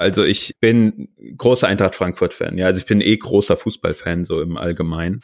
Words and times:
Also 0.00 0.24
ich 0.24 0.56
bin 0.60 1.10
großer 1.36 1.68
Eintracht 1.68 1.94
Frankfurt-Fan. 1.94 2.56
Ja, 2.56 2.64
also 2.64 2.80
ich 2.80 2.86
bin 2.86 3.02
eh 3.02 3.18
großer 3.18 3.58
Fußballfan 3.58 4.24
so 4.24 4.40
im 4.40 4.56
Allgemeinen. 4.56 5.20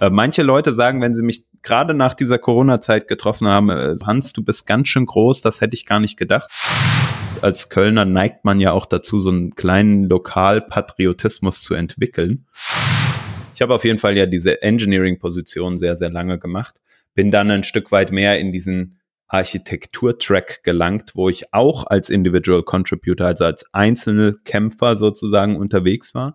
Äh, 0.00 0.08
manche 0.08 0.42
Leute 0.42 0.72
sagen, 0.72 1.02
wenn 1.02 1.12
sie 1.12 1.22
mich 1.22 1.44
gerade 1.60 1.92
nach 1.92 2.14
dieser 2.14 2.38
Corona-Zeit 2.38 3.08
getroffen 3.08 3.46
haben, 3.46 3.68
äh, 3.68 3.94
Hans, 4.06 4.32
du 4.32 4.42
bist 4.42 4.66
ganz 4.66 4.88
schön 4.88 5.04
groß, 5.04 5.42
das 5.42 5.60
hätte 5.60 5.74
ich 5.74 5.84
gar 5.84 6.00
nicht 6.00 6.16
gedacht. 6.16 6.50
Als 7.42 7.68
Kölner 7.68 8.06
neigt 8.06 8.46
man 8.46 8.58
ja 8.58 8.72
auch 8.72 8.86
dazu, 8.86 9.20
so 9.20 9.28
einen 9.28 9.54
kleinen 9.54 10.04
Lokalpatriotismus 10.04 11.60
zu 11.60 11.74
entwickeln. 11.74 12.46
Ich 13.52 13.60
habe 13.60 13.74
auf 13.74 13.84
jeden 13.84 13.98
Fall 13.98 14.16
ja 14.16 14.24
diese 14.24 14.62
Engineering-Position 14.62 15.76
sehr, 15.76 15.96
sehr 15.96 16.08
lange 16.08 16.38
gemacht. 16.38 16.80
Bin 17.14 17.30
dann 17.30 17.50
ein 17.50 17.64
Stück 17.64 17.92
weit 17.92 18.12
mehr 18.12 18.40
in 18.40 18.50
diesen 18.50 18.98
Architektur-Track 19.28 20.62
gelangt, 20.62 21.12
wo 21.14 21.28
ich 21.28 21.52
auch 21.52 21.86
als 21.86 22.10
Individual 22.10 22.62
Contributor, 22.62 23.26
also 23.26 23.44
als 23.44 23.66
einzelne 23.72 24.36
Kämpfer 24.44 24.96
sozusagen 24.96 25.56
unterwegs 25.56 26.14
war. 26.14 26.34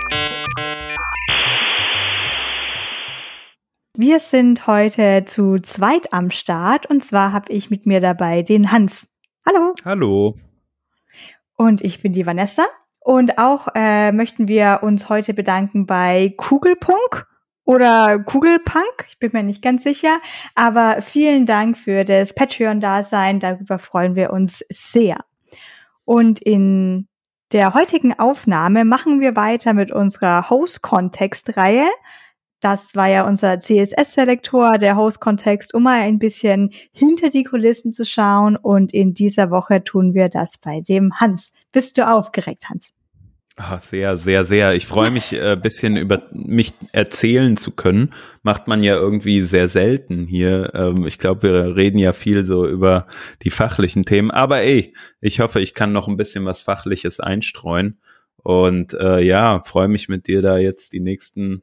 Wir 3.97 4.21
sind 4.21 4.67
heute 4.67 5.25
zu 5.25 5.59
zweit 5.59 6.13
am 6.13 6.29
Start 6.29 6.85
und 6.85 7.03
zwar 7.03 7.33
habe 7.33 7.51
ich 7.51 7.69
mit 7.69 7.85
mir 7.85 7.99
dabei 7.99 8.41
den 8.41 8.71
Hans. 8.71 9.09
Hallo. 9.45 9.75
Hallo. 9.83 10.37
Und 11.57 11.81
ich 11.81 12.01
bin 12.01 12.13
die 12.13 12.25
Vanessa. 12.25 12.63
Und 13.01 13.37
auch 13.37 13.67
äh, 13.75 14.13
möchten 14.13 14.47
wir 14.47 14.79
uns 14.83 15.09
heute 15.09 15.33
bedanken 15.33 15.87
bei 15.87 16.33
Kugelpunk 16.37 17.27
oder 17.65 18.19
Kugelpunk. 18.19 19.07
Ich 19.09 19.19
bin 19.19 19.31
mir 19.33 19.43
nicht 19.43 19.61
ganz 19.61 19.83
sicher. 19.83 20.21
Aber 20.55 21.01
vielen 21.01 21.45
Dank 21.45 21.77
für 21.77 22.05
das 22.05 22.33
Patreon-Dasein. 22.33 23.41
Darüber 23.41 23.77
freuen 23.77 24.15
wir 24.15 24.31
uns 24.31 24.63
sehr. 24.69 25.17
Und 26.05 26.39
in 26.39 27.09
der 27.51 27.73
heutigen 27.73 28.17
Aufnahme 28.17 28.85
machen 28.85 29.19
wir 29.19 29.35
weiter 29.35 29.73
mit 29.73 29.91
unserer 29.91 30.49
Host-Kontext-Reihe. 30.49 31.87
Das 32.61 32.95
war 32.95 33.07
ja 33.07 33.27
unser 33.27 33.59
CSS-Selektor, 33.59 34.77
der 34.77 34.95
Host-Kontext, 34.95 35.73
um 35.73 35.83
mal 35.83 36.01
ein 36.01 36.19
bisschen 36.19 36.71
hinter 36.91 37.29
die 37.29 37.43
Kulissen 37.43 37.91
zu 37.91 38.05
schauen. 38.05 38.55
Und 38.55 38.93
in 38.93 39.15
dieser 39.15 39.49
Woche 39.49 39.83
tun 39.83 40.13
wir 40.13 40.29
das 40.29 40.59
bei 40.59 40.79
dem 40.79 41.19
Hans. 41.19 41.55
Bist 41.71 41.97
du 41.97 42.07
aufgeregt, 42.07 42.69
Hans? 42.69 42.93
Ach, 43.57 43.81
sehr, 43.81 44.15
sehr, 44.15 44.43
sehr. 44.43 44.75
Ich 44.75 44.85
freue 44.85 45.11
mich, 45.11 45.33
ein 45.33 45.57
äh, 45.57 45.59
bisschen 45.61 45.97
über 45.97 46.23
mich 46.31 46.73
erzählen 46.93 47.57
zu 47.57 47.71
können. 47.71 48.13
Macht 48.43 48.67
man 48.67 48.81
ja 48.81 48.95
irgendwie 48.95 49.41
sehr 49.41 49.67
selten 49.67 50.25
hier. 50.25 50.71
Ähm, 50.73 51.05
ich 51.05 51.17
glaube, 51.17 51.43
wir 51.43 51.75
reden 51.75 51.97
ja 51.97 52.13
viel 52.13 52.43
so 52.43 52.67
über 52.67 53.07
die 53.41 53.49
fachlichen 53.49 54.05
Themen. 54.05 54.31
Aber 54.31 54.61
ey, 54.61 54.93
ich 55.19 55.39
hoffe, 55.39 55.61
ich 55.61 55.73
kann 55.73 55.91
noch 55.91 56.07
ein 56.07 56.17
bisschen 56.17 56.45
was 56.45 56.61
Fachliches 56.61 57.19
einstreuen. 57.19 57.99
Und 58.37 58.93
äh, 58.93 59.19
ja, 59.19 59.59
freue 59.59 59.87
mich 59.87 60.09
mit 60.09 60.27
dir 60.27 60.41
da 60.41 60.57
jetzt 60.57 60.93
die 60.93 60.99
nächsten 60.99 61.61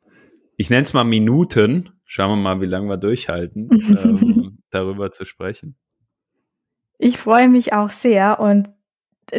ich 0.58 0.70
nenne 0.70 0.82
es 0.82 0.92
mal 0.92 1.04
Minuten, 1.04 1.90
schauen 2.04 2.30
wir 2.30 2.36
mal, 2.36 2.60
wie 2.60 2.66
lange 2.66 2.88
wir 2.88 2.96
durchhalten, 2.96 3.68
ähm, 3.70 4.58
darüber 4.70 5.12
zu 5.12 5.24
sprechen. 5.24 5.76
Ich 6.98 7.16
freue 7.16 7.48
mich 7.48 7.72
auch 7.72 7.90
sehr 7.90 8.40
und 8.40 8.70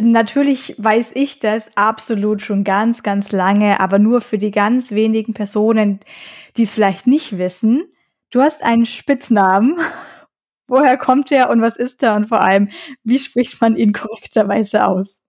natürlich 0.00 0.76
weiß 0.78 1.14
ich 1.16 1.38
das 1.38 1.76
absolut 1.76 2.40
schon 2.40 2.64
ganz, 2.64 3.02
ganz 3.02 3.32
lange, 3.32 3.80
aber 3.80 3.98
nur 3.98 4.22
für 4.22 4.38
die 4.38 4.50
ganz 4.50 4.92
wenigen 4.92 5.34
Personen, 5.34 6.00
die 6.56 6.62
es 6.62 6.72
vielleicht 6.72 7.06
nicht 7.06 7.36
wissen. 7.36 7.84
Du 8.30 8.40
hast 8.40 8.64
einen 8.64 8.86
Spitznamen. 8.86 9.76
Woher 10.68 10.96
kommt 10.96 11.30
er 11.32 11.50
und 11.50 11.60
was 11.60 11.76
ist 11.76 12.02
er 12.02 12.14
und 12.14 12.28
vor 12.28 12.40
allem, 12.40 12.70
wie 13.02 13.18
spricht 13.18 13.60
man 13.60 13.76
ihn 13.76 13.92
korrekterweise 13.92 14.86
aus? 14.86 15.26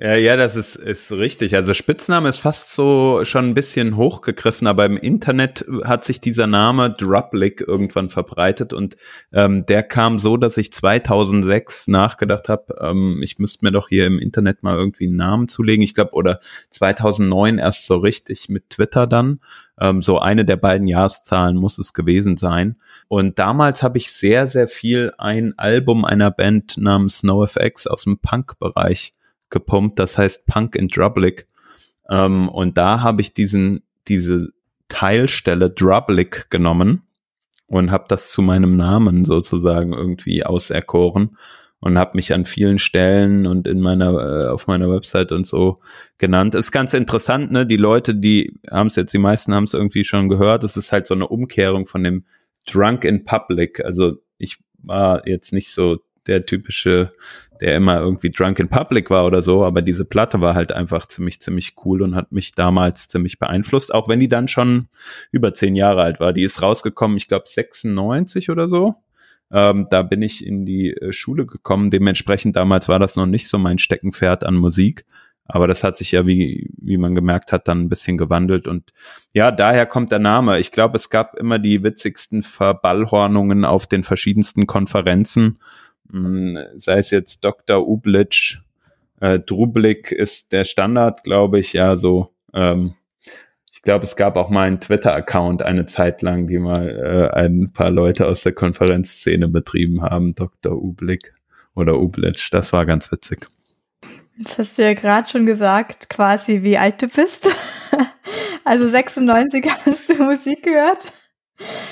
Ja, 0.00 0.14
ja, 0.14 0.36
das 0.36 0.54
ist, 0.54 0.76
ist 0.76 1.10
richtig. 1.10 1.56
Also 1.56 1.74
Spitzname 1.74 2.28
ist 2.28 2.38
fast 2.38 2.72
so 2.72 3.24
schon 3.24 3.46
ein 3.46 3.54
bisschen 3.54 3.96
hochgegriffen, 3.96 4.68
aber 4.68 4.86
im 4.86 4.96
Internet 4.96 5.66
hat 5.82 6.04
sich 6.04 6.20
dieser 6.20 6.46
Name 6.46 6.90
Drublick 6.90 7.64
irgendwann 7.66 8.08
verbreitet 8.08 8.72
und 8.72 8.96
ähm, 9.32 9.66
der 9.66 9.82
kam 9.82 10.20
so, 10.20 10.36
dass 10.36 10.56
ich 10.56 10.72
2006 10.72 11.88
nachgedacht 11.88 12.48
habe, 12.48 12.76
ähm, 12.80 13.22
ich 13.24 13.40
müsste 13.40 13.64
mir 13.64 13.72
doch 13.72 13.88
hier 13.88 14.06
im 14.06 14.20
Internet 14.20 14.62
mal 14.62 14.76
irgendwie 14.76 15.08
einen 15.08 15.16
Namen 15.16 15.48
zulegen. 15.48 15.82
Ich 15.82 15.96
glaube, 15.96 16.12
oder 16.12 16.38
2009 16.70 17.58
erst 17.58 17.86
so 17.86 17.96
richtig 17.96 18.48
mit 18.48 18.70
Twitter 18.70 19.08
dann. 19.08 19.40
Ähm, 19.80 20.00
so 20.00 20.20
eine 20.20 20.44
der 20.44 20.58
beiden 20.58 20.86
Jahreszahlen 20.86 21.56
muss 21.56 21.76
es 21.76 21.92
gewesen 21.92 22.36
sein. 22.36 22.76
Und 23.08 23.40
damals 23.40 23.82
habe 23.82 23.98
ich 23.98 24.12
sehr, 24.12 24.46
sehr 24.46 24.68
viel 24.68 25.12
ein 25.18 25.54
Album 25.58 26.04
einer 26.04 26.30
Band 26.30 26.76
namens 26.76 27.24
NoFX 27.24 27.88
aus 27.88 28.04
dem 28.04 28.18
Punk-Bereich 28.18 29.12
gepumpt, 29.50 29.98
das 29.98 30.18
heißt 30.18 30.46
Punk 30.46 30.74
in 30.74 30.88
Drublick. 30.88 31.46
Ähm, 32.08 32.48
und 32.48 32.76
da 32.76 33.00
habe 33.00 33.20
ich 33.20 33.32
diesen, 33.32 33.82
diese 34.08 34.48
Teilstelle 34.88 35.70
Drublick 35.70 36.50
genommen 36.50 37.02
und 37.66 37.90
habe 37.90 38.04
das 38.08 38.30
zu 38.30 38.42
meinem 38.42 38.76
Namen 38.76 39.24
sozusagen 39.24 39.92
irgendwie 39.92 40.44
auserkoren 40.44 41.36
und 41.80 41.98
habe 41.98 42.12
mich 42.14 42.34
an 42.34 42.44
vielen 42.44 42.78
Stellen 42.78 43.46
und 43.46 43.68
in 43.68 43.80
meiner 43.80 44.12
äh, 44.12 44.48
auf 44.48 44.66
meiner 44.66 44.90
Website 44.90 45.30
und 45.32 45.46
so 45.46 45.80
genannt. 46.16 46.54
Ist 46.54 46.72
ganz 46.72 46.94
interessant, 46.94 47.52
ne? 47.52 47.66
Die 47.66 47.76
Leute, 47.76 48.14
die 48.14 48.58
haben 48.70 48.88
es 48.88 48.96
jetzt, 48.96 49.12
die 49.12 49.18
meisten 49.18 49.54
haben 49.54 49.64
es 49.64 49.74
irgendwie 49.74 50.04
schon 50.04 50.28
gehört. 50.28 50.64
Es 50.64 50.76
ist 50.76 50.92
halt 50.92 51.06
so 51.06 51.14
eine 51.14 51.28
Umkehrung 51.28 51.86
von 51.86 52.02
dem 52.02 52.24
Drunk 52.66 53.04
in 53.04 53.24
Public. 53.24 53.84
Also 53.84 54.16
ich 54.38 54.58
war 54.82 55.26
jetzt 55.28 55.52
nicht 55.52 55.70
so 55.70 55.98
der 56.26 56.46
typische 56.46 57.10
der 57.60 57.76
immer 57.76 58.00
irgendwie 58.00 58.30
drunk 58.30 58.58
in 58.58 58.68
public 58.68 59.10
war 59.10 59.26
oder 59.26 59.42
so, 59.42 59.64
aber 59.64 59.82
diese 59.82 60.04
Platte 60.04 60.40
war 60.40 60.54
halt 60.54 60.72
einfach 60.72 61.06
ziemlich, 61.06 61.40
ziemlich 61.40 61.74
cool 61.84 62.02
und 62.02 62.14
hat 62.14 62.32
mich 62.32 62.52
damals 62.52 63.08
ziemlich 63.08 63.38
beeinflusst, 63.38 63.94
auch 63.94 64.08
wenn 64.08 64.20
die 64.20 64.28
dann 64.28 64.48
schon 64.48 64.88
über 65.30 65.54
zehn 65.54 65.76
Jahre 65.76 66.02
alt 66.02 66.20
war. 66.20 66.32
Die 66.32 66.44
ist 66.44 66.62
rausgekommen, 66.62 67.16
ich 67.16 67.28
glaube 67.28 67.44
96 67.46 68.50
oder 68.50 68.68
so. 68.68 68.96
Ähm, 69.50 69.86
da 69.90 70.02
bin 70.02 70.22
ich 70.22 70.46
in 70.46 70.66
die 70.66 70.92
äh, 70.92 71.12
Schule 71.12 71.46
gekommen. 71.46 71.90
Dementsprechend 71.90 72.56
damals 72.56 72.88
war 72.88 72.98
das 72.98 73.16
noch 73.16 73.26
nicht 73.26 73.48
so 73.48 73.58
mein 73.58 73.78
Steckenpferd 73.78 74.44
an 74.44 74.54
Musik. 74.54 75.06
Aber 75.50 75.66
das 75.66 75.82
hat 75.82 75.96
sich 75.96 76.12
ja, 76.12 76.26
wie, 76.26 76.70
wie 76.76 76.98
man 76.98 77.14
gemerkt 77.14 77.52
hat, 77.52 77.68
dann 77.68 77.80
ein 77.80 77.88
bisschen 77.88 78.18
gewandelt. 78.18 78.68
Und 78.68 78.92
ja, 79.32 79.50
daher 79.50 79.86
kommt 79.86 80.12
der 80.12 80.18
Name. 80.18 80.58
Ich 80.58 80.72
glaube, 80.72 80.96
es 80.96 81.08
gab 81.08 81.36
immer 81.38 81.58
die 81.58 81.82
witzigsten 81.82 82.42
Verballhornungen 82.42 83.64
auf 83.64 83.86
den 83.86 84.02
verschiedensten 84.02 84.66
Konferenzen 84.66 85.58
hm, 86.10 86.58
sei 86.76 86.98
es 86.98 87.10
jetzt 87.10 87.44
Dr. 87.44 87.86
Ublitsch, 87.86 88.60
äh, 89.20 89.38
Drublik 89.38 90.12
ist 90.12 90.52
der 90.52 90.64
Standard, 90.64 91.24
glaube 91.24 91.58
ich, 91.58 91.72
ja, 91.72 91.96
so. 91.96 92.32
Ähm, 92.54 92.94
ich 93.72 93.82
glaube, 93.82 94.04
es 94.04 94.16
gab 94.16 94.36
auch 94.36 94.48
mal 94.48 94.66
einen 94.66 94.80
Twitter-Account 94.80 95.62
eine 95.62 95.86
Zeit 95.86 96.22
lang, 96.22 96.46
die 96.46 96.58
mal 96.58 96.88
äh, 96.88 97.36
ein 97.36 97.72
paar 97.72 97.90
Leute 97.90 98.26
aus 98.26 98.42
der 98.42 98.52
Konferenzszene 98.52 99.48
betrieben 99.48 100.02
haben, 100.02 100.34
Dr. 100.34 100.72
Ublik 100.72 101.32
oder 101.74 101.98
Ublitsch. 101.98 102.52
Das 102.52 102.72
war 102.72 102.86
ganz 102.86 103.10
witzig. 103.12 103.46
Jetzt 104.36 104.58
hast 104.58 104.78
du 104.78 104.82
ja 104.82 104.94
gerade 104.94 105.28
schon 105.28 105.46
gesagt, 105.46 106.08
quasi 106.08 106.62
wie 106.62 106.78
alt 106.78 107.02
du 107.02 107.08
bist. 107.08 107.54
also 108.64 108.86
96 108.88 109.64
hast 109.86 110.10
du 110.10 110.22
Musik 110.22 110.62
gehört. 110.62 111.12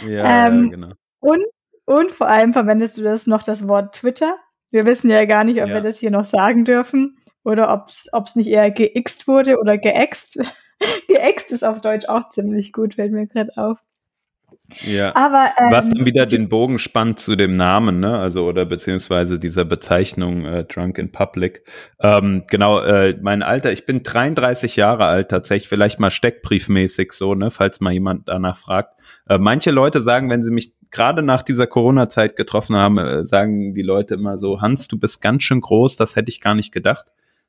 Ja, 0.07 0.49
ähm, 0.49 0.71
genau. 0.71 0.93
Und 1.21 1.45
und 1.87 2.11
vor 2.12 2.29
allem 2.29 2.53
verwendest 2.53 2.99
du 2.99 3.03
das 3.03 3.27
noch 3.27 3.43
das 3.43 3.67
Wort 3.67 3.94
Twitter. 3.94 4.37
Wir 4.71 4.85
wissen 4.85 5.09
ja 5.09 5.25
gar 5.25 5.44
nicht, 5.44 5.62
ob 5.62 5.69
ja. 5.69 5.75
wir 5.75 5.81
das 5.81 5.99
hier 5.99 6.11
noch 6.11 6.27
sagen 6.27 6.65
dürfen 6.65 7.17
oder 7.44 7.73
ob 7.73 8.27
es 8.27 8.37
nicht 8.37 8.49
eher 8.49 8.71
geixt 8.71 9.27
wurde 9.27 9.59
oder 9.59 9.79
geäxt. 9.79 10.38
geäxt 11.09 11.53
ist 11.53 11.65
auf 11.65 11.81
Deutsch 11.81 12.06
auch 12.06 12.27
ziemlich 12.29 12.73
gut, 12.73 12.97
fällt 12.97 13.12
mir 13.12 13.27
gerade 13.27 13.56
auf. 13.56 13.79
Ja. 14.85 15.15
Aber 15.15 15.50
ähm, 15.59 15.71
was 15.71 15.88
dann 15.88 16.05
wieder 16.06 16.27
den 16.27 16.49
Bogen 16.49 16.79
spannt 16.79 17.21
zu 17.21 17.37
dem 17.37 17.56
Namen, 17.56 18.00
ne? 18.00 18.19
Also 18.19 18.47
oder 18.47 18.65
beziehungsweise 18.65 19.38
dieser 19.38 19.65
Bezeichnung 19.65 20.44
äh, 20.44 20.65
Drunk 20.65 20.99
in 20.99 21.12
Public. 21.12 21.62
Ähm, 22.00 22.44
genau, 22.50 22.81
äh, 22.81 23.17
mein 23.21 23.43
Alter, 23.43 23.73
ich 23.73 23.87
bin 23.87 24.03
33 24.03 24.77
Jahre 24.77 25.05
alt 25.05 25.29
tatsächlich, 25.29 25.69
vielleicht 25.69 26.00
mal 26.00 26.11
steckbriefmäßig 26.11 27.12
so, 27.12 27.35
ne? 27.35 27.50
Falls 27.50 27.81
mal 27.81 27.93
jemand 27.93 28.29
danach 28.29 28.56
fragt. 28.56 29.00
Äh, 29.29 29.38
manche 29.38 29.71
Leute 29.71 30.03
sagen, 30.03 30.31
wenn 30.31 30.43
sie 30.43 30.50
mich 30.50 30.75
gerade 30.91 31.23
nach 31.23 31.43
dieser 31.43 31.67
Corona-Zeit 31.67 32.37
getroffen 32.37 32.77
haben, 32.77 32.99
äh, 32.99 33.25
sagen 33.25 33.75
die 33.75 33.83
Leute 33.83 34.15
immer 34.15 34.38
so, 34.38 34.61
Hans, 34.61 34.88
du 34.88 34.99
bist 34.99 35.23
ganz 35.23 35.43
schön 35.43 35.61
groß, 35.61 35.97
das 35.97 36.17
hätte 36.17 36.31
ich 36.31 36.41
gar 36.41 36.55
nicht 36.55 36.73
gedacht. 36.73 37.06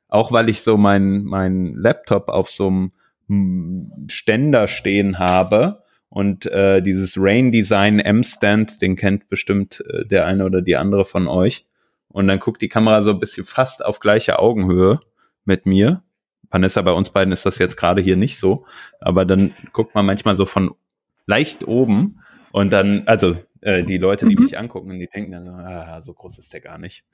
Auch 0.08 0.32
weil 0.32 0.48
ich 0.48 0.62
so 0.62 0.76
mein 0.76 1.24
mein 1.24 1.74
Laptop 1.74 2.28
auf 2.28 2.50
so 2.50 2.68
einem 2.68 2.92
hm, 3.28 4.06
Ständer 4.08 4.66
stehen 4.68 5.18
habe 5.18 5.82
und 6.08 6.46
äh, 6.46 6.80
dieses 6.80 7.16
Rain 7.18 7.52
Design 7.52 8.00
M-Stand, 8.00 8.80
den 8.80 8.96
kennt 8.96 9.28
bestimmt 9.28 9.84
äh, 9.88 10.06
der 10.06 10.26
eine 10.26 10.44
oder 10.46 10.62
die 10.62 10.76
andere 10.76 11.04
von 11.04 11.28
euch. 11.28 11.66
Und 12.08 12.26
dann 12.28 12.40
guckt 12.40 12.62
die 12.62 12.70
Kamera 12.70 13.02
so 13.02 13.10
ein 13.10 13.20
bisschen 13.20 13.44
fast 13.44 13.84
auf 13.84 14.00
gleiche 14.00 14.38
Augenhöhe 14.38 15.00
mit 15.44 15.66
mir. 15.66 16.02
Vanessa, 16.50 16.80
bei 16.80 16.92
uns 16.92 17.10
beiden 17.10 17.32
ist 17.32 17.44
das 17.44 17.58
jetzt 17.58 17.76
gerade 17.76 18.00
hier 18.00 18.16
nicht 18.16 18.38
so. 18.38 18.64
Aber 19.00 19.26
dann 19.26 19.52
guckt 19.72 19.94
man 19.94 20.06
manchmal 20.06 20.34
so 20.34 20.46
von 20.46 20.74
leicht 21.26 21.68
oben 21.68 22.20
und 22.52 22.72
dann, 22.72 23.02
also 23.06 23.36
äh, 23.60 23.82
die 23.82 23.98
Leute, 23.98 24.26
die 24.26 24.36
mhm. 24.36 24.44
mich 24.44 24.58
angucken, 24.58 24.98
die 24.98 25.06
denken 25.06 25.32
dann 25.32 25.44
so, 25.44 25.52
ah, 25.52 26.00
so 26.00 26.12
groß 26.12 26.38
ist 26.38 26.52
der 26.52 26.60
gar 26.60 26.78
nicht. 26.78 27.04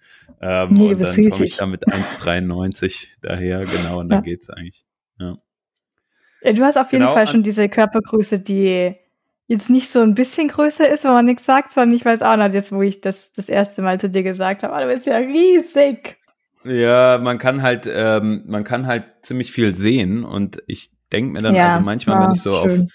Ähm, 0.40 0.74
nee, 0.74 0.88
und 0.88 1.00
dann 1.00 1.30
komme 1.30 1.46
ich 1.46 1.56
da 1.56 1.66
mit 1.66 1.86
1,93 1.86 3.08
daher, 3.22 3.64
genau, 3.64 4.00
und 4.00 4.08
dann 4.08 4.18
ja. 4.18 4.24
geht's 4.24 4.50
eigentlich. 4.50 4.84
Ja. 5.18 5.36
Du 6.52 6.62
hast 6.62 6.76
auf 6.76 6.92
jeden 6.92 7.04
genau, 7.04 7.14
Fall 7.14 7.26
schon 7.26 7.42
diese 7.42 7.68
Körpergröße, 7.68 8.40
die 8.40 8.94
jetzt 9.46 9.70
nicht 9.70 9.90
so 9.90 10.00
ein 10.00 10.14
bisschen 10.14 10.48
größer 10.48 10.88
ist, 10.88 11.04
wo 11.04 11.08
man 11.08 11.24
nichts 11.24 11.44
sagt, 11.44 11.70
sondern 11.70 11.96
ich 11.96 12.04
weiß 12.04 12.22
auch 12.22 12.36
noch 12.36 12.52
jetzt, 12.52 12.72
wo 12.72 12.82
ich 12.82 13.00
das 13.00 13.32
das 13.32 13.48
erste 13.48 13.82
Mal 13.82 14.00
zu 14.00 14.08
dir 14.08 14.22
gesagt 14.22 14.62
habe, 14.62 14.74
ah, 14.74 14.80
du 14.80 14.88
bist 14.88 15.06
ja 15.06 15.16
riesig. 15.16 16.16
Ja, 16.64 17.18
man 17.18 17.38
kann 17.38 17.62
halt, 17.62 17.88
ähm, 17.90 18.42
man 18.46 18.64
kann 18.64 18.86
halt 18.86 19.04
ziemlich 19.22 19.52
viel 19.52 19.74
sehen 19.74 20.24
und 20.24 20.62
ich 20.66 20.90
denke 21.12 21.32
mir 21.32 21.40
dann, 21.40 21.54
ja, 21.54 21.68
also 21.68 21.80
manchmal, 21.80 22.24
wenn 22.24 22.34
ich 22.34 22.40
so 22.40 22.54
schön. 22.54 22.82
auf 22.82 22.88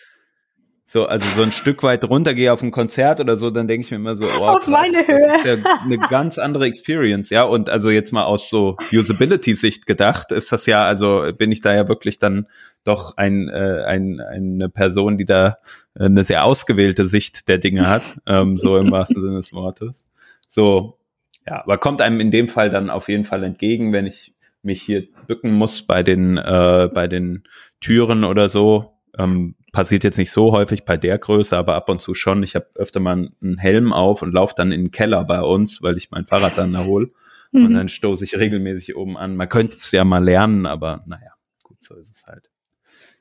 so, 0.92 1.06
also 1.06 1.24
so 1.36 1.44
ein 1.44 1.52
Stück 1.52 1.84
weit 1.84 2.04
runtergehe 2.04 2.52
auf 2.52 2.64
ein 2.64 2.72
Konzert 2.72 3.20
oder 3.20 3.38
so, 3.38 3.52
dann 3.52 3.68
denke 3.68 3.86
ich 3.86 3.92
mir 3.92 3.98
immer 3.98 4.16
so, 4.16 4.24
oh, 4.24 4.46
auf 4.46 4.64
krass, 4.64 4.70
meine 4.70 5.08
Höhe. 5.08 5.28
das 5.28 5.36
ist 5.36 5.46
ja 5.46 5.58
eine 5.84 6.00
ganz 6.00 6.40
andere 6.40 6.66
Experience, 6.66 7.30
ja. 7.30 7.44
Und 7.44 7.70
also 7.70 7.92
jetzt 7.92 8.12
mal 8.12 8.24
aus 8.24 8.50
so 8.50 8.76
Usability-Sicht 8.92 9.86
gedacht, 9.86 10.32
ist 10.32 10.52
das 10.52 10.66
ja, 10.66 10.84
also 10.84 11.30
bin 11.38 11.52
ich 11.52 11.62
da 11.62 11.76
ja 11.76 11.88
wirklich 11.88 12.18
dann 12.18 12.48
doch 12.86 13.18
ein, 13.18 13.50
äh, 13.50 13.84
ein, 13.86 14.20
eine 14.20 14.68
Person, 14.68 15.20
die 15.20 15.26
da 15.26 15.58
eine 15.94 16.24
sehr 16.24 16.44
ausgewählte 16.44 17.08
Sicht 17.08 17.50
der 17.50 17.60
Dinge 17.60 17.88
hat, 17.88 18.02
ähm, 18.26 18.58
so 18.58 18.76
im 18.76 18.90
wahrsten 18.90 19.22
Sinne 19.22 19.38
des 19.38 19.54
Wortes. 19.54 20.04
So, 20.48 20.98
ja, 21.46 21.62
aber 21.62 21.78
kommt 21.78 22.02
einem 22.02 22.20
in 22.20 22.32
dem 22.32 22.48
Fall 22.48 22.72
dann 22.72 22.90
auf 22.90 23.10
jeden 23.10 23.26
Fall 23.26 23.44
entgegen, 23.44 23.94
wenn 23.94 24.08
ich 24.08 24.34
mich 24.64 24.82
hier 24.82 25.08
bücken 25.28 25.54
muss 25.54 25.84
bei 25.84 26.02
den, 26.02 26.38
äh, 26.38 26.90
bei 26.92 27.08
den 27.08 27.44
Türen 27.80 28.24
oder 28.24 28.50
so, 28.50 28.96
ähm, 29.20 29.54
passiert 29.71 30.04
jetzt 30.04 30.18
nicht 30.18 30.31
so 30.31 30.51
häufig 30.51 30.86
bei 30.86 30.98
der 30.98 31.18
Größe, 31.18 31.57
aber 31.57 31.75
ab 31.75 31.89
und 31.89 32.01
zu 32.01 32.13
schon. 32.13 32.44
Ich 32.44 32.56
habe 32.56 32.68
öfter 32.75 33.00
mal 33.00 33.30
einen 33.42 33.57
Helm 33.57 33.94
auf 33.94 34.21
und 34.21 34.33
laufe 34.33 34.54
dann 34.56 34.71
in 34.71 34.86
den 34.86 34.92
Keller 34.92 35.24
bei 35.24 35.42
uns, 35.42 35.81
weil 35.81 35.98
ich 35.98 36.12
mein 36.12 36.25
Fahrrad 36.25 36.57
dann 36.57 36.75
erhole. 36.75 37.10
Mhm. 37.51 37.66
Und 37.66 37.74
dann 37.74 37.89
stoße 37.89 38.24
ich 38.24 38.38
regelmäßig 38.38 38.95
oben 38.95 39.18
an. 39.18 39.36
Man 39.36 39.50
könnte 39.50 39.75
es 39.75 39.92
ja 39.92 40.04
mal 40.04 40.24
lernen, 40.24 40.66
aber 40.66 41.04
naja, 41.07 41.33
gut, 41.63 41.81
so 41.81 41.95
ist 41.95 42.16
es 42.16 42.25
halt. 42.25 42.50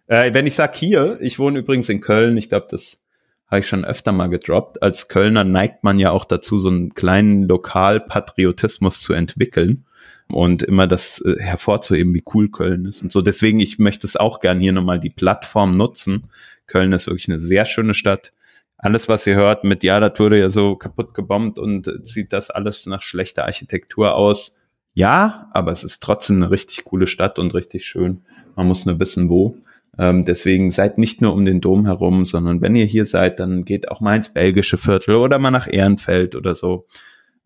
Äh, 0.07 0.33
wenn 0.35 0.47
ich 0.47 0.55
sag 0.55 0.75
hier, 0.77 1.19
ich 1.21 1.39
wohne 1.39 1.59
übrigens 1.59 1.89
in 1.89 2.01
Köln, 2.01 2.37
ich 2.37 2.49
glaube, 2.49 2.67
das 2.71 3.05
habe 3.47 3.61
ich 3.61 3.69
schon 3.69 3.85
öfter 3.85 4.13
mal 4.13 4.29
gedroppt. 4.29 4.83
Als 4.83 5.09
Kölner 5.09 5.45
neigt 5.45 5.85
man 5.85 5.99
ja 5.99 6.11
auch 6.11 6.25
dazu, 6.25 6.59
so 6.59 6.69
einen 6.69 6.95
kleinen 6.95 7.45
Lokalpatriotismus 7.45 9.01
zu 9.01 9.15
entwickeln 9.15 9.87
und 10.29 10.63
immer 10.63 10.87
das 10.87 11.21
äh, 11.25 11.37
hervorzuheben, 11.39 12.15
wie 12.15 12.25
cool 12.35 12.51
Köln 12.51 12.85
ist 12.85 13.03
und 13.03 13.13
so. 13.13 13.23
Deswegen, 13.23 13.61
ich 13.61 13.79
möchte 13.79 14.07
es 14.07 14.17
auch 14.17 14.41
gern 14.41 14.61
hier 14.61 14.73
nochmal 14.73 15.01
die 15.01 15.11
Plattform 15.11 15.73
nutzen. 15.73 16.29
Köln 16.67 16.93
ist 16.93 17.07
wirklich 17.07 17.29
eine 17.29 17.41
sehr 17.41 17.65
schöne 17.67 17.95
Stadt. 17.95 18.33
Alles, 18.77 19.09
was 19.09 19.27
ihr 19.27 19.35
hört 19.35 19.65
mit, 19.65 19.83
ja, 19.83 19.99
das 19.99 20.19
wurde 20.21 20.39
ja 20.39 20.51
so 20.51 20.77
kaputt 20.77 21.15
gebombt 21.15 21.59
und 21.59 21.93
sieht 22.03 22.33
das 22.33 22.51
alles 22.51 22.87
nach 22.87 23.03
schlechter 23.03 23.45
Architektur 23.45 24.15
aus. 24.15 24.61
Ja, 24.95 25.49
aber 25.53 25.73
es 25.73 25.85
ist 25.85 26.03
trotzdem 26.03 26.37
eine 26.37 26.51
richtig 26.51 26.85
coole 26.85 27.07
Stadt 27.07 27.39
und 27.39 27.55
richtig 27.55 27.87
schön. 27.87 28.23
Man 28.55 28.67
muss 28.67 28.87
nur 28.87 29.01
wissen, 29.01 29.29
wo. 29.29 29.57
Ähm, 29.99 30.25
deswegen 30.25 30.71
seid 30.71 30.97
nicht 30.99 31.21
nur 31.21 31.33
um 31.33 31.45
den 31.45 31.61
Dom 31.61 31.87
herum, 31.87 32.25
sondern 32.25 32.61
wenn 32.61 32.77
ihr 32.77 32.85
hier 32.85 33.05
seid, 33.05 33.41
dann 33.41 33.65
geht 33.65 33.91
auch 33.91 34.01
mal 34.01 34.17
ins 34.17 34.33
belgische 34.33 34.79
Viertel 34.79 35.17
oder 35.17 35.39
mal 35.39 35.51
nach 35.51 35.67
Ehrenfeld 35.71 36.37
oder 36.37 36.55
so. 36.55 36.87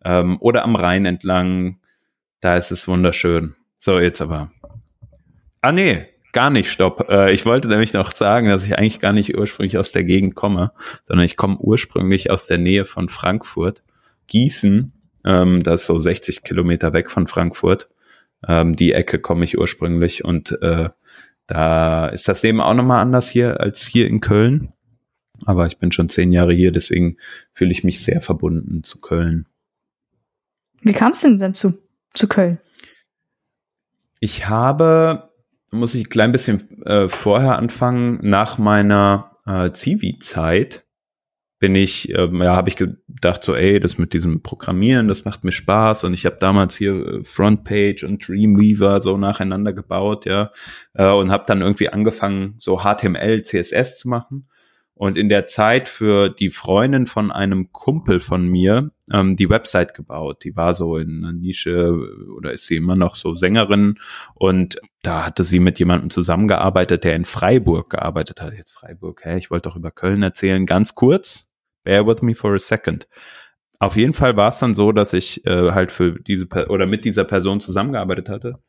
Ähm, 0.04 0.36
oder 0.40 0.64
am 0.64 0.76
Rhein 0.76 1.06
entlang. 1.06 1.78
Da 2.42 2.56
ist 2.56 2.72
es 2.72 2.88
wunderschön. 2.88 3.54
So, 3.78 4.00
jetzt 4.00 4.20
aber. 4.20 4.50
Ah, 5.60 5.70
nee, 5.70 6.08
gar 6.32 6.50
nicht, 6.50 6.70
stopp. 6.70 7.08
Äh, 7.08 7.32
ich 7.32 7.46
wollte 7.46 7.68
nämlich 7.68 7.92
noch 7.92 8.12
sagen, 8.14 8.48
dass 8.48 8.66
ich 8.66 8.76
eigentlich 8.76 8.98
gar 8.98 9.12
nicht 9.12 9.38
ursprünglich 9.38 9.78
aus 9.78 9.92
der 9.92 10.02
Gegend 10.02 10.34
komme, 10.34 10.72
sondern 11.06 11.24
ich 11.24 11.36
komme 11.36 11.56
ursprünglich 11.58 12.32
aus 12.32 12.48
der 12.48 12.58
Nähe 12.58 12.84
von 12.84 13.08
Frankfurt. 13.08 13.84
Gießen, 14.26 14.92
ähm, 15.24 15.62
das 15.62 15.82
ist 15.82 15.86
so 15.86 16.00
60 16.00 16.42
Kilometer 16.42 16.92
weg 16.92 17.10
von 17.10 17.28
Frankfurt. 17.28 17.88
Ähm, 18.46 18.74
die 18.74 18.92
Ecke 18.92 19.20
komme 19.20 19.44
ich 19.44 19.56
ursprünglich 19.56 20.24
und 20.24 20.60
äh, 20.62 20.88
da 21.46 22.08
ist 22.08 22.26
das 22.26 22.42
Leben 22.42 22.60
auch 22.60 22.74
nochmal 22.74 23.02
anders 23.02 23.30
hier 23.30 23.60
als 23.60 23.86
hier 23.86 24.08
in 24.08 24.20
Köln. 24.20 24.72
Aber 25.44 25.66
ich 25.66 25.78
bin 25.78 25.92
schon 25.92 26.08
zehn 26.08 26.32
Jahre 26.32 26.54
hier, 26.54 26.72
deswegen 26.72 27.18
fühle 27.52 27.70
ich 27.70 27.84
mich 27.84 28.02
sehr 28.02 28.20
verbunden 28.20 28.82
zu 28.82 29.00
Köln. 29.00 29.46
Wie 30.80 30.92
kam 30.92 31.12
es 31.12 31.20
denn 31.20 31.38
dazu? 31.38 31.72
Zu 32.14 32.28
Köln? 32.28 32.58
Ich 34.20 34.48
habe, 34.48 35.30
muss 35.70 35.94
ich 35.94 36.06
ein 36.06 36.10
klein 36.10 36.32
bisschen 36.32 36.82
äh, 36.82 37.08
vorher 37.08 37.58
anfangen, 37.58 38.18
nach 38.22 38.58
meiner 38.58 39.32
äh, 39.46 39.70
Zivi-Zeit 39.72 40.84
bin 41.58 41.76
ich, 41.76 42.12
äh, 42.12 42.28
ja, 42.32 42.56
habe 42.56 42.68
ich 42.68 42.76
gedacht 42.76 43.44
so, 43.44 43.54
ey, 43.54 43.78
das 43.78 43.96
mit 43.96 44.12
diesem 44.12 44.42
Programmieren, 44.42 45.06
das 45.06 45.24
macht 45.24 45.44
mir 45.44 45.52
Spaß. 45.52 46.02
Und 46.02 46.12
ich 46.12 46.26
habe 46.26 46.36
damals 46.40 46.76
hier 46.76 46.92
äh, 46.92 47.24
Frontpage 47.24 48.02
und 48.02 48.26
Dreamweaver 48.26 49.00
so 49.00 49.16
nacheinander 49.16 49.72
gebaut, 49.72 50.26
ja, 50.26 50.50
äh, 50.94 51.08
und 51.08 51.30
habe 51.30 51.44
dann 51.46 51.60
irgendwie 51.60 51.88
angefangen, 51.88 52.56
so 52.58 52.80
HTML, 52.80 53.42
CSS 53.44 53.98
zu 53.98 54.08
machen 54.08 54.48
und 55.02 55.18
in 55.18 55.28
der 55.28 55.46
Zeit 55.46 55.88
für 55.88 56.28
die 56.28 56.50
Freundin 56.50 57.08
von 57.08 57.32
einem 57.32 57.72
Kumpel 57.72 58.20
von 58.20 58.46
mir 58.46 58.92
ähm, 59.12 59.34
die 59.34 59.50
Website 59.50 59.94
gebaut. 59.94 60.44
Die 60.44 60.54
war 60.54 60.74
so 60.74 60.96
in 60.96 61.24
einer 61.24 61.32
Nische 61.32 61.92
oder 62.36 62.52
ist 62.52 62.66
sie 62.66 62.76
immer 62.76 62.94
noch 62.94 63.16
so 63.16 63.34
Sängerin 63.34 63.98
und 64.36 64.78
da 65.02 65.26
hatte 65.26 65.42
sie 65.42 65.58
mit 65.58 65.80
jemandem 65.80 66.10
zusammengearbeitet, 66.10 67.02
der 67.02 67.16
in 67.16 67.24
Freiburg 67.24 67.90
gearbeitet 67.90 68.40
hat. 68.40 68.52
Jetzt 68.52 68.70
Freiburg, 68.70 69.24
hä? 69.24 69.38
Ich 69.38 69.50
wollte 69.50 69.70
doch 69.70 69.74
über 69.74 69.90
Köln 69.90 70.22
erzählen. 70.22 70.66
Ganz 70.66 70.94
kurz, 70.94 71.48
bear 71.82 72.06
with 72.06 72.22
me 72.22 72.36
for 72.36 72.54
a 72.54 72.58
second. 72.60 73.08
Auf 73.80 73.96
jeden 73.96 74.14
Fall 74.14 74.36
war 74.36 74.50
es 74.50 74.60
dann 74.60 74.72
so, 74.72 74.92
dass 74.92 75.14
ich 75.14 75.44
äh, 75.46 75.72
halt 75.72 75.90
für 75.90 76.20
diese 76.20 76.46
oder 76.68 76.86
mit 76.86 77.04
dieser 77.04 77.24
Person 77.24 77.58
zusammengearbeitet 77.58 78.28
hatte. 78.28 78.60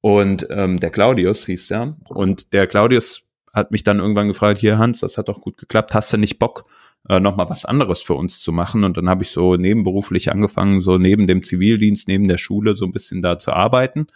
Und 0.00 0.46
ähm, 0.48 0.80
der 0.80 0.88
Claudius 0.88 1.44
hieß 1.44 1.68
der. 1.68 1.98
Und 2.08 2.54
der 2.54 2.66
Claudius 2.68 3.28
hat 3.54 3.70
mich 3.70 3.84
dann 3.84 4.00
irgendwann 4.00 4.28
gefragt, 4.28 4.58
hier 4.58 4.78
Hans, 4.78 5.00
das 5.00 5.16
hat 5.16 5.28
doch 5.28 5.40
gut 5.40 5.56
geklappt, 5.56 5.94
hast 5.94 6.12
du 6.12 6.16
nicht 6.16 6.38
Bock, 6.38 6.64
äh, 7.08 7.20
nochmal 7.20 7.48
was 7.48 7.64
anderes 7.64 8.02
für 8.02 8.14
uns 8.14 8.40
zu 8.40 8.52
machen? 8.52 8.84
Und 8.84 8.96
dann 8.96 9.08
habe 9.08 9.22
ich 9.22 9.30
so 9.30 9.56
nebenberuflich 9.56 10.32
angefangen, 10.32 10.80
so 10.80 10.98
neben 10.98 11.26
dem 11.26 11.42
Zivildienst, 11.42 12.08
neben 12.08 12.28
der 12.28 12.38
Schule 12.38 12.74
so 12.74 12.84
ein 12.84 12.92
bisschen 12.92 13.22
da 13.22 13.38
zu 13.38 13.52
arbeiten. 13.52 14.08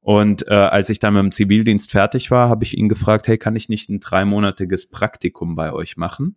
Und 0.00 0.46
äh, 0.48 0.54
als 0.54 0.90
ich 0.90 1.00
dann 1.00 1.14
mit 1.14 1.22
dem 1.22 1.32
Zivildienst 1.32 1.90
fertig 1.90 2.30
war, 2.30 2.48
habe 2.48 2.64
ich 2.64 2.78
ihn 2.78 2.88
gefragt, 2.88 3.26
hey, 3.26 3.36
kann 3.36 3.56
ich 3.56 3.68
nicht 3.68 3.90
ein 3.90 4.00
dreimonatiges 4.00 4.88
Praktikum 4.90 5.56
bei 5.56 5.72
euch 5.72 5.96
machen? 5.96 6.36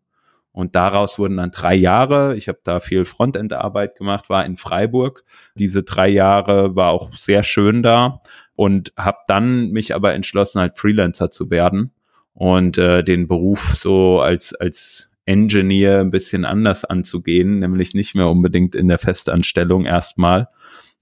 Und 0.51 0.75
daraus 0.75 1.17
wurden 1.17 1.37
dann 1.37 1.51
drei 1.51 1.75
Jahre. 1.75 2.35
Ich 2.35 2.49
habe 2.49 2.59
da 2.63 2.81
viel 2.81 3.05
Frontend-Arbeit 3.05 3.95
gemacht, 3.95 4.29
war 4.29 4.45
in 4.45 4.57
Freiburg. 4.57 5.23
Diese 5.55 5.83
drei 5.83 6.09
Jahre 6.09 6.75
war 6.75 6.89
auch 6.89 7.13
sehr 7.13 7.43
schön 7.43 7.83
da 7.83 8.19
und 8.55 8.91
habe 8.97 9.19
dann 9.27 9.71
mich 9.71 9.95
aber 9.95 10.13
entschlossen, 10.13 10.59
halt 10.59 10.77
Freelancer 10.77 11.29
zu 11.29 11.49
werden 11.49 11.93
und 12.33 12.77
äh, 12.77 13.03
den 13.03 13.27
Beruf 13.27 13.75
so 13.77 14.19
als, 14.19 14.53
als 14.53 15.11
Engineer 15.25 15.99
ein 15.99 16.09
bisschen 16.09 16.45
anders 16.45 16.85
anzugehen, 16.85 17.59
nämlich 17.59 17.93
nicht 17.93 18.15
mehr 18.15 18.27
unbedingt 18.27 18.75
in 18.75 18.87
der 18.87 18.97
Festanstellung 18.97 19.85
erstmal. 19.85 20.49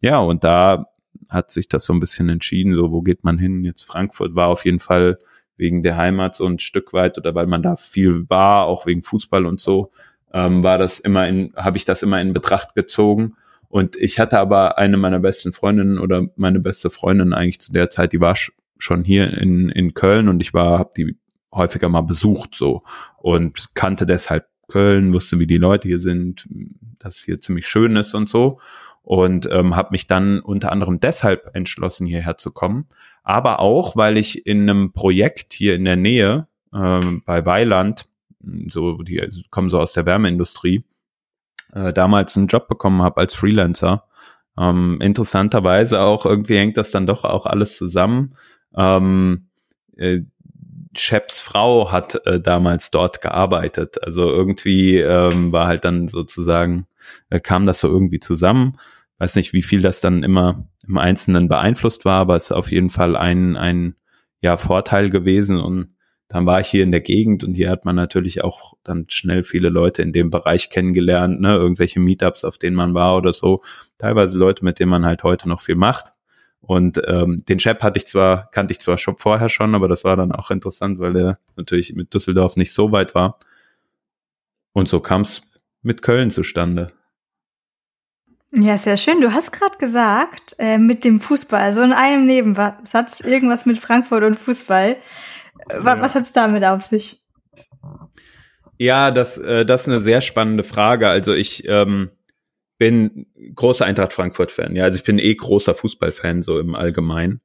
Ja, 0.02 0.20
und 0.20 0.44
da 0.44 0.88
hat 1.30 1.52
sich 1.52 1.68
das 1.68 1.86
so 1.86 1.94
ein 1.94 2.00
bisschen 2.00 2.30
entschieden, 2.30 2.74
so 2.76 2.92
wo 2.92 3.02
geht 3.02 3.24
man 3.24 3.38
hin? 3.38 3.64
Jetzt 3.64 3.84
Frankfurt 3.84 4.36
war 4.36 4.48
auf 4.48 4.66
jeden 4.66 4.80
Fall 4.80 5.18
wegen 5.58 5.84
der 5.84 5.98
Heimat 5.98 6.36
so 6.36 6.46
ein 6.46 6.60
Stück 6.60 6.94
weit 6.94 7.18
oder 7.18 7.36
weil 7.36 7.48
man 7.48 7.62
da 7.62 7.76
viel 7.76 8.30
war, 8.30 8.66
auch 8.66 8.86
wegen 8.86 9.04
Fußball 9.04 9.46
und 9.46 9.60
so, 9.60 9.92
ähm, 10.34 10.64
war 10.64 10.78
das 10.78 11.00
immer 11.00 11.28
in, 11.28 11.54
habe 11.56 11.78
ich 11.78 11.86
das 11.86 12.02
immer 12.02 12.22
in 12.22 12.34
Betracht 12.34 12.76
gezogen. 12.76 13.36
Und 13.68 13.96
ich 13.98 14.20
hatte 14.20 14.40
aber 14.40 14.78
eine 14.78 14.98
meiner 14.98 15.20
besten 15.20 15.52
Freundinnen 15.52 16.00
oder 16.00 16.28
meine 16.36 16.60
beste 16.60 16.90
Freundin 16.90 17.34
eigentlich 17.34 17.60
zu 17.60 17.72
der 17.72 17.90
Zeit, 17.90 18.14
die 18.14 18.22
war 18.22 18.36
schon 18.80 19.04
hier 19.04 19.38
in, 19.38 19.70
in 19.70 19.94
Köln 19.94 20.30
und 20.30 20.42
ich 20.42 20.54
war, 20.54 20.80
habe 20.80 20.92
die 20.98 21.18
häufiger 21.52 21.90
mal 21.90 22.02
besucht 22.02 22.56
so 22.56 22.84
und 23.18 23.76
kannte 23.76 24.06
deshalb 24.06 24.48
Köln, 24.70 25.14
wusste, 25.14 25.40
wie 25.40 25.48
die 25.48 25.58
Leute 25.58 25.88
hier 25.88 26.00
sind, 26.00 26.48
dass 27.00 27.18
hier 27.18 27.40
ziemlich 27.40 27.68
schön 27.68 27.96
ist 27.98 28.14
und 28.14 28.30
so. 28.30 28.60
Und 29.02 29.50
ähm, 29.52 29.76
habe 29.76 29.90
mich 29.92 30.08
dann 30.08 30.40
unter 30.40 30.72
anderem 30.72 31.00
deshalb 31.00 31.56
entschlossen, 31.56 32.06
hierher 32.06 32.38
zu 32.38 32.52
kommen. 32.52 32.86
Aber 33.24 33.60
auch, 33.60 33.96
weil 33.96 34.18
ich 34.18 34.46
in 34.46 34.70
einem 34.70 34.94
Projekt 34.94 35.54
hier 35.54 35.76
in 35.76 35.86
der 35.86 35.96
Nähe 35.96 36.48
ähm, 36.74 37.24
bei 37.26 37.46
Weiland, 37.46 38.06
so 38.68 39.02
die 39.02 39.28
kommen 39.50 39.70
so 39.70 39.80
aus 39.80 39.94
der 39.94 40.06
Wärmeindustrie, 40.06 40.84
äh, 41.74 41.92
damals 41.92 42.38
einen 42.38 42.48
Job 42.48 42.68
bekommen 42.68 43.02
habe 43.02 43.22
als 43.22 43.34
Freelancer. 43.34 44.06
Ähm, 44.58 45.00
interessanterweise 45.02 46.02
auch 46.02 46.26
irgendwie 46.26 46.58
hängt 46.58 46.78
das 46.78 46.92
dann 46.92 47.08
doch 47.08 47.24
auch 47.24 47.46
alles 47.46 47.78
zusammen. 47.78 48.36
Ähm, 48.76 49.48
äh, 49.98 50.22
Sheps 50.96 51.40
Frau 51.40 51.92
hat 51.92 52.26
äh, 52.26 52.40
damals 52.40 52.92
dort 52.92 53.22
gearbeitet. 53.22 54.04
Also 54.04 54.30
irgendwie 54.30 54.98
ähm, 54.98 55.52
war 55.52 55.68
halt 55.68 55.86
dann 55.86 56.08
sozusagen, 56.08 56.88
äh, 57.30 57.40
kam 57.40 57.66
das 57.66 57.80
so 57.82 57.88
irgendwie 57.88 58.20
zusammen. 58.20 58.78
Weiß 59.20 59.36
nicht, 59.36 59.54
wie 59.54 59.62
viel 59.62 59.82
das 59.82 60.02
dann 60.02 60.24
immer 60.24 60.68
im 60.88 60.98
Einzelnen 60.98 61.48
beeinflusst 61.48 62.06
war, 62.06 62.20
aber 62.20 62.36
es 62.36 62.46
ist 62.46 62.52
auf 62.54 62.72
jeden 62.72 62.90
Fall 62.90 63.16
ein, 63.16 63.56
ein 63.58 63.96
ja, 64.42 64.58
Vorteil 64.58 65.10
gewesen. 65.10 65.60
Und 65.60 65.96
dann 66.30 66.46
war 66.46 66.60
ich 66.60 66.68
hier 66.68 66.84
in 66.84 66.92
der 66.92 67.02
Gegend 67.02 67.44
und 67.44 67.54
hier 67.54 67.70
hat 67.70 67.86
man 67.86 67.96
natürlich 67.96 68.44
auch 68.44 68.74
dann 68.84 69.06
schnell 69.10 69.44
viele 69.44 69.70
Leute 69.70 70.02
in 70.02 70.14
dem 70.14 70.30
Bereich 70.30 70.70
kennengelernt, 70.70 71.42
ne, 71.42 71.56
irgendwelche 71.56 72.00
Meetups, 72.00 72.46
auf 72.46 72.58
denen 72.58 72.76
man 72.76 72.94
war 72.94 73.18
oder 73.18 73.34
so. 73.34 73.62
Teilweise 73.98 74.38
Leute, 74.38 74.64
mit 74.64 74.80
denen 74.80 74.92
man 74.92 75.06
halt 75.06 75.24
heute 75.24 75.50
noch 75.50 75.60
viel 75.60 75.76
macht. 75.76 76.14
Und 76.70 77.02
ähm, 77.08 77.44
den 77.50 77.58
Chap 77.58 77.82
hatte 77.82 77.98
ich 77.98 78.06
zwar, 78.06 78.52
kannte 78.52 78.74
ich 78.74 78.80
zwar 78.80 79.00
schon 79.00 79.18
vorher 79.18 79.50
schon, 79.50 79.74
aber 79.74 79.88
das 79.88 80.04
war 80.04 80.16
dann 80.16 80.32
auch 80.32 80.52
interessant, 80.52 81.00
weil 81.00 81.18
er 81.18 81.40
natürlich 81.56 81.96
mit 81.96 82.14
Düsseldorf 82.14 82.58
nicht 82.58 82.74
so 82.74 82.92
weit 82.92 83.16
war. 83.16 83.40
Und 84.74 84.88
so 84.88 85.00
kam 85.00 85.22
es 85.22 85.52
mit 85.82 86.04
Köln 86.04 86.30
zustande. 86.30 86.92
Ja, 88.52 88.78
sehr 88.78 88.98
schön. 88.98 89.20
Du 89.20 89.34
hast 89.34 89.52
gerade 89.52 89.80
gesagt, 89.80 90.58
äh, 90.60 90.78
mit 90.78 91.06
dem 91.06 91.22
Fußball, 91.22 91.74
so 91.74 91.82
in 91.82 91.92
einem 91.92 92.28
Nebensatz, 92.28 93.22
irgendwas 93.22 93.66
mit 93.66 93.80
Frankfurt 93.80 94.24
und 94.24 94.36
Fußball. 94.36 94.98
Ja. 95.72 96.02
Was 96.02 96.14
hat's 96.14 96.34
damit 96.34 96.64
auf 96.64 96.84
sich? 96.84 97.20
Ja, 98.78 99.10
das, 99.10 99.40
äh, 99.40 99.66
das 99.66 99.82
ist 99.82 99.88
eine 99.88 100.02
sehr 100.02 100.22
spannende 100.22 100.64
Frage. 100.64 101.08
Also 101.08 101.34
ich 101.34 101.68
ähm, 101.68 102.12
bin 102.80 103.28
großer 103.54 103.86
Eintracht 103.86 104.14
Frankfurt-Fan. 104.14 104.76
Ja, 104.76 104.86
also 104.86 104.98
ich 104.98 105.04
bin 105.04 105.20
eh 105.20 105.36
großer 105.36 105.76
Fußballfan 105.76 106.42
so 106.42 106.60
im 106.60 106.74
Allgemeinen. 106.74 107.42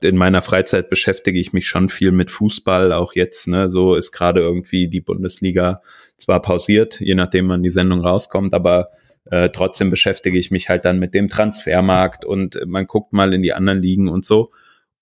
In 0.00 0.16
meiner 0.16 0.42
Freizeit 0.42 0.90
beschäftige 0.90 1.38
ich 1.38 1.52
mich 1.52 1.68
schon 1.68 1.88
viel 1.88 2.10
mit 2.10 2.30
Fußball, 2.30 2.92
auch 2.92 3.14
jetzt, 3.14 3.48
ne, 3.48 3.70
so 3.70 3.94
ist 3.94 4.12
gerade 4.12 4.40
irgendwie 4.40 4.88
die 4.88 5.00
Bundesliga 5.00 5.82
zwar 6.16 6.40
pausiert, 6.40 7.00
je 7.00 7.14
nachdem 7.14 7.48
wann 7.48 7.62
die 7.62 7.70
Sendung 7.70 8.00
rauskommt, 8.00 8.54
aber 8.54 8.90
äh, 9.26 9.50
trotzdem 9.50 9.90
beschäftige 9.90 10.38
ich 10.38 10.50
mich 10.50 10.68
halt 10.68 10.84
dann 10.84 10.98
mit 10.98 11.14
dem 11.14 11.28
Transfermarkt 11.28 12.24
und 12.24 12.58
man 12.66 12.86
guckt 12.86 13.12
mal 13.12 13.34
in 13.34 13.42
die 13.42 13.52
anderen 13.52 13.82
Ligen 13.82 14.08
und 14.08 14.24
so. 14.24 14.52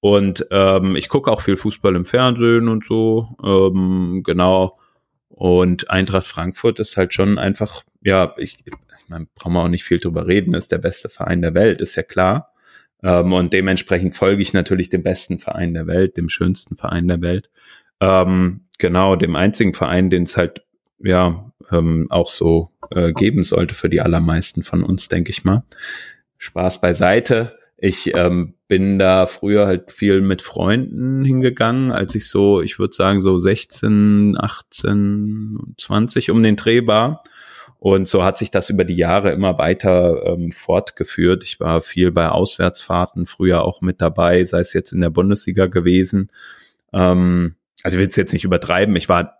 Und 0.00 0.46
ähm, 0.50 0.96
ich 0.96 1.08
gucke 1.08 1.30
auch 1.30 1.42
viel 1.42 1.56
Fußball 1.56 1.94
im 1.94 2.04
Fernsehen 2.04 2.68
und 2.68 2.84
so, 2.84 3.28
ähm, 3.44 4.22
genau. 4.24 4.78
Und 5.36 5.90
Eintracht 5.90 6.26
Frankfurt 6.26 6.78
ist 6.78 6.96
halt 6.96 7.12
schon 7.12 7.38
einfach, 7.38 7.84
ja, 8.02 8.34
ich, 8.38 8.64
man 9.06 9.28
braucht 9.34 9.52
man 9.52 9.66
auch 9.66 9.68
nicht 9.68 9.84
viel 9.84 9.98
drüber 10.00 10.26
reden, 10.26 10.54
ist 10.54 10.72
der 10.72 10.78
beste 10.78 11.10
Verein 11.10 11.42
der 11.42 11.52
Welt, 11.52 11.82
ist 11.82 11.94
ja 11.94 12.02
klar. 12.02 12.54
Ähm, 13.02 13.34
und 13.34 13.52
dementsprechend 13.52 14.14
folge 14.16 14.40
ich 14.40 14.54
natürlich 14.54 14.88
dem 14.88 15.02
besten 15.02 15.38
Verein 15.38 15.74
der 15.74 15.86
Welt, 15.86 16.16
dem 16.16 16.30
schönsten 16.30 16.78
Verein 16.78 17.06
der 17.06 17.20
Welt. 17.20 17.50
Ähm, 18.00 18.62
genau, 18.78 19.14
dem 19.14 19.36
einzigen 19.36 19.74
Verein, 19.74 20.08
den 20.08 20.22
es 20.22 20.38
halt 20.38 20.62
ja 21.00 21.52
ähm, 21.70 22.06
auch 22.08 22.30
so 22.30 22.70
äh, 22.90 23.12
geben 23.12 23.44
sollte 23.44 23.74
für 23.74 23.90
die 23.90 24.00
allermeisten 24.00 24.62
von 24.62 24.82
uns, 24.82 25.08
denke 25.08 25.28
ich 25.28 25.44
mal. 25.44 25.64
Spaß 26.38 26.80
beiseite. 26.80 27.58
Ich 27.78 28.14
ähm, 28.14 28.54
bin 28.68 28.98
da 28.98 29.26
früher 29.26 29.66
halt 29.66 29.92
viel 29.92 30.22
mit 30.22 30.40
Freunden 30.40 31.24
hingegangen, 31.24 31.92
als 31.92 32.14
ich 32.14 32.28
so, 32.28 32.62
ich 32.62 32.78
würde 32.78 32.94
sagen, 32.94 33.20
so 33.20 33.38
16, 33.38 34.36
18, 34.38 35.74
20 35.76 36.30
um 36.30 36.42
den 36.42 36.56
Dreh 36.56 36.86
war. 36.86 37.22
Und 37.78 38.08
so 38.08 38.24
hat 38.24 38.38
sich 38.38 38.50
das 38.50 38.70
über 38.70 38.84
die 38.84 38.96
Jahre 38.96 39.32
immer 39.32 39.58
weiter 39.58 40.22
ähm, 40.24 40.50
fortgeführt. 40.50 41.44
Ich 41.44 41.60
war 41.60 41.82
viel 41.82 42.10
bei 42.10 42.30
Auswärtsfahrten, 42.30 43.26
früher 43.26 43.64
auch 43.64 43.82
mit 43.82 44.00
dabei, 44.00 44.42
sei 44.44 44.60
es 44.60 44.72
jetzt 44.72 44.92
in 44.92 45.02
der 45.02 45.10
Bundesliga 45.10 45.66
gewesen. 45.66 46.30
Ähm, 46.94 47.56
also 47.82 47.96
ich 47.96 48.00
will 48.00 48.08
es 48.08 48.16
jetzt 48.16 48.32
nicht 48.32 48.44
übertreiben. 48.44 48.96
Ich 48.96 49.08
war 49.08 49.35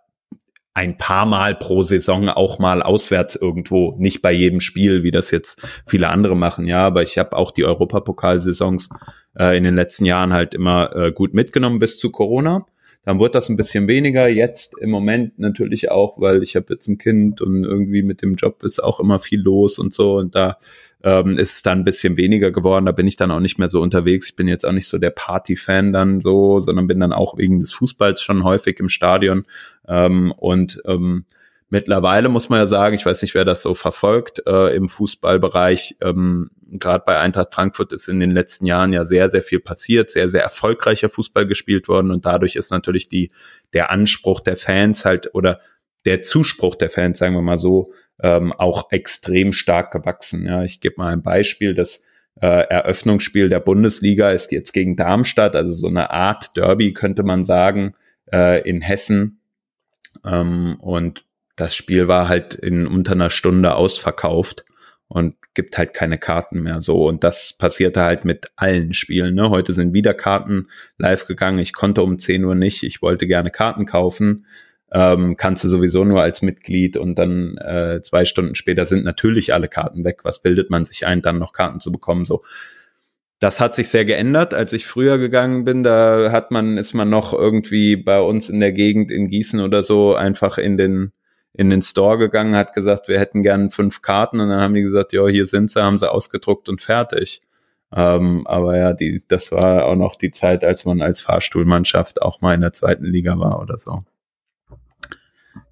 ein 0.77 0.95
paar 0.95 1.25
Mal 1.25 1.55
pro 1.55 1.81
Saison 1.81 2.29
auch 2.29 2.59
mal 2.59 2.83
auswärts 2.83 3.35
irgendwo, 3.35 3.95
nicht 3.97 4.21
bei 4.21 4.31
jedem 4.31 4.59
Spiel, 4.59 5.01
wie 5.01 5.09
das 5.09 5.31
jetzt 5.31 5.67
viele 5.87 6.09
andere 6.09 6.37
machen, 6.37 6.67
ja, 6.67 6.85
aber 6.85 7.01
ich 7.01 7.17
habe 7.17 7.35
auch 7.35 7.49
die 7.49 7.65
Europapokalsaisons 7.65 8.87
äh, 9.39 9.57
in 9.57 9.63
den 9.63 9.73
letzten 9.73 10.05
Jahren 10.05 10.33
halt 10.33 10.53
immer 10.53 10.95
äh, 10.95 11.11
gut 11.11 11.33
mitgenommen 11.33 11.79
bis 11.79 11.97
zu 11.97 12.11
Corona. 12.11 12.67
Dann 13.05 13.19
wird 13.19 13.33
das 13.33 13.49
ein 13.49 13.55
bisschen 13.55 13.87
weniger. 13.87 14.27
Jetzt 14.27 14.77
im 14.77 14.91
Moment 14.91 15.39
natürlich 15.39 15.89
auch, 15.89 16.19
weil 16.19 16.43
ich 16.43 16.55
habe 16.55 16.67
jetzt 16.69 16.87
ein 16.89 16.99
Kind 16.99 17.41
und 17.41 17.63
irgendwie 17.63 18.03
mit 18.03 18.21
dem 18.21 18.35
Job 18.35 18.61
ist 18.63 18.83
auch 18.83 18.99
immer 18.99 19.17
viel 19.17 19.39
los 19.39 19.79
und 19.79 19.93
so. 19.93 20.17
Und 20.17 20.35
da 20.35 20.59
ähm, 21.03 21.37
ist 21.37 21.55
es 21.55 21.61
dann 21.61 21.79
ein 21.79 21.83
bisschen 21.85 22.17
weniger 22.17 22.51
geworden. 22.51 22.85
Da 22.85 22.91
bin 22.91 23.07
ich 23.07 23.15
dann 23.15 23.31
auch 23.31 23.39
nicht 23.39 23.59
mehr 23.59 23.69
so 23.69 23.81
unterwegs. 23.81 24.29
Ich 24.29 24.35
bin 24.35 24.47
jetzt 24.47 24.65
auch 24.65 24.71
nicht 24.71 24.87
so 24.87 24.97
der 24.97 25.11
Party-Fan 25.11 25.93
dann 25.93 26.21
so, 26.21 26.59
sondern 26.59 26.87
bin 26.87 26.99
dann 26.99 27.13
auch 27.13 27.37
wegen 27.37 27.59
des 27.59 27.71
Fußballs 27.73 28.21
schon 28.21 28.43
häufig 28.43 28.79
im 28.79 28.89
Stadion. 28.89 29.45
Ähm, 29.87 30.31
und 30.31 30.81
ähm, 30.85 31.25
mittlerweile 31.69 32.29
muss 32.29 32.49
man 32.49 32.59
ja 32.59 32.67
sagen, 32.67 32.95
ich 32.95 33.05
weiß 33.05 33.21
nicht, 33.21 33.35
wer 33.35 33.45
das 33.45 33.61
so 33.61 33.73
verfolgt, 33.73 34.43
äh, 34.47 34.75
im 34.75 34.89
Fußballbereich, 34.89 35.97
ähm, 36.01 36.49
gerade 36.71 37.03
bei 37.05 37.19
Eintracht 37.19 37.53
Frankfurt 37.53 37.93
ist 37.93 38.09
in 38.09 38.19
den 38.19 38.31
letzten 38.31 38.65
Jahren 38.65 38.91
ja 38.91 39.05
sehr, 39.05 39.29
sehr 39.29 39.43
viel 39.43 39.59
passiert, 39.59 40.09
sehr, 40.09 40.29
sehr 40.29 40.43
erfolgreicher 40.43 41.09
Fußball 41.09 41.45
gespielt 41.45 41.87
worden 41.87 42.11
und 42.11 42.25
dadurch 42.25 42.55
ist 42.55 42.71
natürlich 42.71 43.07
die, 43.07 43.31
der 43.73 43.91
Anspruch 43.91 44.41
der 44.41 44.57
Fans 44.57 45.05
halt 45.05 45.33
oder 45.33 45.59
der 46.07 46.21
Zuspruch 46.21 46.75
der 46.75 46.89
Fans, 46.89 47.17
sagen 47.17 47.35
wir 47.35 47.41
mal 47.41 47.57
so, 47.57 47.91
ähm, 48.23 48.53
auch 48.53 48.91
extrem 48.91 49.51
stark 49.51 49.91
gewachsen. 49.91 50.45
Ja, 50.45 50.63
ich 50.63 50.79
gebe 50.79 50.95
mal 50.97 51.11
ein 51.11 51.21
Beispiel, 51.21 51.73
das 51.73 52.05
äh, 52.41 52.47
Eröffnungsspiel 52.47 53.49
der 53.49 53.59
Bundesliga 53.59 54.31
ist 54.31 54.53
jetzt 54.53 54.71
gegen 54.71 54.95
Darmstadt, 54.95 55.55
also 55.55 55.73
so 55.73 55.87
eine 55.87 56.09
Art 56.11 56.55
Derby 56.55 56.93
könnte 56.93 57.23
man 57.23 57.43
sagen, 57.43 57.93
äh, 58.31 58.61
in 58.67 58.81
Hessen. 58.81 59.41
Ähm, 60.25 60.77
und 60.79 61.25
das 61.57 61.75
Spiel 61.75 62.07
war 62.07 62.29
halt 62.29 62.55
in 62.55 62.87
unter 62.87 63.11
einer 63.11 63.29
Stunde 63.29 63.75
ausverkauft 63.75 64.63
und 65.09 65.35
gibt 65.53 65.77
halt 65.77 65.93
keine 65.93 66.17
Karten 66.17 66.61
mehr 66.61 66.81
so. 66.81 67.05
Und 67.05 67.25
das 67.25 67.57
passierte 67.57 68.03
halt 68.03 68.23
mit 68.23 68.51
allen 68.55 68.93
Spielen. 68.93 69.35
Ne? 69.35 69.49
Heute 69.49 69.73
sind 69.73 69.91
wieder 69.91 70.13
Karten 70.13 70.67
live 70.97 71.25
gegangen. 71.25 71.59
Ich 71.59 71.73
konnte 71.73 72.01
um 72.01 72.17
10 72.17 72.45
Uhr 72.45 72.55
nicht. 72.55 72.83
Ich 72.83 73.01
wollte 73.01 73.27
gerne 73.27 73.49
Karten 73.49 73.85
kaufen. 73.85 74.45
Ähm, 74.91 75.35
kannst 75.35 75.63
du 75.63 75.67
sowieso 75.67 76.05
nur 76.05 76.21
als 76.21 76.41
Mitglied 76.41 76.95
und 76.95 77.19
dann 77.19 77.57
äh, 77.57 77.99
zwei 78.01 78.25
Stunden 78.25 78.55
später 78.55 78.85
sind 78.85 79.03
natürlich 79.03 79.53
alle 79.53 79.67
Karten 79.67 80.05
weg. 80.05 80.21
Was 80.23 80.41
bildet 80.41 80.69
man 80.69 80.85
sich 80.85 81.05
ein, 81.05 81.21
dann 81.21 81.39
noch 81.39 81.51
Karten 81.51 81.79
zu 81.81 81.91
bekommen? 81.91 82.23
So, 82.23 82.43
das 83.39 83.59
hat 83.59 83.75
sich 83.75 83.89
sehr 83.89 84.05
geändert. 84.05 84.53
Als 84.53 84.73
ich 84.73 84.87
früher 84.87 85.17
gegangen 85.17 85.65
bin, 85.65 85.83
da 85.83 86.31
hat 86.31 86.51
man, 86.51 86.77
ist 86.77 86.93
man 86.93 87.09
noch 87.09 87.33
irgendwie 87.33 87.97
bei 87.97 88.21
uns 88.21 88.49
in 88.49 88.59
der 88.59 88.71
Gegend 88.71 89.11
in 89.11 89.27
Gießen 89.27 89.59
oder 89.59 89.83
so 89.83 90.15
einfach 90.15 90.57
in 90.57 90.77
den 90.77 91.11
in 91.53 91.71
den 91.71 91.81
Store 91.81 92.19
gegangen, 92.19 92.55
hat 92.55 92.73
gesagt, 92.73 93.07
wir 93.07 93.19
hätten 93.19 93.41
gern 93.41 93.71
fünf 93.71 94.03
Karten 94.03 94.39
und 94.39 94.49
dann 94.49 94.61
haben 94.61 94.75
die 94.75 94.83
gesagt, 94.83 95.11
ja, 95.11 95.27
hier 95.27 95.47
sind 95.47 95.71
sie, 95.71 95.81
haben 95.81 95.97
sie 95.97 96.09
ausgedruckt 96.09 96.69
und 96.69 96.83
fertig. 96.83 97.41
Ähm, 97.91 98.45
aber 98.45 98.77
ja, 98.77 98.93
die, 98.93 99.23
das 99.27 99.51
war 99.51 99.85
auch 99.85 99.95
noch 99.95 100.15
die 100.15 100.29
Zeit, 100.29 100.63
als 100.63 100.85
man 100.85 101.01
als 101.01 101.21
Fahrstuhlmannschaft 101.21 102.21
auch 102.21 102.41
mal 102.41 102.53
in 102.53 102.61
der 102.61 102.73
zweiten 102.73 103.05
Liga 103.05 103.39
war 103.39 103.59
oder 103.59 103.77
so. 103.77 104.03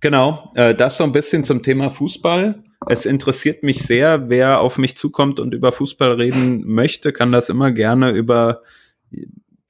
Genau, 0.01 0.51
äh, 0.55 0.75
das 0.75 0.97
so 0.97 1.03
ein 1.03 1.11
bisschen 1.11 1.43
zum 1.43 1.63
Thema 1.63 1.89
Fußball. 1.89 2.63
Es 2.87 3.05
interessiert 3.05 3.63
mich 3.63 3.83
sehr, 3.83 4.29
wer 4.29 4.59
auf 4.59 4.77
mich 4.77 4.95
zukommt 4.95 5.39
und 5.39 5.53
über 5.53 5.71
Fußball 5.71 6.13
reden 6.13 6.63
möchte, 6.65 7.13
kann 7.13 7.31
das 7.31 7.49
immer 7.49 7.71
gerne 7.71 8.11
über 8.11 8.61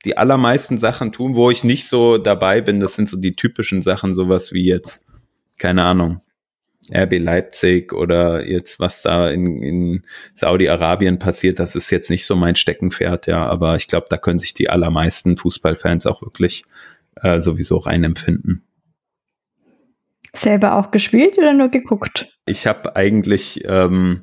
die 0.03 0.17
allermeisten 0.17 0.77
Sachen 0.77 1.11
tun, 1.11 1.35
wo 1.35 1.49
ich 1.49 1.63
nicht 1.63 1.87
so 1.87 2.17
dabei 2.17 2.61
bin. 2.61 2.79
Das 2.79 2.95
sind 2.95 3.07
so 3.07 3.17
die 3.17 3.33
typischen 3.33 3.81
Sachen, 3.81 4.13
sowas 4.13 4.51
wie 4.51 4.65
jetzt 4.65 5.05
keine 5.57 5.83
Ahnung, 5.83 6.21
RB 6.93 7.19
Leipzig 7.19 7.93
oder 7.93 8.47
jetzt 8.47 8.79
was 8.79 9.01
da 9.01 9.29
in, 9.29 9.63
in 9.63 10.05
Saudi-Arabien 10.35 11.17
passiert, 11.17 11.59
das 11.59 11.75
ist 11.75 11.89
jetzt 11.89 12.09
nicht 12.09 12.25
so 12.25 12.35
mein 12.35 12.55
Steckenpferd, 12.55 13.27
ja, 13.27 13.43
aber 13.45 13.75
ich 13.75 13.87
glaube, 13.87 14.07
da 14.09 14.17
können 14.17 14.39
sich 14.39 14.53
die 14.53 14.69
allermeisten 14.69 15.37
Fußballfans 15.37 16.05
auch 16.05 16.21
wirklich 16.21 16.63
äh, 17.15 17.39
sowieso 17.39 17.77
reinempfinden. 17.77 18.63
Selber 20.39 20.77
auch 20.77 20.91
gespielt 20.91 21.37
oder 21.37 21.53
nur 21.53 21.69
geguckt? 21.69 22.27
Ich 22.45 22.67
habe 22.67 22.95
eigentlich 22.95 23.63
ähm, 23.65 24.21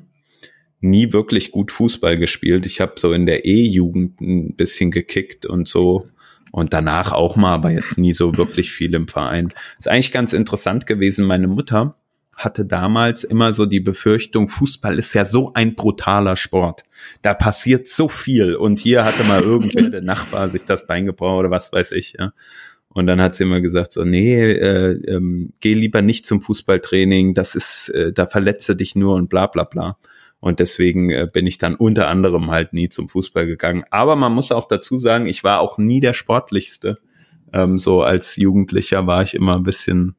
nie 0.79 1.13
wirklich 1.13 1.51
gut 1.51 1.71
Fußball 1.71 2.17
gespielt. 2.17 2.65
Ich 2.65 2.81
habe 2.81 2.93
so 2.97 3.13
in 3.13 3.25
der 3.25 3.45
E-Jugend 3.45 4.19
ein 4.21 4.55
bisschen 4.55 4.91
gekickt 4.91 5.45
und 5.45 5.67
so 5.67 6.07
und 6.51 6.73
danach 6.73 7.11
auch 7.11 7.35
mal, 7.35 7.53
aber 7.53 7.71
jetzt 7.71 7.97
nie 7.97 8.13
so 8.13 8.37
wirklich 8.37 8.71
viel 8.71 8.93
im 8.93 9.07
Verein. 9.07 9.51
Ist 9.79 9.87
eigentlich 9.87 10.11
ganz 10.11 10.33
interessant 10.33 10.85
gewesen. 10.85 11.25
Meine 11.25 11.47
Mutter 11.47 11.95
hatte 12.35 12.65
damals 12.65 13.23
immer 13.23 13.53
so 13.53 13.65
die 13.65 13.79
Befürchtung, 13.79 14.49
Fußball 14.49 14.97
ist 14.97 15.13
ja 15.13 15.25
so 15.25 15.53
ein 15.53 15.75
brutaler 15.75 16.35
Sport. 16.35 16.83
Da 17.21 17.33
passiert 17.33 17.87
so 17.87 18.09
viel 18.09 18.55
und 18.55 18.79
hier 18.79 19.05
hatte 19.05 19.23
mal 19.23 19.41
irgendwer 19.41 19.89
der 19.89 20.01
Nachbar 20.01 20.49
sich 20.49 20.65
das 20.65 20.87
Bein 20.87 21.05
gebrochen 21.05 21.39
oder 21.39 21.51
was 21.51 21.71
weiß 21.71 21.91
ich, 21.93 22.15
ja. 22.19 22.33
Und 22.93 23.07
dann 23.07 23.19
hat 23.19 23.35
sie 23.35 23.43
immer 23.43 23.61
gesagt 23.61 23.91
so, 23.91 24.03
nee, 24.03 24.39
äh, 24.39 24.93
ähm, 25.07 25.51
geh 25.59 25.73
lieber 25.73 26.01
nicht 26.01 26.25
zum 26.25 26.41
Fußballtraining, 26.41 27.33
das 27.33 27.55
ist, 27.55 27.89
äh, 27.89 28.13
da 28.13 28.27
verletze 28.27 28.75
dich 28.75 28.95
nur 28.95 29.15
und 29.15 29.29
bla 29.29 29.47
bla 29.47 29.63
bla. 29.63 29.97
Und 30.39 30.59
deswegen 30.59 31.09
äh, 31.09 31.27
bin 31.31 31.47
ich 31.47 31.57
dann 31.57 31.75
unter 31.75 32.07
anderem 32.07 32.51
halt 32.51 32.73
nie 32.73 32.89
zum 32.89 33.07
Fußball 33.07 33.47
gegangen. 33.47 33.83
Aber 33.89 34.15
man 34.15 34.33
muss 34.33 34.51
auch 34.51 34.67
dazu 34.67 34.99
sagen, 34.99 35.25
ich 35.25 35.43
war 35.43 35.61
auch 35.61 35.77
nie 35.77 36.01
der 36.01 36.13
sportlichste. 36.13 36.99
Ähm, 37.51 37.79
so 37.79 38.03
als 38.03 38.35
Jugendlicher 38.35 39.07
war 39.07 39.23
ich 39.23 39.33
immer 39.33 39.55
ein 39.55 39.63
bisschen, 39.63 40.15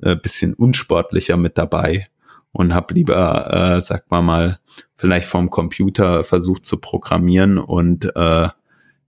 äh, 0.00 0.16
bisschen 0.16 0.54
unsportlicher 0.54 1.36
mit 1.36 1.58
dabei 1.58 2.06
und 2.52 2.74
habe 2.74 2.94
lieber, 2.94 3.52
äh, 3.76 3.80
sag 3.80 4.10
mal 4.10 4.22
mal, 4.22 4.60
vielleicht 4.94 5.28
vom 5.28 5.50
Computer 5.50 6.24
versucht 6.24 6.64
zu 6.64 6.78
programmieren 6.78 7.58
und 7.58 8.04
äh, 8.16 8.48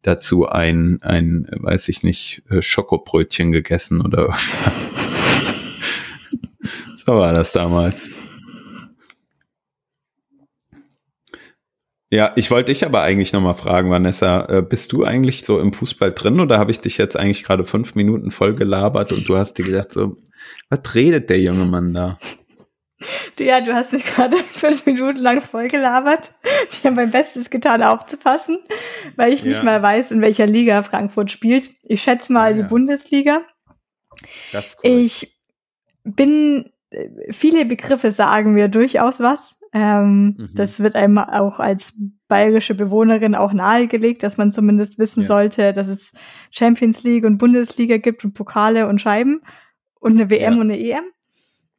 dazu 0.02 0.46
ein, 0.46 1.00
ein, 1.02 1.48
weiß 1.50 1.88
ich 1.88 2.02
nicht, 2.02 2.42
äh, 2.50 2.62
Schokobrötchen 2.62 3.52
gegessen 3.52 4.00
oder 4.00 4.18
irgendwas. 4.28 4.80
so 6.96 7.12
war 7.12 7.32
das 7.32 7.52
damals. 7.52 8.10
Ja, 12.10 12.32
ich 12.36 12.50
wollte 12.50 12.72
dich 12.72 12.86
aber 12.86 13.02
eigentlich 13.02 13.34
nochmal 13.34 13.54
fragen, 13.54 13.90
Vanessa, 13.90 14.46
äh, 14.48 14.62
bist 14.62 14.92
du 14.92 15.04
eigentlich 15.04 15.44
so 15.44 15.60
im 15.60 15.74
Fußball 15.74 16.12
drin 16.12 16.40
oder 16.40 16.58
habe 16.58 16.70
ich 16.70 16.80
dich 16.80 16.96
jetzt 16.96 17.16
eigentlich 17.18 17.44
gerade 17.44 17.64
fünf 17.64 17.94
Minuten 17.94 18.30
voll 18.30 18.54
gelabert 18.54 19.12
und 19.12 19.28
du 19.28 19.36
hast 19.36 19.58
dir 19.58 19.64
gedacht 19.66 19.92
so, 19.92 20.16
was 20.70 20.94
redet 20.94 21.28
der 21.28 21.40
junge 21.40 21.66
Mann 21.66 21.92
da? 21.92 22.18
Ja, 23.38 23.60
du 23.60 23.74
hast 23.74 23.92
mich 23.92 24.04
gerade 24.04 24.36
fünf 24.54 24.84
Minuten 24.86 25.20
lang 25.20 25.40
voll 25.40 25.68
gelabert. 25.68 26.34
Ich 26.70 26.84
habe 26.84 26.96
mein 26.96 27.10
Bestes 27.10 27.50
getan, 27.50 27.82
aufzupassen, 27.82 28.58
weil 29.16 29.32
ich 29.32 29.44
nicht 29.44 29.58
ja. 29.58 29.64
mal 29.64 29.82
weiß, 29.82 30.10
in 30.10 30.20
welcher 30.20 30.46
Liga 30.46 30.82
Frankfurt 30.82 31.30
spielt. 31.30 31.70
Ich 31.82 32.02
schätze 32.02 32.32
mal 32.32 32.56
ja, 32.56 32.62
die 32.62 32.68
Bundesliga. 32.68 33.42
Das 34.52 34.76
ich 34.82 35.40
bin, 36.02 36.70
äh, 36.90 37.32
viele 37.32 37.64
Begriffe 37.66 38.10
sagen 38.10 38.52
mir 38.52 38.68
durchaus 38.68 39.20
was. 39.20 39.60
Ähm, 39.72 40.36
mhm. 40.36 40.50
Das 40.54 40.80
wird 40.80 40.96
einem 40.96 41.18
auch 41.18 41.60
als 41.60 42.00
bayerische 42.26 42.74
Bewohnerin 42.74 43.34
auch 43.34 43.52
nahegelegt, 43.52 44.22
dass 44.22 44.38
man 44.38 44.50
zumindest 44.50 44.98
wissen 44.98 45.22
sollte, 45.22 45.72
dass 45.72 45.88
es 45.88 46.18
Champions 46.50 47.02
League 47.04 47.24
und 47.24 47.38
Bundesliga 47.38 47.98
gibt 47.98 48.24
und 48.24 48.34
Pokale 48.34 48.88
und 48.88 49.00
Scheiben 49.00 49.42
und 50.00 50.12
eine 50.12 50.30
WM 50.30 50.54
und 50.54 50.70
eine 50.70 50.80
EM. 50.80 51.04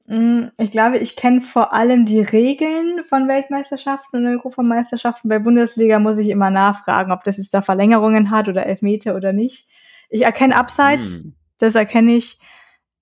Mm, 0.09 0.47
ich 0.57 0.71
glaube, 0.71 0.97
ich 0.97 1.15
kenne 1.15 1.39
vor 1.39 1.71
allem 1.71 2.07
die 2.07 2.21
Regeln 2.21 3.03
von 3.05 3.27
Weltmeisterschaften 3.27 4.17
und 4.17 4.25
Europameisterschaften. 4.25 5.29
Bei 5.29 5.37
Bundesliga 5.37 5.99
muss 5.99 6.17
ich 6.17 6.29
immer 6.29 6.49
nachfragen, 6.49 7.11
ob 7.11 7.23
das 7.23 7.37
jetzt 7.37 7.53
da 7.53 7.61
Verlängerungen 7.61 8.31
hat 8.31 8.47
oder 8.47 8.65
Elfmeter 8.65 9.15
oder 9.15 9.33
nicht. 9.33 9.67
Ich 10.09 10.23
erkenne 10.23 10.55
Abseits, 10.55 11.19
hm. 11.19 11.35
das 11.59 11.75
erkenne 11.75 12.15
ich. 12.15 12.39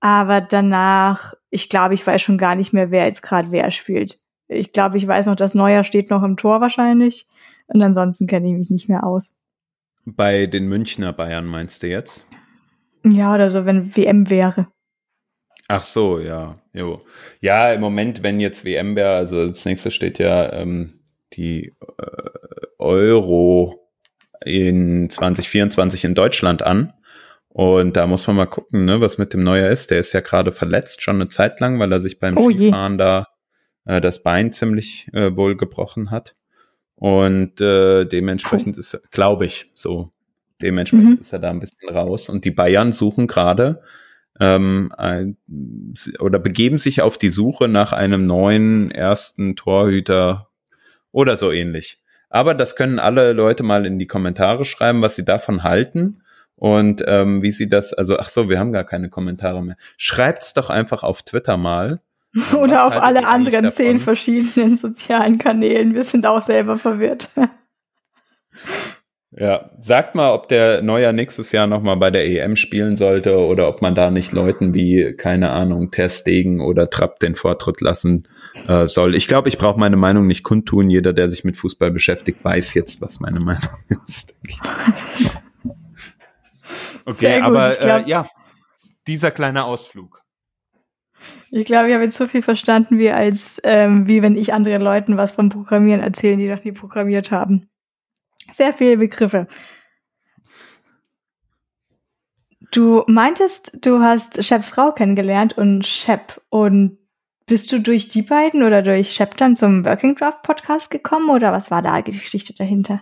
Aber 0.01 0.41
danach, 0.41 1.33
ich 1.49 1.69
glaube, 1.69 1.93
ich 1.93 2.05
weiß 2.05 2.21
schon 2.21 2.37
gar 2.37 2.55
nicht 2.55 2.73
mehr, 2.73 2.91
wer 2.91 3.05
jetzt 3.05 3.21
gerade 3.21 3.51
wer 3.51 3.71
spielt. 3.71 4.19
Ich 4.49 4.73
glaube, 4.73 4.97
ich 4.97 5.07
weiß 5.07 5.27
noch, 5.27 5.37
dass 5.37 5.55
Neuer 5.55 5.85
steht 5.85 6.09
noch 6.09 6.23
im 6.23 6.35
Tor 6.35 6.59
wahrscheinlich. 6.59 7.27
Und 7.67 7.81
ansonsten 7.81 8.27
kenne 8.27 8.49
ich 8.49 8.53
mich 8.53 8.69
nicht 8.69 8.89
mehr 8.89 9.05
aus. 9.05 9.45
Bei 10.03 10.45
den 10.45 10.67
Münchner 10.67 11.13
Bayern 11.13 11.45
meinst 11.45 11.83
du 11.83 11.87
jetzt? 11.87 12.27
Ja, 13.05 13.33
oder 13.33 13.49
so, 13.49 13.65
wenn 13.65 13.95
WM 13.95 14.29
wäre. 14.29 14.67
Ach 15.67 15.83
so, 15.83 16.19
ja. 16.19 16.57
Jo. 16.73 17.01
Ja, 17.41 17.73
im 17.73 17.81
Moment, 17.81 18.23
wenn 18.23 18.39
jetzt 18.39 18.63
WM 18.63 18.95
wäre, 18.95 19.15
also 19.15 19.39
als 19.39 19.65
nächstes 19.65 19.93
steht 19.93 20.17
ja 20.19 20.53
ähm, 20.53 21.01
die 21.33 21.73
äh, 21.97 22.67
Euro 22.79 23.89
in 24.45 25.09
2024 25.09 26.05
in 26.05 26.15
Deutschland 26.15 26.63
an. 26.63 26.93
Und 27.49 27.97
da 27.97 28.07
muss 28.07 28.27
man 28.27 28.35
mal 28.35 28.45
gucken, 28.45 28.85
ne, 28.85 29.01
was 29.01 29.17
mit 29.17 29.33
dem 29.33 29.43
Neuer 29.43 29.69
ist. 29.69 29.91
Der 29.91 29.99
ist 29.99 30.13
ja 30.13 30.21
gerade 30.21 30.51
verletzt, 30.51 31.01
schon 31.01 31.15
eine 31.15 31.27
Zeit 31.27 31.59
lang, 31.59 31.79
weil 31.79 31.91
er 31.91 31.99
sich 31.99 32.19
beim 32.19 32.37
oh 32.37 32.51
Skifahren 32.51 32.97
da 32.97 33.27
äh, 33.85 33.99
das 33.99 34.23
Bein 34.23 34.51
ziemlich 34.51 35.07
äh, 35.13 35.35
wohl 35.35 35.57
gebrochen 35.57 36.11
hat. 36.11 36.35
Und 36.95 37.59
äh, 37.59 38.05
dementsprechend 38.05 38.77
ist, 38.77 38.99
glaube 39.11 39.45
ich, 39.45 39.71
so, 39.75 40.11
dementsprechend 40.61 41.15
mhm. 41.15 41.21
ist 41.21 41.33
er 41.33 41.39
da 41.39 41.49
ein 41.49 41.59
bisschen 41.59 41.89
raus. 41.89 42.29
Und 42.29 42.45
die 42.45 42.51
Bayern 42.51 42.91
suchen 42.91 43.27
gerade 43.27 43.81
ähm, 44.39 44.91
ein, 44.97 45.37
oder 46.19 46.39
begeben 46.39 46.77
sich 46.77 47.01
auf 47.01 47.17
die 47.17 47.29
Suche 47.29 47.67
nach 47.67 47.93
einem 47.93 48.25
neuen 48.25 48.91
ersten 48.91 49.55
Torhüter 49.55 50.49
oder 51.11 51.37
so 51.37 51.51
ähnlich. 51.51 52.01
Aber 52.29 52.53
das 52.53 52.75
können 52.75 52.99
alle 52.99 53.33
Leute 53.33 53.63
mal 53.63 53.85
in 53.85 53.99
die 53.99 54.07
Kommentare 54.07 54.65
schreiben, 54.65 55.01
was 55.01 55.15
sie 55.15 55.25
davon 55.25 55.63
halten 55.63 56.21
und 56.55 57.03
ähm, 57.07 57.41
wie 57.41 57.51
sie 57.51 57.69
das, 57.69 57.93
also 57.93 58.17
ach 58.19 58.29
so, 58.29 58.49
wir 58.49 58.59
haben 58.59 58.73
gar 58.73 58.83
keine 58.83 59.09
Kommentare 59.09 59.63
mehr. 59.63 59.77
Schreibt's 59.95 60.53
doch 60.53 60.69
einfach 60.69 61.03
auf 61.03 61.23
Twitter 61.23 61.57
mal 61.57 62.01
Oder 62.53 62.85
auf 62.85 62.97
alle 62.97 63.27
anderen 63.27 63.69
zehn 63.69 63.99
verschiedenen 63.99 64.75
sozialen 64.77 65.37
Kanälen. 65.37 65.93
Wir 65.93 66.03
sind 66.03 66.25
auch 66.25 66.41
selber 66.41 66.77
verwirrt. 66.77 67.29
Ja, 69.31 69.71
sagt 69.77 70.15
mal, 70.15 70.33
ob 70.33 70.47
der 70.47 70.81
Neuer 70.81 71.11
nächstes 71.11 71.51
Jahr 71.51 71.67
nochmal 71.67 71.97
bei 71.97 72.11
der 72.11 72.25
EM 72.25 72.55
spielen 72.55 72.95
sollte 72.95 73.37
oder 73.37 73.67
ob 73.67 73.81
man 73.81 73.93
da 73.93 74.09
nicht 74.09 74.31
Leuten 74.31 74.73
wie, 74.73 75.13
keine 75.17 75.49
Ahnung, 75.49 75.91
Ter 75.91 76.09
Stegen 76.09 76.61
oder 76.61 76.89
Trapp 76.89 77.19
den 77.19 77.35
Vortritt 77.35 77.81
lassen 77.81 78.27
äh, 78.69 78.87
soll. 78.87 79.15
Ich 79.15 79.27
glaube, 79.27 79.49
ich 79.49 79.57
brauche 79.57 79.79
meine 79.79 79.97
Meinung 79.97 80.27
nicht 80.27 80.43
kundtun. 80.43 80.89
Jeder, 80.89 81.11
der 81.11 81.27
sich 81.27 81.43
mit 81.43 81.57
Fußball 81.57 81.91
beschäftigt, 81.91 82.43
weiß 82.43 82.73
jetzt, 82.73 83.01
was 83.01 83.19
meine 83.19 83.39
Meinung 83.41 83.69
ist. 84.07 84.37
Okay, 87.03 87.41
aber 87.41 87.81
äh, 87.81 88.09
ja, 88.09 88.27
dieser 89.07 89.31
kleine 89.31 89.65
Ausflug. 89.65 90.21
Ich 91.51 91.65
glaube, 91.65 91.87
ich 91.89 91.93
habe 91.93 92.03
jetzt 92.05 92.17
so 92.17 92.27
viel 92.27 92.41
verstanden, 92.41 92.97
wie 92.97 93.09
als 93.09 93.59
ähm, 93.63 94.07
wie 94.07 94.21
wenn 94.21 94.35
ich 94.35 94.53
anderen 94.53 94.81
Leuten 94.81 95.17
was 95.17 95.33
vom 95.33 95.49
Programmieren 95.49 96.01
erzähle, 96.01 96.37
die 96.37 96.47
noch 96.47 96.63
nie 96.63 96.71
programmiert 96.71 97.31
haben. 97.31 97.69
Sehr 98.53 98.73
viele 98.73 98.97
Begriffe. 98.97 99.47
Du 102.71 103.03
meintest, 103.07 103.85
du 103.85 103.99
hast 104.01 104.43
Sheps 104.43 104.69
Frau 104.69 104.91
kennengelernt 104.91 105.57
und 105.57 105.85
Shep. 105.85 106.41
Und 106.49 106.97
bist 107.45 107.71
du 107.71 107.79
durch 107.79 108.09
die 108.09 108.23
beiden 108.23 108.63
oder 108.63 108.81
durch 108.81 109.11
Shep 109.11 109.37
dann 109.37 109.55
zum 109.55 109.85
Working 109.85 110.15
Draft 110.15 110.43
Podcast 110.43 110.91
gekommen 110.91 111.29
oder 111.29 111.51
was 111.51 111.71
war 111.71 111.81
da 111.81 112.01
die 112.01 112.11
Geschichte 112.11 112.53
dahinter? 112.53 113.01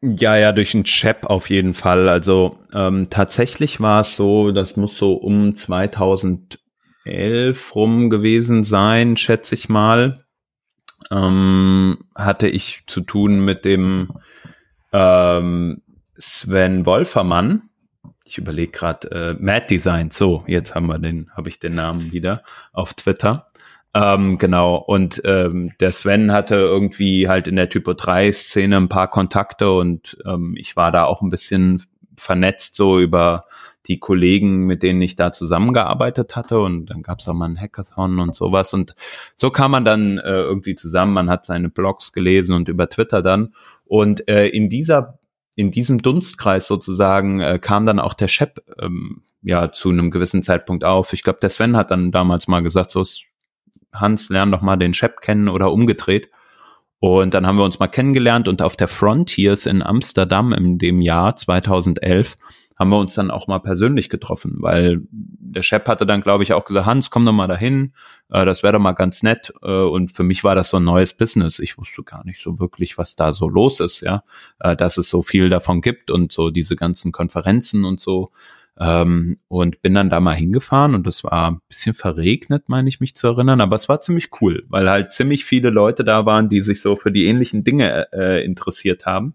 Ja, 0.00 0.36
ja, 0.36 0.50
durch 0.50 0.74
einen 0.74 0.82
Chap 0.82 1.26
auf 1.26 1.48
jeden 1.48 1.74
Fall. 1.74 2.08
Also 2.08 2.58
ähm, 2.74 3.06
tatsächlich 3.08 3.80
war 3.80 4.00
es 4.00 4.16
so, 4.16 4.50
das 4.50 4.76
muss 4.76 4.96
so 4.96 5.14
um 5.14 5.54
2000 5.54 6.58
elf 7.04 7.74
rum 7.76 8.10
gewesen 8.10 8.64
sein, 8.64 9.16
schätze 9.16 9.54
ich 9.54 9.68
mal, 9.68 10.24
ähm, 11.12 11.98
hatte 12.16 12.48
ich 12.48 12.82
zu 12.88 13.00
tun 13.00 13.44
mit 13.44 13.64
dem 13.64 14.12
ähm, 14.92 15.82
Sven 16.18 16.86
Wolfermann. 16.86 17.70
Ich 18.24 18.38
überlege 18.38 18.72
gerade, 18.72 19.10
äh, 19.10 19.34
Mad 19.42 19.66
Design. 19.68 20.10
So, 20.10 20.44
jetzt 20.46 20.74
haben 20.74 20.86
wir 20.86 20.98
den, 20.98 21.30
habe 21.36 21.48
ich 21.48 21.58
den 21.58 21.74
Namen 21.74 22.12
wieder 22.12 22.42
auf 22.72 22.94
Twitter. 22.94 23.46
Ähm, 23.94 24.38
genau, 24.38 24.76
und 24.76 25.20
ähm, 25.24 25.72
der 25.80 25.92
Sven 25.92 26.32
hatte 26.32 26.54
irgendwie 26.54 27.28
halt 27.28 27.46
in 27.46 27.56
der 27.56 27.68
Typo 27.68 27.92
3 27.92 28.32
Szene 28.32 28.78
ein 28.78 28.88
paar 28.88 29.10
Kontakte 29.10 29.70
und 29.70 30.16
ähm, 30.24 30.54
ich 30.56 30.76
war 30.76 30.92
da 30.92 31.04
auch 31.04 31.20
ein 31.20 31.28
bisschen 31.28 31.84
vernetzt 32.16 32.76
so 32.76 32.98
über 32.98 33.44
die 33.86 33.98
Kollegen, 33.98 34.66
mit 34.66 34.82
denen 34.82 35.02
ich 35.02 35.16
da 35.16 35.32
zusammengearbeitet 35.32 36.36
hatte. 36.36 36.60
Und 36.60 36.86
dann 36.86 37.02
gab 37.02 37.18
es 37.18 37.28
auch 37.28 37.34
mal 37.34 37.48
ein 37.48 37.60
Hackathon 37.60 38.18
und 38.20 38.34
sowas. 38.34 38.72
Und 38.74 38.94
so 39.34 39.50
kam 39.50 39.72
man 39.72 39.84
dann 39.84 40.18
äh, 40.18 40.30
irgendwie 40.30 40.74
zusammen. 40.74 41.12
Man 41.12 41.28
hat 41.28 41.44
seine 41.44 41.68
Blogs 41.68 42.12
gelesen 42.12 42.54
und 42.54 42.68
über 42.68 42.88
Twitter 42.88 43.22
dann. 43.22 43.54
Und 43.92 44.26
äh, 44.26 44.46
in 44.46 44.70
dieser, 44.70 45.18
in 45.54 45.70
diesem 45.70 46.00
Dunstkreis 46.00 46.66
sozusagen 46.66 47.40
äh, 47.40 47.58
kam 47.58 47.84
dann 47.84 48.00
auch 48.00 48.14
der 48.14 48.26
Shep 48.26 48.64
ähm, 48.80 49.20
ja 49.42 49.70
zu 49.70 49.90
einem 49.90 50.10
gewissen 50.10 50.42
Zeitpunkt 50.42 50.82
auf. 50.82 51.12
Ich 51.12 51.22
glaube, 51.22 51.40
der 51.42 51.50
Sven 51.50 51.76
hat 51.76 51.90
dann 51.90 52.10
damals 52.10 52.48
mal 52.48 52.62
gesagt, 52.62 52.90
so 52.90 53.04
Hans, 53.92 54.30
lern 54.30 54.50
doch 54.50 54.62
mal 54.62 54.78
den 54.78 54.94
Shep 54.94 55.20
kennen 55.20 55.46
oder 55.46 55.70
umgedreht. 55.70 56.30
Und 57.00 57.34
dann 57.34 57.46
haben 57.46 57.58
wir 57.58 57.66
uns 57.66 57.80
mal 57.80 57.88
kennengelernt 57.88 58.48
und 58.48 58.62
auf 58.62 58.76
der 58.76 58.88
Frontiers 58.88 59.66
in 59.66 59.82
Amsterdam 59.82 60.54
in 60.54 60.78
dem 60.78 61.02
Jahr 61.02 61.36
2011 61.36 62.36
haben 62.82 62.90
wir 62.90 62.98
uns 62.98 63.14
dann 63.14 63.30
auch 63.30 63.46
mal 63.46 63.60
persönlich 63.60 64.10
getroffen, 64.10 64.56
weil 64.58 65.02
der 65.10 65.62
Chef 65.62 65.86
hatte 65.86 66.04
dann, 66.04 66.20
glaube 66.20 66.42
ich, 66.42 66.52
auch 66.52 66.64
gesagt, 66.64 66.86
Hans, 66.86 67.10
komm 67.10 67.24
doch 67.24 67.32
mal 67.32 67.46
dahin, 67.46 67.92
äh, 68.28 68.44
das 68.44 68.62
wäre 68.62 68.72
doch 68.72 68.80
mal 68.80 68.92
ganz 68.92 69.22
nett. 69.22 69.52
Äh, 69.62 69.70
und 69.70 70.10
für 70.10 70.24
mich 70.24 70.42
war 70.42 70.56
das 70.56 70.70
so 70.70 70.78
ein 70.78 70.84
neues 70.84 71.16
Business. 71.16 71.60
Ich 71.60 71.78
wusste 71.78 72.02
gar 72.02 72.24
nicht 72.24 72.42
so 72.42 72.58
wirklich, 72.58 72.98
was 72.98 73.14
da 73.14 73.32
so 73.32 73.48
los 73.48 73.78
ist, 73.80 74.00
ja, 74.00 74.24
äh, 74.58 74.74
dass 74.74 74.96
es 74.96 75.08
so 75.08 75.22
viel 75.22 75.48
davon 75.48 75.80
gibt 75.80 76.10
und 76.10 76.32
so 76.32 76.50
diese 76.50 76.74
ganzen 76.74 77.12
Konferenzen 77.12 77.84
und 77.84 78.00
so. 78.00 78.32
Ähm, 78.80 79.36
und 79.48 79.82
bin 79.82 79.94
dann 79.94 80.10
da 80.10 80.18
mal 80.18 80.34
hingefahren 80.34 80.94
und 80.94 81.06
es 81.06 81.22
war 81.24 81.50
ein 81.50 81.60
bisschen 81.68 81.94
verregnet, 81.94 82.64
meine 82.68 82.88
ich 82.88 83.00
mich 83.00 83.14
zu 83.14 83.26
erinnern, 83.28 83.60
aber 83.60 83.76
es 83.76 83.88
war 83.90 84.00
ziemlich 84.00 84.30
cool, 84.40 84.64
weil 84.70 84.88
halt 84.88 85.12
ziemlich 85.12 85.44
viele 85.44 85.68
Leute 85.68 86.04
da 86.04 86.24
waren, 86.24 86.48
die 86.48 86.62
sich 86.62 86.80
so 86.80 86.96
für 86.96 87.12
die 87.12 87.26
ähnlichen 87.26 87.64
Dinge 87.64 88.10
äh, 88.12 88.42
interessiert 88.42 89.04
haben. 89.04 89.34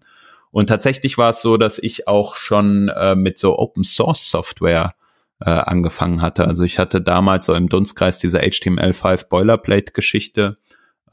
Und 0.50 0.68
tatsächlich 0.68 1.18
war 1.18 1.30
es 1.30 1.42
so, 1.42 1.56
dass 1.56 1.78
ich 1.78 2.08
auch 2.08 2.36
schon 2.36 2.88
äh, 2.88 3.14
mit 3.14 3.38
so 3.38 3.58
Open 3.58 3.84
Source 3.84 4.30
Software 4.30 4.94
äh, 5.40 5.50
angefangen 5.50 6.20
hatte. 6.22 6.46
Also 6.46 6.64
ich 6.64 6.78
hatte 6.78 7.00
damals 7.00 7.46
so 7.46 7.54
im 7.54 7.68
Dunstkreis 7.68 8.18
diese 8.18 8.40
HTML5 8.40 9.28
Boilerplate 9.28 9.92
Geschichte, 9.92 10.58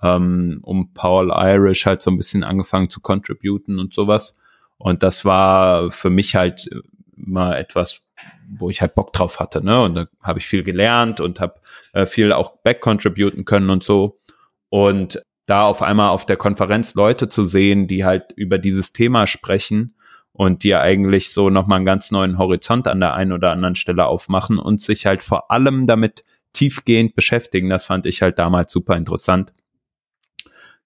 ähm, 0.01 0.59
um 0.63 0.93
Paul 0.93 1.31
Irish 1.33 1.85
halt 1.85 2.01
so 2.01 2.11
ein 2.11 2.17
bisschen 2.17 2.43
angefangen 2.43 2.89
zu 2.89 3.01
contributen 3.01 3.79
und 3.79 3.93
sowas. 3.93 4.37
Und 4.77 5.03
das 5.03 5.25
war 5.25 5.91
für 5.91 6.09
mich 6.09 6.35
halt 6.35 6.69
mal 7.15 7.55
etwas, 7.55 8.05
wo 8.49 8.69
ich 8.69 8.81
halt 8.81 8.95
Bock 8.95 9.13
drauf 9.13 9.39
hatte, 9.39 9.63
ne? 9.63 9.81
Und 9.81 9.95
da 9.95 10.07
habe 10.21 10.39
ich 10.39 10.45
viel 10.45 10.63
gelernt 10.63 11.19
und 11.19 11.39
habe 11.39 11.55
äh, 11.93 12.05
viel 12.05 12.33
auch 12.33 12.57
back-contributen 12.57 13.45
können 13.45 13.69
und 13.69 13.83
so. 13.83 14.19
Und 14.69 15.21
da 15.45 15.65
auf 15.65 15.81
einmal 15.81 16.09
auf 16.09 16.25
der 16.25 16.37
Konferenz 16.37 16.95
Leute 16.95 17.29
zu 17.29 17.45
sehen, 17.45 17.87
die 17.87 18.05
halt 18.05 18.31
über 18.35 18.57
dieses 18.57 18.93
Thema 18.93 19.27
sprechen 19.27 19.93
und 20.31 20.63
die 20.63 20.69
ja 20.69 20.81
eigentlich 20.81 21.31
so 21.31 21.49
nochmal 21.49 21.77
einen 21.77 21.85
ganz 21.85 22.11
neuen 22.11 22.37
Horizont 22.37 22.87
an 22.87 22.99
der 22.99 23.13
einen 23.13 23.31
oder 23.31 23.51
anderen 23.51 23.75
Stelle 23.75 24.05
aufmachen 24.05 24.59
und 24.59 24.81
sich 24.81 25.05
halt 25.05 25.23
vor 25.23 25.51
allem 25.51 25.87
damit 25.87 26.23
tiefgehend 26.53 27.15
beschäftigen. 27.15 27.69
Das 27.69 27.85
fand 27.85 28.05
ich 28.05 28.21
halt 28.21 28.39
damals 28.39 28.71
super 28.71 28.97
interessant. 28.97 29.53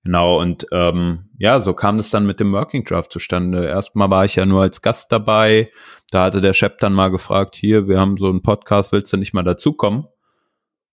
Genau, 0.03 0.39
und 0.39 0.65
ähm, 0.71 1.29
ja, 1.37 1.59
so 1.59 1.73
kam 1.73 1.97
das 1.97 2.09
dann 2.09 2.25
mit 2.25 2.39
dem 2.39 2.53
Working 2.53 2.85
Draft 2.85 3.11
zustande. 3.11 3.65
Erstmal 3.65 4.09
war 4.09 4.23
ich 4.23 4.35
ja 4.35 4.45
nur 4.45 4.61
als 4.61 4.81
Gast 4.81 5.11
dabei. 5.11 5.71
Da 6.09 6.25
hatte 6.25 6.41
der 6.41 6.53
Chef 6.53 6.77
dann 6.77 6.93
mal 6.93 7.09
gefragt, 7.09 7.55
hier, 7.55 7.87
wir 7.87 7.99
haben 7.99 8.17
so 8.17 8.29
einen 8.29 8.41
Podcast, 8.41 8.91
willst 8.91 9.11
du 9.11 9.17
nicht 9.17 9.33
mal 9.33 9.43
dazukommen? 9.43 10.07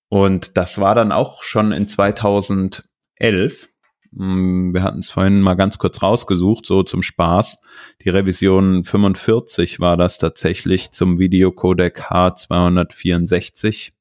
Und 0.09 0.57
das 0.57 0.81
war 0.81 0.94
dann 0.94 1.12
auch 1.12 1.42
schon 1.42 1.72
in 1.72 1.88
2000 1.88 2.85
11. 3.16 3.68
Mm, 4.12 4.72
wir 4.72 4.83
hatten 4.83 5.00
es 5.00 5.11
vorhin 5.11 5.40
mal 5.40 5.55
ganz 5.55 5.79
kurz 5.79 6.02
rausgesucht, 6.02 6.66
so 6.66 6.83
zum 6.83 7.02
Spaß. 7.02 7.62
Die 8.02 8.09
Revision 8.09 8.85
45 8.85 9.81
war 9.81 9.96
das 9.96 10.18
tatsächlich 10.18 10.90
zum 10.90 11.18
Videocodec 11.18 12.11
H264. 12.11 13.92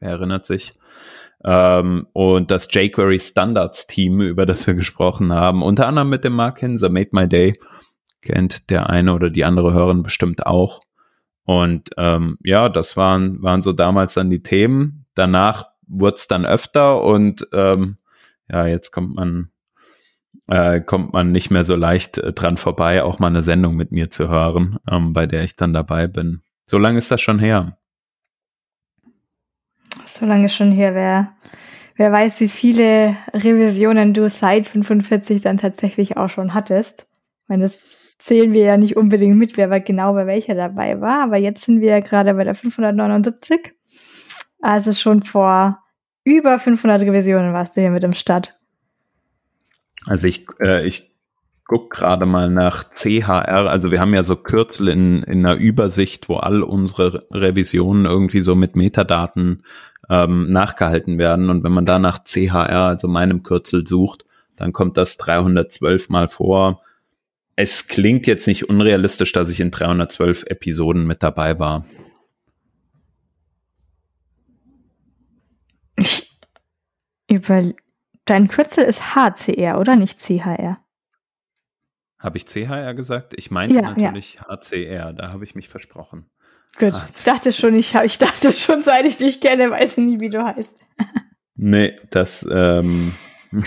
Wer 0.00 0.10
erinnert 0.10 0.44
sich? 0.46 0.74
Ähm, 1.44 2.06
und 2.12 2.50
das 2.50 2.68
jQuery 2.72 3.18
Standards 3.20 3.86
Team, 3.86 4.20
über 4.20 4.46
das 4.46 4.66
wir 4.66 4.74
gesprochen 4.74 5.32
haben, 5.32 5.62
unter 5.62 5.86
anderem 5.86 6.08
mit 6.08 6.24
dem 6.24 6.34
Mark 6.34 6.60
Hinser, 6.60 6.90
Made 6.90 7.10
My 7.12 7.28
Day, 7.28 7.58
kennt 8.20 8.70
der 8.70 8.90
eine 8.90 9.12
oder 9.14 9.30
die 9.30 9.44
andere 9.44 9.72
Hörerin 9.72 10.02
bestimmt 10.02 10.46
auch. 10.46 10.80
Und 11.44 11.90
ähm, 11.96 12.38
ja, 12.42 12.68
das 12.68 12.96
waren, 12.96 13.42
waren 13.42 13.62
so 13.62 13.72
damals 13.72 14.14
dann 14.14 14.30
die 14.30 14.42
Themen. 14.42 15.06
Danach 15.14 15.66
wurde 15.86 16.16
es 16.16 16.26
dann 16.26 16.44
öfter 16.44 17.02
und 17.02 17.46
ähm, 17.52 17.96
ja, 18.48 18.66
jetzt 18.66 18.90
kommt 18.90 19.14
man 19.14 19.50
äh, 20.48 20.80
kommt 20.80 21.12
man 21.12 21.32
nicht 21.32 21.50
mehr 21.50 21.64
so 21.64 21.74
leicht 21.74 22.18
äh, 22.18 22.28
dran 22.28 22.56
vorbei, 22.56 23.02
auch 23.02 23.18
mal 23.18 23.28
eine 23.28 23.42
Sendung 23.42 23.76
mit 23.76 23.92
mir 23.92 24.10
zu 24.10 24.28
hören, 24.28 24.78
ähm, 24.90 25.12
bei 25.12 25.26
der 25.26 25.42
ich 25.44 25.56
dann 25.56 25.72
dabei 25.72 26.06
bin. 26.06 26.42
So 26.64 26.78
lange 26.78 26.98
ist 26.98 27.10
das 27.10 27.20
schon 27.20 27.38
her. 27.38 27.78
So 30.06 30.26
lange 30.26 30.48
schon 30.48 30.72
her, 30.72 30.94
wer, 30.94 31.32
wer 31.96 32.12
weiß, 32.12 32.40
wie 32.40 32.48
viele 32.48 33.16
Revisionen 33.32 34.14
du 34.14 34.28
seit 34.28 34.66
45 34.66 35.42
dann 35.42 35.56
tatsächlich 35.56 36.16
auch 36.16 36.28
schon 36.28 36.54
hattest. 36.54 37.12
Ich 37.42 37.48
meine, 37.48 37.62
das 37.62 37.98
zählen 38.18 38.52
wir 38.52 38.62
ja 38.62 38.76
nicht 38.76 38.96
unbedingt 38.96 39.36
mit, 39.36 39.56
wer 39.56 39.68
genau 39.80 40.14
bei 40.14 40.26
welcher 40.26 40.54
dabei 40.54 41.00
war, 41.00 41.22
aber 41.24 41.36
jetzt 41.36 41.64
sind 41.64 41.80
wir 41.80 41.90
ja 41.90 42.00
gerade 42.00 42.34
bei 42.34 42.44
der 42.44 42.54
579. 42.54 43.72
Also 44.60 44.92
schon 44.92 45.22
vor 45.22 45.82
über 46.26 46.58
500 46.58 47.02
Revisionen 47.02 47.54
warst 47.54 47.76
du 47.76 47.80
hier 47.80 47.90
mit 47.90 48.02
im 48.02 48.12
Start. 48.12 48.58
Also 50.06 50.26
ich, 50.26 50.44
äh, 50.60 50.84
ich 50.84 51.14
guck 51.64 51.90
gerade 51.90 52.26
mal 52.26 52.50
nach 52.50 52.84
CHR. 52.90 53.70
Also 53.70 53.92
wir 53.92 54.00
haben 54.00 54.12
ja 54.12 54.24
so 54.24 54.34
Kürzel 54.34 54.88
in, 54.88 55.22
in 55.22 55.46
einer 55.46 55.54
Übersicht, 55.54 56.28
wo 56.28 56.36
all 56.36 56.62
unsere 56.62 57.26
Revisionen 57.30 58.06
irgendwie 58.06 58.40
so 58.40 58.56
mit 58.56 58.74
Metadaten 58.74 59.62
ähm, 60.10 60.50
nachgehalten 60.50 61.18
werden. 61.18 61.48
Und 61.48 61.62
wenn 61.62 61.72
man 61.72 61.86
da 61.86 62.00
nach 62.00 62.24
CHR, 62.24 62.86
also 62.86 63.06
meinem 63.06 63.44
Kürzel 63.44 63.86
sucht, 63.86 64.24
dann 64.56 64.72
kommt 64.72 64.96
das 64.96 65.18
312 65.18 66.08
mal 66.08 66.26
vor. 66.26 66.82
Es 67.54 67.86
klingt 67.86 68.26
jetzt 68.26 68.48
nicht 68.48 68.68
unrealistisch, 68.68 69.32
dass 69.32 69.48
ich 69.48 69.60
in 69.60 69.70
312 69.70 70.42
Episoden 70.48 71.06
mit 71.06 71.22
dabei 71.22 71.60
war. 71.60 71.84
Über 77.36 77.62
dein 78.24 78.48
Kürzel 78.48 78.84
ist 78.84 79.14
HCR, 79.14 79.78
oder 79.78 79.96
nicht 79.96 80.18
CHR? 80.18 80.78
Habe 82.18 82.38
ich 82.38 82.46
CHR 82.46 82.94
gesagt? 82.94 83.34
Ich 83.36 83.50
meinte 83.50 83.76
ja, 83.76 83.82
natürlich 83.82 84.34
ja. 84.34 84.46
HCR, 84.48 85.12
da 85.12 85.32
habe 85.32 85.44
ich 85.44 85.54
mich 85.54 85.68
versprochen. 85.68 86.30
Gut, 86.78 86.94
ich 87.16 87.24
dachte 87.24 87.52
schon, 87.52 87.74
ich, 87.74 87.94
ich 87.94 88.18
dachte 88.18 88.52
schon, 88.52 88.82
seit 88.82 89.06
ich 89.06 89.16
dich 89.16 89.40
kenne, 89.40 89.70
weiß 89.70 89.98
ich 89.98 90.04
nie, 90.04 90.20
wie 90.20 90.30
du 90.30 90.44
heißt. 90.44 90.80
nee, 91.54 91.96
das, 92.10 92.46
ähm, 92.50 93.14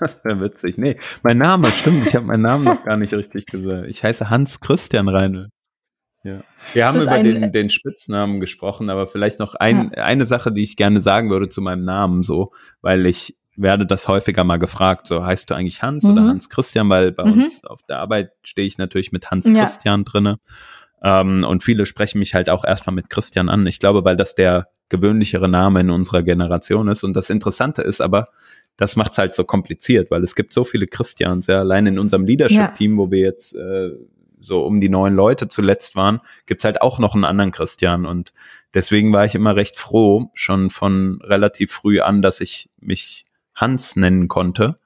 das 0.00 0.24
wäre 0.24 0.40
witzig. 0.40 0.78
Nee, 0.78 0.98
mein 1.22 1.38
Name, 1.38 1.70
stimmt, 1.70 2.06
ich 2.06 2.16
habe 2.16 2.26
meinen 2.26 2.42
Namen 2.42 2.64
noch 2.64 2.84
gar 2.84 2.96
nicht 2.96 3.12
richtig 3.12 3.46
gesagt. 3.46 3.88
Ich 3.88 4.02
heiße 4.02 4.30
Hans 4.30 4.60
Christian 4.60 5.08
Reinl. 5.08 5.50
Ja. 6.24 6.42
Wir 6.72 6.86
haben 6.86 7.00
über 7.00 7.12
ein, 7.12 7.24
den, 7.24 7.52
den 7.52 7.70
Spitznamen 7.70 8.40
gesprochen, 8.40 8.88
aber 8.88 9.06
vielleicht 9.06 9.38
noch 9.38 9.54
ein, 9.54 9.92
ja. 9.94 10.04
eine 10.04 10.24
Sache, 10.26 10.52
die 10.52 10.62
ich 10.62 10.76
gerne 10.76 11.00
sagen 11.00 11.30
würde 11.30 11.48
zu 11.50 11.60
meinem 11.60 11.84
Namen, 11.84 12.22
so, 12.22 12.52
weil 12.80 13.06
ich 13.06 13.36
werde 13.56 13.86
das 13.86 14.08
häufiger 14.08 14.42
mal 14.42 14.58
gefragt, 14.58 15.06
so 15.06 15.24
heißt 15.24 15.50
du 15.50 15.54
eigentlich 15.54 15.82
Hans 15.82 16.04
mhm. 16.04 16.12
oder 16.12 16.22
Hans 16.22 16.48
Christian, 16.48 16.88
weil 16.88 17.12
bei 17.12 17.24
mhm. 17.24 17.42
uns 17.42 17.64
auf 17.64 17.82
der 17.82 17.98
Arbeit 17.98 18.32
stehe 18.42 18.66
ich 18.66 18.78
natürlich 18.78 19.12
mit 19.12 19.30
Hans 19.30 19.46
ja. 19.46 19.52
Christian 19.52 20.04
drinne. 20.04 20.40
Ähm, 21.02 21.44
und 21.44 21.62
viele 21.62 21.84
sprechen 21.84 22.18
mich 22.18 22.34
halt 22.34 22.48
auch 22.48 22.64
erstmal 22.64 22.94
mit 22.94 23.10
Christian 23.10 23.50
an. 23.50 23.66
Ich 23.66 23.78
glaube, 23.78 24.04
weil 24.04 24.16
das 24.16 24.34
der 24.34 24.68
gewöhnlichere 24.88 25.48
Name 25.48 25.80
in 25.80 25.90
unserer 25.90 26.22
Generation 26.22 26.88
ist. 26.88 27.04
Und 27.04 27.14
das 27.16 27.30
Interessante 27.30 27.82
ist 27.82 28.00
aber, 28.00 28.28
das 28.76 28.96
macht 28.96 29.12
es 29.12 29.18
halt 29.18 29.34
so 29.34 29.44
kompliziert, 29.44 30.10
weil 30.10 30.22
es 30.22 30.34
gibt 30.34 30.52
so 30.52 30.64
viele 30.64 30.86
Christians, 30.86 31.46
ja, 31.46 31.58
allein 31.60 31.86
in 31.86 31.98
unserem 31.98 32.24
Leadership-Team, 32.24 32.92
ja. 32.92 32.98
wo 32.98 33.10
wir 33.10 33.20
jetzt 33.20 33.54
äh, 33.54 33.90
so 34.44 34.64
um 34.64 34.80
die 34.80 34.88
neun 34.88 35.14
Leute 35.14 35.48
zuletzt 35.48 35.96
waren, 35.96 36.20
gibt's 36.46 36.64
halt 36.64 36.82
auch 36.82 36.98
noch 36.98 37.14
einen 37.14 37.24
anderen 37.24 37.52
Christian. 37.52 38.06
Und 38.06 38.32
deswegen 38.72 39.12
war 39.12 39.24
ich 39.24 39.34
immer 39.34 39.56
recht 39.56 39.76
froh, 39.76 40.30
schon 40.34 40.70
von 40.70 41.20
relativ 41.22 41.72
früh 41.72 42.00
an, 42.00 42.22
dass 42.22 42.40
ich 42.40 42.68
mich 42.80 43.24
Hans 43.54 43.96
nennen 43.96 44.28
konnte, 44.28 44.78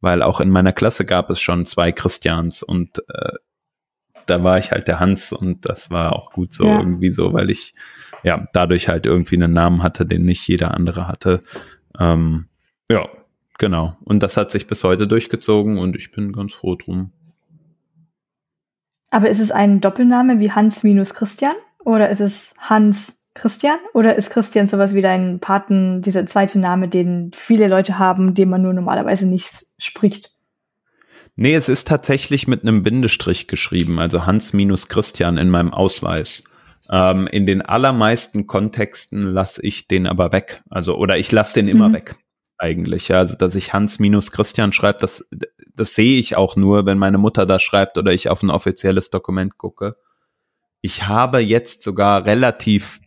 weil 0.00 0.22
auch 0.22 0.40
in 0.40 0.50
meiner 0.50 0.72
Klasse 0.72 1.04
gab 1.04 1.30
es 1.30 1.40
schon 1.40 1.64
zwei 1.64 1.92
Christians 1.92 2.62
und 2.62 2.98
äh, 3.08 3.32
da 4.26 4.44
war 4.44 4.58
ich 4.58 4.70
halt 4.70 4.88
der 4.88 5.00
Hans 5.00 5.32
und 5.32 5.66
das 5.68 5.90
war 5.90 6.14
auch 6.14 6.32
gut 6.32 6.52
so 6.52 6.64
ja. 6.64 6.78
irgendwie 6.78 7.10
so, 7.10 7.32
weil 7.32 7.50
ich 7.50 7.74
ja 8.22 8.46
dadurch 8.52 8.88
halt 8.88 9.06
irgendwie 9.06 9.36
einen 9.36 9.52
Namen 9.52 9.82
hatte, 9.82 10.06
den 10.06 10.24
nicht 10.24 10.46
jeder 10.46 10.74
andere 10.74 11.08
hatte. 11.08 11.40
Ähm, 11.98 12.46
ja, 12.88 13.08
genau. 13.58 13.96
Und 14.04 14.22
das 14.22 14.36
hat 14.36 14.50
sich 14.50 14.66
bis 14.66 14.84
heute 14.84 15.08
durchgezogen 15.08 15.78
und 15.78 15.96
ich 15.96 16.12
bin 16.12 16.32
ganz 16.32 16.52
froh 16.52 16.76
drum. 16.76 17.12
Aber 19.12 19.28
ist 19.28 19.40
es 19.40 19.50
ein 19.50 19.82
Doppelname 19.82 20.40
wie 20.40 20.52
Hans 20.52 20.82
minus 20.82 21.12
Christian? 21.12 21.54
Oder 21.84 22.08
ist 22.08 22.20
es 22.20 22.56
Hans 22.62 23.30
Christian? 23.34 23.76
Oder 23.92 24.16
ist 24.16 24.30
Christian 24.30 24.66
sowas 24.66 24.94
wie 24.94 25.02
dein 25.02 25.38
Paten, 25.38 26.00
dieser 26.00 26.26
zweite 26.26 26.58
Name, 26.58 26.88
den 26.88 27.30
viele 27.34 27.68
Leute 27.68 27.98
haben, 27.98 28.32
den 28.32 28.48
man 28.48 28.62
nur 28.62 28.72
normalerweise 28.72 29.26
nicht 29.26 29.50
spricht? 29.78 30.32
Nee, 31.36 31.54
es 31.54 31.68
ist 31.68 31.88
tatsächlich 31.88 32.48
mit 32.48 32.62
einem 32.62 32.82
Bindestrich 32.82 33.48
geschrieben, 33.48 33.98
also 33.98 34.24
Hans 34.24 34.54
minus 34.54 34.88
Christian 34.88 35.36
in 35.36 35.50
meinem 35.50 35.74
Ausweis. 35.74 36.44
Ähm, 36.90 37.26
in 37.26 37.44
den 37.44 37.60
allermeisten 37.60 38.46
Kontexten 38.46 39.20
lasse 39.20 39.62
ich 39.62 39.88
den 39.88 40.06
aber 40.06 40.32
weg. 40.32 40.62
Also, 40.70 40.96
oder 40.96 41.18
ich 41.18 41.30
lasse 41.30 41.54
den 41.54 41.68
immer 41.68 41.90
mhm. 41.90 41.94
weg, 41.94 42.16
eigentlich. 42.56 43.08
Ja, 43.08 43.18
also, 43.18 43.36
dass 43.36 43.54
ich 43.56 43.74
Hans 43.74 43.98
minus 43.98 44.32
Christian 44.32 44.72
schreibe, 44.72 45.00
das, 45.00 45.28
das 45.76 45.94
sehe 45.94 46.18
ich 46.18 46.36
auch 46.36 46.56
nur, 46.56 46.86
wenn 46.86 46.98
meine 46.98 47.18
Mutter 47.18 47.46
das 47.46 47.62
schreibt 47.62 47.98
oder 47.98 48.12
ich 48.12 48.28
auf 48.28 48.42
ein 48.42 48.50
offizielles 48.50 49.10
Dokument 49.10 49.58
gucke. 49.58 49.96
Ich 50.80 51.06
habe 51.06 51.38
jetzt 51.38 51.82
sogar 51.82 52.24
relativ 52.24 53.00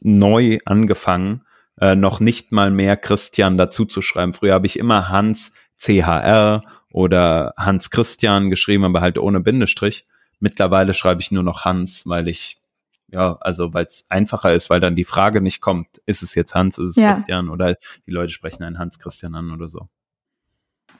neu 0.00 0.58
angefangen, 0.64 1.44
äh, 1.80 1.96
noch 1.96 2.20
nicht 2.20 2.52
mal 2.52 2.70
mehr 2.70 2.96
Christian 2.96 3.56
dazu 3.56 3.84
zu 3.84 4.02
schreiben. 4.02 4.34
Früher 4.34 4.54
habe 4.54 4.66
ich 4.66 4.78
immer 4.78 5.08
Hans 5.08 5.52
CHR 5.76 6.62
oder 6.92 7.54
Hans 7.56 7.90
Christian 7.90 8.50
geschrieben, 8.50 8.84
aber 8.84 9.00
halt 9.00 9.18
ohne 9.18 9.40
Bindestrich. 9.40 10.06
Mittlerweile 10.38 10.94
schreibe 10.94 11.20
ich 11.20 11.32
nur 11.32 11.42
noch 11.42 11.64
Hans, 11.64 12.06
weil 12.06 12.28
ich, 12.28 12.58
ja, 13.08 13.36
also 13.40 13.72
weil 13.74 13.86
es 13.86 14.06
einfacher 14.10 14.52
ist, 14.52 14.70
weil 14.70 14.80
dann 14.80 14.94
die 14.94 15.04
Frage 15.04 15.40
nicht 15.40 15.60
kommt, 15.60 16.00
ist 16.06 16.22
es 16.22 16.34
jetzt 16.34 16.54
Hans, 16.54 16.78
ist 16.78 16.90
es 16.90 16.96
ja. 16.96 17.12
Christian 17.12 17.48
oder 17.48 17.76
die 18.06 18.10
Leute 18.10 18.32
sprechen 18.32 18.62
einen 18.62 18.78
Hans 18.78 18.98
Christian 18.98 19.34
an 19.34 19.50
oder 19.50 19.68
so 19.68 19.88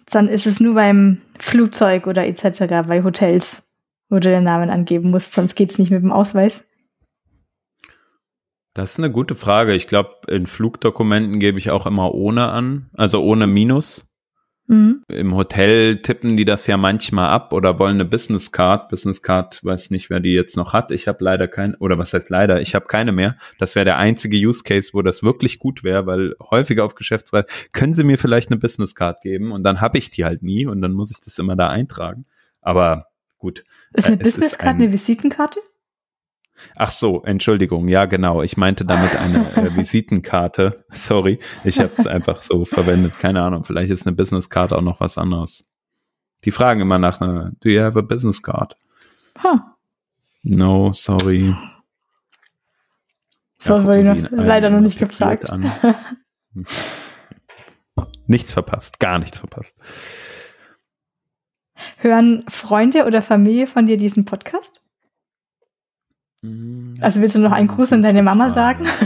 dann 0.07 0.29
ist 0.29 0.47
es 0.47 0.61
nur 0.61 0.75
beim 0.75 1.21
Flugzeug 1.39 2.07
oder 2.07 2.27
etc., 2.27 2.67
bei 2.87 3.03
Hotels, 3.03 3.75
wo 4.09 4.17
du 4.17 4.29
den 4.29 4.45
Namen 4.45 4.71
angeben 4.71 5.11
musst, 5.11 5.33
sonst 5.33 5.55
geht 5.55 5.71
es 5.71 5.79
nicht 5.79 5.91
mit 5.91 6.03
dem 6.03 6.13
Ausweis. 6.13 6.73
Das 8.75 8.93
ist 8.93 8.99
eine 8.99 9.13
gute 9.13 9.37
Frage. 9.37 9.75
Ich 9.75 9.87
glaube, 9.87 10.11
in 10.29 10.47
Flugdokumenten 10.47 11.39
gebe 11.39 11.59
ich 11.59 11.71
auch 11.71 11.87
immer 11.87 12.13
ohne 12.13 12.49
an, 12.49 12.91
also 12.93 13.23
ohne 13.23 13.47
Minus. 13.47 14.14
Mhm. 14.67 15.03
Im 15.09 15.35
Hotel 15.35 15.99
tippen 15.99 16.37
die 16.37 16.45
das 16.45 16.67
ja 16.67 16.77
manchmal 16.77 17.29
ab 17.29 17.53
oder 17.53 17.79
wollen 17.79 17.97
eine 17.97 18.05
Business 18.05 18.51
Card. 18.51 18.89
Business 18.89 19.23
Card, 19.23 19.63
weiß 19.63 19.91
nicht, 19.91 20.09
wer 20.09 20.21
die 20.21 20.33
jetzt 20.33 20.57
noch 20.57 20.73
hat. 20.73 20.91
Ich 20.91 21.07
habe 21.07 21.23
leider 21.23 21.49
keine, 21.49 21.77
oder 21.79 21.99
was 21.99 22.15
heißt 22.15 22.31
leider, 22.31 22.61
ich 22.61 22.75
habe 22.75 22.87
keine 22.87 23.13
mehr. 23.13 23.37
Das 23.59 23.75
wäre 23.75 23.85
der 23.85 23.99
einzige 23.99 24.37
Use 24.37 24.63
Case, 24.63 24.91
wo 24.95 25.03
das 25.03 25.23
wirklich 25.23 25.59
gut 25.59 25.85
wäre, 25.85 26.07
weil 26.07 26.35
häufiger 26.41 26.85
auf 26.85 26.95
Geschäftsreise, 26.95 27.47
können 27.73 27.93
Sie 27.93 28.05
mir 28.05 28.19
vielleicht 28.19 28.51
eine 28.51 28.59
Business 28.59 28.95
Card 28.95 29.21
geben 29.21 29.53
und 29.53 29.63
dann 29.65 29.81
habe 29.81 29.99
ich 29.99 30.11
die 30.11 30.25
halt 30.25 30.43
nie 30.43 30.67
und 30.67 30.81
dann 30.81 30.93
muss 30.93 31.11
ich 31.11 31.21
das 31.21 31.39
immer 31.39 31.57
da 31.57 31.69
eintragen. 31.69 32.25
Aber 32.63 33.09
gut. 33.39 33.65
Ist 33.93 34.07
eine 34.07 34.21
äh, 34.21 34.25
Business 34.25 34.57
Card 34.57 34.77
ein, 34.77 34.83
eine 34.83 34.93
Visitenkarte? 34.93 35.61
Ach 36.77 36.91
so, 36.91 37.23
Entschuldigung, 37.25 37.89
ja 37.89 38.07
genau. 38.07 38.43
Ich 38.43 38.57
meinte 38.57 38.85
damit 38.85 39.17
eine 39.17 39.57
äh, 39.57 39.77
Visitenkarte. 39.77 40.85
Sorry, 40.91 41.39
ich 41.65 41.79
habe 41.81 41.93
es 41.97 42.07
einfach 42.07 42.43
so 42.43 42.65
verwendet. 42.65 43.19
Keine 43.19 43.43
Ahnung, 43.43 43.65
vielleicht 43.65 43.91
ist 43.91 44.07
eine 44.07 44.17
Businesskarte 44.17 44.77
auch 44.77 44.83
noch 44.83 45.01
was 45.01 45.19
anderes. 45.19 45.65
Die 46.45 46.51
fragen 46.51 46.81
immer 46.81 46.99
nach 46.99 47.21
einer, 47.21 47.53
do 47.61 47.69
you 47.69 47.83
have 47.83 47.99
a 47.99 48.03
business 48.03 48.43
card? 48.43 48.77
Huh. 49.43 49.59
No, 50.43 50.93
sorry. 50.93 51.55
So 53.59 53.79
ja, 53.79 53.85
wurde 53.85 54.01
ich 54.01 54.31
noch, 54.31 54.31
leider 54.33 54.69
noch 54.69 54.81
nicht 54.81 54.99
gefragt. 54.99 55.47
nichts 58.27 58.53
verpasst, 58.53 59.01
gar 59.01 59.19
nichts 59.19 59.39
verpasst. 59.39 59.75
Hören 61.97 62.45
Freunde 62.49 63.07
oder 63.07 63.23
Familie 63.23 63.67
von 63.67 63.87
dir 63.87 63.97
diesen 63.97 64.27
Podcast? 64.27 64.84
Hm, 66.45 66.95
also 67.01 67.21
willst 67.21 67.35
du 67.35 67.41
noch 67.41 67.53
einen 67.53 67.69
Gruß 67.69 67.93
an 67.93 68.03
deine 68.03 68.23
Mama 68.23 68.51
sagen? 68.51 68.87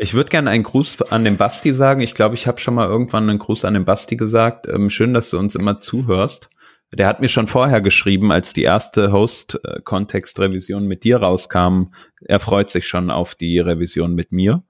Ich 0.00 0.14
würde 0.14 0.30
gerne 0.30 0.50
einen 0.50 0.62
Gruß 0.62 1.02
an 1.02 1.24
den 1.24 1.36
Basti 1.36 1.74
sagen. 1.74 2.00
Ich 2.02 2.14
glaube, 2.14 2.36
ich 2.36 2.46
habe 2.46 2.60
schon 2.60 2.74
mal 2.74 2.88
irgendwann 2.88 3.28
einen 3.28 3.40
Gruß 3.40 3.64
an 3.64 3.74
den 3.74 3.84
Basti 3.84 4.16
gesagt. 4.16 4.68
Ähm, 4.68 4.90
schön, 4.90 5.12
dass 5.12 5.30
du 5.30 5.38
uns 5.38 5.56
immer 5.56 5.80
zuhörst. 5.80 6.50
Der 6.92 7.08
hat 7.08 7.20
mir 7.20 7.28
schon 7.28 7.48
vorher 7.48 7.80
geschrieben, 7.80 8.30
als 8.30 8.52
die 8.52 8.62
erste 8.62 9.10
Host-Kontext-Revision 9.10 10.86
mit 10.86 11.02
dir 11.02 11.18
rauskam. 11.18 11.88
Er 12.24 12.38
freut 12.38 12.70
sich 12.70 12.86
schon 12.86 13.10
auf 13.10 13.34
die 13.34 13.58
Revision 13.58 14.14
mit 14.14 14.30
mir. 14.30 14.62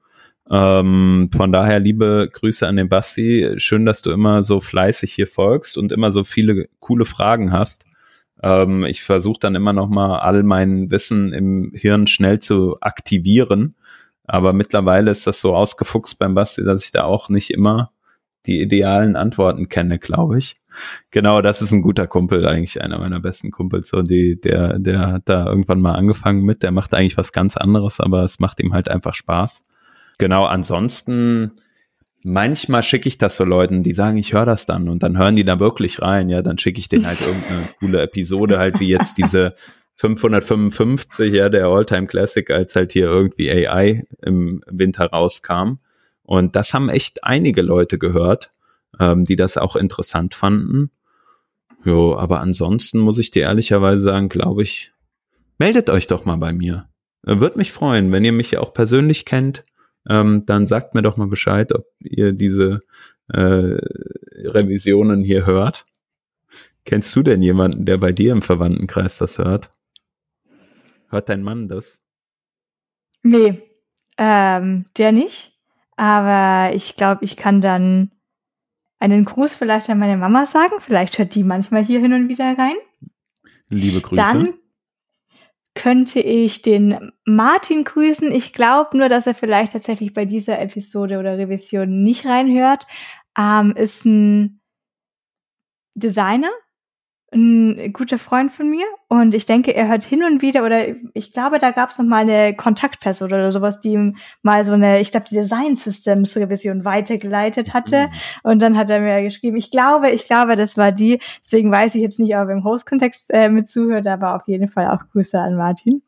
Ähm, 0.51 1.29
von 1.31 1.53
daher 1.53 1.79
liebe 1.79 2.31
Grüße 2.33 2.67
an 2.67 2.77
den 2.77 2.89
Basti. 2.89 3.53
Schön, 3.59 3.85
dass 3.85 4.01
du 4.01 4.11
immer 4.11 4.43
so 4.43 4.61
fleißig 4.61 5.13
hier 5.13 5.27
folgst 5.27 5.77
und 5.77 5.93
immer 5.93 6.11
so 6.11 6.25
viele 6.25 6.69
coole 6.81 7.05
Fragen 7.05 7.53
hast. 7.53 7.85
Ähm, 8.43 8.85
ich 8.85 9.03
versuche 9.03 9.41
dann 9.41 9.55
immer 9.55 9.73
noch 9.73 9.89
mal 9.89 10.19
all 10.19 10.43
mein 10.43 10.91
Wissen 10.91 11.33
im 11.33 11.73
Hirn 11.75 12.07
schnell 12.07 12.39
zu 12.39 12.81
aktivieren. 12.81 13.75
Aber 14.25 14.53
mittlerweile 14.53 15.11
ist 15.11 15.27
das 15.27 15.41
so 15.41 15.57
ausgefuchst 15.57 16.19
beim 16.19 16.35
Basti, 16.35 16.63
dass 16.63 16.85
ich 16.85 16.91
da 16.91 17.05
auch 17.05 17.29
nicht 17.29 17.51
immer 17.51 17.93
die 18.47 18.61
idealen 18.61 19.17
Antworten 19.17 19.69
kenne, 19.69 19.99
glaube 19.99 20.39
ich. 20.39 20.57
Genau, 21.11 21.43
das 21.43 21.61
ist 21.61 21.73
ein 21.73 21.83
guter 21.83 22.07
Kumpel, 22.07 22.47
eigentlich 22.47 22.81
einer 22.83 22.99
meiner 22.99 23.21
besten 23.21 23.51
Kumpels. 23.51 23.89
So, 23.89 24.03
die, 24.03 24.41
der, 24.41 24.79
der 24.79 25.13
hat 25.13 25.23
da 25.27 25.47
irgendwann 25.47 25.81
mal 25.81 25.95
angefangen 25.95 26.45
mit. 26.45 26.63
Der 26.63 26.71
macht 26.71 26.95
eigentlich 26.95 27.19
was 27.19 27.33
ganz 27.33 27.57
anderes, 27.57 28.01
aber 28.01 28.23
es 28.23 28.39
macht 28.39 28.61
ihm 28.61 28.73
halt 28.73 28.89
einfach 28.89 29.15
Spaß. 29.15 29.65
Genau, 30.19 30.45
ansonsten 30.45 31.53
manchmal 32.23 32.83
schicke 32.83 33.09
ich 33.09 33.19
das 33.19 33.37
so 33.37 33.45
Leuten, 33.45 33.83
die 33.83 33.93
sagen, 33.93 34.17
ich 34.17 34.33
höre 34.33 34.47
das 34.47 34.67
dann 34.67 34.89
und 34.89 35.03
dann 35.03 35.17
hören 35.19 35.37
die 35.37 35.45
da 35.45 35.61
wirklich 35.61 36.03
rein, 36.03 36.29
ja, 36.29 36.43
dann 36.43 36.59
schicke 36.59 36.79
ich 36.79 36.89
denen 36.89 37.07
halt 37.07 37.21
irgendeine 37.21 37.69
coole 37.79 38.03
Episode, 38.03 38.59
halt 38.59 38.81
wie 38.81 38.89
jetzt 38.89 39.19
diese 39.19 39.55
555, 39.97 41.33
ja, 41.33 41.49
der 41.49 41.67
Alltime 41.67 42.07
Classic, 42.07 42.49
als 42.51 42.77
halt 42.77 42.93
hier 42.93 43.07
irgendwie 43.07 43.51
AI 43.51 44.05
im 44.23 44.63
Winter 44.67 45.07
rauskam. 45.07 45.79
Und 46.23 46.55
das 46.55 46.75
haben 46.75 46.89
echt 46.89 47.25
einige 47.25 47.63
Leute 47.63 47.99
gehört, 47.99 48.51
ähm, 49.01 49.25
die 49.25 49.37
das 49.37 49.57
auch 49.57 49.75
interessant 49.77 50.35
fanden. 50.35 50.91
Jo, 51.85 52.17
aber 52.17 52.41
ansonsten 52.41 52.99
muss 52.99 53.19
ich 53.19 53.31
dir 53.31 53.45
ehrlicherweise 53.45 54.03
sagen, 54.03 54.29
glaube 54.29 54.63
ich, 54.63 54.93
meldet 55.59 55.91
euch 55.91 56.07
doch 56.07 56.25
mal 56.25 56.37
bei 56.37 56.53
mir. 56.53 56.89
Würde 57.23 57.59
mich 57.59 57.73
freuen, 57.73 58.13
wenn 58.13 58.25
ihr 58.25 58.33
mich 58.33 58.53
ja 58.53 58.61
auch 58.61 58.73
persönlich 58.73 59.25
kennt 59.25 59.65
ähm, 60.09 60.45
dann 60.47 60.67
sagt 60.67 60.95
mir 60.95 61.03
doch 61.03 61.17
mal 61.17 61.29
Bescheid, 61.29 61.75
ob 61.75 61.87
ihr 62.01 62.33
diese 62.33 62.81
äh, 63.29 63.77
Revisionen 64.45 65.23
hier 65.23 65.47
hört. 65.47 65.87
Kennst 66.85 67.15
du 67.15 67.23
denn 67.23 67.43
jemanden, 67.43 67.85
der 67.85 67.99
bei 67.99 68.13
dir 68.13 68.33
im 68.33 68.43
Verwandtenkreis 68.43 69.19
das 69.19 69.39
hört? 69.39 69.71
Hört 71.11 71.29
dein 71.29 71.43
Mann 71.43 71.69
das? 71.69 72.01
Nee, 73.23 73.63
ähm, 74.17 74.87
der 74.97 75.13
nicht. 75.13 75.59
Aber 75.97 76.75
ich 76.75 76.97
glaube, 76.97 77.25
ich 77.25 77.37
kann 77.37 77.61
dann 77.61 78.13
einen 78.99 79.25
Gruß 79.25 79.55
vielleicht 79.55 79.91
an 79.91 79.99
meine 79.99 80.17
Mama 80.17 80.47
sagen. 80.47 80.75
Vielleicht 80.81 81.19
hört 81.19 81.35
die 81.35 81.45
manchmal 81.45 81.85
hier 81.85 82.01
hin 82.01 82.13
und 82.13 82.29
wieder 82.29 82.57
rein. 82.57 82.77
Liebe 83.69 84.01
Grüße. 84.01 84.21
Dann 84.21 84.55
könnte 85.79 86.19
ich 86.21 86.61
den 86.61 87.13
Martin 87.25 87.85
grüßen. 87.85 88.33
Ich 88.33 88.53
glaube 88.53 88.99
nur, 88.99 89.09
dass 89.09 89.29
er 89.29 89.35
vielleicht 89.35 89.73
tatsächlich 89.73 90.13
bei 90.13 90.25
dieser 90.25 90.61
Episode 90.61 91.19
oder 91.19 91.39
Revision 91.39 92.03
nicht 92.03 92.27
reinhört. 92.27 92.87
Ähm, 93.39 93.75
ist 93.77 94.05
ein 94.05 94.61
Designer, 95.95 96.51
ein 97.33 97.93
guter 97.93 98.17
Freund 98.17 98.51
von 98.51 98.71
mir 98.71 98.85
und 99.09 99.35
ich 99.35 99.45
denke, 99.45 99.75
er 99.75 99.89
hört 99.89 100.03
hin 100.03 100.25
und 100.25 100.41
wieder 100.41 100.65
oder 100.65 100.87
ich 101.13 101.33
glaube, 101.33 101.59
da 101.59 101.73
gab 101.73 101.91
es 101.91 101.99
noch 101.99 102.07
mal 102.07 102.23
eine 102.23 102.57
Kontaktperson 102.57 103.29
oder 103.29 103.53
sowas, 103.53 103.81
die 103.81 103.93
ihm 103.93 104.17
mal 104.43 104.65
so 104.65 104.73
eine, 104.73 105.01
ich 105.01 105.11
glaube, 105.11 105.27
die 105.31 105.35
Design 105.35 105.77
Systems 105.77 106.37
Revision 106.37 106.87
weitergeleitet 106.87 107.75
hatte 107.75 108.07
mhm. 108.07 108.51
und 108.51 108.63
dann 108.63 108.79
hat 108.79 108.89
er 108.89 109.01
mir 109.01 109.23
geschrieben, 109.23 109.59
ich 109.59 109.71
glaube, 109.71 110.11
ich 110.11 110.25
glaube, 110.25 110.57
das 110.57 110.79
war 110.79 110.91
die, 110.91 111.21
deswegen 111.41 111.71
weiß 111.71 111.95
ich 111.97 112.03
jetzt 112.03 112.19
nicht, 112.19 112.35
ob 112.35 112.49
er 112.49 112.51
im 112.51 112.65
Host-Kontext 112.65 113.31
äh, 113.35 113.51
mit 113.51 113.69
zuhört, 113.69 114.07
aber 114.07 114.35
auf 114.35 114.47
jeden 114.47 114.69
Fall 114.69 114.89
auch 114.89 115.11
Grüße 115.13 115.39
an 115.39 115.57
Martin. 115.57 116.03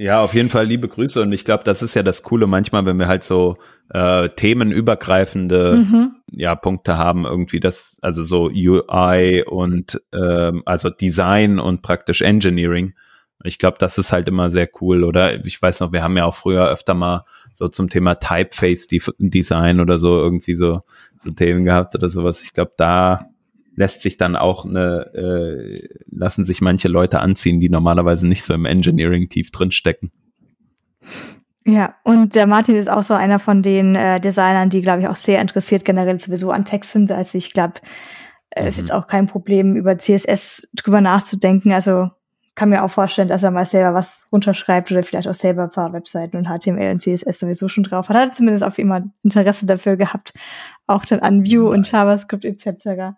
Ja, 0.00 0.22
auf 0.22 0.32
jeden 0.32 0.48
Fall 0.48 0.64
liebe 0.64 0.88
Grüße 0.88 1.20
und 1.20 1.30
ich 1.30 1.44
glaube, 1.44 1.62
das 1.62 1.82
ist 1.82 1.94
ja 1.94 2.02
das 2.02 2.22
Coole 2.22 2.46
manchmal, 2.46 2.86
wenn 2.86 2.98
wir 2.98 3.06
halt 3.06 3.22
so 3.22 3.58
äh, 3.90 4.30
themenübergreifende 4.30 5.74
mhm. 5.74 6.12
ja 6.32 6.54
Punkte 6.54 6.96
haben 6.96 7.26
irgendwie 7.26 7.60
das 7.60 7.98
also 8.00 8.22
so 8.22 8.44
UI 8.44 9.44
und 9.46 10.00
ähm, 10.14 10.62
also 10.64 10.88
Design 10.88 11.58
und 11.58 11.82
praktisch 11.82 12.22
Engineering. 12.22 12.94
Ich 13.44 13.58
glaube, 13.58 13.76
das 13.78 13.98
ist 13.98 14.10
halt 14.10 14.26
immer 14.26 14.48
sehr 14.48 14.70
cool 14.80 15.04
oder 15.04 15.44
ich 15.44 15.60
weiß 15.60 15.80
noch, 15.80 15.92
wir 15.92 16.02
haben 16.02 16.16
ja 16.16 16.24
auch 16.24 16.34
früher 16.34 16.66
öfter 16.66 16.94
mal 16.94 17.26
so 17.52 17.68
zum 17.68 17.90
Thema 17.90 18.14
Typeface 18.14 18.86
Design 19.18 19.80
oder 19.80 19.98
so 19.98 20.16
irgendwie 20.16 20.54
so 20.54 20.80
so 21.18 21.30
Themen 21.30 21.66
gehabt 21.66 21.94
oder 21.94 22.08
sowas. 22.08 22.40
Ich 22.40 22.54
glaube, 22.54 22.72
da 22.78 23.29
lässt 23.80 24.02
sich 24.02 24.18
dann 24.18 24.36
auch 24.36 24.66
eine, 24.66 25.06
äh, 25.14 25.88
lassen 26.10 26.44
sich 26.44 26.60
manche 26.60 26.88
Leute 26.88 27.20
anziehen, 27.20 27.60
die 27.60 27.70
normalerweise 27.70 28.28
nicht 28.28 28.44
so 28.44 28.52
im 28.52 28.66
Engineering 28.66 29.30
tief 29.30 29.50
drin 29.50 29.72
stecken. 29.72 30.12
Ja, 31.66 31.94
und 32.04 32.34
der 32.34 32.46
Martin 32.46 32.76
ist 32.76 32.90
auch 32.90 33.02
so 33.02 33.14
einer 33.14 33.38
von 33.38 33.62
den 33.62 33.94
äh, 33.94 34.20
Designern, 34.20 34.68
die, 34.68 34.82
glaube 34.82 35.00
ich, 35.00 35.08
auch 35.08 35.16
sehr 35.16 35.40
interessiert 35.40 35.86
generell 35.86 36.18
sowieso 36.18 36.50
an 36.50 36.66
Text 36.66 36.92
sind. 36.92 37.10
Also 37.10 37.38
ich 37.38 37.54
glaube, 37.54 37.74
es 38.50 38.56
äh, 38.56 38.60
mhm. 38.60 38.68
ist 38.68 38.78
jetzt 38.78 38.92
auch 38.92 39.06
kein 39.06 39.26
Problem, 39.26 39.76
über 39.76 39.96
CSS 39.96 40.72
drüber 40.76 41.00
nachzudenken. 41.00 41.72
Also 41.72 42.10
kann 42.54 42.68
mir 42.68 42.84
auch 42.84 42.90
vorstellen, 42.90 43.28
dass 43.28 43.42
er 43.42 43.50
mal 43.50 43.64
selber 43.64 43.94
was 43.94 44.28
runterschreibt 44.30 44.92
oder 44.92 45.02
vielleicht 45.02 45.28
auch 45.28 45.34
selber 45.34 45.62
ein 45.62 45.70
paar 45.70 45.94
Webseiten 45.94 46.36
und 46.36 46.46
HTML 46.46 46.92
und 46.92 47.00
CSS 47.00 47.38
sowieso 47.38 47.68
schon 47.68 47.84
drauf 47.84 48.10
hat. 48.10 48.16
Er 48.16 48.22
hat 48.22 48.36
zumindest 48.36 48.64
auf 48.64 48.78
immer 48.78 49.04
Interesse 49.22 49.64
dafür 49.64 49.96
gehabt, 49.96 50.34
auch 50.86 51.06
dann 51.06 51.20
an 51.20 51.46
Vue 51.46 51.70
und 51.70 51.90
JavaScript 51.90 52.44
etc. 52.44 53.16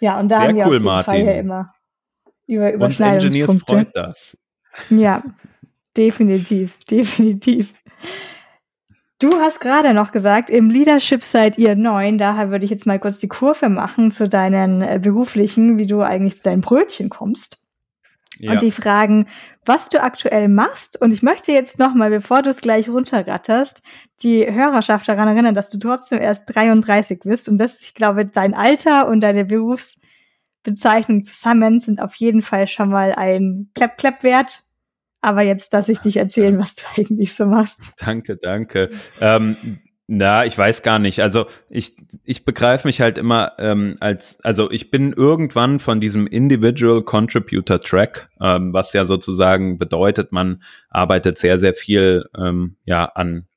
Ja, 0.00 0.18
und 0.20 0.30
da 0.30 0.38
Sehr 0.38 0.48
haben 0.48 0.56
wir 0.56 0.64
cool, 0.64 0.68
auf 0.68 0.72
jeden 0.72 0.84
Martin. 0.84 1.12
Fall 1.12 1.22
ja 1.22 1.32
immer 1.32 1.74
über 2.46 2.72
Überschneidungspunkte. 2.72 3.26
Uns 3.26 3.34
Engineers 3.34 3.62
freut 3.62 3.96
das. 3.96 4.38
Ja, 4.90 5.22
definitiv, 5.96 6.78
definitiv. 6.84 7.74
Du 9.20 9.32
hast 9.40 9.60
gerade 9.60 9.94
noch 9.94 10.12
gesagt, 10.12 10.48
im 10.48 10.70
Leadership 10.70 11.24
seid 11.24 11.58
ihr 11.58 11.74
neun. 11.74 12.18
Daher 12.18 12.50
würde 12.50 12.64
ich 12.64 12.70
jetzt 12.70 12.86
mal 12.86 13.00
kurz 13.00 13.18
die 13.18 13.28
Kurve 13.28 13.68
machen 13.68 14.12
zu 14.12 14.28
deinen 14.28 14.80
äh, 14.80 15.00
beruflichen, 15.02 15.76
wie 15.76 15.86
du 15.86 16.02
eigentlich 16.02 16.36
zu 16.36 16.44
deinen 16.44 16.60
Brötchen 16.60 17.10
kommst. 17.10 17.66
Ja. 18.40 18.52
Und 18.52 18.62
die 18.62 18.70
fragen, 18.70 19.28
was 19.64 19.88
du 19.88 20.02
aktuell 20.02 20.48
machst. 20.48 21.00
Und 21.00 21.12
ich 21.12 21.22
möchte 21.22 21.52
jetzt 21.52 21.78
nochmal, 21.78 22.10
bevor 22.10 22.42
du 22.42 22.50
es 22.50 22.60
gleich 22.60 22.88
runterratterst, 22.88 23.82
die 24.22 24.46
Hörerschaft 24.50 25.08
daran 25.08 25.28
erinnern, 25.28 25.54
dass 25.54 25.70
du 25.70 25.78
trotzdem 25.78 26.20
erst 26.20 26.54
33 26.54 27.20
bist. 27.24 27.48
Und 27.48 27.58
das, 27.58 27.82
ich 27.82 27.94
glaube, 27.94 28.26
dein 28.26 28.54
Alter 28.54 29.08
und 29.08 29.20
deine 29.20 29.44
Berufsbezeichnung 29.44 31.24
zusammen 31.24 31.80
sind 31.80 32.00
auf 32.00 32.14
jeden 32.16 32.42
Fall 32.42 32.66
schon 32.66 32.90
mal 32.90 33.12
ein 33.14 33.70
Klepp-Klepp 33.74 34.22
wert. 34.22 34.62
Aber 35.20 35.42
jetzt 35.42 35.72
lass 35.72 35.88
ich 35.88 35.98
dich 36.00 36.16
erzählen, 36.16 36.58
was 36.58 36.76
du 36.76 36.84
eigentlich 36.96 37.34
so 37.34 37.46
machst. 37.46 37.94
Danke, 37.98 38.36
danke. 38.40 38.90
Ähm, 39.20 39.80
Na, 40.10 40.46
ich 40.46 40.56
weiß 40.56 40.82
gar 40.82 40.98
nicht. 40.98 41.20
Also 41.20 41.46
ich, 41.68 41.94
ich 42.24 42.46
begreife 42.46 42.88
mich 42.88 43.02
halt 43.02 43.18
immer 43.18 43.52
ähm, 43.58 43.96
als, 44.00 44.40
also 44.42 44.70
ich 44.70 44.90
bin 44.90 45.12
irgendwann 45.12 45.80
von 45.80 46.00
diesem 46.00 46.26
Individual 46.26 47.02
Contributor 47.02 47.78
Track, 47.78 48.30
ähm, 48.40 48.72
was 48.72 48.94
ja 48.94 49.04
sozusagen 49.04 49.78
bedeutet, 49.78 50.32
man 50.32 50.62
arbeitet 50.88 51.36
sehr, 51.36 51.58
sehr 51.58 51.74
viel 51.74 52.24
ähm, 52.34 52.76
ja 52.86 53.04
an 53.04 53.48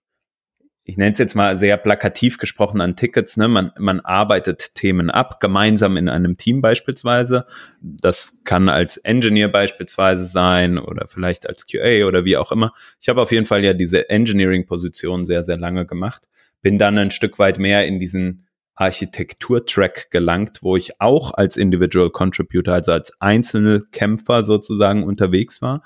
ich 0.83 0.97
nenne 0.97 1.13
es 1.13 1.19
jetzt 1.19 1.35
mal 1.35 1.57
sehr 1.57 1.77
plakativ 1.77 2.37
gesprochen 2.37 2.81
an 2.81 2.95
Tickets, 2.95 3.37
ne? 3.37 3.47
man, 3.47 3.71
man 3.77 3.99
arbeitet 3.99 4.73
Themen 4.73 5.11
ab, 5.11 5.39
gemeinsam 5.39 5.95
in 5.95 6.09
einem 6.09 6.37
Team 6.37 6.61
beispielsweise. 6.61 7.45
Das 7.81 8.41
kann 8.45 8.67
als 8.67 8.97
Engineer 8.97 9.47
beispielsweise 9.47 10.25
sein 10.25 10.79
oder 10.79 11.07
vielleicht 11.07 11.47
als 11.47 11.67
QA 11.67 12.05
oder 12.07 12.25
wie 12.25 12.35
auch 12.35 12.51
immer. 12.51 12.73
Ich 12.99 13.09
habe 13.09 13.21
auf 13.21 13.31
jeden 13.31 13.45
Fall 13.45 13.63
ja 13.63 13.73
diese 13.73 14.09
Engineering-Position 14.09 15.23
sehr, 15.23 15.43
sehr 15.43 15.57
lange 15.57 15.85
gemacht. 15.85 16.27
Bin 16.61 16.77
dann 16.77 16.97
ein 16.97 17.11
Stück 17.11 17.39
weit 17.39 17.59
mehr 17.59 17.85
in 17.87 17.99
diesen 17.99 18.47
Architektur-Track 18.75 20.09
gelangt, 20.11 20.63
wo 20.63 20.75
ich 20.75 20.99
auch 20.99 21.33
als 21.33 21.57
Individual 21.57 22.09
Contributor, 22.09 22.73
also 22.73 22.91
als 22.91 23.13
einzelne 23.19 23.83
Kämpfer 23.91 24.43
sozusagen 24.43 25.03
unterwegs 25.03 25.61
war 25.61 25.83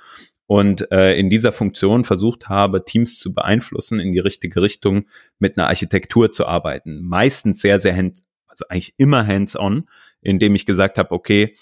und 0.48 0.92
äh, 0.92 1.16
in 1.16 1.30
dieser 1.30 1.52
Funktion 1.52 2.04
versucht 2.04 2.50
habe, 2.50 2.86
Teams 2.86 3.20
zu 3.20 3.34
beeinflussen, 3.34 4.00
in 4.00 4.12
die 4.12 4.20
richtige 4.20 4.62
Richtung 4.62 5.08
mit 5.40 5.58
einer 5.58 5.68
Architektur 5.68 6.32
zu 6.32 6.46
arbeiten. 6.46 7.02
Meistens 7.04 7.62
sehr, 7.62 7.80
sehr 7.80 7.96
hand, 7.96 8.20
also 8.48 8.66
eigentlich 8.70 8.94
immer 8.98 9.26
hands-on, 9.26 9.90
indem 10.22 10.56
ich 10.56 10.66
gesagt 10.66 10.98
habe, 10.98 11.12
okay, 11.12 11.56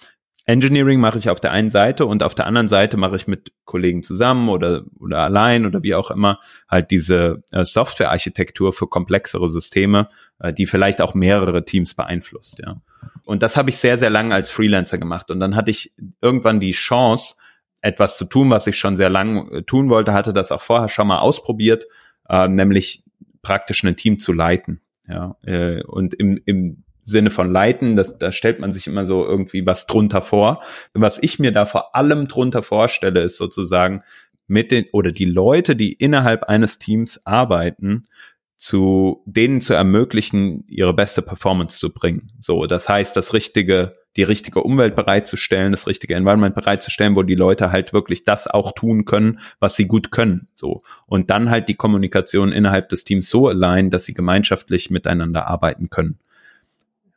Engineering 0.45 0.99
mache 0.99 1.17
ich 1.17 1.29
auf 1.29 1.39
der 1.39 1.51
einen 1.51 1.69
Seite 1.69 2.05
und 2.05 2.21
auf 2.21 2.35
der 2.35 2.47
anderen 2.47 2.67
Seite 2.67 2.97
mache 2.97 3.15
ich 3.15 3.27
mit 3.27 3.53
Kollegen 3.63 4.03
zusammen 4.03 4.49
oder, 4.49 4.83
oder 4.99 5.19
allein 5.19 5.65
oder 5.65 5.83
wie 5.83 5.95
auch 5.95 6.11
immer 6.11 6.39
halt 6.67 6.91
diese 6.91 7.43
äh, 7.51 7.63
Softwarearchitektur 7.63 8.73
für 8.73 8.87
komplexere 8.87 9.49
Systeme, 9.49 10.09
äh, 10.39 10.51
die 10.53 10.65
vielleicht 10.65 11.01
auch 11.01 11.13
mehrere 11.13 11.63
Teams 11.63 11.93
beeinflusst, 11.93 12.59
ja. 12.59 12.81
Und 13.25 13.41
das 13.41 13.55
habe 13.55 13.69
ich 13.69 13.77
sehr, 13.77 13.97
sehr 13.97 14.09
lange 14.09 14.33
als 14.35 14.49
Freelancer 14.49 14.97
gemacht. 14.97 15.31
Und 15.31 15.39
dann 15.39 15.55
hatte 15.55 15.71
ich 15.71 15.93
irgendwann 16.21 16.59
die 16.59 16.71
Chance, 16.71 17.35
etwas 17.81 18.17
zu 18.17 18.25
tun, 18.25 18.49
was 18.49 18.65
ich 18.65 18.77
schon 18.77 18.95
sehr 18.95 19.09
lange 19.09 19.49
äh, 19.51 19.63
tun 19.63 19.89
wollte, 19.89 20.13
hatte 20.13 20.33
das 20.33 20.51
auch 20.51 20.61
vorher 20.61 20.89
schon 20.89 21.07
mal 21.07 21.19
ausprobiert, 21.19 21.85
äh, 22.29 22.47
nämlich 22.47 23.03
praktisch 23.41 23.83
ein 23.83 23.95
Team 23.95 24.19
zu 24.19 24.33
leiten. 24.33 24.81
Ja, 25.07 25.35
äh, 25.43 25.83
und 25.83 26.13
im, 26.13 26.39
im 26.45 26.82
Sinne 27.03 27.29
von 27.29 27.51
leiten, 27.51 27.95
das, 27.95 28.17
da 28.17 28.31
stellt 28.31 28.59
man 28.59 28.71
sich 28.71 28.87
immer 28.87 29.05
so 29.05 29.25
irgendwie 29.25 29.65
was 29.65 29.87
drunter 29.87 30.21
vor. 30.21 30.61
Was 30.93 31.21
ich 31.21 31.37
mir 31.37 31.51
da 31.51 31.65
vor 31.65 31.95
allem 31.95 32.27
drunter 32.27 32.63
vorstelle, 32.63 33.21
ist 33.21 33.37
sozusagen 33.37 34.03
mit 34.47 34.71
den 34.71 34.85
oder 34.91 35.11
die 35.11 35.25
Leute, 35.25 35.75
die 35.75 35.93
innerhalb 35.93 36.43
eines 36.43 36.79
Teams 36.79 37.25
arbeiten, 37.25 38.07
zu 38.55 39.21
denen 39.25 39.61
zu 39.61 39.73
ermöglichen, 39.73 40.63
ihre 40.67 40.93
beste 40.93 41.21
Performance 41.21 41.79
zu 41.79 41.93
bringen. 41.93 42.31
So, 42.39 42.65
das 42.65 42.87
heißt, 42.87 43.15
das 43.15 43.33
richtige 43.33 43.95
die 44.15 44.23
richtige 44.23 44.61
Umwelt 44.61 44.95
bereitzustellen, 44.95 45.71
das 45.71 45.87
richtige 45.87 46.15
Environment 46.15 46.53
bereitzustellen, 46.53 47.15
wo 47.15 47.23
die 47.23 47.35
Leute 47.35 47.71
halt 47.71 47.93
wirklich 47.93 48.23
das 48.23 48.47
auch 48.47 48.71
tun 48.73 49.05
können, 49.05 49.39
was 49.59 49.75
sie 49.75 49.87
gut 49.87 50.11
können. 50.11 50.47
So. 50.53 50.83
Und 51.07 51.29
dann 51.29 51.49
halt 51.49 51.67
die 51.67 51.75
Kommunikation 51.75 52.51
innerhalb 52.51 52.89
des 52.89 53.03
Teams 53.03 53.29
so 53.29 53.47
allein, 53.47 53.89
dass 53.89 54.05
sie 54.05 54.13
gemeinschaftlich 54.13 54.89
miteinander 54.91 55.47
arbeiten 55.47 55.89
können. 55.89 56.19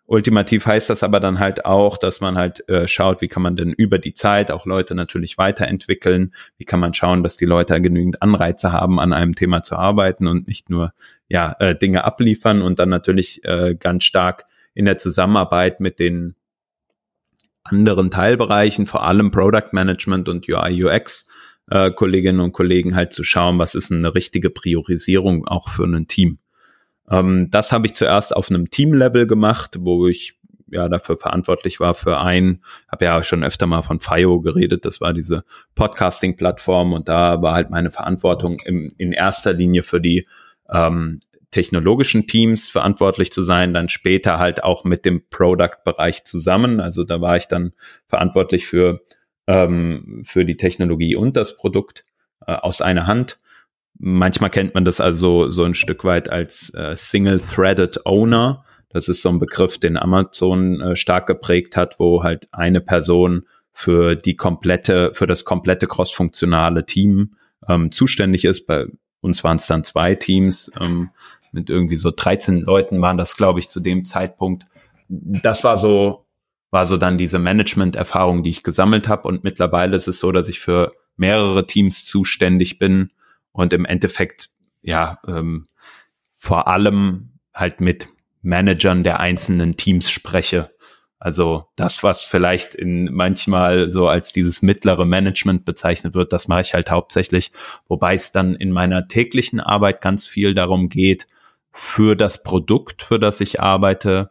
Ultimativ 0.08 0.66
heißt 0.66 0.88
das 0.88 1.02
aber 1.02 1.18
dann 1.18 1.40
halt 1.40 1.64
auch, 1.64 1.98
dass 1.98 2.20
man 2.20 2.36
halt 2.36 2.68
äh, 2.68 2.86
schaut, 2.86 3.20
wie 3.20 3.28
kann 3.28 3.42
man 3.42 3.56
denn 3.56 3.72
über 3.72 3.98
die 3.98 4.14
Zeit 4.14 4.52
auch 4.52 4.64
Leute 4.64 4.94
natürlich 4.94 5.36
weiterentwickeln, 5.36 6.32
wie 6.58 6.64
kann 6.64 6.78
man 6.78 6.94
schauen, 6.94 7.24
dass 7.24 7.36
die 7.36 7.44
Leute 7.44 7.80
genügend 7.80 8.22
Anreize 8.22 8.70
haben, 8.70 9.00
an 9.00 9.12
einem 9.12 9.34
Thema 9.34 9.62
zu 9.62 9.74
arbeiten 9.74 10.28
und 10.28 10.46
nicht 10.46 10.70
nur 10.70 10.92
ja 11.28 11.56
äh, 11.58 11.74
Dinge 11.74 12.04
abliefern 12.04 12.62
und 12.62 12.78
dann 12.78 12.88
natürlich 12.88 13.44
äh, 13.44 13.74
ganz 13.74 14.04
stark 14.04 14.44
in 14.74 14.84
der 14.84 14.96
Zusammenarbeit 14.96 15.80
mit 15.80 15.98
den 15.98 16.36
anderen 17.64 18.12
Teilbereichen, 18.12 18.86
vor 18.86 19.04
allem 19.04 19.32
Product 19.32 19.72
Management 19.72 20.28
und 20.28 20.48
UI 20.48 20.84
UX 20.84 21.26
äh, 21.68 21.90
Kolleginnen 21.90 22.38
und 22.38 22.52
Kollegen 22.52 22.94
halt 22.94 23.12
zu 23.12 23.24
schauen, 23.24 23.58
was 23.58 23.74
ist 23.74 23.90
eine 23.90 24.14
richtige 24.14 24.50
Priorisierung 24.50 25.48
auch 25.48 25.68
für 25.68 25.84
ein 25.84 26.06
Team. 26.06 26.38
Ähm, 27.10 27.48
das 27.50 27.72
habe 27.72 27.86
ich 27.86 27.94
zuerst 27.94 28.34
auf 28.34 28.50
einem 28.50 28.70
Team-Level 28.70 29.26
gemacht, 29.26 29.76
wo 29.80 30.06
ich 30.06 30.38
ja 30.68 30.88
dafür 30.88 31.16
verantwortlich 31.16 31.80
war 31.80 31.94
für 31.94 32.20
ein, 32.20 32.62
habe 32.90 33.04
ja 33.04 33.22
schon 33.22 33.44
öfter 33.44 33.66
mal 33.66 33.82
von 33.82 34.00
FIO 34.00 34.40
geredet, 34.40 34.84
das 34.84 35.00
war 35.00 35.12
diese 35.12 35.44
Podcasting-Plattform 35.74 36.92
und 36.92 37.08
da 37.08 37.40
war 37.40 37.54
halt 37.54 37.70
meine 37.70 37.90
Verantwortung 37.90 38.56
im, 38.64 38.92
in 38.98 39.12
erster 39.12 39.52
Linie 39.52 39.84
für 39.84 40.00
die 40.00 40.26
ähm, 40.68 41.20
technologischen 41.50 42.26
Teams 42.26 42.68
verantwortlich 42.68 43.30
zu 43.32 43.42
sein, 43.42 43.72
dann 43.72 43.88
später 43.88 44.38
halt 44.38 44.64
auch 44.64 44.84
mit 44.84 45.04
dem 45.04 45.22
Product-Bereich 45.30 46.24
zusammen. 46.24 46.80
Also 46.80 47.04
da 47.04 47.20
war 47.20 47.36
ich 47.36 47.46
dann 47.46 47.72
verantwortlich 48.08 48.66
für, 48.66 49.00
ähm, 49.46 50.22
für 50.24 50.44
die 50.44 50.56
Technologie 50.56 51.16
und 51.16 51.36
das 51.36 51.56
Produkt 51.56 52.04
äh, 52.46 52.52
aus 52.52 52.80
einer 52.80 53.06
Hand. 53.06 53.38
Manchmal 53.98 54.50
kennt 54.50 54.74
man 54.74 54.85
das 54.85 55.00
also 55.00 55.50
so 55.50 55.64
ein 55.64 55.74
Stück 55.74 56.04
weit 56.04 56.28
als 56.30 56.72
äh, 56.74 56.94
Single-Threaded 56.94 58.04
Owner. 58.04 58.64
Das 58.90 59.09
ist 59.09 59.22
so 59.22 59.30
ein 59.30 59.38
Begriff, 59.38 59.78
den 59.78 59.96
Amazon 59.96 60.80
äh, 60.80 60.96
stark 60.96 61.26
geprägt 61.26 61.76
hat, 61.76 61.98
wo 61.98 62.22
halt 62.22 62.48
eine 62.52 62.80
Person 62.80 63.46
für 63.72 64.14
die 64.14 64.37
komplette, 64.37 65.12
für 65.14 65.26
das 65.26 65.44
komplette 65.44 65.87
crossfunktionale 65.87 66.87
Team 66.87 67.37
ähm, 67.68 67.90
zuständig 67.90 68.44
ist. 68.44 68.66
Bei 68.66 68.87
uns 69.20 69.44
waren 69.44 69.56
es 69.56 69.66
dann 69.66 69.85
zwei 69.85 70.14
Teams. 70.14 70.70
Ähm, 70.80 71.11
mit 71.52 71.70
irgendwie 71.70 71.96
so 71.96 72.12
13 72.14 72.61
Leuten 72.61 73.00
waren 73.00 73.16
das, 73.16 73.37
glaube 73.37 73.61
ich, 73.61 73.68
zu 73.68 73.80
dem 73.80 74.04
Zeitpunkt. 74.04 74.66
Das 75.09 75.64
war 75.64 75.78
so, 75.78 76.26
war 76.70 76.87
so 76.87 76.96
dann 76.96 77.18
diese 77.18 77.38
Management-Erfahrung, 77.38 78.42
die 78.42 78.50
ich 78.50 78.62
gesammelt 78.62 79.09
habe. 79.09 79.26
Und 79.26 79.42
mittlerweile 79.42 79.96
ist 79.96 80.06
es 80.06 80.18
so, 80.18 80.32
dass 80.32 80.48
ich 80.48 80.61
für 80.61 80.92
mehrere 81.16 81.66
Teams 81.66 82.04
zuständig 82.04 82.78
bin 82.78 83.11
und 83.56 83.72
im 83.72 83.84
Endeffekt 83.84 84.50
ja 84.82 85.18
ähm, 85.26 85.66
vor 86.36 86.68
allem 86.68 87.38
halt 87.54 87.80
mit 87.80 88.08
Managern 88.42 89.02
der 89.02 89.18
einzelnen 89.18 89.76
Teams 89.76 90.10
spreche. 90.10 90.70
Also 91.18 91.66
das, 91.76 92.02
was 92.02 92.26
vielleicht 92.26 92.74
in 92.74 93.12
manchmal 93.12 93.88
so 93.88 94.06
als 94.06 94.32
dieses 94.32 94.60
mittlere 94.60 95.06
Management 95.06 95.64
bezeichnet 95.64 96.14
wird, 96.14 96.32
das 96.32 96.46
mache 96.46 96.60
ich 96.60 96.74
halt 96.74 96.90
hauptsächlich, 96.90 97.52
wobei 97.88 98.14
es 98.14 98.32
dann 98.32 98.54
in 98.54 98.70
meiner 98.70 99.08
täglichen 99.08 99.58
Arbeit 99.58 100.02
ganz 100.02 100.26
viel 100.26 100.54
darum 100.54 100.90
geht, 100.90 101.26
für 101.72 102.14
das 102.14 102.42
Produkt, 102.42 103.02
für 103.02 103.18
das 103.18 103.40
ich 103.40 103.60
arbeite, 103.60 104.30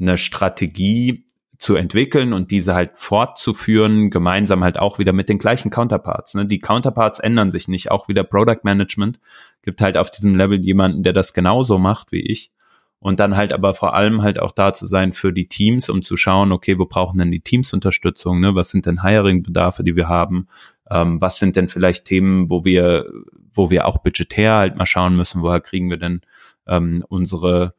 eine 0.00 0.16
Strategie 0.16 1.26
zu 1.62 1.76
entwickeln 1.76 2.32
und 2.32 2.50
diese 2.50 2.74
halt 2.74 2.98
fortzuführen, 2.98 4.10
gemeinsam 4.10 4.64
halt 4.64 4.80
auch 4.80 4.98
wieder 4.98 5.12
mit 5.12 5.28
den 5.28 5.38
gleichen 5.38 5.70
Counterparts. 5.70 6.34
Ne? 6.34 6.44
Die 6.44 6.58
Counterparts 6.58 7.20
ändern 7.20 7.52
sich 7.52 7.68
nicht, 7.68 7.92
auch 7.92 8.08
wieder 8.08 8.24
Product 8.24 8.64
Management 8.64 9.20
gibt 9.62 9.80
halt 9.80 9.96
auf 9.96 10.10
diesem 10.10 10.34
Level 10.34 10.58
jemanden, 10.60 11.04
der 11.04 11.12
das 11.12 11.34
genauso 11.34 11.78
macht 11.78 12.10
wie 12.10 12.20
ich 12.20 12.50
und 12.98 13.20
dann 13.20 13.36
halt 13.36 13.52
aber 13.52 13.74
vor 13.74 13.94
allem 13.94 14.22
halt 14.22 14.40
auch 14.40 14.50
da 14.50 14.72
zu 14.72 14.86
sein 14.86 15.12
für 15.12 15.32
die 15.32 15.46
Teams, 15.46 15.88
um 15.88 16.02
zu 16.02 16.16
schauen, 16.16 16.50
okay, 16.50 16.80
wo 16.80 16.86
brauchen 16.86 17.20
denn 17.20 17.30
die 17.30 17.42
Teams 17.42 17.72
Unterstützung, 17.72 18.40
ne? 18.40 18.56
was 18.56 18.70
sind 18.70 18.86
denn 18.86 19.04
Hiring-Bedarfe, 19.04 19.84
die 19.84 19.94
wir 19.94 20.08
haben, 20.08 20.48
ähm, 20.90 21.20
was 21.20 21.38
sind 21.38 21.54
denn 21.54 21.68
vielleicht 21.68 22.06
Themen, 22.06 22.50
wo 22.50 22.64
wir, 22.64 23.06
wo 23.52 23.70
wir 23.70 23.86
auch 23.86 23.98
budgetär 23.98 24.56
halt 24.56 24.76
mal 24.76 24.86
schauen 24.86 25.14
müssen, 25.14 25.42
woher 25.42 25.60
kriegen 25.60 25.90
wir 25.90 25.98
denn 25.98 26.22
ähm, 26.66 27.04
unsere 27.08 27.74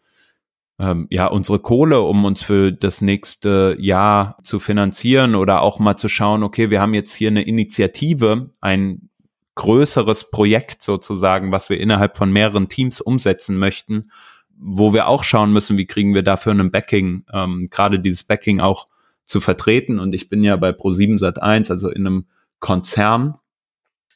ähm, 0.79 1.07
ja, 1.09 1.27
unsere 1.27 1.59
Kohle, 1.59 2.01
um 2.01 2.25
uns 2.25 2.41
für 2.41 2.71
das 2.71 3.01
nächste 3.01 3.75
Jahr 3.79 4.37
zu 4.43 4.59
finanzieren 4.59 5.35
oder 5.35 5.61
auch 5.61 5.79
mal 5.79 5.95
zu 5.95 6.09
schauen, 6.09 6.43
okay, 6.43 6.69
wir 6.69 6.81
haben 6.81 6.93
jetzt 6.93 7.13
hier 7.13 7.29
eine 7.29 7.43
Initiative, 7.43 8.49
ein 8.61 9.09
größeres 9.55 10.31
Projekt 10.31 10.81
sozusagen, 10.81 11.51
was 11.51 11.69
wir 11.69 11.79
innerhalb 11.79 12.17
von 12.17 12.31
mehreren 12.31 12.69
Teams 12.69 13.01
umsetzen 13.01 13.57
möchten 13.57 14.09
wo 14.57 14.93
wir 14.93 15.07
auch 15.07 15.23
schauen 15.23 15.51
müssen, 15.51 15.77
wie 15.77 15.85
kriegen 15.85 16.13
wir 16.13 16.23
dafür 16.23 16.51
einen 16.51 16.71
Backing, 16.71 17.25
ähm, 17.33 17.67
gerade 17.69 17.99
dieses 17.99 18.23
Backing 18.23 18.59
auch 18.59 18.87
zu 19.25 19.41
vertreten. 19.41 19.99
Und 19.99 20.13
ich 20.13 20.29
bin 20.29 20.43
ja 20.43 20.55
bei 20.55 20.69
Pro7 20.69 21.19
Sat 21.19 21.41
1, 21.41 21.71
also 21.71 21.89
in 21.89 22.07
einem 22.07 22.25
Konzern, 22.59 23.35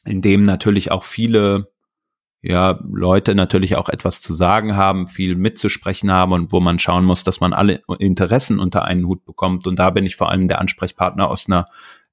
in 0.04 0.22
dem 0.22 0.44
natürlich 0.44 0.90
auch 0.90 1.04
viele 1.04 1.70
ja, 2.40 2.78
Leute 2.88 3.34
natürlich 3.34 3.76
auch 3.76 3.88
etwas 3.88 4.20
zu 4.20 4.32
sagen 4.32 4.76
haben, 4.76 5.08
viel 5.08 5.34
mitzusprechen 5.34 6.10
haben 6.12 6.32
und 6.32 6.52
wo 6.52 6.60
man 6.60 6.78
schauen 6.78 7.04
muss, 7.04 7.24
dass 7.24 7.40
man 7.40 7.52
alle 7.52 7.82
Interessen 7.98 8.60
unter 8.60 8.84
einen 8.84 9.06
Hut 9.06 9.24
bekommt. 9.24 9.66
Und 9.66 9.78
da 9.78 9.90
bin 9.90 10.06
ich 10.06 10.16
vor 10.16 10.30
allem 10.30 10.46
der 10.46 10.60
Ansprechpartner 10.60 11.28
aus 11.28 11.48
einer 11.48 11.66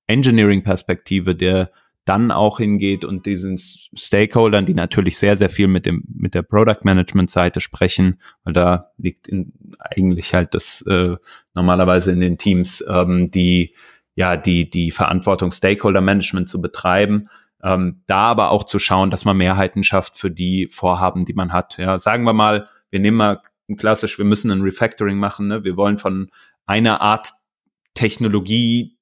Engineering-Perspektive, 0.08 1.36
der 1.36 1.72
dann 2.06 2.32
auch 2.32 2.60
hingeht 2.60 3.04
und 3.04 3.26
diesen 3.26 3.58
Stakeholdern, 3.58 4.68
die 4.68 4.76
natürlich 4.76 5.18
sehr, 5.18 5.38
sehr 5.38 5.50
viel 5.50 5.68
mit 5.68 5.88
dem, 5.88 6.04
mit 6.08 6.36
der 6.36 6.44
Product 6.44 6.84
Management 6.84 7.32
Seite 7.32 7.62
sprechen, 7.62 8.20
weil 8.44 8.54
da 8.54 8.92
liegt 8.98 9.28
in, 9.28 9.54
eigentlich 9.80 10.34
halt 10.34 10.54
das 10.54 10.82
äh, 10.84 11.16
normalerweise 11.56 12.12
in 12.12 12.20
den 12.20 12.38
Teams, 12.38 12.84
ähm, 12.88 13.32
die 13.32 13.74
ja 14.14 14.38
die 14.38 14.70
die 14.70 14.92
Verantwortung 14.92 15.52
Stakeholder 15.52 16.02
Management 16.02 16.48
zu 16.48 16.62
betreiben, 16.62 17.28
ähm, 17.66 18.04
da 18.06 18.20
aber 18.20 18.52
auch 18.52 18.64
zu 18.64 18.78
schauen, 18.78 19.10
dass 19.10 19.26
man 19.26 19.38
Mehrheiten 19.38 19.84
schafft 19.84 20.16
für 20.16 20.30
die 20.30 20.68
Vorhaben, 20.68 21.26
die 21.26 21.34
man 21.34 21.52
hat. 21.52 21.78
Ja, 21.78 21.98
sagen 21.98 22.24
wir 22.24 22.34
mal, 22.34 22.70
wir 22.92 23.00
nehmen 23.00 23.18
mal 23.18 23.42
klassisch, 23.78 24.20
wir 24.20 24.26
müssen 24.26 24.52
ein 24.52 24.62
Refactoring 24.62 25.18
machen, 25.18 25.48
ne? 25.48 25.64
wir 25.64 25.76
wollen 25.76 25.98
von 25.98 26.30
einer 26.68 27.02
Art 27.02 27.30
Technologie 27.96 28.98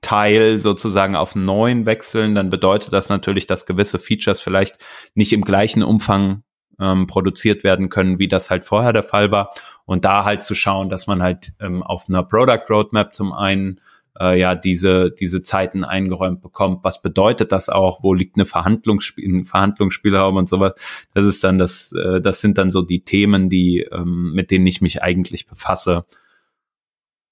Teil 0.00 0.58
sozusagen 0.58 1.14
auf 1.14 1.36
einen 1.36 1.44
neuen 1.44 1.86
wechseln, 1.86 2.34
dann 2.34 2.50
bedeutet 2.50 2.92
das 2.92 3.10
natürlich, 3.10 3.46
dass 3.46 3.64
gewisse 3.64 4.00
Features 4.00 4.40
vielleicht 4.40 4.76
nicht 5.14 5.32
im 5.32 5.42
gleichen 5.42 5.84
Umfang 5.84 6.42
ähm, 6.80 7.06
produziert 7.06 7.62
werden 7.62 7.90
können, 7.90 8.18
wie 8.18 8.26
das 8.26 8.50
halt 8.50 8.64
vorher 8.64 8.92
der 8.92 9.04
Fall 9.04 9.30
war. 9.30 9.52
Und 9.86 10.04
da 10.04 10.24
halt 10.24 10.42
zu 10.42 10.56
schauen, 10.56 10.88
dass 10.88 11.06
man 11.06 11.22
halt 11.22 11.52
ähm, 11.60 11.84
auf 11.84 12.06
einer 12.08 12.24
Product 12.24 12.64
Roadmap 12.68 13.14
zum 13.14 13.32
einen 13.32 13.80
äh, 14.20 14.38
ja 14.38 14.54
diese 14.54 15.10
diese 15.10 15.42
Zeiten 15.42 15.84
eingeräumt 15.84 16.42
bekommt. 16.42 16.84
Was 16.84 17.02
bedeutet 17.02 17.52
das 17.52 17.68
auch? 17.68 18.02
Wo 18.02 18.14
liegt 18.14 18.36
eine 18.36 18.46
Verhandlungsspiel, 18.46 19.28
ein 19.28 19.44
Verhandlungsspielraum 19.44 20.36
und 20.36 20.48
sowas? 20.48 20.74
Das 21.14 21.26
ist 21.26 21.44
dann 21.44 21.58
das, 21.58 21.92
äh, 21.92 22.20
das 22.20 22.40
sind 22.40 22.58
dann 22.58 22.70
so 22.70 22.82
die 22.82 23.04
Themen, 23.04 23.48
die 23.48 23.86
ähm, 23.90 24.32
mit 24.34 24.50
denen 24.50 24.66
ich 24.66 24.80
mich 24.80 25.02
eigentlich 25.02 25.46
befasse. 25.46 26.04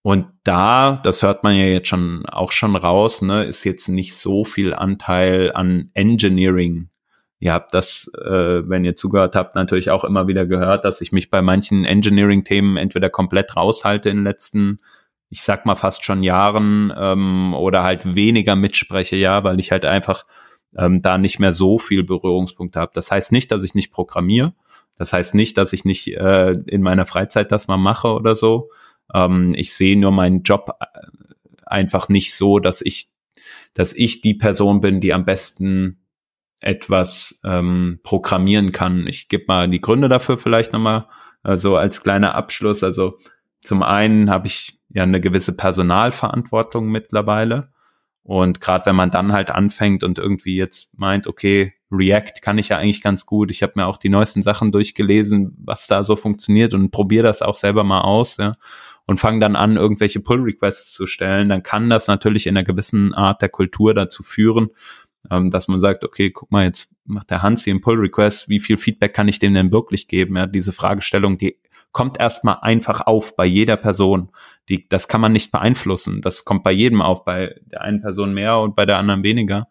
Und 0.03 0.27
da, 0.43 1.01
das 1.05 1.23
hört 1.23 1.45
man 1.45 1.55
ja 1.57 1.65
jetzt 1.65 1.89
schon 1.89 2.27
auch 2.27 2.51
schon 2.51 2.75
raus, 2.75 3.23
ne, 3.23 3.45
ist 3.45 3.63
jetzt 3.65 3.89
nicht 3.89 4.17
so 4.17 4.45
viel 4.45 4.75
Anteil 4.75 5.53
an 5.53 5.91
Engineering. 5.95 6.89
Ihr 7.39 7.53
habt 7.53 7.73
das, 7.75 8.11
äh, 8.25 8.69
wenn 8.69 8.85
ihr 8.85 8.97
zugehört 8.97 9.37
habt, 9.37 9.55
natürlich 9.55 9.91
auch 9.91 10.05
immer 10.05 10.27
wieder 10.27 10.47
gehört, 10.47 10.85
dass 10.85 11.01
ich 11.01 11.13
mich 11.13 11.31
bei 11.31 11.43
manchen 11.43 11.85
Engineering-Themen 11.85 12.77
entweder 12.77 13.11
komplett 13.11 13.57
raushalte 13.57 14.11
in 14.11 14.19
den 14.19 14.25
letzten, 14.25 14.79
ich 15.33 15.43
sag 15.43 15.65
mal 15.65 15.77
fast 15.77 16.05
schon 16.05 16.23
Jahren, 16.23 16.93
ähm, 16.95 17.55
oder 17.55 17.83
halt 17.83 18.15
weniger 18.15 18.55
mitspreche, 18.55 19.17
ja, 19.17 19.43
weil 19.43 19.59
ich 19.61 19.73
halt 19.73 19.87
einfach 19.87 20.25
ähm, 20.77 21.01
da 21.01 21.17
nicht 21.17 21.39
mehr 21.39 21.55
so 21.55 21.79
viel 21.79 22.05
Berührungspunkte 22.05 22.79
habe. 22.79 22.93
Das 22.95 23.11
heißt 23.11 23.33
nicht, 23.33 23.51
dass 23.51 23.63
ich 23.63 23.75
nicht 23.75 23.93
programmiere. 23.93 24.53
Das 24.99 25.15
heißt 25.15 25.35
nicht, 25.35 25.57
dass 25.57 25.73
ich 25.73 25.87
nicht 25.87 26.09
äh, 26.09 26.53
in 26.67 26.83
meiner 26.83 27.07
Freizeit 27.07 27.51
das 27.51 27.67
mal 27.67 27.79
mache 27.79 28.09
oder 28.09 28.35
so. 28.35 28.69
Ähm, 29.15 29.55
ich 29.57 29.75
sehe 29.75 29.99
nur 29.99 30.13
meinen 30.13 30.43
Job 30.43 30.77
äh, 30.81 30.85
einfach 31.65 32.11
nicht 32.11 32.35
so, 32.35 32.59
dass 32.59 32.83
ich, 32.83 33.09
dass 33.73 33.95
ich 33.95 34.21
die 34.21 34.35
Person 34.35 34.81
bin, 34.81 35.01
die 35.01 35.15
am 35.15 35.25
besten 35.25 36.05
etwas 36.61 37.41
ähm, 37.43 38.01
programmieren 38.03 38.71
kann. 38.71 39.07
Ich 39.07 39.29
gebe 39.29 39.45
mal 39.49 39.67
die 39.67 39.81
Gründe 39.81 40.11
dafür 40.11 40.37
vielleicht 40.37 40.75
nochmal, 40.75 41.07
also 41.43 41.77
als 41.77 42.03
kleiner 42.03 42.35
Abschluss. 42.35 42.85
Also 42.85 43.19
zum 43.63 43.83
einen 43.83 44.31
habe 44.31 44.47
ich 44.47 44.79
ja 44.91 45.05
eine 45.05 45.21
gewisse 45.21 45.57
Personalverantwortung 45.57 46.89
mittlerweile. 46.89 47.71
Und 48.25 48.61
gerade 48.61 48.87
wenn 48.87 48.97
man 48.97 49.11
dann 49.11 49.33
halt 49.33 49.51
anfängt 49.51 50.05
und 50.05 50.19
irgendwie 50.19 50.57
jetzt 50.57 50.99
meint, 50.99 51.27
okay, 51.27 51.73
React 51.91 52.41
kann 52.41 52.59
ich 52.59 52.69
ja 52.69 52.79
eigentlich 52.79 53.03
ganz 53.03 53.27
gut. 53.27 53.51
Ich 53.51 53.63
habe 53.63 53.73
mir 53.77 53.87
auch 53.87 53.97
die 53.97 54.09
neuesten 54.09 54.43
Sachen 54.43 54.71
durchgelesen, 54.71 55.57
was 55.65 55.87
da 55.87 56.05
so 56.05 56.15
funktioniert 56.15 56.73
und 56.73 56.91
probiere 56.91 57.25
das 57.25 57.43
auch 57.43 57.57
selber 57.57 57.85
mal 57.85 58.03
aus. 58.03 58.37
Ja 58.37 58.57
und 59.07 59.19
fangen 59.19 59.41
dann 59.41 59.57
an, 59.57 59.77
irgendwelche 59.77 60.21
Pull-Requests 60.21 60.93
zu 60.93 61.07
stellen, 61.07 61.49
dann 61.49 61.63
kann 61.63 61.91
das 61.91 62.07
natürlich 62.07 62.47
in 62.47 62.57
einer 62.57 62.65
gewissen 62.65 63.15
Art 63.15 63.43
der 63.43 63.49
Kultur 63.49 63.95
dazu 63.95 64.23
führen, 64.23 64.71
ähm, 65.31 65.51
dass 65.51 65.69
man 65.69 65.81
sagt, 65.81 66.05
okay, 66.05 66.31
guck 66.31 66.51
mal, 66.51 66.65
jetzt 66.65 66.93
macht 67.05 67.31
der 67.31 67.43
Hans 67.43 67.65
hier 67.65 67.73
einen 67.73 67.81
Pull-Request, 67.81 68.49
wie 68.49 68.61
viel 68.61 68.77
Feedback 68.77 69.15
kann 69.15 69.29
ich 69.29 69.39
dem 69.39 69.55
denn 69.55 69.73
wirklich 69.73 70.09
geben? 70.09 70.37
Ja, 70.37 70.47
diese 70.47 70.73
Fragestellung, 70.73 71.39
die 71.39 71.59
kommt 71.93 72.19
erstmal 72.19 72.59
einfach 72.63 73.03
auf 73.03 73.37
bei 73.37 73.45
jeder 73.45 73.77
Person. 73.77 74.31
Die, 74.69 74.89
das 74.89 75.09
kann 75.09 75.21
man 75.21 75.33
nicht 75.33 75.53
beeinflussen. 75.53 76.21
Das 76.21 76.45
kommt 76.45 76.65
bei 76.65 76.73
jedem 76.73 77.03
auf, 77.03 77.25
bei 77.25 77.55
der 77.67 77.83
einen 77.83 78.01
Person 78.01 78.35
mehr 78.35 78.59
und 78.59 78.75
bei 78.75 78.87
der 78.87 78.99
anderen 78.99 79.23
weniger. 79.23 79.69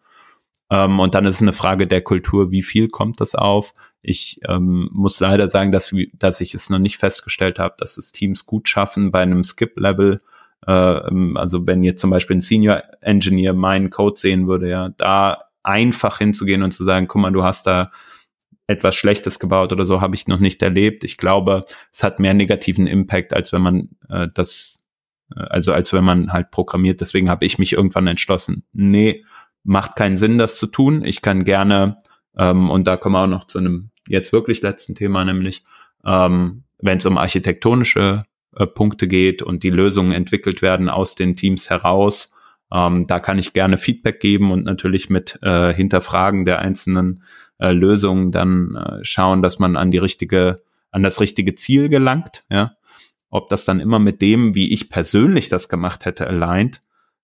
Ähm, 0.70 1.00
und 1.00 1.14
dann 1.14 1.26
ist 1.26 1.36
es 1.36 1.42
eine 1.42 1.52
Frage 1.52 1.86
der 1.86 2.02
Kultur, 2.02 2.50
wie 2.50 2.62
viel 2.62 2.88
kommt 2.88 3.20
das 3.20 3.34
auf? 3.34 3.74
Ich 4.02 4.40
ähm, 4.48 4.88
muss 4.92 5.20
leider 5.20 5.48
sagen, 5.48 5.72
dass, 5.72 5.94
dass 6.14 6.40
ich 6.40 6.54
es 6.54 6.70
noch 6.70 6.78
nicht 6.78 6.96
festgestellt 6.96 7.58
habe, 7.58 7.74
dass 7.78 7.98
es 7.98 8.12
Teams 8.12 8.46
gut 8.46 8.68
schaffen, 8.68 9.12
bei 9.12 9.20
einem 9.22 9.44
Skip-Level 9.44 10.20
äh, 10.66 10.70
also 11.34 11.66
wenn 11.66 11.82
jetzt 11.82 12.00
zum 12.00 12.10
Beispiel 12.10 12.36
ein 12.36 12.40
Senior 12.40 12.82
Engineer 13.00 13.52
meinen 13.52 13.90
Code 13.90 14.18
sehen 14.18 14.46
würde, 14.46 14.68
ja, 14.68 14.90
da 14.90 15.44
einfach 15.62 16.18
hinzugehen 16.18 16.62
und 16.62 16.72
zu 16.72 16.84
sagen, 16.84 17.08
guck 17.08 17.22
mal, 17.22 17.32
du 17.32 17.44
hast 17.44 17.66
da 17.66 17.90
etwas 18.66 18.94
Schlechtes 18.94 19.38
gebaut 19.38 19.72
oder 19.72 19.84
so, 19.84 20.00
habe 20.00 20.14
ich 20.14 20.28
noch 20.28 20.38
nicht 20.38 20.62
erlebt. 20.62 21.04
Ich 21.04 21.16
glaube, 21.16 21.64
es 21.92 22.02
hat 22.02 22.20
mehr 22.20 22.34
negativen 22.34 22.86
Impact, 22.86 23.32
als 23.32 23.52
wenn 23.52 23.62
man 23.62 23.88
äh, 24.08 24.28
das, 24.32 24.84
äh, 25.34 25.40
also 25.40 25.72
als 25.72 25.92
wenn 25.92 26.04
man 26.04 26.32
halt 26.32 26.50
programmiert. 26.50 27.00
Deswegen 27.00 27.28
habe 27.28 27.44
ich 27.44 27.58
mich 27.58 27.72
irgendwann 27.72 28.06
entschlossen, 28.06 28.64
nee, 28.72 29.24
macht 29.64 29.96
keinen 29.96 30.16
Sinn, 30.16 30.38
das 30.38 30.56
zu 30.56 30.66
tun. 30.66 31.04
Ich 31.04 31.22
kann 31.22 31.44
gerne, 31.44 31.98
ähm, 32.36 32.70
und 32.70 32.86
da 32.86 32.96
kommen 32.96 33.14
wir 33.14 33.24
auch 33.24 33.28
noch 33.28 33.46
zu 33.46 33.58
einem 33.58 33.90
jetzt 34.08 34.32
wirklich 34.32 34.62
letzten 34.62 34.94
Thema, 34.94 35.24
nämlich 35.24 35.64
ähm, 36.04 36.64
wenn 36.78 36.98
es 36.98 37.06
um 37.06 37.18
architektonische 37.18 38.24
äh, 38.56 38.66
Punkte 38.66 39.08
geht 39.08 39.42
und 39.42 39.62
die 39.62 39.70
Lösungen 39.70 40.12
entwickelt 40.12 40.62
werden 40.62 40.88
aus 40.88 41.14
den 41.14 41.36
Teams 41.36 41.70
heraus. 41.70 42.32
Ähm, 42.72 43.06
da 43.06 43.20
kann 43.20 43.38
ich 43.38 43.52
gerne 43.52 43.78
Feedback 43.78 44.20
geben 44.20 44.50
und 44.50 44.64
natürlich 44.64 45.10
mit 45.10 45.38
äh, 45.42 45.72
Hinterfragen 45.72 46.44
der 46.44 46.58
einzelnen 46.58 47.22
äh, 47.62 47.72
Lösungen 47.72 48.30
dann 48.30 48.74
äh, 48.74 49.04
schauen, 49.04 49.42
dass 49.42 49.58
man 49.58 49.76
an 49.76 49.90
die 49.90 49.98
richtige, 49.98 50.62
an 50.90 51.02
das 51.02 51.20
richtige 51.20 51.54
Ziel 51.54 51.88
gelangt. 51.88 52.42
Ja, 52.50 52.76
ob 53.30 53.48
das 53.48 53.64
dann 53.64 53.80
immer 53.80 53.98
mit 53.98 54.20
dem, 54.20 54.54
wie 54.54 54.72
ich 54.72 54.90
persönlich 54.90 55.48
das 55.48 55.68
gemacht 55.68 56.04
hätte, 56.04 56.26
aligned, 56.26 56.80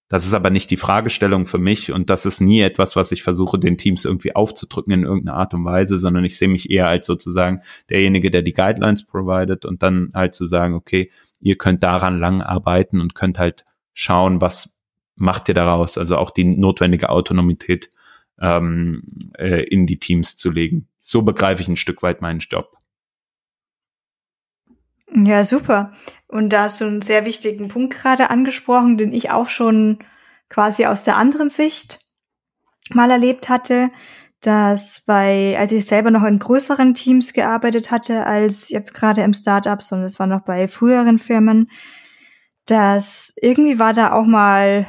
das 0.08 0.24
ist 0.24 0.32
aber 0.32 0.48
nicht 0.48 0.70
die 0.70 0.78
Fragestellung 0.78 1.44
für 1.44 1.58
mich 1.58 1.92
und 1.92 2.08
das 2.08 2.24
ist 2.24 2.40
nie 2.40 2.62
etwas, 2.62 2.96
was 2.96 3.12
ich 3.12 3.22
versuche, 3.22 3.58
den 3.58 3.76
Teams 3.76 4.06
irgendwie 4.06 4.34
aufzudrücken 4.34 4.92
in 4.94 5.02
irgendeiner 5.02 5.36
Art 5.36 5.52
und 5.52 5.66
Weise, 5.66 5.98
sondern 5.98 6.24
ich 6.24 6.38
sehe 6.38 6.48
mich 6.48 6.70
eher 6.70 6.88
als 6.88 7.04
sozusagen 7.04 7.60
derjenige, 7.90 8.30
der 8.30 8.40
die 8.40 8.54
Guidelines 8.54 9.06
provided 9.06 9.66
und 9.66 9.82
dann 9.82 10.10
halt 10.14 10.34
zu 10.34 10.46
sagen, 10.46 10.74
okay, 10.74 11.10
ihr 11.40 11.58
könnt 11.58 11.82
daran 11.82 12.18
lang 12.18 12.40
arbeiten 12.40 13.02
und 13.02 13.14
könnt 13.14 13.38
halt 13.38 13.66
schauen, 13.92 14.40
was 14.40 14.78
macht 15.16 15.48
ihr 15.48 15.54
daraus, 15.54 15.98
also 15.98 16.16
auch 16.16 16.30
die 16.30 16.44
notwendige 16.44 17.10
Autonomität 17.10 17.90
ähm, 18.40 19.02
äh, 19.36 19.64
in 19.64 19.86
die 19.86 19.98
Teams 19.98 20.36
zu 20.36 20.50
legen. 20.50 20.88
So 20.98 21.22
begreife 21.22 21.62
ich 21.62 21.68
ein 21.68 21.76
Stück 21.76 22.02
weit 22.02 22.20
meinen 22.20 22.40
Job. 22.40 22.76
Ja, 25.14 25.42
super. 25.44 25.92
Und 26.26 26.52
da 26.52 26.64
hast 26.64 26.80
du 26.80 26.84
einen 26.84 27.02
sehr 27.02 27.24
wichtigen 27.24 27.68
Punkt 27.68 27.94
gerade 27.94 28.30
angesprochen, 28.30 28.98
den 28.98 29.12
ich 29.12 29.30
auch 29.30 29.48
schon 29.48 29.98
quasi 30.48 30.86
aus 30.86 31.04
der 31.04 31.16
anderen 31.16 31.50
Sicht 31.50 32.00
mal 32.94 33.10
erlebt 33.10 33.48
hatte, 33.48 33.90
dass 34.40 35.02
bei, 35.06 35.56
als 35.58 35.72
ich 35.72 35.86
selber 35.86 36.10
noch 36.10 36.24
in 36.24 36.38
größeren 36.38 36.94
Teams 36.94 37.32
gearbeitet 37.32 37.90
hatte, 37.90 38.24
als 38.24 38.68
jetzt 38.68 38.94
gerade 38.94 39.22
im 39.22 39.34
Startup, 39.34 39.82
sondern 39.82 40.06
es 40.06 40.18
war 40.18 40.26
noch 40.26 40.42
bei 40.42 40.68
früheren 40.68 41.18
Firmen, 41.18 41.70
dass 42.66 43.32
irgendwie 43.40 43.78
war 43.78 43.94
da 43.94 44.12
auch 44.12 44.26
mal 44.26 44.86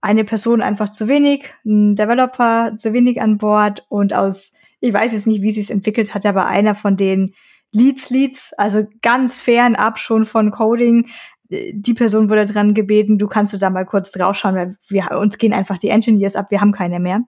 eine 0.00 0.24
Person 0.24 0.60
einfach 0.60 0.90
zu 0.90 1.08
wenig, 1.08 1.52
ein 1.64 1.96
Developer 1.96 2.76
zu 2.76 2.92
wenig 2.92 3.20
an 3.20 3.38
Bord 3.38 3.86
und 3.88 4.12
aus, 4.14 4.54
ich 4.80 4.92
weiß 4.92 5.12
jetzt 5.12 5.26
nicht, 5.26 5.42
wie 5.42 5.50
sie 5.50 5.60
es 5.60 5.70
entwickelt 5.70 6.14
hat, 6.14 6.26
aber 6.26 6.46
einer 6.46 6.74
von 6.74 6.96
den 6.96 7.34
Leads, 7.72 8.10
Leads, 8.10 8.52
also 8.54 8.84
ganz 9.02 9.40
fernab 9.40 9.98
schon 9.98 10.24
von 10.24 10.50
Coding. 10.50 11.08
Die 11.50 11.94
Person 11.94 12.30
wurde 12.30 12.46
dran 12.46 12.74
gebeten, 12.74 13.18
du 13.18 13.26
kannst 13.26 13.52
du 13.52 13.58
da 13.58 13.70
mal 13.70 13.86
kurz 13.86 14.10
draufschauen, 14.12 14.54
weil 14.54 14.76
wir, 14.88 15.10
uns 15.18 15.38
gehen 15.38 15.52
einfach 15.52 15.78
die 15.78 15.88
Engineers 15.88 16.36
ab, 16.36 16.50
wir 16.50 16.60
haben 16.60 16.72
keine 16.72 17.00
mehr. 17.00 17.20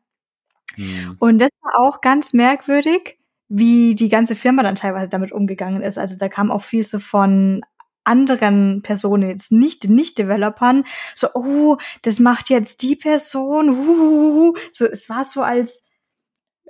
Mhm. 0.76 1.16
Und 1.18 1.38
das 1.38 1.50
war 1.62 1.80
auch 1.80 2.00
ganz 2.00 2.32
merkwürdig, 2.32 3.18
wie 3.48 3.94
die 3.94 4.08
ganze 4.08 4.36
Firma 4.36 4.62
dann 4.62 4.76
teilweise 4.76 5.08
damit 5.08 5.32
umgegangen 5.32 5.82
ist. 5.82 5.98
Also 5.98 6.16
da 6.18 6.28
kam 6.28 6.50
auch 6.50 6.62
viel 6.62 6.82
so 6.82 6.98
von 6.98 7.62
anderen 8.04 8.82
Personen, 8.82 9.28
jetzt 9.28 9.52
nicht 9.52 9.88
nicht 9.88 10.18
Developern, 10.18 10.84
so 11.14 11.28
oh, 11.34 11.76
das 12.02 12.20
macht 12.20 12.50
jetzt 12.50 12.82
die 12.82 12.96
Person, 12.96 13.70
uh, 13.70 14.54
so 14.72 14.86
es 14.86 15.08
war 15.08 15.24
so 15.24 15.42
als 15.42 15.86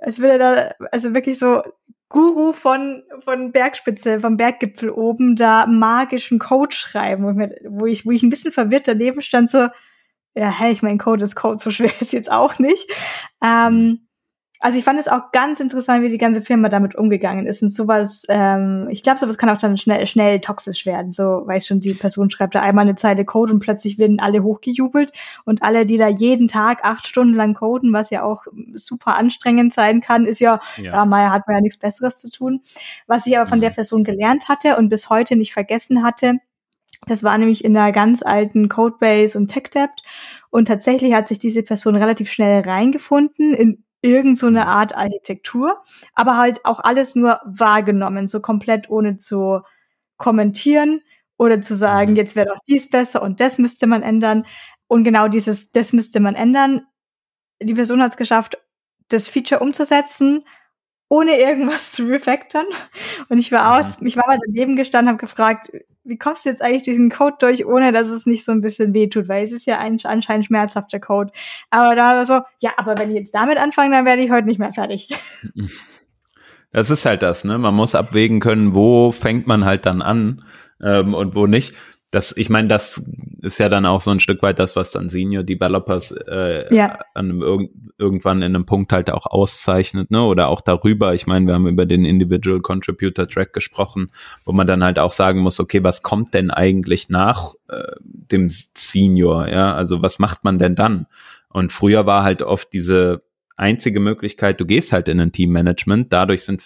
als 0.01 0.19
würde 0.19 0.37
da 0.39 0.87
also 0.91 1.13
wirklich 1.13 1.37
so 1.37 1.61
Guru 2.11 2.51
von, 2.51 3.03
von 3.23 3.53
Bergspitze, 3.53 4.19
vom 4.19 4.35
Berggipfel 4.35 4.89
oben 4.89 5.35
da 5.37 5.65
magischen 5.65 6.39
Code 6.39 6.75
schreiben, 6.75 7.23
wo 7.69 7.85
ich, 7.85 8.05
wo 8.05 8.11
ich 8.11 8.21
ein 8.21 8.29
bisschen 8.29 8.51
verwirrt 8.51 8.87
daneben 8.87 9.21
stand, 9.21 9.49
so, 9.49 9.67
ja, 10.35 10.49
hey, 10.49 10.73
ich 10.73 10.81
mein 10.81 10.97
Code 10.97 11.23
ist 11.23 11.35
Code, 11.35 11.57
so 11.57 11.71
schwer 11.71 11.93
ist 12.01 12.11
jetzt 12.11 12.29
auch 12.29 12.59
nicht. 12.59 12.91
Ähm, 13.41 14.07
also 14.61 14.77
ich 14.77 14.83
fand 14.83 14.99
es 14.99 15.07
auch 15.07 15.31
ganz 15.31 15.59
interessant, 15.59 16.03
wie 16.03 16.09
die 16.09 16.19
ganze 16.19 16.41
Firma 16.41 16.69
damit 16.69 16.93
umgegangen 16.93 17.47
ist 17.47 17.63
und 17.63 17.69
sowas, 17.69 18.23
ähm, 18.29 18.87
ich 18.91 19.01
glaube, 19.01 19.17
sowas 19.17 19.39
kann 19.39 19.49
auch 19.49 19.57
dann 19.57 19.75
schnell, 19.75 20.05
schnell 20.05 20.39
toxisch 20.39 20.85
werden. 20.85 21.11
So, 21.11 21.43
weil 21.45 21.59
schon, 21.61 21.79
die 21.79 21.95
Person 21.95 22.29
schreibt 22.29 22.53
da 22.53 22.61
einmal 22.61 22.83
eine 22.83 22.95
Zeile 22.95 23.25
Code 23.25 23.53
und 23.53 23.59
plötzlich 23.59 23.97
werden 23.97 24.19
alle 24.19 24.43
hochgejubelt 24.43 25.13
und 25.45 25.63
alle, 25.63 25.87
die 25.87 25.97
da 25.97 26.07
jeden 26.07 26.47
Tag 26.47 26.85
acht 26.85 27.07
Stunden 27.07 27.33
lang 27.33 27.55
coden, 27.55 27.91
was 27.91 28.11
ja 28.11 28.21
auch 28.21 28.45
super 28.75 29.17
anstrengend 29.17 29.73
sein 29.73 29.99
kann, 29.99 30.27
ist 30.27 30.39
ja, 30.39 30.59
ja, 30.77 30.83
ja 30.83 31.05
Maya 31.05 31.31
hat 31.31 31.47
man 31.47 31.57
ja 31.57 31.61
nichts 31.61 31.79
Besseres 31.79 32.19
zu 32.19 32.29
tun. 32.29 32.61
Was 33.07 33.25
ich 33.25 33.35
aber 33.37 33.49
von 33.49 33.57
mhm. 33.57 33.63
der 33.63 33.71
Person 33.71 34.03
gelernt 34.03 34.47
hatte 34.47 34.77
und 34.77 34.89
bis 34.89 35.09
heute 35.09 35.35
nicht 35.35 35.53
vergessen 35.53 36.03
hatte, 36.03 36.35
das 37.07 37.23
war 37.23 37.35
nämlich 37.35 37.65
in 37.65 37.75
einer 37.75 37.91
ganz 37.91 38.21
alten 38.21 38.69
Codebase 38.69 39.35
und 39.39 39.47
TechDebt. 39.47 40.03
Und 40.51 40.67
tatsächlich 40.67 41.15
hat 41.15 41.27
sich 41.27 41.39
diese 41.39 41.63
Person 41.63 41.95
relativ 41.95 42.29
schnell 42.31 42.61
reingefunden 42.61 43.55
in 43.55 43.83
irgend 44.01 44.37
so 44.37 44.47
eine 44.47 44.67
Art 44.67 44.95
Architektur, 44.95 45.83
aber 46.13 46.37
halt 46.37 46.65
auch 46.65 46.79
alles 46.79 47.15
nur 47.15 47.39
wahrgenommen, 47.45 48.27
so 48.27 48.41
komplett 48.41 48.89
ohne 48.89 49.17
zu 49.17 49.61
kommentieren 50.17 51.01
oder 51.37 51.61
zu 51.61 51.75
sagen, 51.75 52.11
mhm. 52.11 52.17
jetzt 52.17 52.35
wäre 52.35 52.47
doch 52.47 52.59
dies 52.67 52.89
besser 52.89 53.21
und 53.21 53.39
das 53.39 53.57
müsste 53.57 53.87
man 53.87 54.03
ändern. 54.03 54.45
Und 54.87 55.03
genau 55.03 55.27
dieses, 55.27 55.71
das 55.71 55.93
müsste 55.93 56.19
man 56.19 56.35
ändern. 56.35 56.85
Die 57.61 57.73
Person 57.73 58.01
hat 58.01 58.11
es 58.11 58.17
geschafft, 58.17 58.57
das 59.07 59.27
Feature 59.27 59.61
umzusetzen, 59.61 60.43
ohne 61.11 61.37
irgendwas 61.37 61.91
zu 61.91 62.07
refactoren. 62.07 62.67
Und 63.27 63.37
ich 63.37 63.51
war 63.51 63.77
aus, 63.77 64.01
ich 64.01 64.15
war 64.15 64.23
mal 64.27 64.39
daneben 64.45 64.77
gestanden, 64.77 65.09
habe 65.09 65.19
gefragt, 65.19 65.69
wie 66.05 66.17
kommst 66.17 66.45
du 66.45 66.49
jetzt 66.49 66.61
eigentlich 66.61 66.83
diesen 66.83 67.09
Code 67.09 67.35
durch, 67.37 67.65
ohne 67.65 67.91
dass 67.91 68.09
es 68.09 68.25
nicht 68.25 68.45
so 68.45 68.53
ein 68.53 68.61
bisschen 68.61 68.93
wehtut, 68.93 69.27
weil 69.27 69.43
es 69.43 69.51
ist 69.51 69.65
ja 69.65 69.77
ein, 69.77 69.99
anscheinend 70.05 70.45
schmerzhafter 70.45 71.01
Code. 71.01 71.33
Aber 71.69 71.97
da 71.97 72.15
war 72.15 72.23
so, 72.23 72.39
ja, 72.59 72.71
aber 72.77 72.97
wenn 72.97 73.09
ich 73.09 73.17
jetzt 73.17 73.35
damit 73.35 73.57
anfange, 73.57 73.93
dann 73.93 74.05
werde 74.05 74.23
ich 74.23 74.31
heute 74.31 74.47
nicht 74.47 74.59
mehr 74.59 74.73
fertig. 74.73 75.09
Das 76.73 76.89
ist 76.89 77.05
halt 77.05 77.21
das, 77.21 77.43
ne? 77.43 77.57
Man 77.57 77.75
muss 77.75 77.95
abwägen 77.95 78.39
können, 78.39 78.73
wo 78.73 79.11
fängt 79.11 79.45
man 79.45 79.65
halt 79.65 79.85
dann 79.85 80.01
an 80.01 80.37
ähm, 80.81 81.13
und 81.13 81.35
wo 81.35 81.45
nicht 81.45 81.73
das, 82.11 82.35
ich 82.35 82.49
meine, 82.49 82.67
das 82.67 83.09
ist 83.41 83.57
ja 83.57 83.69
dann 83.69 83.85
auch 83.85 84.01
so 84.01 84.11
ein 84.11 84.19
Stück 84.19 84.41
weit 84.43 84.59
das, 84.59 84.75
was 84.75 84.91
dann 84.91 85.09
Senior 85.09 85.43
Developers 85.43 86.11
äh, 86.11 86.73
ja. 86.75 86.99
an 87.13 87.29
einem, 87.29 87.41
irg 87.41 87.69
irgendwann 87.97 88.41
in 88.41 88.53
einem 88.55 88.65
Punkt 88.65 88.91
halt 88.91 89.09
auch 89.09 89.25
auszeichnet, 89.25 90.11
ne? 90.11 90.23
Oder 90.23 90.49
auch 90.49 90.61
darüber. 90.61 91.13
Ich 91.13 91.25
meine, 91.25 91.47
wir 91.47 91.53
haben 91.53 91.67
über 91.67 91.85
den 91.85 92.03
Individual 92.03 92.59
Contributor 92.59 93.27
Track 93.27 93.53
gesprochen, 93.53 94.11
wo 94.43 94.51
man 94.51 94.67
dann 94.67 94.83
halt 94.83 94.99
auch 94.99 95.13
sagen 95.13 95.39
muss, 95.39 95.59
okay, 95.59 95.83
was 95.83 96.03
kommt 96.03 96.33
denn 96.33 96.51
eigentlich 96.51 97.09
nach 97.09 97.53
äh, 97.69 97.93
dem 98.01 98.49
Senior? 98.49 99.47
Ja, 99.47 99.73
also 99.73 100.01
was 100.01 100.19
macht 100.19 100.43
man 100.43 100.59
denn 100.59 100.75
dann? 100.75 101.07
Und 101.47 101.71
früher 101.71 102.05
war 102.05 102.23
halt 102.23 102.41
oft 102.41 102.73
diese 102.73 103.23
einzige 103.55 103.99
Möglichkeit, 103.99 104.59
du 104.59 104.65
gehst 104.65 104.91
halt 104.91 105.07
in 105.07 105.19
ein 105.19 105.31
Teammanagement, 105.31 106.11
dadurch 106.11 106.43
sind 106.43 106.63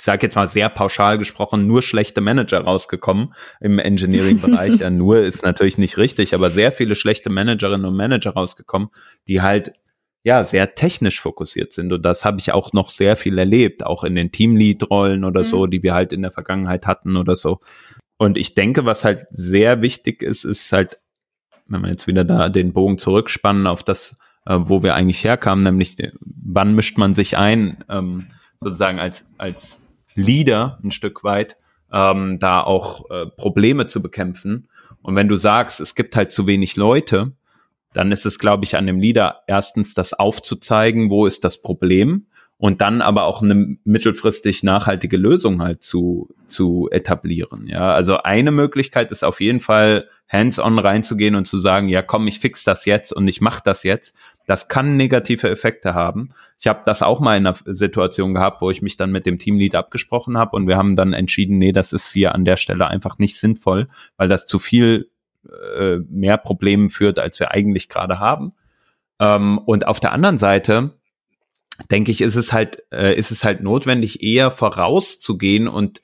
ich 0.00 0.04
sage 0.06 0.26
jetzt 0.26 0.34
mal 0.34 0.48
sehr 0.48 0.70
pauschal 0.70 1.18
gesprochen, 1.18 1.66
nur 1.66 1.82
schlechte 1.82 2.22
Manager 2.22 2.62
rausgekommen 2.62 3.34
im 3.60 3.78
Engineering-Bereich. 3.78 4.76
ja, 4.80 4.88
nur 4.88 5.18
ist 5.18 5.44
natürlich 5.44 5.76
nicht 5.76 5.98
richtig, 5.98 6.34
aber 6.34 6.50
sehr 6.50 6.72
viele 6.72 6.94
schlechte 6.94 7.28
Managerinnen 7.28 7.84
und 7.84 7.96
Manager 7.96 8.30
rausgekommen, 8.30 8.88
die 9.28 9.42
halt 9.42 9.74
ja 10.22 10.42
sehr 10.42 10.74
technisch 10.74 11.20
fokussiert 11.20 11.74
sind. 11.74 11.92
Und 11.92 12.02
das 12.02 12.24
habe 12.24 12.38
ich 12.40 12.54
auch 12.54 12.72
noch 12.72 12.88
sehr 12.88 13.14
viel 13.14 13.36
erlebt, 13.36 13.84
auch 13.84 14.02
in 14.02 14.14
den 14.14 14.32
Teamlead-Rollen 14.32 15.22
oder 15.22 15.40
mhm. 15.40 15.44
so, 15.44 15.66
die 15.66 15.82
wir 15.82 15.92
halt 15.92 16.14
in 16.14 16.22
der 16.22 16.32
Vergangenheit 16.32 16.86
hatten 16.86 17.18
oder 17.18 17.36
so. 17.36 17.60
Und 18.16 18.38
ich 18.38 18.54
denke, 18.54 18.86
was 18.86 19.04
halt 19.04 19.26
sehr 19.28 19.82
wichtig 19.82 20.22
ist, 20.22 20.44
ist 20.44 20.72
halt, 20.72 20.98
wenn 21.66 21.82
wir 21.82 21.90
jetzt 21.90 22.06
wieder 22.06 22.24
da 22.24 22.48
den 22.48 22.72
Bogen 22.72 22.96
zurückspannen 22.96 23.66
auf 23.66 23.82
das, 23.82 24.16
äh, 24.46 24.56
wo 24.58 24.82
wir 24.82 24.94
eigentlich 24.94 25.22
herkamen, 25.24 25.62
nämlich 25.62 25.98
wann 26.22 26.74
mischt 26.74 26.96
man 26.96 27.12
sich 27.12 27.36
ein, 27.36 27.84
ähm, 27.90 28.28
sozusagen 28.60 28.98
als, 28.98 29.26
als 29.36 29.89
Leader 30.14 30.78
ein 30.82 30.90
Stück 30.90 31.24
weit, 31.24 31.56
ähm, 31.92 32.38
da 32.38 32.62
auch 32.62 33.10
äh, 33.10 33.26
Probleme 33.26 33.86
zu 33.86 34.02
bekämpfen. 34.02 34.68
Und 35.02 35.16
wenn 35.16 35.28
du 35.28 35.36
sagst, 35.36 35.80
es 35.80 35.94
gibt 35.94 36.16
halt 36.16 36.32
zu 36.32 36.46
wenig 36.46 36.76
Leute, 36.76 37.32
dann 37.92 38.12
ist 38.12 38.26
es, 38.26 38.38
glaube 38.38 38.64
ich, 38.64 38.76
an 38.76 38.86
dem 38.86 39.00
Leader 39.00 39.42
erstens 39.46 39.94
das 39.94 40.12
aufzuzeigen, 40.12 41.10
wo 41.10 41.26
ist 41.26 41.44
das 41.44 41.62
Problem 41.62 42.26
und 42.60 42.82
dann 42.82 43.00
aber 43.00 43.24
auch 43.24 43.42
eine 43.42 43.78
mittelfristig 43.84 44.62
nachhaltige 44.62 45.16
Lösung 45.16 45.62
halt 45.62 45.82
zu, 45.82 46.28
zu 46.46 46.88
etablieren. 46.92 47.66
Ja, 47.66 47.94
also 47.94 48.18
eine 48.18 48.50
Möglichkeit 48.50 49.10
ist 49.10 49.24
auf 49.24 49.40
jeden 49.40 49.60
Fall 49.60 50.08
hands-on 50.28 50.78
reinzugehen 50.78 51.34
und 51.34 51.46
zu 51.46 51.56
sagen, 51.56 51.88
ja 51.88 52.02
komm, 52.02 52.28
ich 52.28 52.38
fix 52.38 52.62
das 52.62 52.84
jetzt 52.84 53.12
und 53.12 53.26
ich 53.28 53.40
mach 53.40 53.60
das 53.60 53.82
jetzt. 53.82 54.14
Das 54.50 54.66
kann 54.66 54.96
negative 54.96 55.48
Effekte 55.48 55.94
haben. 55.94 56.30
Ich 56.58 56.66
habe 56.66 56.80
das 56.84 57.02
auch 57.02 57.20
mal 57.20 57.36
in 57.36 57.46
einer 57.46 57.56
Situation 57.66 58.34
gehabt, 58.34 58.60
wo 58.60 58.68
ich 58.68 58.82
mich 58.82 58.96
dann 58.96 59.12
mit 59.12 59.24
dem 59.24 59.38
Teamlead 59.38 59.76
abgesprochen 59.76 60.36
habe 60.36 60.56
und 60.56 60.66
wir 60.66 60.76
haben 60.76 60.96
dann 60.96 61.12
entschieden, 61.12 61.56
nee, 61.56 61.70
das 61.70 61.92
ist 61.92 62.12
hier 62.12 62.34
an 62.34 62.44
der 62.44 62.56
Stelle 62.56 62.88
einfach 62.88 63.18
nicht 63.18 63.38
sinnvoll, 63.38 63.86
weil 64.16 64.26
das 64.26 64.46
zu 64.46 64.58
viel 64.58 65.08
äh, 65.48 65.98
mehr 66.08 66.36
Problemen 66.36 66.90
führt, 66.90 67.20
als 67.20 67.38
wir 67.38 67.52
eigentlich 67.52 67.88
gerade 67.88 68.18
haben. 68.18 68.54
Ähm, 69.20 69.58
und 69.58 69.86
auf 69.86 70.00
der 70.00 70.12
anderen 70.12 70.36
Seite 70.36 70.98
denke 71.92 72.10
ich, 72.10 72.20
ist 72.20 72.34
es 72.34 72.52
halt, 72.52 72.82
äh, 72.90 73.14
ist 73.14 73.30
es 73.30 73.44
halt 73.44 73.62
notwendig, 73.62 74.20
eher 74.20 74.50
vorauszugehen 74.50 75.68
und 75.68 76.00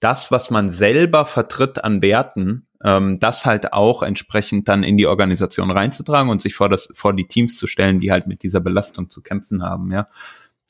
das, 0.00 0.32
was 0.32 0.50
man 0.50 0.70
selber 0.70 1.26
vertritt 1.26 1.84
an 1.84 2.00
Werten, 2.00 2.66
ähm, 2.84 3.18
das 3.18 3.46
halt 3.46 3.72
auch 3.72 4.02
entsprechend 4.02 4.68
dann 4.68 4.84
in 4.84 4.96
die 4.96 5.06
Organisation 5.06 5.70
reinzutragen 5.70 6.30
und 6.30 6.40
sich 6.40 6.54
vor 6.54 6.68
das, 6.68 6.92
vor 6.94 7.14
die 7.14 7.26
Teams 7.26 7.56
zu 7.56 7.66
stellen, 7.66 7.98
die 7.98 8.12
halt 8.12 8.26
mit 8.26 8.42
dieser 8.42 8.60
Belastung 8.60 9.10
zu 9.10 9.22
kämpfen 9.22 9.62
haben, 9.62 9.90
ja. 9.90 10.08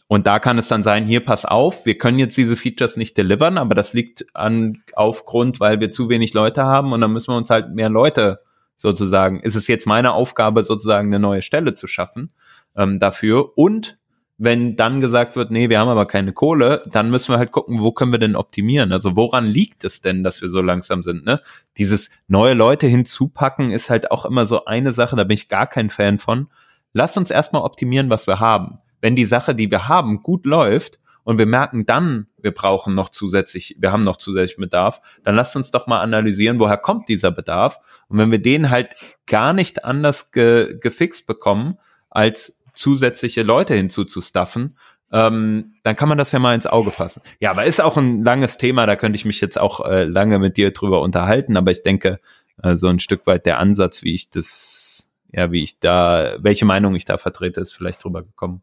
Und 0.06 0.26
da 0.26 0.38
kann 0.38 0.58
es 0.58 0.68
dann 0.68 0.82
sein, 0.82 1.06
hier 1.06 1.24
pass 1.24 1.46
auf, 1.46 1.86
wir 1.86 1.96
können 1.96 2.18
jetzt 2.18 2.36
diese 2.36 2.56
Features 2.56 2.96
nicht 2.96 3.16
delivern, 3.16 3.56
aber 3.56 3.74
das 3.74 3.94
liegt 3.94 4.26
an 4.34 4.82
aufgrund, 4.94 5.60
weil 5.60 5.80
wir 5.80 5.90
zu 5.90 6.08
wenig 6.10 6.34
Leute 6.34 6.64
haben 6.64 6.92
und 6.92 7.00
dann 7.00 7.12
müssen 7.12 7.32
wir 7.32 7.38
uns 7.38 7.50
halt 7.50 7.74
mehr 7.74 7.88
Leute 7.88 8.40
sozusagen. 8.76 9.40
Ist 9.40 9.54
es 9.54 9.66
jetzt 9.66 9.86
meine 9.86 10.12
Aufgabe, 10.12 10.62
sozusagen 10.62 11.08
eine 11.08 11.18
neue 11.18 11.42
Stelle 11.42 11.74
zu 11.74 11.86
schaffen 11.86 12.32
ähm, 12.76 12.98
dafür 12.98 13.56
und 13.56 13.98
wenn 14.36 14.74
dann 14.74 15.00
gesagt 15.00 15.36
wird, 15.36 15.50
nee, 15.50 15.68
wir 15.68 15.78
haben 15.78 15.88
aber 15.88 16.06
keine 16.06 16.32
Kohle, 16.32 16.82
dann 16.90 17.10
müssen 17.10 17.32
wir 17.32 17.38
halt 17.38 17.52
gucken, 17.52 17.80
wo 17.80 17.92
können 17.92 18.10
wir 18.10 18.18
denn 18.18 18.34
optimieren? 18.34 18.92
Also 18.92 19.14
woran 19.14 19.46
liegt 19.46 19.84
es 19.84 20.00
denn, 20.00 20.24
dass 20.24 20.42
wir 20.42 20.48
so 20.48 20.60
langsam 20.60 21.02
sind? 21.04 21.24
Ne? 21.24 21.40
Dieses 21.78 22.10
neue 22.26 22.54
Leute 22.54 22.86
hinzupacken 22.88 23.70
ist 23.70 23.90
halt 23.90 24.10
auch 24.10 24.24
immer 24.24 24.44
so 24.44 24.64
eine 24.64 24.92
Sache, 24.92 25.14
da 25.14 25.24
bin 25.24 25.36
ich 25.36 25.48
gar 25.48 25.68
kein 25.68 25.88
Fan 25.88 26.18
von. 26.18 26.48
Lass 26.92 27.16
uns 27.16 27.30
erstmal 27.30 27.62
optimieren, 27.62 28.10
was 28.10 28.26
wir 28.26 28.40
haben. 28.40 28.78
Wenn 29.00 29.14
die 29.14 29.26
Sache, 29.26 29.54
die 29.54 29.70
wir 29.70 29.86
haben, 29.86 30.22
gut 30.22 30.46
läuft 30.46 30.98
und 31.22 31.38
wir 31.38 31.46
merken 31.46 31.86
dann, 31.86 32.26
wir 32.40 32.52
brauchen 32.52 32.94
noch 32.94 33.10
zusätzlich, 33.10 33.76
wir 33.78 33.92
haben 33.92 34.02
noch 34.02 34.16
zusätzlich 34.16 34.56
Bedarf, 34.56 35.00
dann 35.22 35.36
lasst 35.36 35.56
uns 35.56 35.70
doch 35.70 35.86
mal 35.86 36.00
analysieren, 36.00 36.58
woher 36.58 36.76
kommt 36.76 37.08
dieser 37.08 37.30
Bedarf. 37.30 37.78
Und 38.08 38.18
wenn 38.18 38.32
wir 38.32 38.42
den 38.42 38.70
halt 38.70 38.96
gar 39.26 39.52
nicht 39.52 39.84
anders 39.84 40.32
ge 40.32 40.76
gefixt 40.80 41.26
bekommen, 41.26 41.78
als 42.10 42.63
zusätzliche 42.74 43.42
Leute 43.42 43.74
hinzuzustaffen, 43.74 44.76
ähm, 45.12 45.74
dann 45.84 45.96
kann 45.96 46.08
man 46.08 46.18
das 46.18 46.32
ja 46.32 46.38
mal 46.38 46.54
ins 46.54 46.66
Auge 46.66 46.90
fassen. 46.90 47.22
Ja, 47.40 47.52
aber 47.52 47.64
ist 47.64 47.80
auch 47.80 47.96
ein 47.96 48.24
langes 48.24 48.58
Thema, 48.58 48.86
da 48.86 48.96
könnte 48.96 49.16
ich 49.16 49.24
mich 49.24 49.40
jetzt 49.40 49.58
auch 49.58 49.84
äh, 49.86 50.04
lange 50.04 50.38
mit 50.38 50.56
dir 50.56 50.72
drüber 50.72 51.00
unterhalten, 51.02 51.56
aber 51.56 51.70
ich 51.70 51.82
denke, 51.82 52.18
äh, 52.62 52.76
so 52.76 52.88
ein 52.88 52.98
Stück 52.98 53.26
weit 53.26 53.46
der 53.46 53.58
Ansatz, 53.58 54.02
wie 54.02 54.14
ich 54.14 54.30
das, 54.30 55.10
ja, 55.32 55.52
wie 55.52 55.62
ich 55.62 55.78
da, 55.78 56.36
welche 56.38 56.64
Meinung 56.64 56.94
ich 56.94 57.04
da 57.04 57.16
vertrete, 57.16 57.60
ist 57.60 57.72
vielleicht 57.72 58.02
drüber 58.02 58.22
gekommen. 58.22 58.62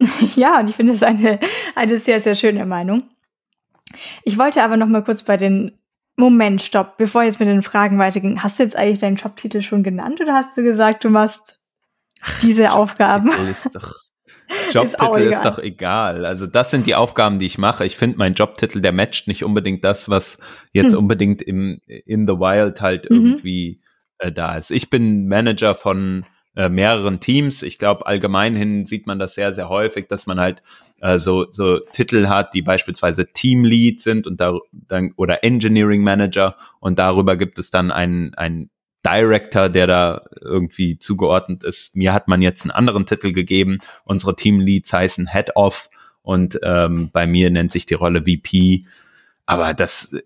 Ja, 0.34 0.60
und 0.60 0.68
ich 0.68 0.76
finde 0.76 0.92
es 0.92 1.02
eine, 1.02 1.38
eine 1.74 1.98
sehr, 1.98 2.20
sehr 2.20 2.34
schöne 2.34 2.66
Meinung. 2.66 3.02
Ich 4.24 4.38
wollte 4.38 4.62
aber 4.62 4.76
noch 4.76 4.88
mal 4.88 5.04
kurz 5.04 5.22
bei 5.22 5.36
den 5.36 5.78
Moment, 6.16 6.62
stopp, 6.62 6.96
bevor 6.96 7.24
jetzt 7.24 7.40
mit 7.40 7.48
den 7.48 7.62
Fragen 7.62 7.98
weiterging. 7.98 8.42
Hast 8.42 8.58
du 8.58 8.62
jetzt 8.62 8.76
eigentlich 8.76 9.00
deinen 9.00 9.16
Jobtitel 9.16 9.62
schon 9.62 9.82
genannt 9.82 10.20
oder 10.20 10.34
hast 10.34 10.56
du 10.56 10.62
gesagt, 10.62 11.04
du 11.04 11.10
machst 11.10 11.53
diese 12.42 12.72
Aufgaben. 12.72 13.30
Ist 13.50 13.74
doch, 13.74 13.94
Jobtitel 14.72 15.20
ist, 15.20 15.36
ist, 15.36 15.44
doch 15.44 15.58
egal. 15.58 16.26
Also 16.26 16.46
das 16.46 16.70
sind 16.70 16.86
die 16.86 16.94
Aufgaben, 16.94 17.38
die 17.38 17.46
ich 17.46 17.58
mache. 17.58 17.84
Ich 17.84 17.96
finde, 17.96 18.18
mein 18.18 18.34
Jobtitel, 18.34 18.80
der 18.80 18.92
matcht 18.92 19.28
nicht 19.28 19.44
unbedingt 19.44 19.84
das, 19.84 20.08
was 20.08 20.38
jetzt 20.72 20.92
hm. 20.92 20.98
unbedingt 20.98 21.42
im 21.42 21.80
in 21.86 22.26
the 22.26 22.34
Wild 22.34 22.80
halt 22.80 23.10
mhm. 23.10 23.16
irgendwie 23.16 23.80
äh, 24.18 24.32
da 24.32 24.56
ist. 24.56 24.70
Ich 24.70 24.90
bin 24.90 25.28
Manager 25.28 25.74
von 25.74 26.26
äh, 26.56 26.68
mehreren 26.68 27.20
Teams. 27.20 27.62
Ich 27.62 27.78
glaube, 27.78 28.06
allgemein 28.06 28.54
hin 28.54 28.84
sieht 28.86 29.06
man 29.06 29.18
das 29.18 29.34
sehr, 29.34 29.52
sehr 29.54 29.68
häufig, 29.68 30.06
dass 30.08 30.26
man 30.26 30.38
halt 30.38 30.62
äh, 31.00 31.18
so, 31.18 31.50
so 31.50 31.80
Titel 31.92 32.28
hat, 32.28 32.54
die 32.54 32.62
beispielsweise 32.62 33.26
Teamlead 33.32 34.00
sind 34.00 34.26
und 34.26 34.40
da 34.40 34.58
dann 34.72 35.12
oder 35.16 35.42
Engineering 35.42 36.02
Manager 36.02 36.56
und 36.80 36.98
darüber 36.98 37.36
gibt 37.36 37.58
es 37.58 37.70
dann 37.70 37.90
ein, 37.90 38.34
ein 38.34 38.70
Director, 39.04 39.68
der 39.68 39.86
da 39.86 40.24
irgendwie 40.40 40.98
zugeordnet 40.98 41.62
ist. 41.62 41.94
Mir 41.96 42.12
hat 42.12 42.28
man 42.28 42.42
jetzt 42.42 42.62
einen 42.62 42.70
anderen 42.70 43.06
Titel 43.06 43.32
gegeben. 43.32 43.80
Unsere 44.04 44.34
Teamleads 44.34 44.92
heißen 44.92 45.30
Head 45.32 45.56
Off 45.56 45.88
und 46.22 46.58
ähm, 46.62 47.10
bei 47.12 47.26
mir 47.26 47.50
nennt 47.50 47.70
sich 47.70 47.86
die 47.86 47.94
Rolle 47.94 48.22
VP. 48.22 48.86
Aber 49.46 49.74
das, 49.74 50.16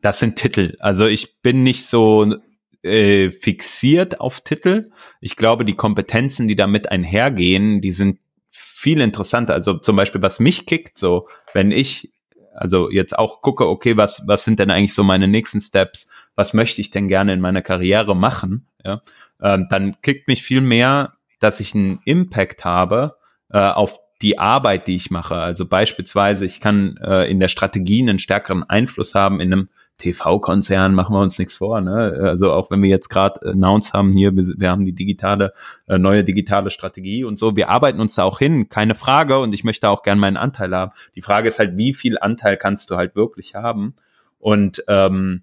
das 0.00 0.20
sind 0.20 0.36
Titel. 0.36 0.76
Also 0.78 1.06
ich 1.06 1.40
bin 1.42 1.64
nicht 1.64 1.86
so 1.86 2.36
äh, 2.82 3.30
fixiert 3.30 4.20
auf 4.20 4.40
Titel. 4.42 4.90
Ich 5.20 5.36
glaube, 5.36 5.64
die 5.64 5.74
Kompetenzen, 5.74 6.46
die 6.46 6.56
damit 6.56 6.90
einhergehen, 6.90 7.80
die 7.80 7.92
sind 7.92 8.20
viel 8.48 9.00
interessanter. 9.00 9.54
Also 9.54 9.74
zum 9.74 9.96
Beispiel, 9.96 10.22
was 10.22 10.40
mich 10.40 10.66
kickt, 10.66 10.98
so 10.98 11.28
wenn 11.52 11.72
ich 11.72 12.12
also 12.54 12.90
jetzt 12.90 13.18
auch 13.18 13.42
gucke, 13.42 13.66
okay, 13.66 13.96
was 13.96 14.22
was 14.26 14.44
sind 14.44 14.58
denn 14.58 14.70
eigentlich 14.70 14.94
so 14.94 15.02
meine 15.02 15.28
nächsten 15.28 15.60
Steps? 15.60 16.08
Was 16.36 16.54
möchte 16.54 16.80
ich 16.80 16.90
denn 16.90 17.08
gerne 17.08 17.32
in 17.32 17.40
meiner 17.40 17.62
Karriere 17.62 18.16
machen, 18.16 18.66
ja, 18.84 19.02
ähm, 19.42 19.66
dann 19.70 20.00
kickt 20.02 20.28
mich 20.28 20.42
viel 20.42 20.60
mehr, 20.60 21.14
dass 21.38 21.60
ich 21.60 21.74
einen 21.74 22.00
Impact 22.04 22.64
habe 22.64 23.16
äh, 23.50 23.58
auf 23.58 23.98
die 24.22 24.38
Arbeit, 24.38 24.86
die 24.86 24.94
ich 24.94 25.10
mache. 25.10 25.36
Also 25.36 25.66
beispielsweise, 25.66 26.44
ich 26.44 26.60
kann 26.60 26.98
äh, 26.98 27.30
in 27.30 27.40
der 27.40 27.48
Strategie 27.48 28.02
einen 28.02 28.18
stärkeren 28.18 28.64
Einfluss 28.64 29.14
haben 29.14 29.40
in 29.40 29.52
einem 29.52 29.68
TV-Konzern, 30.00 30.94
machen 30.94 31.14
wir 31.14 31.20
uns 31.20 31.38
nichts 31.38 31.54
vor. 31.54 31.80
Ne? 31.80 32.18
Also 32.20 32.52
auch 32.52 32.70
wenn 32.70 32.82
wir 32.82 32.88
jetzt 32.88 33.08
gerade 33.08 33.40
announced 33.50 33.92
haben 33.92 34.12
hier, 34.12 34.34
wir, 34.34 34.44
wir 34.56 34.70
haben 34.70 34.84
die 34.84 34.94
digitale, 34.94 35.52
äh, 35.86 35.98
neue 35.98 36.24
digitale 36.24 36.70
Strategie 36.70 37.24
und 37.24 37.38
so, 37.38 37.56
wir 37.56 37.68
arbeiten 37.68 38.00
uns 38.00 38.14
da 38.14 38.24
auch 38.24 38.38
hin, 38.38 38.68
keine 38.68 38.94
Frage. 38.94 39.38
Und 39.38 39.54
ich 39.54 39.64
möchte 39.64 39.88
auch 39.88 40.02
gern 40.02 40.18
meinen 40.18 40.36
Anteil 40.36 40.74
haben. 40.74 40.92
Die 41.14 41.22
Frage 41.22 41.48
ist 41.48 41.58
halt, 41.58 41.76
wie 41.76 41.94
viel 41.94 42.18
Anteil 42.18 42.56
kannst 42.56 42.90
du 42.90 42.96
halt 42.96 43.14
wirklich 43.14 43.54
haben? 43.54 43.94
Und 44.38 44.82
ähm, 44.88 45.42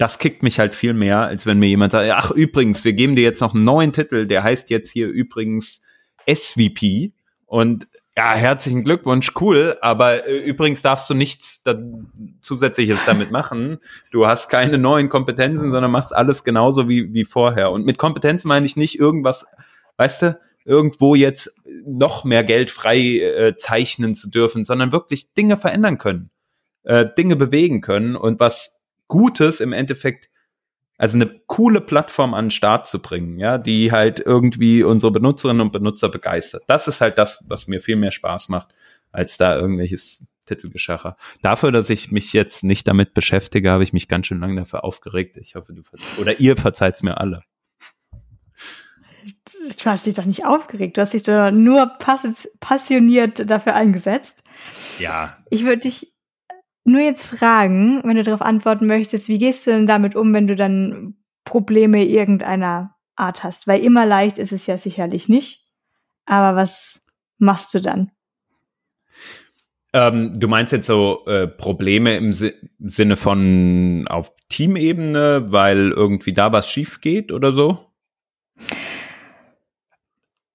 das 0.00 0.18
kickt 0.18 0.42
mich 0.42 0.58
halt 0.58 0.74
viel 0.74 0.94
mehr, 0.94 1.20
als 1.20 1.44
wenn 1.44 1.58
mir 1.58 1.68
jemand 1.68 1.92
sagt, 1.92 2.10
ach 2.10 2.30
übrigens, 2.30 2.86
wir 2.86 2.94
geben 2.94 3.16
dir 3.16 3.22
jetzt 3.22 3.42
noch 3.42 3.54
einen 3.54 3.64
neuen 3.64 3.92
Titel, 3.92 4.26
der 4.26 4.42
heißt 4.42 4.70
jetzt 4.70 4.90
hier 4.90 5.08
übrigens 5.08 5.82
SVP. 6.26 7.12
Und 7.44 7.86
ja, 8.16 8.32
herzlichen 8.32 8.82
Glückwunsch, 8.82 9.32
cool, 9.42 9.76
aber 9.82 10.26
äh, 10.26 10.38
übrigens 10.38 10.80
darfst 10.80 11.10
du 11.10 11.14
nichts 11.14 11.62
da, 11.64 11.78
zusätzliches 12.40 13.04
damit 13.04 13.30
machen. 13.30 13.76
Du 14.10 14.26
hast 14.26 14.48
keine 14.48 14.78
neuen 14.78 15.10
Kompetenzen, 15.10 15.70
sondern 15.70 15.90
machst 15.90 16.16
alles 16.16 16.44
genauso 16.44 16.88
wie, 16.88 17.12
wie 17.12 17.24
vorher. 17.24 17.70
Und 17.70 17.84
mit 17.84 17.98
Kompetenz 17.98 18.46
meine 18.46 18.64
ich 18.64 18.76
nicht 18.76 18.98
irgendwas, 18.98 19.46
weißt 19.98 20.22
du, 20.22 20.40
irgendwo 20.64 21.14
jetzt 21.14 21.60
noch 21.84 22.24
mehr 22.24 22.42
Geld 22.42 22.70
frei 22.70 23.18
äh, 23.18 23.56
zeichnen 23.58 24.14
zu 24.14 24.30
dürfen, 24.30 24.64
sondern 24.64 24.92
wirklich 24.92 25.34
Dinge 25.34 25.58
verändern 25.58 25.98
können, 25.98 26.30
äh, 26.84 27.04
Dinge 27.18 27.36
bewegen 27.36 27.82
können 27.82 28.16
und 28.16 28.40
was 28.40 28.79
Gutes 29.10 29.60
im 29.60 29.74
Endeffekt 29.74 30.30
also 31.00 31.16
eine 31.16 31.40
coole 31.46 31.80
Plattform 31.80 32.34
an 32.34 32.46
den 32.46 32.50
Start 32.50 32.86
zu 32.86 33.00
bringen, 33.00 33.38
ja, 33.38 33.56
die 33.56 33.90
halt 33.90 34.20
irgendwie 34.20 34.82
unsere 34.82 35.10
Benutzerinnen 35.10 35.62
und 35.62 35.72
Benutzer 35.72 36.10
begeistert. 36.10 36.62
Das 36.66 36.88
ist 36.88 37.00
halt 37.00 37.16
das, 37.16 37.42
was 37.48 37.66
mir 37.66 37.80
viel 37.80 37.96
mehr 37.96 38.12
Spaß 38.12 38.50
macht, 38.50 38.74
als 39.10 39.38
da 39.38 39.56
irgendwelches 39.56 40.26
Titelgeschacher. 40.44 41.16
Dafür, 41.40 41.72
dass 41.72 41.88
ich 41.88 42.10
mich 42.10 42.34
jetzt 42.34 42.64
nicht 42.64 42.86
damit 42.86 43.14
beschäftige, 43.14 43.70
habe 43.70 43.82
ich 43.82 43.94
mich 43.94 44.08
ganz 44.08 44.26
schön 44.26 44.40
lange 44.40 44.56
dafür 44.56 44.84
aufgeregt. 44.84 45.38
Ich 45.38 45.54
hoffe, 45.54 45.72
du 45.72 45.82
oder 46.20 46.38
ihr 46.38 46.58
verzeiht's 46.58 47.02
mir 47.02 47.18
alle. 47.18 47.40
Du 49.24 49.84
hast 49.86 50.04
dich 50.04 50.14
doch 50.14 50.26
nicht 50.26 50.44
aufgeregt, 50.44 50.98
du 50.98 51.00
hast 51.00 51.14
dich 51.14 51.22
doch 51.22 51.50
nur 51.50 51.96
passioniert 52.60 53.50
dafür 53.50 53.74
eingesetzt. 53.74 54.44
Ja. 54.98 55.38
Ich 55.48 55.64
würde 55.64 55.78
dich 55.78 56.09
nur 56.84 57.00
jetzt 57.00 57.26
fragen, 57.26 58.00
wenn 58.04 58.16
du 58.16 58.22
darauf 58.22 58.42
antworten 58.42 58.86
möchtest, 58.86 59.28
wie 59.28 59.38
gehst 59.38 59.66
du 59.66 59.70
denn 59.70 59.86
damit 59.86 60.16
um, 60.16 60.32
wenn 60.32 60.46
du 60.46 60.56
dann 60.56 61.16
Probleme 61.44 62.04
irgendeiner 62.04 62.96
Art 63.16 63.44
hast? 63.44 63.66
Weil 63.66 63.82
immer 63.82 64.06
leicht 64.06 64.38
ist 64.38 64.52
es 64.52 64.66
ja 64.66 64.78
sicherlich 64.78 65.28
nicht. 65.28 65.66
Aber 66.26 66.56
was 66.56 67.08
machst 67.38 67.74
du 67.74 67.80
dann? 67.80 68.10
Ähm, 69.92 70.38
du 70.38 70.46
meinst 70.46 70.72
jetzt 70.72 70.86
so 70.86 71.24
äh, 71.26 71.48
Probleme 71.48 72.16
im, 72.16 72.32
Si 72.32 72.52
Sinne 72.78 73.16
von 73.16 74.06
auf 74.08 74.32
Teamebene, 74.48 75.46
weil 75.48 75.90
irgendwie 75.90 76.32
da 76.32 76.52
was 76.52 76.68
schief 76.68 77.00
geht 77.00 77.32
oder 77.32 77.52
so? 77.52 77.89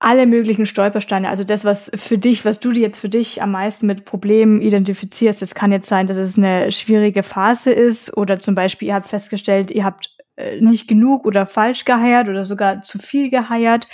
Alle 0.06 0.28
möglichen 0.28 0.68
Stolpersteine. 0.68 1.30
Also 1.30 1.44
das, 1.44 1.66
was 1.66 1.90
für 1.96 2.20
dich, 2.20 2.46
was 2.46 2.60
du 2.60 2.72
dir 2.72 2.82
jetzt 2.82 3.00
für 3.00 3.10
dich 3.10 3.42
am 3.42 3.50
meisten 3.50 3.88
mit 3.88 4.06
Problemen 4.06 4.62
identifizierst, 4.62 5.42
es 5.42 5.56
kann 5.56 5.72
jetzt 5.72 5.90
sein, 5.90 6.06
dass 6.06 6.16
es 6.16 6.38
eine 6.38 6.72
schwierige 6.72 7.24
Phase 7.24 7.72
ist 7.72 8.16
oder 8.16 8.38
zum 8.38 8.54
Beispiel 8.54 8.90
ihr 8.90 8.94
habt 8.94 9.08
festgestellt, 9.08 9.72
ihr 9.72 9.84
habt 9.84 10.16
äh, 10.36 10.62
nicht 10.62 10.88
genug 10.88 11.26
oder 11.26 11.48
falsch 11.48 11.86
geheiert 11.86 12.30
oder 12.30 12.44
sogar 12.44 12.84
zu 12.84 13.00
viel 13.00 13.32
geheiert 13.32 13.88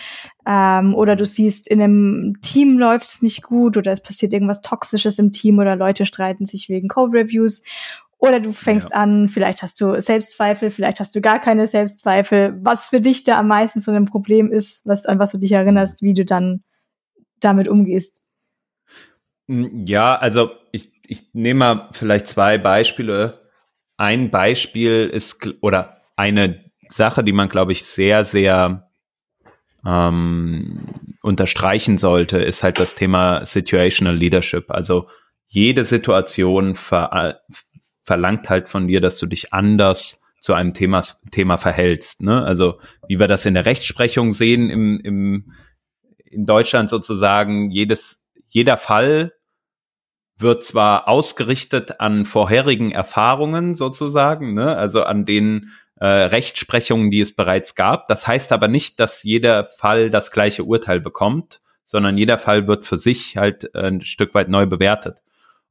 ähm, 0.45 0.95
oder 0.95 1.16
du 1.16 1.26
siehst, 1.26 1.70
in 1.70 1.82
einem 1.82 2.41
Team 2.41 2.78
läuft 2.78 3.07
es 3.07 3.22
nicht 3.22 3.41
gut 3.41 3.78
oder 3.78 3.93
es 3.93 4.03
passiert 4.03 4.34
irgendwas 4.34 4.62
Toxisches 4.62 5.18
im 5.18 5.32
Team 5.32 5.59
oder 5.59 5.78
Leute 5.78 6.05
streiten 6.05 6.45
sich 6.45 6.68
wegen 6.68 6.89
Code-Reviews 6.89 7.64
oder 8.22 8.39
du 8.39 8.51
fängst 8.53 8.91
ja. 8.91 8.97
an, 8.97 9.30
vielleicht 9.30 9.63
hast 9.63 9.82
du 9.82 9.99
Selbstzweifel, 9.99 10.69
vielleicht 10.69 10.99
hast 10.99 11.15
du 11.15 11.22
gar 11.22 11.39
keine 11.39 11.65
Selbstzweifel, 11.65 12.55
was 12.61 12.86
für 12.86 13.01
dich 13.01 13.24
da 13.24 13.39
am 13.39 13.47
meisten 13.47 13.80
so 13.80 13.91
ein 13.91 14.05
Problem 14.05 14.51
ist, 14.51 14.88
was, 14.88 15.07
an 15.07 15.17
was 15.17 15.32
du 15.32 15.39
dich 15.39 15.51
erinnerst, 15.51 16.03
wie 16.03 16.13
du 16.13 16.24
dann 16.24 16.63
damit 17.39 17.67
umgehst. 17.67 18.30
Hm, 19.47 19.86
ja, 19.88 20.15
also 20.15 20.51
ich, 20.72 20.93
ich 21.03 21.34
nehme 21.34 21.57
mal 21.57 21.89
vielleicht 21.93 22.28
zwei 22.28 22.59
Beispiele. 22.59 23.41
Ein 23.97 24.30
Beispiel 24.30 25.09
ist, 25.11 25.55
oder 25.61 25.97
eine 26.15 26.63
Sache, 26.89 27.24
die 27.24 27.34
man, 27.34 27.49
glaube 27.49 27.72
ich, 27.72 27.86
sehr, 27.86 28.24
sehr 28.24 28.91
ähm, 29.84 30.89
unterstreichen 31.24 31.97
sollte, 31.97 32.38
ist 32.38 32.61
halt 32.61 32.80
das 32.80 32.93
Thema 32.93 33.47
Situational 33.47 34.15
Leadership. 34.15 34.69
Also 34.69 35.07
jede 35.47 35.86
Situation 35.86 36.76
ver 36.76 37.41
verlangt 38.04 38.49
halt 38.49 38.70
von 38.70 38.88
dir, 38.88 39.02
dass 39.02 39.20
du 39.20 39.26
dich 39.26 39.54
anders 39.54 40.22
zu 40.39 40.54
einem 40.54 40.74
Thema, 40.74 41.02
Thema 41.32 41.58
verhältst. 41.58 42.24
Ne? 42.24 42.43
Also 42.43 42.80
wie 43.08 43.20
wir 43.20 43.28
das 43.28 43.45
in 43.45 43.54
der 43.54 43.66
Rechtsprechung 43.66 44.34
sehen 44.34 44.70
im, 44.70 44.99
im, 44.99 45.54
in 46.26 46.45
Deutschland 46.45 46.89
sozusagen, 46.89 47.70
jedes, 47.70 48.28
jeder 48.47 48.78
Fall 48.78 49.34
wird 50.38 50.64
zwar 50.64 51.08
ausgerichtet 51.08 51.99
an 51.99 52.26
vorherigen 52.26 52.91
Erfahrungen 52.91 53.76
sozusagen, 53.76 54.56
ne? 54.56 54.76
also 54.76 55.04
an 55.04 55.26
den 55.26 55.72
äh, 55.97 56.08
Rechtsprechungen, 56.08 57.12
die 57.12 57.22
es 57.22 57.36
bereits 57.36 57.76
gab. 57.76 58.08
Das 58.08 58.26
heißt 58.26 58.52
aber 58.52 58.68
nicht, 58.68 58.99
dass 58.99 59.22
jeder 59.22 59.66
Fall 59.66 60.10
das 60.10 60.32
gleiche 60.32 60.64
Urteil 60.64 60.99
bekommt, 60.99 61.62
sondern 61.86 62.18
jeder 62.18 62.39
Fall 62.39 62.68
wird 62.68 62.88
für 62.88 62.97
sich 62.97 63.38
halt 63.38 63.70
äh, 63.76 63.88
ein 63.88 64.02
Stück 64.02 64.34
weit 64.34 64.49
neu 64.49 64.66
bewertet. 64.66 65.22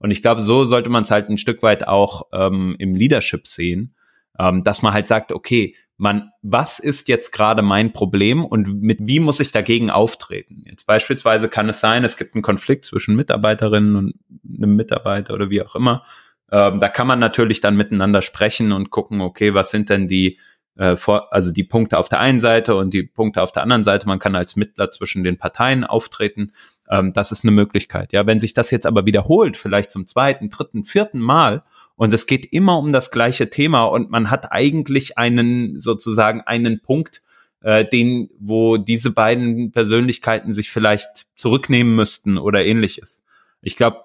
Und 0.01 0.11
ich 0.11 0.23
glaube, 0.23 0.43
so 0.43 0.65
sollte 0.65 0.91
man 0.91 1.05
es 1.05 1.11
halt 1.11 1.29
ein 1.29 1.39
Stück 1.39 1.63
weit 1.63 1.87
auch 1.87 2.23
ähm, 2.33 2.75
im 2.79 2.97
Leadership 2.97 3.47
sehen, 3.47 3.95
ähm, 4.39 4.65
dass 4.65 4.83
man 4.83 4.93
halt 4.93 5.07
sagt, 5.07 5.31
okay, 5.31 5.77
man, 5.97 6.31
was 6.41 6.79
ist 6.79 7.09
jetzt 7.09 7.31
gerade 7.31 7.61
mein 7.61 7.93
Problem 7.93 8.43
und 8.43 8.81
mit 8.81 8.99
wie 9.03 9.21
muss 9.21 9.39
ich 9.39 9.53
dagegen 9.53 9.91
auftreten? 9.91 10.63
Jetzt 10.65 10.87
beispielsweise 10.87 11.51
kann 11.51 11.69
es 11.69 11.81
sein, 11.81 12.05
es 12.05 12.17
gibt 12.17 12.35
einen 12.35 12.43
Konflikt 12.43 12.87
zwischen 12.87 13.15
Mitarbeiterinnen 13.15 13.97
und 13.97 14.15
einem 14.57 14.77
Mitarbeiter 14.77 15.35
oder 15.35 15.51
wie 15.51 15.61
auch 15.61 15.77
immer. 15.77 16.05
Ähm, 16.51 16.81
da 16.81 16.89
kann 16.89 17.07
man 17.07 17.19
natürlich 17.19 17.61
dann 17.61 17.77
miteinander 17.77 18.23
sprechen 18.23 18.73
und 18.73 18.89
gucken, 18.89 19.21
okay, 19.21 19.53
was 19.53 19.71
sind 19.71 19.91
denn 19.91 20.09
die 20.09 20.39
äh, 20.77 20.97
vor, 20.97 21.33
also 21.33 21.53
die 21.53 21.65
Punkte 21.65 21.99
auf 21.99 22.09
der 22.09 22.21
einen 22.21 22.41
Seite 22.41 22.77
und 22.77 22.95
die 22.95 23.03
Punkte 23.03 23.43
auf 23.43 23.53
der 23.53 23.63
anderen 23.63 23.83
Seite. 23.83 24.09
Man 24.09 24.19
kann 24.19 24.35
als 24.35 24.57
Mittler 24.57 24.91
zwischen 24.91 25.23
den 25.23 25.37
Parteien 25.37 25.85
auftreten. 25.85 26.53
Ähm, 26.91 27.13
das 27.13 27.33
ist 27.33 27.45
eine 27.45 27.53
Möglichkeit. 27.53 28.13
Ja, 28.13 28.27
wenn 28.27 28.41
sich 28.41 28.53
das 28.53 28.71
jetzt 28.71 28.87
aber 28.87 29.07
wiederholt, 29.07 29.57
vielleicht 29.57 29.91
zum 29.91 30.07
zweiten, 30.07 30.51
dritten, 30.51 30.85
vierten 30.85 31.21
Mal, 31.21 31.63
und 31.97 32.15
es 32.15 32.27
geht 32.27 32.51
immer 32.51 32.79
um 32.79 32.95
das 32.95 33.11
gleiche 33.11 33.51
Thema 33.51 33.85
und 33.85 34.11
man 34.11 34.31
hat 34.31 34.53
eigentlich 34.53 35.19
einen 35.19 35.79
sozusagen 35.81 36.41
einen 36.41 36.81
Punkt, 36.81 37.21
äh, 37.61 37.85
den, 37.85 38.31
wo 38.39 38.79
diese 38.79 39.11
beiden 39.11 39.71
Persönlichkeiten 39.71 40.55
sich 40.55 40.71
vielleicht 40.71 41.27
zurücknehmen 41.37 41.95
müssten 41.95 42.39
oder 42.39 42.65
ähnliches. 42.65 43.23
Ich 43.61 43.77
glaube, 43.77 44.05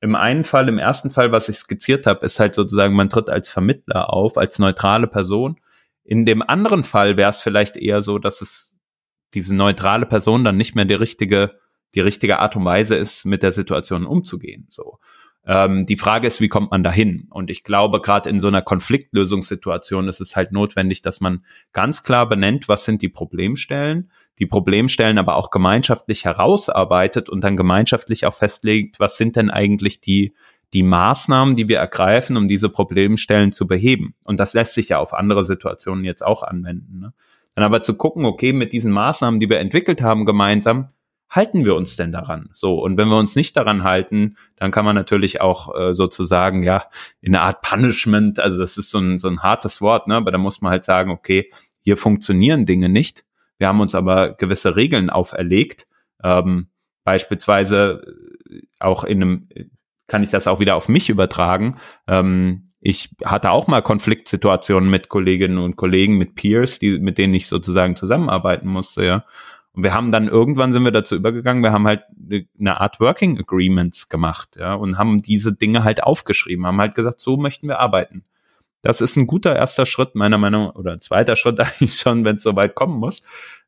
im 0.00 0.14
einen 0.14 0.44
Fall, 0.44 0.68
im 0.68 0.78
ersten 0.78 1.10
Fall, 1.10 1.32
was 1.32 1.50
ich 1.50 1.56
skizziert 1.56 2.06
habe, 2.06 2.24
ist 2.24 2.40
halt 2.40 2.54
sozusagen, 2.54 2.94
man 2.94 3.10
tritt 3.10 3.28
als 3.28 3.50
Vermittler 3.50 4.10
auf, 4.10 4.38
als 4.38 4.58
neutrale 4.58 5.06
Person. 5.06 5.60
In 6.02 6.24
dem 6.24 6.42
anderen 6.42 6.82
Fall 6.82 7.18
wäre 7.18 7.28
es 7.28 7.40
vielleicht 7.40 7.76
eher 7.76 8.00
so, 8.00 8.18
dass 8.18 8.40
es 8.40 8.78
diese 9.34 9.54
neutrale 9.54 10.06
Person 10.06 10.44
dann 10.44 10.56
nicht 10.56 10.74
mehr 10.74 10.84
die 10.86 10.94
richtige 10.94 11.58
die 11.94 12.00
richtige 12.00 12.38
Art 12.38 12.56
und 12.56 12.64
Weise 12.64 12.96
ist, 12.96 13.24
mit 13.24 13.42
der 13.42 13.52
Situation 13.52 14.06
umzugehen. 14.06 14.66
So. 14.68 14.98
Ähm, 15.46 15.86
die 15.86 15.96
Frage 15.96 16.26
ist, 16.26 16.40
wie 16.40 16.48
kommt 16.48 16.70
man 16.70 16.82
dahin? 16.82 17.26
Und 17.30 17.50
ich 17.50 17.64
glaube, 17.64 18.00
gerade 18.00 18.30
in 18.30 18.40
so 18.40 18.48
einer 18.48 18.62
Konfliktlösungssituation 18.62 20.08
ist 20.08 20.20
es 20.20 20.36
halt 20.36 20.52
notwendig, 20.52 21.02
dass 21.02 21.20
man 21.20 21.44
ganz 21.72 22.02
klar 22.02 22.28
benennt, 22.28 22.68
was 22.68 22.84
sind 22.84 23.02
die 23.02 23.08
Problemstellen, 23.08 24.10
die 24.38 24.46
Problemstellen 24.46 25.18
aber 25.18 25.36
auch 25.36 25.50
gemeinschaftlich 25.50 26.24
herausarbeitet 26.24 27.28
und 27.28 27.44
dann 27.44 27.56
gemeinschaftlich 27.56 28.26
auch 28.26 28.34
festlegt, 28.34 28.98
was 29.00 29.16
sind 29.16 29.36
denn 29.36 29.50
eigentlich 29.50 30.00
die 30.00 30.34
die 30.72 30.82
Maßnahmen, 30.82 31.54
die 31.54 31.68
wir 31.68 31.78
ergreifen, 31.78 32.36
um 32.36 32.48
diese 32.48 32.68
Problemstellen 32.68 33.52
zu 33.52 33.68
beheben. 33.68 34.16
Und 34.24 34.40
das 34.40 34.54
lässt 34.54 34.74
sich 34.74 34.88
ja 34.88 34.98
auf 34.98 35.14
andere 35.14 35.44
Situationen 35.44 36.04
jetzt 36.04 36.26
auch 36.26 36.42
anwenden. 36.42 36.98
Ne? 36.98 37.12
Dann 37.54 37.64
aber 37.64 37.80
zu 37.80 37.96
gucken, 37.96 38.24
okay, 38.24 38.52
mit 38.52 38.72
diesen 38.72 38.92
Maßnahmen, 38.92 39.38
die 39.38 39.48
wir 39.48 39.60
entwickelt 39.60 40.02
haben 40.02 40.26
gemeinsam, 40.26 40.88
halten 41.34 41.64
wir 41.64 41.74
uns 41.74 41.96
denn 41.96 42.12
daran? 42.12 42.48
So, 42.52 42.80
und 42.80 42.96
wenn 42.96 43.08
wir 43.08 43.18
uns 43.18 43.34
nicht 43.34 43.56
daran 43.56 43.82
halten, 43.82 44.36
dann 44.56 44.70
kann 44.70 44.84
man 44.84 44.94
natürlich 44.94 45.40
auch 45.40 45.74
äh, 45.74 45.92
sozusagen, 45.92 46.62
ja, 46.62 46.84
in 47.20 47.34
einer 47.34 47.44
Art 47.44 47.62
Punishment, 47.62 48.38
also 48.38 48.58
das 48.58 48.78
ist 48.78 48.90
so 48.90 48.98
ein, 48.98 49.18
so 49.18 49.28
ein 49.28 49.42
hartes 49.42 49.80
Wort, 49.80 50.06
ne? 50.06 50.14
aber 50.14 50.30
da 50.30 50.38
muss 50.38 50.60
man 50.60 50.70
halt 50.70 50.84
sagen, 50.84 51.10
okay, 51.10 51.50
hier 51.80 51.96
funktionieren 51.96 52.66
Dinge 52.66 52.88
nicht. 52.88 53.24
Wir 53.58 53.68
haben 53.68 53.80
uns 53.80 53.94
aber 53.94 54.34
gewisse 54.34 54.76
Regeln 54.76 55.10
auferlegt. 55.10 55.86
Ähm, 56.22 56.68
beispielsweise 57.02 58.02
äh, 58.48 58.60
auch 58.78 59.02
in 59.02 59.22
einem, 59.22 59.48
kann 60.06 60.22
ich 60.22 60.30
das 60.30 60.46
auch 60.46 60.60
wieder 60.60 60.76
auf 60.76 60.88
mich 60.88 61.08
übertragen. 61.08 61.78
Ähm, 62.06 62.66
ich 62.80 63.10
hatte 63.24 63.50
auch 63.50 63.66
mal 63.66 63.80
Konfliktsituationen 63.80 64.90
mit 64.90 65.08
Kolleginnen 65.08 65.58
und 65.58 65.76
Kollegen, 65.76 66.18
mit 66.18 66.34
Peers, 66.34 66.78
die, 66.78 66.98
mit 66.98 67.18
denen 67.18 67.34
ich 67.34 67.48
sozusagen 67.48 67.96
zusammenarbeiten 67.96 68.68
musste, 68.68 69.04
ja. 69.04 69.24
Und 69.74 69.82
wir 69.82 69.92
haben 69.92 70.12
dann 70.12 70.28
irgendwann 70.28 70.72
sind 70.72 70.84
wir 70.84 70.92
dazu 70.92 71.16
übergegangen, 71.16 71.62
wir 71.62 71.72
haben 71.72 71.86
halt 71.86 72.04
eine 72.58 72.80
Art 72.80 73.00
Working 73.00 73.38
Agreements 73.38 74.08
gemacht, 74.08 74.56
ja, 74.56 74.74
und 74.74 74.98
haben 74.98 75.20
diese 75.20 75.52
Dinge 75.52 75.82
halt 75.82 76.02
aufgeschrieben, 76.02 76.66
haben 76.66 76.80
halt 76.80 76.94
gesagt, 76.94 77.20
so 77.20 77.36
möchten 77.36 77.68
wir 77.68 77.80
arbeiten. 77.80 78.24
Das 78.82 79.00
ist 79.00 79.16
ein 79.16 79.26
guter 79.26 79.56
erster 79.56 79.86
Schritt, 79.86 80.14
meiner 80.14 80.38
Meinung 80.38 80.70
oder 80.70 80.92
ein 80.92 81.00
zweiter 81.00 81.36
Schritt 81.36 81.58
eigentlich 81.60 81.98
schon, 81.98 82.24
wenn 82.24 82.36
es 82.36 82.42
soweit 82.42 82.74
kommen 82.74 82.98
muss. 82.98 83.22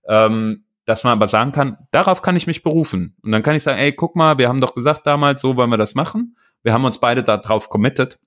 Ähm, 0.09 0.63
dass 0.85 1.03
man 1.03 1.15
aber 1.15 1.27
sagen 1.27 1.51
kann, 1.51 1.79
darauf 1.91 2.23
kann 2.23 2.37
ich 2.37 2.47
mich 2.47 2.63
berufen. 2.63 3.17
Und 3.23 3.33
dann 3.33 3.43
kann 3.43 3.57
ich 3.57 3.65
sagen, 3.65 3.79
ey, 3.79 3.93
guck 3.93 4.15
mal, 4.15 4.39
wir 4.39 4.49
haben 4.49 4.61
doch 4.61 4.75
gesagt 4.75 5.05
damals, 5.07 5.43
so 5.43 5.57
wollen 5.57 5.71
wir 5.71 5.77
das 5.77 5.97
machen. 5.97 6.37
Wir 6.63 6.73
haben 6.73 6.85
uns 6.85 6.99
beide 6.99 7.25
darauf 7.25 7.69
committed. 7.69 8.21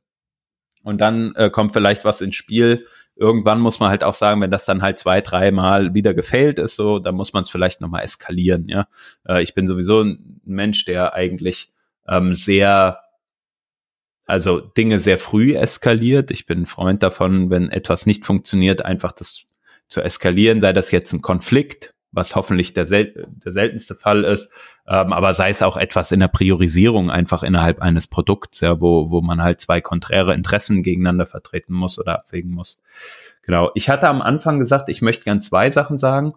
Und 0.84 1.00
dann 1.00 1.34
äh, 1.36 1.50
kommt 1.50 1.74
vielleicht 1.74 2.06
was 2.06 2.22
ins 2.22 2.36
Spiel. 2.36 2.86
Irgendwann 3.16 3.60
muss 3.60 3.80
man 3.80 3.90
halt 3.90 4.04
auch 4.04 4.14
sagen, 4.14 4.42
wenn 4.42 4.52
das 4.52 4.66
dann 4.66 4.82
halt 4.82 4.98
zwei, 4.98 5.22
dreimal 5.22 5.94
wieder 5.94 6.14
gefailt 6.14 6.58
ist, 6.58 6.76
so, 6.76 7.00
dann 7.00 7.16
muss 7.16 7.34
man 7.34 7.44
es 7.44 7.50
vielleicht 7.50 7.82
nochmal 7.82 8.04
eskalieren, 8.04 8.68
ja. 8.70 8.88
Äh, 9.28 9.44
ich 9.44 9.54
bin 9.54 9.68
sowieso 9.68 10.02
ein 10.02 10.42
Mensch, 10.46 10.86
der 10.86 11.14
eigentlich 11.14 11.74
ähm, 12.08 12.34
sehr, 12.34 13.00
also 14.26 14.60
Dinge 14.60 15.00
sehr 15.00 15.18
früh 15.18 15.56
eskaliert. 15.56 16.32
Ich 16.32 16.46
bin 16.46 16.62
ein 16.62 16.66
Freund 16.66 17.04
davon, 17.04 17.50
wenn 17.50 17.70
etwas 17.70 18.06
nicht 18.06 18.26
funktioniert, 18.26 18.86
einfach 18.86 19.12
das 19.12 19.46
zu 19.88 20.02
eskalieren, 20.02 20.62
sei 20.62 20.72
das 20.72 20.92
jetzt 20.92 21.12
ein 21.14 21.22
Konflikt, 21.22 21.94
was 22.12 22.36
hoffentlich 22.36 22.74
der, 22.74 22.86
sel 22.86 23.28
der 23.46 23.52
seltenste 23.52 23.96
Fall 23.96 24.24
ist, 24.24 24.52
ähm, 24.88 25.14
aber 25.14 25.34
sei 25.34 25.50
es 25.52 25.62
auch 25.62 25.78
etwas 25.78 26.12
in 26.12 26.20
der 26.20 26.28
Priorisierung 26.28 27.12
einfach 27.12 27.44
innerhalb 27.44 27.82
eines 27.82 28.08
Produkts, 28.08 28.62
ja, 28.62 28.82
wo, 28.82 29.12
wo 29.12 29.22
man 29.22 29.42
halt 29.42 29.62
zwei 29.62 29.82
konträre 29.82 30.34
Interessen 30.34 30.82
gegeneinander 30.82 31.28
vertreten 31.28 31.74
muss 31.74 32.00
oder 32.00 32.20
abwägen 32.20 32.52
muss. 32.52 32.82
Genau. 33.44 33.72
Ich 33.76 33.90
hatte 33.90 34.08
am 34.08 34.22
Anfang 34.22 34.60
gesagt, 34.60 34.90
ich 34.90 35.02
möchte 35.02 35.26
gern 35.26 35.42
zwei 35.42 35.70
Sachen 35.70 36.00
sagen. 36.00 36.34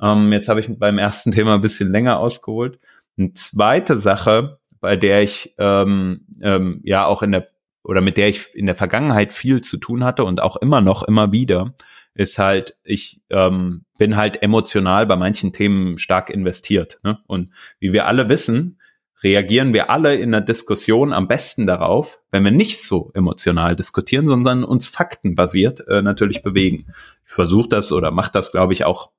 Ähm, 0.00 0.32
jetzt 0.32 0.48
habe 0.48 0.60
ich 0.60 0.68
beim 0.78 0.98
ersten 0.98 1.32
Thema 1.32 1.54
ein 1.54 1.60
bisschen 1.60 1.90
länger 1.90 2.18
ausgeholt. 2.18 2.78
Eine 3.18 3.32
zweite 3.32 3.98
Sache, 3.98 4.58
bei 4.80 4.96
der 4.96 5.22
ich 5.22 5.54
ähm, 5.58 6.26
ähm, 6.40 6.80
ja 6.84 7.06
auch 7.06 7.22
in 7.22 7.32
der 7.32 7.48
oder 7.82 8.00
mit 8.00 8.16
der 8.16 8.28
ich 8.28 8.54
in 8.54 8.66
der 8.66 8.74
Vergangenheit 8.74 9.32
viel 9.32 9.60
zu 9.60 9.76
tun 9.76 10.04
hatte 10.04 10.24
und 10.24 10.42
auch 10.42 10.56
immer 10.56 10.80
noch 10.80 11.02
immer 11.04 11.30
wieder, 11.30 11.74
ist 12.16 12.38
halt, 12.38 12.76
ich 12.82 13.20
ähm, 13.30 13.84
bin 13.98 14.16
halt 14.16 14.42
emotional 14.42 15.06
bei 15.06 15.16
manchen 15.16 15.52
Themen 15.52 15.98
stark 15.98 16.30
investiert. 16.30 16.98
Ne? 17.04 17.18
Und 17.26 17.52
wie 17.78 17.92
wir 17.92 18.06
alle 18.06 18.28
wissen, 18.28 18.80
reagieren 19.22 19.74
wir 19.74 19.90
alle 19.90 20.14
in 20.14 20.32
der 20.32 20.40
Diskussion 20.40 21.12
am 21.12 21.28
besten 21.28 21.66
darauf, 21.66 22.20
wenn 22.30 22.44
wir 22.44 22.50
nicht 22.50 22.82
so 22.82 23.10
emotional 23.14 23.76
diskutieren, 23.76 24.26
sondern 24.26 24.64
uns 24.64 24.86
faktenbasiert 24.86 25.86
äh, 25.88 26.00
natürlich 26.00 26.42
bewegen. 26.42 26.86
Ich 27.26 27.32
versuche 27.32 27.68
das 27.68 27.92
oder 27.92 28.10
mache 28.10 28.32
das, 28.32 28.50
glaube 28.50 28.72
ich, 28.72 28.84
auch 28.84 29.10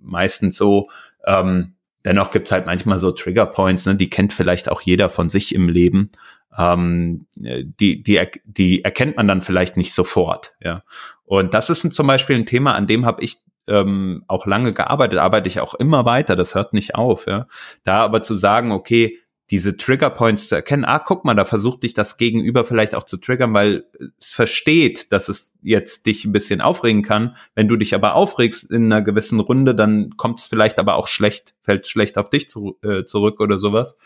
meistens 0.00 0.56
so. 0.56 0.90
Ähm, 1.26 1.74
dennoch 2.04 2.30
gibt's 2.30 2.52
halt 2.52 2.66
manchmal 2.66 3.00
so 3.00 3.10
Trigger 3.10 3.46
Points, 3.46 3.86
ne? 3.86 3.96
die 3.96 4.10
kennt 4.10 4.32
vielleicht 4.32 4.70
auch 4.70 4.80
jeder 4.80 5.10
von 5.10 5.28
sich 5.28 5.54
im 5.54 5.68
Leben 5.68 6.10
ähm, 6.56 7.26
die, 7.36 8.02
die, 8.02 8.20
die 8.44 8.84
erkennt 8.84 9.16
man 9.16 9.28
dann 9.28 9.42
vielleicht 9.42 9.76
nicht 9.76 9.92
sofort. 9.92 10.54
Ja. 10.60 10.84
Und 11.24 11.54
das 11.54 11.70
ist 11.70 11.92
zum 11.92 12.06
Beispiel 12.06 12.36
ein 12.36 12.46
Thema, 12.46 12.74
an 12.74 12.86
dem 12.86 13.06
habe 13.06 13.22
ich 13.22 13.38
ähm, 13.66 14.24
auch 14.28 14.46
lange 14.46 14.72
gearbeitet, 14.72 15.18
arbeite 15.18 15.48
ich 15.48 15.60
auch 15.60 15.74
immer 15.74 16.04
weiter, 16.04 16.36
das 16.36 16.54
hört 16.54 16.72
nicht 16.72 16.94
auf. 16.94 17.26
Ja. 17.26 17.46
Da 17.82 18.04
aber 18.04 18.22
zu 18.22 18.34
sagen, 18.34 18.72
okay, 18.72 19.18
diese 19.50 19.76
Trigger 19.76 20.08
Points 20.08 20.48
zu 20.48 20.54
erkennen, 20.54 20.86
ah, 20.86 20.98
guck 20.98 21.24
mal, 21.24 21.34
da 21.34 21.44
versucht 21.44 21.82
dich 21.82 21.92
das 21.92 22.16
Gegenüber 22.16 22.64
vielleicht 22.64 22.94
auch 22.94 23.04
zu 23.04 23.18
triggern, 23.18 23.52
weil 23.52 23.84
es 24.18 24.30
versteht, 24.30 25.12
dass 25.12 25.28
es 25.28 25.52
jetzt 25.62 26.06
dich 26.06 26.24
ein 26.24 26.32
bisschen 26.32 26.62
aufregen 26.62 27.02
kann. 27.02 27.36
Wenn 27.54 27.68
du 27.68 27.76
dich 27.76 27.94
aber 27.94 28.14
aufregst 28.14 28.70
in 28.70 28.90
einer 28.90 29.02
gewissen 29.02 29.40
Runde, 29.40 29.74
dann 29.74 30.16
kommt 30.16 30.40
es 30.40 30.46
vielleicht 30.46 30.78
aber 30.78 30.94
auch 30.96 31.08
schlecht, 31.08 31.54
fällt 31.60 31.86
schlecht 31.86 32.16
auf 32.16 32.30
dich 32.30 32.48
zu, 32.48 32.78
äh, 32.82 33.04
zurück 33.04 33.38
oder 33.40 33.58
sowas 33.58 33.98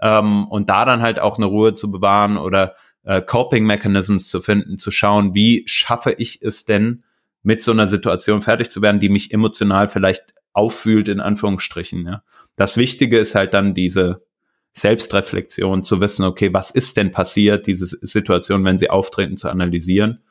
ähm, 0.00 0.46
und 0.48 0.68
da 0.68 0.84
dann 0.84 1.02
halt 1.02 1.18
auch 1.18 1.36
eine 1.36 1.46
Ruhe 1.46 1.74
zu 1.74 1.90
bewahren 1.90 2.36
oder 2.36 2.74
äh, 3.04 3.20
Coping 3.22 3.64
Mechanisms 3.64 4.28
zu 4.28 4.40
finden, 4.40 4.78
zu 4.78 4.90
schauen, 4.90 5.34
wie 5.34 5.64
schaffe 5.66 6.12
ich 6.12 6.42
es 6.42 6.64
denn, 6.64 7.04
mit 7.42 7.62
so 7.62 7.72
einer 7.72 7.86
Situation 7.86 8.42
fertig 8.42 8.70
zu 8.70 8.82
werden, 8.82 9.00
die 9.00 9.08
mich 9.08 9.32
emotional 9.32 9.88
vielleicht 9.88 10.34
auffühlt, 10.52 11.08
in 11.08 11.20
Anführungsstrichen. 11.20 12.06
Ja. 12.06 12.22
Das 12.56 12.76
Wichtige 12.76 13.18
ist 13.18 13.34
halt 13.34 13.54
dann 13.54 13.74
diese 13.74 14.26
Selbstreflexion, 14.74 15.82
zu 15.82 16.00
wissen, 16.00 16.24
okay, 16.24 16.52
was 16.52 16.70
ist 16.70 16.96
denn 16.96 17.10
passiert, 17.10 17.66
diese 17.66 17.86
Situation, 17.86 18.64
wenn 18.64 18.78
sie 18.78 18.90
auftreten, 18.90 19.36
zu 19.36 19.48
analysieren. 19.48 20.22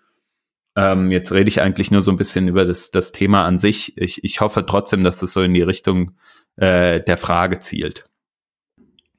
Ähm, 0.76 1.11
jetzt 1.11 1.32
rede 1.32 1.49
ich 1.49 1.61
eigentlich 1.61 1.91
nur 1.91 2.01
so 2.01 2.11
ein 2.11 2.17
bisschen 2.17 2.47
über 2.47 2.65
das, 2.65 2.91
das 2.91 3.11
Thema 3.11 3.45
an 3.45 3.57
sich. 3.57 3.97
Ich, 3.97 4.24
ich 4.24 4.39
hoffe 4.39 4.65
trotzdem, 4.65 5.03
dass 5.03 5.22
es 5.22 5.34
so 5.34 5.41
in 5.41 5.53
die 5.53 5.61
Richtung 5.61 6.11
äh, 6.55 7.01
der 7.01 7.17
Frage 7.17 7.59
zielt. 7.59 8.09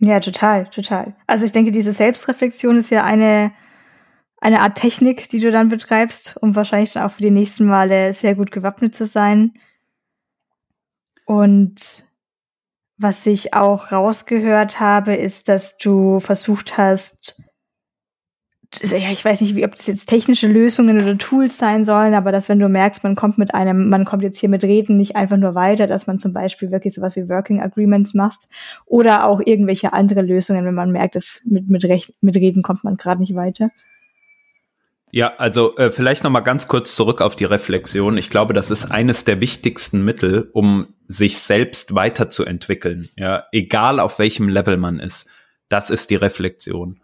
Ja, 0.01 0.18
total, 0.20 0.66
total. 0.70 1.14
Also 1.26 1.44
ich 1.44 1.53
denke, 1.53 1.70
diese 1.70 1.92
Selbstreflexion 1.92 2.78
ist 2.78 2.90
ja 2.90 3.05
eine, 3.05 3.53
eine 4.38 4.61
Art 4.62 4.78
Technik, 4.78 5.28
die 5.28 5.40
du 5.40 5.51
dann 5.51 5.68
betreibst, 5.68 6.38
um 6.40 6.57
wahrscheinlich 6.57 6.92
dann 6.92 7.05
auch 7.05 7.11
für 7.11 7.22
die 7.22 7.30
nächsten 7.30 7.66
Male 7.66 8.14
sehr 8.14 8.34
gut 8.34 8.51
gewappnet 8.51 8.94
zu 8.94 9.05
sein. 9.05 9.53
Und 11.26 12.07
was 12.96 13.26
ich 13.26 13.53
auch 13.53 13.92
rausgehört 13.92 14.80
habe, 14.80 15.14
ist, 15.14 15.48
dass 15.48 15.76
du 15.76 16.18
versucht 16.18 16.78
hast, 16.78 17.42
ja, 18.78 19.10
ich 19.10 19.24
weiß 19.24 19.40
nicht, 19.40 19.56
wie, 19.56 19.64
ob 19.64 19.74
das 19.74 19.88
jetzt 19.88 20.06
technische 20.06 20.46
Lösungen 20.46 21.02
oder 21.02 21.18
Tools 21.18 21.58
sein 21.58 21.82
sollen, 21.82 22.14
aber 22.14 22.30
dass 22.30 22.48
wenn 22.48 22.60
du 22.60 22.68
merkst, 22.68 23.02
man 23.02 23.16
kommt 23.16 23.36
mit 23.36 23.52
einem, 23.52 23.88
man 23.88 24.04
kommt 24.04 24.22
jetzt 24.22 24.38
hier 24.38 24.48
mit 24.48 24.62
Reden 24.62 24.96
nicht 24.96 25.16
einfach 25.16 25.36
nur 25.36 25.56
weiter, 25.56 25.88
dass 25.88 26.06
man 26.06 26.20
zum 26.20 26.32
Beispiel 26.32 26.70
wirklich 26.70 26.94
sowas 26.94 27.16
wie 27.16 27.28
Working 27.28 27.60
Agreements 27.60 28.14
macht 28.14 28.48
oder 28.86 29.24
auch 29.24 29.40
irgendwelche 29.44 29.92
andere 29.92 30.22
Lösungen, 30.22 30.64
wenn 30.64 30.74
man 30.74 30.92
merkt, 30.92 31.16
dass 31.16 31.42
mit, 31.46 31.68
mit, 31.68 31.84
Rech 31.84 32.14
mit 32.20 32.36
Reden 32.36 32.62
kommt 32.62 32.84
man 32.84 32.96
gerade 32.96 33.20
nicht 33.20 33.34
weiter. 33.34 33.70
Ja, 35.12 35.34
also 35.38 35.76
äh, 35.76 35.90
vielleicht 35.90 36.22
noch 36.22 36.30
mal 36.30 36.40
ganz 36.40 36.68
kurz 36.68 36.94
zurück 36.94 37.20
auf 37.20 37.34
die 37.34 37.44
Reflexion. 37.44 38.16
Ich 38.16 38.30
glaube, 38.30 38.54
das 38.54 38.70
ist 38.70 38.92
eines 38.92 39.24
der 39.24 39.40
wichtigsten 39.40 40.04
Mittel, 40.04 40.48
um 40.52 40.94
sich 41.08 41.38
selbst 41.38 41.96
weiterzuentwickeln. 41.96 43.08
Ja, 43.16 43.46
egal 43.50 43.98
auf 43.98 44.20
welchem 44.20 44.48
Level 44.48 44.76
man 44.76 45.00
ist, 45.00 45.28
das 45.68 45.90
ist 45.90 46.10
die 46.10 46.16
Reflexion. 46.16 47.00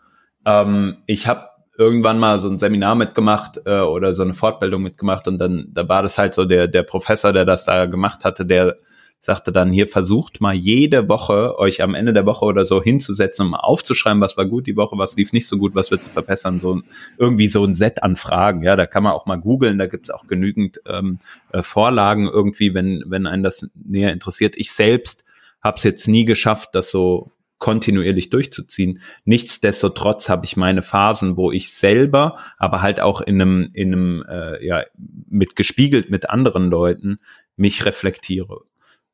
Ähm, 0.47 0.99
ich 1.07 1.27
habe 1.27 1.49
irgendwann 1.79 2.19
mal 2.19 2.39
so 2.41 2.49
ein 2.49 2.59
Seminar 2.59 2.95
mitgemacht 2.95 3.61
äh, 3.65 3.81
oder 3.81 4.15
so 4.15 4.23
eine 4.23 4.35
Fortbildung 4.35 4.83
mitgemacht. 4.83 5.29
Und 5.29 5.39
dann 5.39 5.69
da 5.73 5.89
war 5.89 6.03
das 6.03 6.19
halt 6.19 6.35
so 6.35 6.45
der 6.45 6.69
der 6.69 6.83
Professor, 6.83 7.33
der 7.33 7.45
das 7.45 7.65
da 7.65 7.87
gemacht 7.87 8.25
hatte, 8.25 8.47
der 8.47 8.77
sagte 9.19 9.51
dann 9.51 9.73
hier 9.73 9.89
versucht 9.89 10.41
mal 10.41 10.55
jede 10.55 11.09
Woche 11.09 11.59
euch 11.59 11.83
am 11.83 11.95
Ende 11.95 12.13
der 12.13 12.27
Woche 12.27 12.45
oder 12.45 12.65
so 12.65 12.83
hinzusetzen, 12.83 13.47
um 13.47 13.55
aufzuschreiben, 13.55 14.21
was 14.21 14.37
war 14.37 14.45
gut 14.45 14.67
die 14.67 14.77
Woche, 14.77 14.97
was 14.99 15.17
lief 15.17 15.33
nicht 15.33 15.49
so 15.49 15.59
gut, 15.59 15.75
was 15.75 15.91
wird 15.91 16.03
zu 16.03 16.11
verbessern, 16.11 16.59
so 16.59 16.81
irgendwie 17.19 17.49
so 17.49 17.65
ein 17.65 17.75
Set 17.75 18.03
an 18.03 18.17
Fragen, 18.17 18.63
ja, 18.63 18.77
da 18.77 18.87
kann 18.87 19.03
man 19.03 19.13
auch 19.13 19.27
mal 19.27 19.37
googeln, 19.37 19.79
da 19.79 19.87
gibt's 19.87 20.11
auch 20.11 20.27
genügend 20.27 20.81
ähm, 20.87 21.19
äh, 21.53 21.63
Vorlagen 21.63 22.29
irgendwie, 22.29 22.75
wenn 22.75 23.05
wenn 23.07 23.27
einen 23.27 23.43
das 23.43 23.71
näher 23.75 24.13
interessiert. 24.13 24.55
Ich 24.57 24.73
selbst 24.73 25.25
habe 25.63 25.79
es 25.79 25.83
jetzt 25.83 26.09
nie 26.09 26.25
geschafft, 26.25 26.71
das 26.75 26.91
so 26.91 27.29
kontinuierlich 27.59 28.31
durchzuziehen. 28.31 29.01
Nichtsdestotrotz 29.25 30.29
habe 30.29 30.45
ich 30.45 30.57
meine 30.57 30.83
Phasen, 30.83 31.37
wo 31.37 31.53
ich 31.53 31.73
selber, 31.73 32.39
aber 32.59 32.83
halt 32.83 33.01
auch 33.01 33.21
in 33.21 33.41
einem, 33.41 33.71
in 33.73 33.93
einem, 33.93 34.25
äh, 34.29 34.65
ja, 34.65 34.85
mit 35.29 35.57
gespiegelt 35.57 36.11
mit 36.11 36.29
anderen 36.29 36.69
Leuten 36.69 37.19
mich 37.57 37.85
reflektiere. 37.87 38.61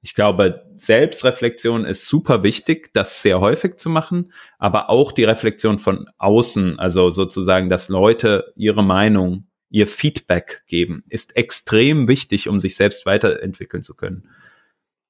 Ich 0.05 0.15
glaube, 0.15 0.67
Selbstreflexion 0.75 1.85
ist 1.85 2.07
super 2.07 2.43
wichtig, 2.43 2.93
das 2.93 3.23
sehr 3.23 3.41
häufig 3.41 3.77
zu 3.77 3.89
machen, 3.89 4.33
aber 4.59 4.91
auch 4.91 5.13
die 5.13 5.23
Reflexion 5.23 5.79
von 5.79 6.09
außen, 6.19 6.81
also 6.81 7.11
sozusagen, 7.11 7.69
dass 7.69 7.89
Leute 7.89 8.53
ihre 8.57 8.83
Meinung, 8.83 9.47
ihr 9.71 9.87
Feedback 9.87 10.65
geben, 10.67 11.05
ist 11.09 11.37
extrem 11.37 12.09
wichtig, 12.09 12.49
um 12.49 12.61
sich 12.61 12.75
selbst 12.75 13.07
weiterentwickeln 13.07 13.85
zu 13.85 13.95
können. 13.95 14.29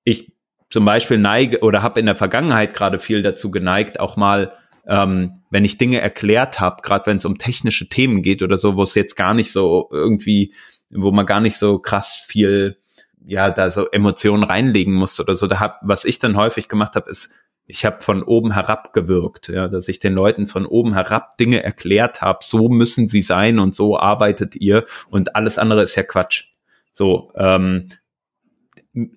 Ich 0.05 0.35
zum 0.73 0.87
Beispiel 0.87 1.18
neige 1.18 1.61
oder 1.61 1.83
habe 1.83 2.01
in 2.01 2.07
der 2.07 2.16
Vergangenheit 2.16 2.73
gerade 2.73 2.99
viel 2.99 3.20
dazu 3.20 3.51
geneigt, 3.51 4.01
auch 4.01 4.16
mal, 4.16 4.55
ähm, 4.87 5.43
wenn 5.51 5.66
ich 5.66 5.77
Dinge 5.77 6.01
erklärt 6.01 6.61
habe, 6.61 6.81
gerade 6.81 7.05
wenn 7.07 7.18
es 7.18 7.27
um 7.27 7.37
technische 7.37 7.91
Themen 7.91 8.23
geht 8.23 8.43
oder 8.43 8.57
so, 8.57 8.75
wo 8.75 8.83
es 8.83 8.95
jetzt 8.95 9.14
gar 9.14 9.35
nicht 9.35 9.53
so 9.53 9.91
irgendwie, 9.93 10.55
wo 10.89 11.12
man 11.12 11.27
gar 11.27 11.43
nicht 11.43 11.59
so 11.59 11.79
krass 11.79 12.25
viel, 12.27 12.79
ja, 13.23 13.51
da 13.51 13.70
so 13.70 13.91
Emotionen 13.91 14.45
reinlegen 14.45 14.95
muss 14.95 15.20
oder 15.20 15.37
so. 15.37 15.47
Da 15.47 15.61
hab, 15.61 15.79
was 15.83 16.07
ich 16.07 16.18
dann 16.18 16.39
häufig 16.39 16.68
gemacht 16.68 16.97
habe, 16.97 17.11
ist, 17.11 17.35
ich 17.66 17.85
habe 17.85 18.01
von 18.01 18.23
oben 18.23 18.55
herab 18.55 18.95
gewirkt, 18.95 19.49
ja, 19.49 19.68
dass 19.68 19.89
ich 19.89 19.99
den 19.99 20.14
Leuten 20.14 20.47
von 20.47 20.64
oben 20.64 20.95
herab 20.95 21.37
Dinge 21.37 21.62
erklärt 21.62 22.23
habe, 22.23 22.39
so 22.43 22.70
müssen 22.70 23.09
sie 23.09 23.23
sein 23.23 23.59
und 23.59 23.75
so 23.75 23.99
arbeitet 23.99 24.57
ihr 24.57 24.87
und 25.11 25.37
alles 25.37 25.59
andere 25.59 25.83
ist 25.83 25.97
ja 25.97 26.03
Quatsch. 26.03 26.47
So, 26.93 27.31
ähm, 27.37 27.89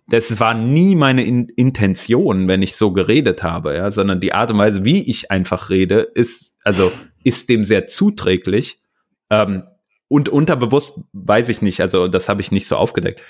das 0.08 0.40
war 0.40 0.54
nie 0.54 0.96
meine 0.96 1.26
In 1.26 1.50
Intention, 1.50 2.48
wenn 2.48 2.62
ich 2.62 2.76
so 2.76 2.92
geredet 2.92 3.44
habe, 3.44 3.76
ja, 3.76 3.92
sondern 3.92 4.22
die 4.22 4.34
Art 4.34 4.52
und 4.52 4.58
Weise, 4.58 4.86
wie 4.86 5.10
ich 5.10 5.32
einfach 5.32 5.70
rede, 5.70 6.02
ist, 6.02 6.56
also, 6.64 6.92
ist 7.24 7.50
dem 7.50 7.64
sehr 7.64 7.88
zuträglich. 7.88 8.78
Ähm, 9.30 9.64
und 10.08 10.30
unterbewusst 10.30 11.02
weiß 11.14 11.50
ich 11.50 11.62
nicht, 11.62 11.82
also 11.82 12.08
das 12.08 12.30
habe 12.30 12.42
ich 12.42 12.52
nicht 12.52 12.68
so 12.68 12.78
aufgedeckt. 12.78 13.24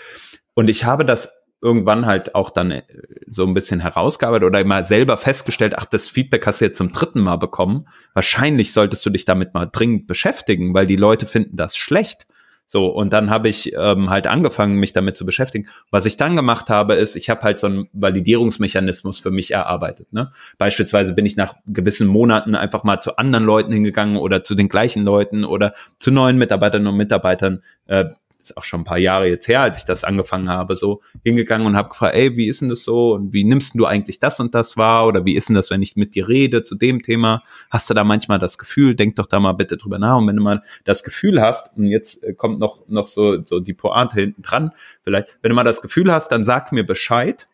Und 0.54 0.70
ich 0.70 0.86
habe 0.86 1.06
das 1.06 1.46
irgendwann 1.62 2.06
halt 2.06 2.36
auch 2.36 2.52
dann 2.52 2.72
äh, 2.72 2.84
so 3.28 3.44
ein 3.46 3.54
bisschen 3.54 3.80
herausgearbeitet 3.80 4.46
oder 4.46 4.64
mal 4.64 4.86
selber 4.86 5.18
festgestellt, 5.18 5.74
ach, 5.78 5.86
das 5.86 6.08
Feedback 6.08 6.46
hast 6.46 6.62
du 6.62 6.66
jetzt 6.66 6.78
zum 6.78 6.92
dritten 6.92 7.22
Mal 7.22 7.38
bekommen. 7.38 7.88
Wahrscheinlich 8.14 8.72
solltest 8.72 9.06
du 9.06 9.10
dich 9.10 9.26
damit 9.26 9.54
mal 9.54 9.68
dringend 9.72 10.06
beschäftigen, 10.06 10.74
weil 10.74 10.86
die 10.86 10.96
Leute 10.96 11.26
finden 11.26 11.58
das 11.58 11.76
schlecht. 11.76 12.28
So, 12.68 12.88
und 12.88 13.14
dann 13.14 13.30
habe 13.30 13.48
ich 13.48 13.74
ähm, 13.78 14.10
halt 14.10 14.28
angefangen, 14.28 14.76
mich 14.76 14.92
damit 14.92 15.16
zu 15.16 15.26
beschäftigen. 15.26 15.68
Was 15.92 16.06
ich 16.06 16.18
dann 16.18 16.36
gemacht 16.36 16.70
habe, 16.70 16.96
ist, 16.96 17.16
ich 17.16 17.30
habe 17.30 17.42
halt 17.42 17.60
so 17.60 17.68
einen 17.68 17.90
Validierungsmechanismus 17.94 19.20
für 19.20 19.32
mich 19.32 19.52
erarbeitet. 19.52 20.12
Ne? 20.12 20.32
Beispielsweise 20.58 21.14
bin 21.14 21.26
ich 21.26 21.36
nach 21.36 21.56
gewissen 21.68 22.08
Monaten 22.08 22.56
einfach 22.56 22.84
mal 22.84 23.00
zu 23.00 23.18
anderen 23.18 23.46
Leuten 23.46 23.72
hingegangen 23.72 24.18
oder 24.18 24.44
zu 24.44 24.56
den 24.56 24.68
gleichen 24.68 25.04
Leuten 25.04 25.46
oder 25.46 25.74
zu 26.00 26.10
neuen 26.10 26.38
Mitarbeiterinnen 26.38 26.92
und 26.92 26.98
Mitarbeitern, 26.98 27.62
äh, 27.86 28.06
ist 28.50 28.58
auch 28.58 28.64
schon 28.64 28.82
ein 28.82 28.86
paar 28.86 28.98
Jahre 28.98 29.28
jetzt 29.28 29.48
her, 29.48 29.62
als 29.62 29.78
ich 29.78 29.86
das 29.86 30.04
angefangen 30.04 30.50
habe, 30.50 30.76
so 30.76 31.02
hingegangen 31.24 31.68
und 31.68 31.76
habe 31.76 31.90
gefragt, 31.90 32.16
ey, 32.16 32.36
wie 32.38 32.48
ist 32.48 32.62
denn 32.62 32.70
das 32.70 32.84
so 32.84 33.14
und 33.14 33.34
wie 33.34 33.44
nimmst 33.44 33.76
du 33.76 33.86
eigentlich 33.86 34.20
das 34.20 34.40
und 34.40 34.56
das 34.56 34.78
wahr 34.78 35.08
oder 35.08 35.26
wie 35.26 35.36
ist 35.36 35.50
denn 35.50 35.56
das, 35.56 35.70
wenn 35.70 35.82
ich 35.82 35.96
mit 35.96 36.16
dir 36.16 36.28
rede 36.28 36.64
zu 36.64 36.76
dem 36.76 37.02
Thema? 37.02 37.44
Hast 37.70 37.90
du 37.90 37.94
da 37.94 38.04
manchmal 38.04 38.40
das 38.40 38.58
Gefühl? 38.58 38.96
Denk 38.96 39.16
doch 39.16 39.26
da 39.26 39.40
mal 39.40 39.54
bitte 39.54 39.78
drüber 39.78 40.00
nach 40.00 40.18
und 40.18 40.28
wenn 40.28 40.36
du 40.36 40.44
mal 40.44 40.64
das 40.84 41.04
Gefühl 41.04 41.42
hast 41.42 41.78
und 41.78 41.86
jetzt 41.86 42.24
äh, 42.24 42.34
kommt 42.34 42.60
noch 42.60 42.88
noch 42.88 43.08
so 43.08 43.44
so 43.44 43.60
die 43.60 43.74
Pointe 43.74 44.16
hinten 44.16 44.42
dran, 44.42 44.72
vielleicht, 45.04 45.38
wenn 45.42 45.50
du 45.50 45.56
mal 45.56 45.64
das 45.64 45.82
Gefühl 45.82 46.12
hast, 46.12 46.32
dann 46.32 46.44
sag 46.44 46.72
mir 46.72 46.86
Bescheid 46.86 47.48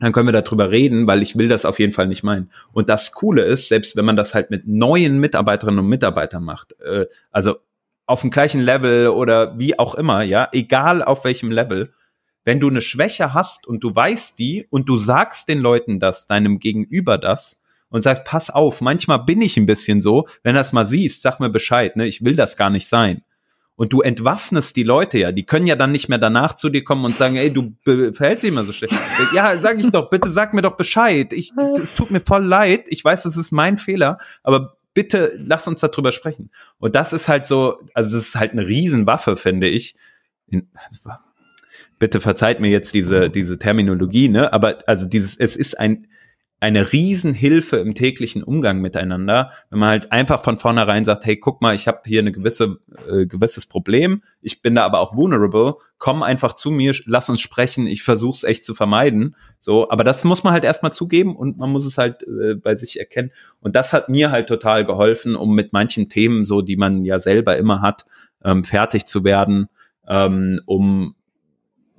dann 0.00 0.12
können 0.12 0.26
wir 0.26 0.32
darüber 0.32 0.70
reden, 0.70 1.06
weil 1.06 1.22
ich 1.22 1.38
will 1.38 1.48
das 1.48 1.64
auf 1.64 1.78
jeden 1.78 1.92
Fall 1.92 2.08
nicht 2.08 2.24
meinen. 2.24 2.50
Und 2.72 2.88
das 2.88 3.12
Coole 3.12 3.44
ist, 3.44 3.68
selbst 3.68 3.96
wenn 3.96 4.04
man 4.04 4.16
das 4.16 4.34
halt 4.34 4.50
mit 4.50 4.66
neuen 4.66 5.18
Mitarbeiterinnen 5.20 5.78
und 5.78 5.86
Mitarbeitern 5.88 6.42
macht, 6.42 6.74
äh, 6.80 7.06
also 7.30 7.56
auf 8.06 8.20
dem 8.20 8.30
gleichen 8.30 8.60
Level 8.60 9.08
oder 9.08 9.58
wie 9.58 9.78
auch 9.78 9.94
immer, 9.94 10.22
ja, 10.22 10.48
egal 10.52 11.02
auf 11.02 11.24
welchem 11.24 11.50
Level, 11.50 11.92
wenn 12.44 12.60
du 12.60 12.68
eine 12.68 12.82
Schwäche 12.82 13.32
hast 13.32 13.66
und 13.66 13.82
du 13.82 13.94
weißt 13.94 14.38
die 14.38 14.66
und 14.70 14.88
du 14.88 14.98
sagst 14.98 15.48
den 15.48 15.60
Leuten 15.60 15.98
das, 15.98 16.26
deinem 16.26 16.58
Gegenüber 16.58 17.16
das 17.16 17.62
und 17.88 18.02
sagst, 18.02 18.24
pass 18.24 18.50
auf, 18.50 18.80
manchmal 18.80 19.20
bin 19.20 19.40
ich 19.40 19.56
ein 19.56 19.66
bisschen 19.66 20.00
so, 20.00 20.28
wenn 20.42 20.54
das 20.54 20.72
mal 20.72 20.86
siehst, 20.86 21.22
sag 21.22 21.40
mir 21.40 21.50
Bescheid, 21.50 21.96
ne, 21.96 22.06
ich 22.06 22.24
will 22.24 22.36
das 22.36 22.56
gar 22.56 22.70
nicht 22.70 22.88
sein. 22.88 23.22
Und 23.76 23.92
du 23.92 24.02
entwaffnest 24.02 24.76
die 24.76 24.84
Leute 24.84 25.18
ja, 25.18 25.32
die 25.32 25.46
können 25.46 25.66
ja 25.66 25.74
dann 25.74 25.90
nicht 25.90 26.08
mehr 26.08 26.18
danach 26.18 26.54
zu 26.54 26.68
dir 26.68 26.84
kommen 26.84 27.04
und 27.04 27.16
sagen, 27.16 27.34
ey, 27.36 27.52
du 27.52 27.74
verhältst 27.84 28.44
dich 28.44 28.50
immer 28.50 28.64
so 28.64 28.72
schlecht. 28.72 28.94
ja, 29.34 29.60
sag 29.60 29.80
ich 29.80 29.90
doch, 29.90 30.10
bitte 30.10 30.28
sag 30.28 30.54
mir 30.54 30.62
doch 30.62 30.76
Bescheid. 30.76 31.32
Ich, 31.32 31.52
es 31.80 31.94
tut 31.94 32.12
mir 32.12 32.20
voll 32.20 32.44
leid. 32.44 32.84
Ich 32.86 33.04
weiß, 33.04 33.24
das 33.24 33.36
ist 33.36 33.50
mein 33.50 33.78
Fehler, 33.78 34.18
aber 34.44 34.76
bitte 34.94 35.34
lass 35.36 35.68
uns 35.68 35.80
darüber 35.80 36.12
sprechen. 36.12 36.50
Und 36.78 36.94
das 36.94 37.12
ist 37.12 37.28
halt 37.28 37.46
so, 37.46 37.80
also 37.92 38.16
es 38.16 38.28
ist 38.28 38.36
halt 38.36 38.52
eine 38.52 38.66
Riesenwaffe, 38.66 39.36
finde 39.36 39.68
ich. 39.68 39.96
In, 40.46 40.68
bitte 41.98 42.20
verzeiht 42.20 42.60
mir 42.60 42.70
jetzt 42.70 42.94
diese, 42.94 43.28
diese 43.28 43.58
Terminologie, 43.58 44.28
ne? 44.28 44.52
Aber 44.52 44.78
also 44.86 45.06
dieses, 45.06 45.36
es 45.36 45.56
ist 45.56 45.78
ein, 45.78 46.06
eine 46.60 46.92
Riesenhilfe 46.92 47.76
im 47.76 47.94
täglichen 47.94 48.42
Umgang 48.42 48.80
miteinander, 48.80 49.50
wenn 49.68 49.80
man 49.80 49.90
halt 49.90 50.12
einfach 50.12 50.42
von 50.42 50.58
vornherein 50.58 51.04
sagt, 51.04 51.26
hey, 51.26 51.36
guck 51.36 51.60
mal, 51.60 51.74
ich 51.74 51.86
habe 51.86 52.00
hier 52.06 52.20
eine 52.20 52.32
gewisse 52.32 52.78
äh, 53.06 53.26
gewisses 53.26 53.66
Problem, 53.66 54.22
ich 54.40 54.62
bin 54.62 54.74
da 54.74 54.84
aber 54.84 55.00
auch 55.00 55.14
vulnerable, 55.14 55.74
komm 55.98 56.22
einfach 56.22 56.54
zu 56.54 56.70
mir, 56.70 56.94
lass 57.04 57.28
uns 57.28 57.42
sprechen, 57.42 57.86
ich 57.86 58.02
versuche 58.02 58.36
es 58.36 58.44
echt 58.44 58.64
zu 58.64 58.74
vermeiden. 58.74 59.36
So, 59.58 59.90
aber 59.90 60.04
das 60.04 60.24
muss 60.24 60.42
man 60.42 60.54
halt 60.54 60.64
erstmal 60.64 60.94
zugeben 60.94 61.36
und 61.36 61.58
man 61.58 61.70
muss 61.70 61.84
es 61.84 61.98
halt 61.98 62.22
äh, 62.22 62.54
bei 62.54 62.76
sich 62.76 62.98
erkennen. 62.98 63.30
Und 63.60 63.76
das 63.76 63.92
hat 63.92 64.08
mir 64.08 64.30
halt 64.30 64.46
total 64.46 64.86
geholfen, 64.86 65.36
um 65.36 65.54
mit 65.54 65.72
manchen 65.72 66.08
Themen, 66.08 66.44
so 66.44 66.62
die 66.62 66.76
man 66.76 67.04
ja 67.04 67.18
selber 67.18 67.58
immer 67.58 67.82
hat, 67.82 68.06
ähm, 68.42 68.64
fertig 68.64 69.04
zu 69.06 69.22
werden, 69.22 69.68
ähm, 70.08 70.60
um 70.64 71.14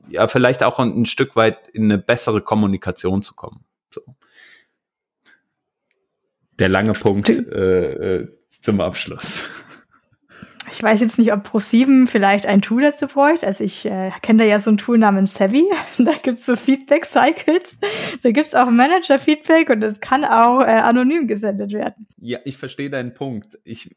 ja 0.09 0.27
vielleicht 0.27 0.63
auch 0.63 0.79
ein, 0.79 1.01
ein 1.01 1.05
Stück 1.05 1.35
weit 1.35 1.67
in 1.67 1.83
eine 1.85 1.97
bessere 1.97 2.41
Kommunikation 2.41 3.21
zu 3.21 3.35
kommen. 3.35 3.63
So 3.91 4.01
der 6.59 6.69
lange 6.69 6.93
Punkt 6.93 7.29
äh, 7.29 8.19
äh, 8.19 8.27
zum 8.49 8.81
Abschluss. 8.81 9.43
Ich 10.71 10.81
weiß 10.81 10.99
jetzt 10.99 11.19
nicht, 11.19 11.31
ob 11.31 11.47
Pro7 11.47 12.07
vielleicht 12.07 12.47
ein 12.47 12.61
Tool 12.61 12.81
dazu 12.81 13.07
bräuchte. 13.07 13.45
Also 13.45 13.63
ich 13.63 13.85
äh, 13.85 14.11
kenne 14.21 14.43
da 14.43 14.49
ja 14.49 14.59
so 14.59 14.71
ein 14.71 14.77
Tool 14.77 14.97
namens 14.97 15.35
Savvy. 15.35 15.63
Da 15.97 16.11
gibt's 16.21 16.45
so 16.45 16.55
Feedback-Cycles. 16.55 17.81
Da 18.23 18.31
gibt's 18.31 18.55
auch 18.55 18.69
Manager-Feedback 18.69 19.69
und 19.69 19.83
es 19.83 20.01
kann 20.01 20.25
auch 20.25 20.61
äh, 20.61 20.65
anonym 20.65 21.27
gesendet 21.27 21.71
werden. 21.71 22.07
Ja, 22.17 22.39
ich 22.45 22.57
verstehe 22.57 22.89
deinen 22.89 23.13
Punkt. 23.13 23.59
Ich, 23.63 23.95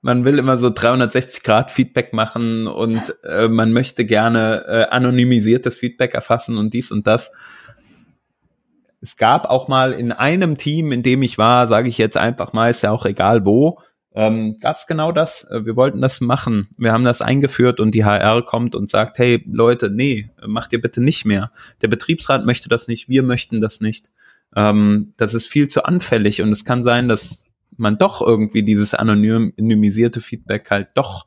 man 0.00 0.24
will 0.24 0.38
immer 0.38 0.58
so 0.58 0.70
360 0.70 1.42
Grad 1.42 1.70
Feedback 1.70 2.12
machen 2.12 2.66
und 2.66 3.14
äh, 3.24 3.48
man 3.48 3.72
möchte 3.72 4.04
gerne 4.04 4.64
äh, 4.66 4.84
anonymisiertes 4.90 5.78
Feedback 5.78 6.14
erfassen 6.14 6.58
und 6.58 6.74
dies 6.74 6.90
und 6.90 7.06
das 7.06 7.32
es 9.00 9.16
gab 9.16 9.46
auch 9.46 9.68
mal 9.68 9.92
in 9.92 10.12
einem 10.12 10.56
Team, 10.56 10.92
in 10.92 11.02
dem 11.02 11.22
ich 11.22 11.38
war, 11.38 11.66
sage 11.66 11.88
ich 11.88 11.98
jetzt 11.98 12.16
einfach 12.16 12.52
mal, 12.52 12.70
ist 12.70 12.82
ja 12.82 12.90
auch 12.90 13.06
egal 13.06 13.44
wo, 13.44 13.78
ähm, 14.14 14.56
gab 14.60 14.76
es 14.76 14.86
genau 14.86 15.12
das. 15.12 15.44
Äh, 15.50 15.64
wir 15.64 15.76
wollten 15.76 16.00
das 16.00 16.20
machen. 16.20 16.68
Wir 16.76 16.92
haben 16.92 17.04
das 17.04 17.22
eingeführt 17.22 17.78
und 17.78 17.92
die 17.92 18.04
HR 18.04 18.42
kommt 18.42 18.74
und 18.74 18.90
sagt, 18.90 19.18
hey 19.18 19.44
Leute, 19.46 19.90
nee, 19.90 20.30
macht 20.44 20.72
ihr 20.72 20.80
bitte 20.80 21.00
nicht 21.00 21.24
mehr. 21.24 21.52
Der 21.82 21.88
Betriebsrat 21.88 22.44
möchte 22.44 22.68
das 22.68 22.88
nicht, 22.88 23.08
wir 23.08 23.22
möchten 23.22 23.60
das 23.60 23.80
nicht. 23.80 24.10
Ähm, 24.56 25.12
das 25.18 25.34
ist 25.34 25.46
viel 25.46 25.68
zu 25.68 25.84
anfällig 25.84 26.42
und 26.42 26.50
es 26.50 26.64
kann 26.64 26.82
sein, 26.82 27.08
dass 27.08 27.46
man 27.76 27.96
doch 27.96 28.20
irgendwie 28.20 28.64
dieses 28.64 28.94
anonymisierte 28.94 30.20
Feedback 30.20 30.68
halt 30.70 30.88
doch 30.94 31.26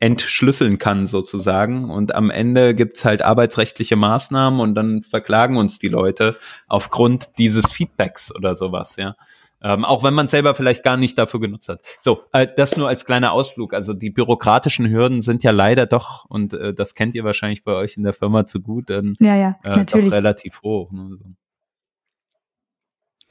entschlüsseln 0.00 0.78
kann 0.78 1.06
sozusagen. 1.06 1.90
Und 1.90 2.14
am 2.14 2.30
Ende 2.30 2.74
gibt's 2.74 3.04
halt 3.04 3.22
arbeitsrechtliche 3.22 3.96
Maßnahmen 3.96 4.60
und 4.60 4.74
dann 4.74 5.02
verklagen 5.02 5.56
uns 5.56 5.78
die 5.78 5.88
Leute 5.88 6.36
aufgrund 6.68 7.38
dieses 7.38 7.70
Feedbacks 7.70 8.34
oder 8.34 8.56
sowas, 8.56 8.96
ja. 8.96 9.16
Ähm, 9.62 9.86
auch 9.86 10.04
wenn 10.04 10.12
man 10.12 10.28
selber 10.28 10.54
vielleicht 10.54 10.84
gar 10.84 10.98
nicht 10.98 11.16
dafür 11.16 11.40
genutzt 11.40 11.70
hat. 11.70 11.80
So, 11.98 12.24
äh, 12.32 12.46
das 12.56 12.76
nur 12.76 12.88
als 12.88 13.06
kleiner 13.06 13.32
Ausflug. 13.32 13.72
Also 13.72 13.94
die 13.94 14.10
bürokratischen 14.10 14.88
Hürden 14.90 15.22
sind 15.22 15.42
ja 15.42 15.50
leider 15.50 15.86
doch, 15.86 16.26
und 16.26 16.52
äh, 16.52 16.74
das 16.74 16.94
kennt 16.94 17.14
ihr 17.14 17.24
wahrscheinlich 17.24 17.64
bei 17.64 17.72
euch 17.72 17.96
in 17.96 18.04
der 18.04 18.12
Firma 18.12 18.44
zu 18.44 18.60
gut, 18.60 18.90
dann 18.90 19.16
ja, 19.18 19.34
ja, 19.34 19.58
äh, 19.64 19.76
natürlich. 19.76 20.12
relativ 20.12 20.60
hoch. 20.62 20.92
Ne? 20.92 21.18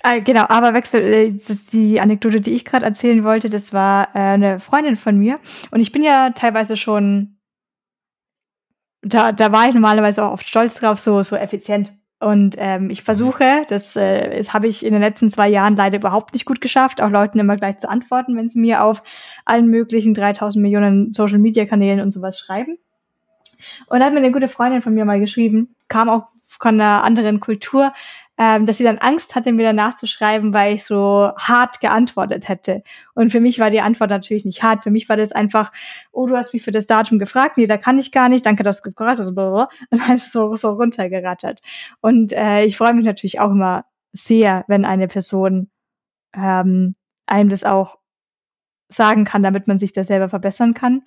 Ah, 0.04 0.20
genau, 0.20 0.46
aber 0.50 0.74
Wechsel, 0.74 1.02
äh, 1.02 1.32
das 1.32 1.50
ist 1.50 1.74
die 1.74 2.00
Anekdote, 2.00 2.42
die 2.42 2.54
ich 2.54 2.66
gerade 2.66 2.86
erzählen 2.86 3.24
wollte, 3.24 3.50
das 3.50 3.74
war 3.74 4.10
äh, 4.14 4.20
eine 4.20 4.60
Freundin 4.60 4.96
von 4.96 5.18
mir. 5.18 5.40
Und 5.72 5.80
ich 5.80 5.92
bin 5.92 6.04
ja 6.04 6.30
teilweise 6.32 6.78
schon, 6.78 7.38
da, 9.02 9.32
da 9.32 9.52
war 9.52 9.68
ich 9.68 9.74
normalerweise 9.74 10.24
auch 10.24 10.34
oft 10.34 10.48
stolz 10.48 10.80
drauf, 10.80 11.00
so, 11.00 11.24
so 11.24 11.36
effizient. 11.36 11.94
Und 12.20 12.56
ähm, 12.58 12.90
ich 12.90 13.04
versuche, 13.04 13.66
das, 13.68 13.96
äh, 13.96 14.38
das 14.38 14.54
habe 14.54 14.68
ich 14.68 14.86
in 14.86 14.94
den 14.94 15.02
letzten 15.02 15.30
zwei 15.30 15.50
Jahren 15.50 15.76
leider 15.76 15.98
überhaupt 15.98 16.34
nicht 16.34 16.46
gut 16.46 16.62
geschafft, 16.62 17.02
auch 17.02 17.10
Leuten 17.10 17.40
immer 17.40 17.58
gleich 17.58 17.78
zu 17.78 17.90
antworten, 17.90 18.38
wenn 18.38 18.50
sie 18.50 18.60
mir 18.60 18.84
auf 18.84 19.04
allen 19.44 19.68
möglichen 19.68 20.14
3000 20.14 20.62
Millionen 20.62 21.14
Social-Media-Kanälen 21.14 22.00
und 22.00 22.12
sowas 22.12 22.40
schreiben. 22.40 22.78
Und 23.88 24.00
da 24.00 24.06
hat 24.06 24.14
mir 24.14 24.20
eine 24.20 24.32
gute 24.32 24.48
Freundin 24.48 24.82
von 24.82 24.94
mir 24.94 25.06
mal 25.06 25.20
geschrieben, 25.20 25.76
kam 25.88 26.10
auch 26.10 26.28
von 26.48 26.80
einer 26.80 27.04
anderen 27.04 27.40
Kultur, 27.40 27.94
ähm, 28.38 28.66
dass 28.66 28.78
sie 28.78 28.84
dann 28.84 28.98
Angst 28.98 29.36
hatte, 29.36 29.54
mir 29.54 29.64
danach 29.64 29.96
zu 29.96 30.08
schreiben, 30.08 30.54
weil 30.54 30.76
ich 30.76 30.84
so 30.84 31.32
hart 31.38 31.80
geantwortet 31.80 32.50
hätte. 32.50 32.84
Und 33.14 33.30
für 33.32 33.40
mich 33.40 33.60
war 33.60 33.70
die 33.70 33.80
Antwort 33.80 34.10
natürlich 34.10 34.44
nicht 34.44 34.62
hart. 34.62 34.84
Für 34.84 34.92
mich 34.92 35.08
war 35.08 35.16
das 35.16 35.32
einfach, 35.32 35.72
oh, 36.12 36.28
du 36.28 36.36
hast 36.36 36.54
mich 36.54 36.64
für 36.64 36.72
das 36.72 36.86
Datum 36.86 37.18
gefragt, 37.18 37.58
nee, 37.58 37.66
da 37.66 37.78
kann 37.78 37.98
ich 37.98 38.12
gar 38.12 38.28
nicht, 38.28 38.46
danke, 38.46 38.64
dass 38.64 38.82
du 38.82 38.90
gefragt 38.90 39.20
hast, 39.20 39.36
und 39.38 40.08
halt 40.08 40.20
so, 40.20 40.54
so 40.56 40.72
runtergerattert. 40.72 41.62
Und 42.02 42.34
äh, 42.34 42.66
ich 42.66 42.78
freue 42.78 42.94
mich 42.94 43.06
natürlich 43.06 43.40
auch 43.40 43.52
immer 43.52 43.86
sehr, 44.12 44.66
wenn 44.68 44.86
eine 44.86 45.08
Person 45.08 45.70
ähm, 46.36 46.96
einem 47.26 47.50
das 47.50 47.64
auch 47.64 48.00
sagen 48.90 49.24
kann, 49.24 49.44
damit 49.44 49.68
man 49.68 49.78
sich 49.78 49.94
das 49.94 50.08
selber 50.08 50.30
verbessern 50.30 50.74
kann. 50.74 51.04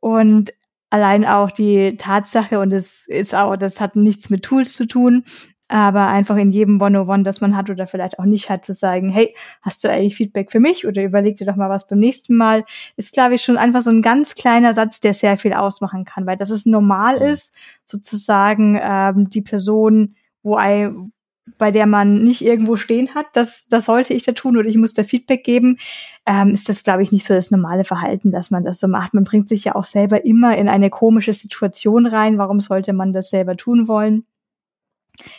Und 0.00 0.52
allein 0.90 1.24
auch 1.24 1.50
die 1.50 1.96
Tatsache, 1.96 2.60
und 2.60 2.72
es 2.72 3.06
ist 3.08 3.34
auch, 3.34 3.56
das 3.56 3.80
hat 3.80 3.96
nichts 3.96 4.30
mit 4.30 4.44
Tools 4.44 4.74
zu 4.74 4.86
tun, 4.86 5.24
aber 5.68 6.08
einfach 6.08 6.36
in 6.36 6.50
jedem 6.50 6.80
One-on-One, 6.80 7.22
das 7.22 7.42
man 7.42 7.54
hat 7.54 7.68
oder 7.68 7.86
vielleicht 7.86 8.18
auch 8.18 8.24
nicht 8.24 8.48
hat, 8.48 8.64
zu 8.64 8.72
sagen, 8.72 9.10
hey, 9.10 9.34
hast 9.60 9.84
du 9.84 9.90
eigentlich 9.90 10.16
Feedback 10.16 10.50
für 10.50 10.60
mich 10.60 10.86
oder 10.86 11.02
überleg 11.02 11.36
dir 11.36 11.46
doch 11.46 11.56
mal 11.56 11.68
was 11.68 11.86
beim 11.86 11.98
nächsten 11.98 12.36
Mal, 12.36 12.64
ist, 12.96 13.12
glaube 13.12 13.34
ich, 13.34 13.42
schon 13.42 13.58
einfach 13.58 13.82
so 13.82 13.90
ein 13.90 14.02
ganz 14.02 14.34
kleiner 14.34 14.72
Satz, 14.72 15.00
der 15.00 15.12
sehr 15.12 15.36
viel 15.36 15.52
ausmachen 15.52 16.04
kann, 16.04 16.26
weil 16.26 16.38
das 16.38 16.50
es 16.50 16.64
normal 16.64 17.18
ist, 17.18 17.54
sozusagen 17.84 18.78
ähm, 18.80 19.28
die 19.28 19.42
Person, 19.42 20.16
wo 20.42 20.56
ein, 20.56 21.12
bei 21.58 21.70
der 21.70 21.86
man 21.86 22.22
nicht 22.22 22.42
irgendwo 22.42 22.76
stehen 22.76 23.14
hat, 23.14 23.26
das, 23.34 23.68
das 23.68 23.84
sollte 23.84 24.14
ich 24.14 24.22
da 24.22 24.32
tun 24.32 24.56
oder 24.56 24.68
ich 24.68 24.76
muss 24.78 24.94
da 24.94 25.02
Feedback 25.02 25.44
geben, 25.44 25.78
ähm, 26.24 26.50
ist 26.50 26.68
das, 26.70 26.82
glaube 26.82 27.02
ich, 27.02 27.12
nicht 27.12 27.26
so 27.26 27.34
das 27.34 27.50
normale 27.50 27.84
Verhalten, 27.84 28.30
dass 28.30 28.50
man 28.50 28.64
das 28.64 28.78
so 28.78 28.88
macht. 28.88 29.12
Man 29.12 29.24
bringt 29.24 29.48
sich 29.48 29.64
ja 29.64 29.74
auch 29.74 29.84
selber 29.84 30.24
immer 30.24 30.56
in 30.56 30.68
eine 30.68 30.88
komische 30.88 31.32
Situation 31.34 32.06
rein. 32.06 32.38
Warum 32.38 32.60
sollte 32.60 32.94
man 32.94 33.12
das 33.12 33.30
selber 33.30 33.56
tun 33.56 33.88
wollen? 33.88 34.24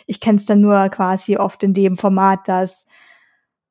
Ich 0.06 0.20
kenne 0.20 0.38
es 0.38 0.46
dann 0.46 0.62
nur 0.62 0.90
quasi 0.90 1.38
oft 1.38 1.64
in 1.64 1.74
dem 1.74 1.98
Format, 1.98 2.48
dass 2.48 2.88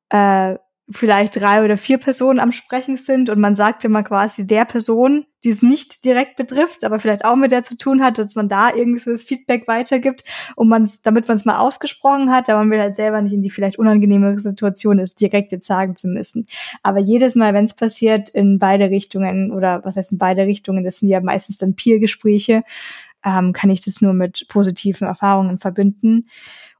äh, 0.09 0.55
vielleicht 0.91 1.39
drei 1.39 1.63
oder 1.63 1.77
vier 1.77 1.99
Personen 1.99 2.39
am 2.39 2.51
Sprechen 2.51 2.97
sind 2.97 3.29
und 3.29 3.39
man 3.39 3.53
sagt 3.53 3.85
immer 3.85 4.01
quasi 4.01 4.47
der 4.47 4.65
Person, 4.65 5.25
die 5.43 5.49
es 5.49 5.61
nicht 5.61 6.03
direkt 6.03 6.35
betrifft, 6.35 6.83
aber 6.83 6.97
vielleicht 6.97 7.23
auch 7.23 7.35
mit 7.35 7.51
der 7.51 7.61
zu 7.61 7.77
tun 7.77 8.03
hat, 8.03 8.17
dass 8.17 8.35
man 8.35 8.49
da 8.49 8.73
irgendwie 8.73 8.99
so 8.99 9.11
das 9.11 9.23
Feedback 9.23 9.67
weitergibt 9.67 10.23
und 10.55 10.67
man 10.67 10.89
damit 11.03 11.27
man 11.27 11.37
es 11.37 11.45
mal 11.45 11.59
ausgesprochen 11.59 12.31
hat, 12.31 12.49
aber 12.49 12.59
man 12.59 12.71
will 12.71 12.79
halt 12.79 12.95
selber 12.95 13.21
nicht 13.21 13.33
in 13.33 13.43
die 13.43 13.51
vielleicht 13.51 13.77
unangenehme 13.77 14.39
Situation 14.39 14.97
ist, 14.97 15.21
direkt 15.21 15.51
jetzt 15.51 15.67
sagen 15.67 15.95
zu 15.95 16.07
müssen. 16.07 16.47
Aber 16.81 16.99
jedes 16.99 17.35
Mal, 17.35 17.53
wenn 17.53 17.65
es 17.65 17.75
passiert, 17.75 18.29
in 18.29 18.57
beide 18.57 18.89
Richtungen 18.89 19.51
oder 19.51 19.85
was 19.85 19.95
heißt 19.95 20.13
in 20.13 20.17
beide 20.17 20.43
Richtungen, 20.43 20.83
das 20.83 20.99
sind 20.99 21.09
ja 21.09 21.21
meistens 21.21 21.57
dann 21.59 21.75
Peer-Gespräche, 21.75 22.63
ähm, 23.23 23.53
kann 23.53 23.69
ich 23.69 23.81
das 23.81 24.01
nur 24.01 24.13
mit 24.13 24.45
positiven 24.49 25.07
Erfahrungen 25.07 25.59
verbinden. 25.59 26.27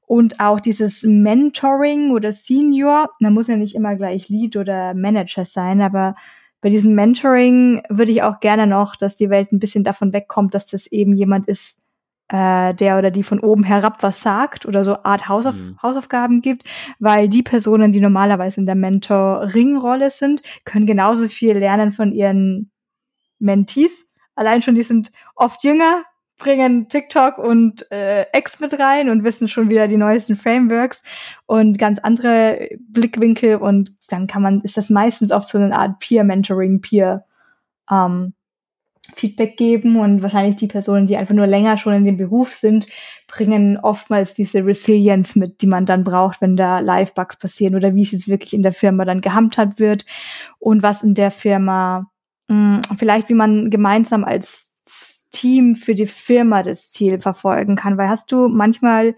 Und 0.05 0.39
auch 0.39 0.59
dieses 0.59 1.03
Mentoring 1.03 2.11
oder 2.11 2.31
Senior, 2.31 3.09
man 3.19 3.33
muss 3.33 3.47
ja 3.47 3.57
nicht 3.57 3.75
immer 3.75 3.95
gleich 3.95 4.27
Lead 4.27 4.55
oder 4.55 4.93
Manager 4.93 5.45
sein, 5.45 5.81
aber 5.81 6.15
bei 6.61 6.69
diesem 6.69 6.93
Mentoring 6.93 7.83
würde 7.89 8.11
ich 8.11 8.23
auch 8.23 8.39
gerne 8.39 8.67
noch, 8.67 8.95
dass 8.95 9.15
die 9.15 9.29
Welt 9.29 9.51
ein 9.51 9.59
bisschen 9.59 9.83
davon 9.83 10.11
wegkommt, 10.11 10.53
dass 10.53 10.67
das 10.67 10.87
eben 10.87 11.15
jemand 11.15 11.47
ist, 11.47 11.87
äh, 12.29 12.73
der 12.73 12.97
oder 12.97 13.11
die 13.11 13.23
von 13.23 13.39
oben 13.39 13.63
herab 13.63 14.03
was 14.03 14.21
sagt 14.21 14.65
oder 14.65 14.83
so 14.83 14.97
Art 15.03 15.29
Hausauf 15.29 15.55
mhm. 15.55 15.77
Hausaufgaben 15.81 16.41
gibt, 16.41 16.63
weil 16.99 17.29
die 17.29 17.43
Personen, 17.43 17.91
die 17.91 18.01
normalerweise 18.01 18.59
in 18.59 18.65
der 18.65 18.75
Mentoring-Rolle 18.75 20.11
sind, 20.11 20.41
können 20.65 20.85
genauso 20.85 21.27
viel 21.27 21.57
lernen 21.57 21.91
von 21.91 22.11
ihren 22.11 22.71
Mentees. 23.39 24.13
Allein 24.35 24.61
schon, 24.61 24.75
die 24.75 24.83
sind 24.83 25.11
oft 25.35 25.63
jünger, 25.63 26.03
bringen 26.39 26.89
TikTok 26.89 27.37
und 27.37 27.91
äh, 27.91 28.25
X 28.33 28.59
mit 28.59 28.77
rein 28.79 29.09
und 29.09 29.23
wissen 29.23 29.47
schon 29.47 29.69
wieder 29.69 29.87
die 29.87 29.97
neuesten 29.97 30.35
Frameworks 30.35 31.03
und 31.45 31.77
ganz 31.77 31.99
andere 31.99 32.69
Blickwinkel 32.79 33.57
und 33.57 33.93
dann 34.07 34.25
kann 34.27 34.41
man, 34.41 34.61
ist 34.61 34.77
das 34.77 34.89
meistens 34.89 35.31
oft 35.31 35.47
so 35.47 35.57
eine 35.57 35.77
Art 35.77 35.99
Peer-Mentoring, 35.99 36.81
Peer, 36.81 37.25
ähm, 37.91 38.33
Feedback 39.13 39.57
geben 39.57 39.97
und 39.97 40.21
wahrscheinlich 40.23 40.55
die 40.55 40.67
Personen, 40.67 41.07
die 41.07 41.17
einfach 41.17 41.33
nur 41.33 41.47
länger 41.47 41.77
schon 41.77 41.93
in 41.93 42.05
dem 42.05 42.17
Beruf 42.17 42.53
sind, 42.53 42.87
bringen 43.27 43.77
oftmals 43.77 44.33
diese 44.33 44.65
Resilience 44.65 45.35
mit, 45.35 45.61
die 45.61 45.67
man 45.67 45.85
dann 45.85 46.03
braucht, 46.03 46.41
wenn 46.41 46.55
da 46.55 46.79
Live-Bugs 46.79 47.37
passieren 47.37 47.75
oder 47.75 47.95
wie 47.95 48.03
es 48.03 48.11
jetzt 48.11 48.27
wirklich 48.27 48.53
in 48.53 48.63
der 48.63 48.71
Firma 48.73 49.05
dann 49.05 49.21
gehandhabt 49.21 49.79
wird 49.79 50.05
und 50.59 50.83
was 50.83 51.03
in 51.03 51.15
der 51.15 51.31
Firma 51.31 52.09
mh, 52.49 52.81
hm, 52.87 52.97
vielleicht 52.97 53.29
wie 53.29 53.35
man 53.35 53.69
gemeinsam 53.69 54.23
als 54.23 54.68
Team 55.31 55.75
für 55.75 55.95
die 55.95 56.07
Firma 56.07 56.63
das 56.63 56.89
Ziel 56.89 57.19
verfolgen 57.19 57.75
kann? 57.75 57.97
Weil 57.97 58.09
hast 58.09 58.31
du 58.31 58.47
manchmal, 58.47 59.15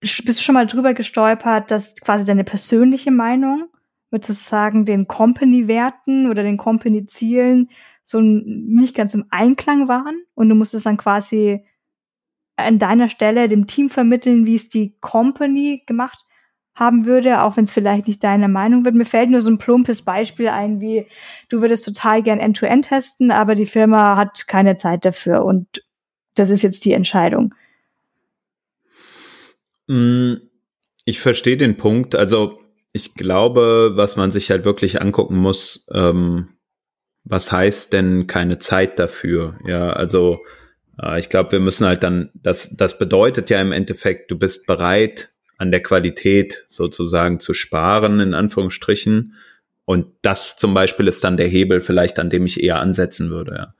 bist 0.00 0.26
du 0.26 0.32
schon 0.32 0.54
mal 0.54 0.66
drüber 0.66 0.94
gestolpert, 0.94 1.70
dass 1.70 1.96
quasi 1.96 2.24
deine 2.24 2.44
persönliche 2.44 3.10
Meinung 3.10 3.68
mit 4.10 4.24
sozusagen 4.24 4.84
den 4.84 5.06
Company-Werten 5.06 6.28
oder 6.28 6.42
den 6.42 6.56
Company-Zielen 6.56 7.70
so 8.02 8.20
nicht 8.20 8.94
ganz 8.94 9.14
im 9.14 9.26
Einklang 9.30 9.88
waren 9.88 10.22
und 10.34 10.48
du 10.48 10.54
musstest 10.54 10.86
dann 10.86 10.96
quasi 10.96 11.64
an 12.56 12.78
deiner 12.78 13.08
Stelle 13.08 13.48
dem 13.48 13.66
Team 13.66 13.88
vermitteln, 13.88 14.46
wie 14.46 14.56
es 14.56 14.68
die 14.68 14.96
Company 15.00 15.82
gemacht 15.86 16.24
haben 16.74 17.04
würde, 17.06 17.42
auch 17.42 17.56
wenn 17.56 17.64
es 17.64 17.70
vielleicht 17.70 18.08
nicht 18.08 18.24
deine 18.24 18.48
Meinung 18.48 18.84
wird. 18.84 18.94
Mir 18.94 19.04
fällt 19.04 19.30
nur 19.30 19.40
so 19.40 19.50
ein 19.50 19.58
plumpes 19.58 20.02
Beispiel 20.02 20.48
ein, 20.48 20.80
wie 20.80 21.06
du 21.48 21.60
würdest 21.60 21.84
total 21.84 22.22
gern 22.22 22.38
End-to-End 22.38 22.88
testen, 22.88 23.30
aber 23.30 23.54
die 23.54 23.66
Firma 23.66 24.16
hat 24.16 24.46
keine 24.46 24.76
Zeit 24.76 25.04
dafür 25.04 25.44
und 25.44 25.82
das 26.34 26.50
ist 26.50 26.62
jetzt 26.62 26.84
die 26.84 26.92
Entscheidung. 26.92 27.54
Mm, 29.88 30.34
ich 31.04 31.20
verstehe 31.20 31.56
den 31.56 31.76
Punkt. 31.76 32.14
Also 32.14 32.60
ich 32.92 33.14
glaube, 33.14 33.92
was 33.94 34.16
man 34.16 34.30
sich 34.30 34.50
halt 34.50 34.64
wirklich 34.64 35.00
angucken 35.00 35.36
muss, 35.36 35.86
ähm, 35.92 36.50
was 37.24 37.52
heißt 37.52 37.92
denn 37.92 38.26
keine 38.26 38.58
Zeit 38.58 38.98
dafür? 38.98 39.58
Ja, 39.66 39.90
also 39.90 40.40
äh, 41.00 41.18
ich 41.18 41.28
glaube, 41.28 41.52
wir 41.52 41.60
müssen 41.60 41.86
halt 41.86 42.02
dann, 42.02 42.30
das, 42.34 42.76
das 42.76 42.98
bedeutet 42.98 43.50
ja 43.50 43.60
im 43.60 43.72
Endeffekt, 43.72 44.30
du 44.30 44.38
bist 44.38 44.66
bereit, 44.66 45.29
an 45.60 45.70
der 45.70 45.82
Qualität 45.82 46.64
sozusagen 46.68 47.38
zu 47.38 47.52
sparen, 47.52 48.18
in 48.18 48.32
Anführungsstrichen. 48.32 49.34
Und 49.84 50.06
das 50.22 50.56
zum 50.56 50.72
Beispiel 50.72 51.06
ist 51.06 51.22
dann 51.22 51.36
der 51.36 51.48
Hebel 51.48 51.82
vielleicht, 51.82 52.18
an 52.18 52.30
dem 52.30 52.46
ich 52.46 52.62
eher 52.62 52.80
ansetzen 52.80 53.28
würde. 53.28 53.52
Ja. 53.52 53.74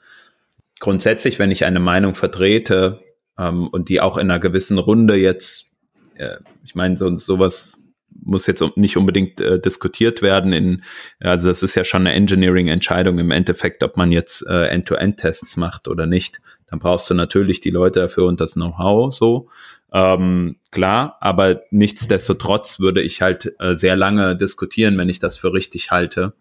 Grundsätzlich, 0.78 1.38
wenn 1.38 1.50
ich 1.50 1.64
eine 1.64 1.80
Meinung 1.80 2.14
vertrete 2.14 3.00
ähm, 3.38 3.66
und 3.68 3.88
die 3.88 4.02
auch 4.02 4.18
in 4.18 4.30
einer 4.30 4.38
gewissen 4.38 4.76
Runde 4.76 5.14
jetzt, 5.14 5.74
äh, 6.16 6.36
ich 6.66 6.74
meine, 6.74 6.98
so, 6.98 7.16
sowas 7.16 7.82
muss 8.10 8.46
jetzt 8.46 8.62
nicht 8.76 8.98
unbedingt 8.98 9.40
äh, 9.40 9.58
diskutiert 9.58 10.20
werden. 10.20 10.52
In, 10.52 10.82
also 11.18 11.48
das 11.48 11.62
ist 11.62 11.76
ja 11.76 11.84
schon 11.84 12.06
eine 12.06 12.12
Engineering-Entscheidung 12.12 13.18
im 13.18 13.30
Endeffekt, 13.30 13.82
ob 13.82 13.96
man 13.96 14.12
jetzt 14.12 14.46
äh, 14.46 14.66
End-to-End-Tests 14.66 15.56
macht 15.56 15.88
oder 15.88 16.04
nicht. 16.04 16.40
Dann 16.66 16.78
brauchst 16.78 17.08
du 17.08 17.14
natürlich 17.14 17.62
die 17.62 17.70
Leute 17.70 18.00
dafür 18.00 18.26
und 18.26 18.38
das 18.38 18.52
Know-how 18.52 19.14
so. 19.14 19.48
Ähm, 19.92 20.56
klar, 20.70 21.16
aber 21.20 21.62
nichtsdestotrotz 21.70 22.78
würde 22.78 23.02
ich 23.02 23.22
halt 23.22 23.54
äh, 23.58 23.74
sehr 23.74 23.96
lange 23.96 24.36
diskutieren, 24.36 24.96
wenn 24.98 25.08
ich 25.08 25.18
das 25.18 25.36
für 25.36 25.52
richtig 25.52 25.90
halte, 25.90 26.34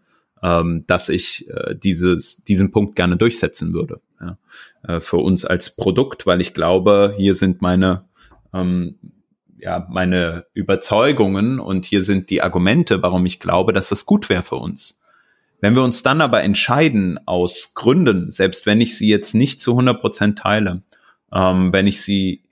ähm, 0.44 0.84
dass 0.88 1.10
ich 1.10 1.50
äh, 1.50 1.76
dieses, 1.76 2.44
diesen 2.44 2.72
Punkt 2.72 2.96
gerne 2.96 3.18
durchsetzen 3.18 3.74
würde. 3.74 4.02
Ja. 4.22 4.38
Äh, 4.84 5.00
für 5.00 5.18
uns 5.18 5.46
als 5.46 5.76
Produkt, 5.76 6.26
weil 6.26 6.42
ich 6.42 6.54
glaube, 6.54 7.14
hier 7.18 7.34
sind 7.34 7.62
meine, 7.62 8.06
ähm, 8.54 9.00
ja, 9.58 9.86
meine 9.90 10.46
Überzeugungen 10.54 11.60
und 11.60 11.86
hier 11.86 12.04
sind 12.04 12.30
die 12.30 12.42
Argumente, 12.42 13.02
warum 13.02 13.26
ich 13.26 13.40
glaube, 13.40 13.74
dass 13.74 13.90
das 13.90 14.06
gut 14.06 14.30
wäre 14.30 14.44
für 14.44 14.56
uns. 14.56 15.02
Wenn 15.60 15.76
wir 15.76 15.84
uns 15.84 16.04
dann 16.04 16.22
aber 16.22 16.44
entscheiden 16.44 17.20
aus 17.26 17.74
Gründen, 17.74 18.32
selbst 18.32 18.66
wenn 18.66 18.80
ich 18.80 18.98
sie 18.98 19.10
jetzt 19.10 19.36
nicht 19.36 19.60
zu 19.60 19.72
100 19.72 20.00
Prozent 20.00 20.40
teile, 20.40 20.84
ähm, 21.34 21.74
wenn 21.74 21.88
ich 21.88 22.02
sie 22.02 22.44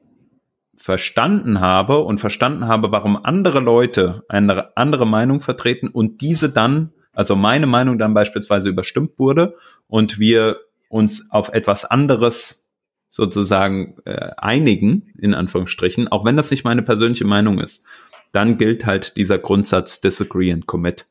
verstanden 0.87 1.59
habe 1.59 1.97
und 1.97 2.19
verstanden 2.19 2.65
habe, 2.65 2.93
warum 2.93 3.17
andere 3.21 3.59
Leute 3.59 4.23
eine 4.29 4.77
andere 4.77 5.05
Meinung 5.05 5.41
vertreten 5.41 5.89
und 5.89 6.21
diese 6.21 6.49
dann, 6.49 6.93
also 7.11 7.35
meine 7.35 7.67
Meinung 7.67 7.97
dann 7.97 8.13
beispielsweise 8.13 8.69
überstimmt 8.69 9.19
wurde 9.19 9.55
und 9.89 10.17
wir 10.17 10.61
uns 10.87 11.29
auf 11.29 11.49
etwas 11.49 11.83
anderes 11.83 12.69
sozusagen 13.09 13.97
äh, 14.05 14.31
einigen, 14.37 15.11
in 15.19 15.33
Anführungsstrichen, 15.33 16.07
auch 16.07 16.23
wenn 16.23 16.37
das 16.37 16.51
nicht 16.51 16.63
meine 16.63 16.83
persönliche 16.83 17.25
Meinung 17.25 17.59
ist, 17.59 17.83
dann 18.31 18.57
gilt 18.57 18.85
halt 18.85 19.17
dieser 19.17 19.39
Grundsatz 19.39 19.99
Disagree 19.99 20.53
and 20.53 20.67
Commit. 20.67 21.05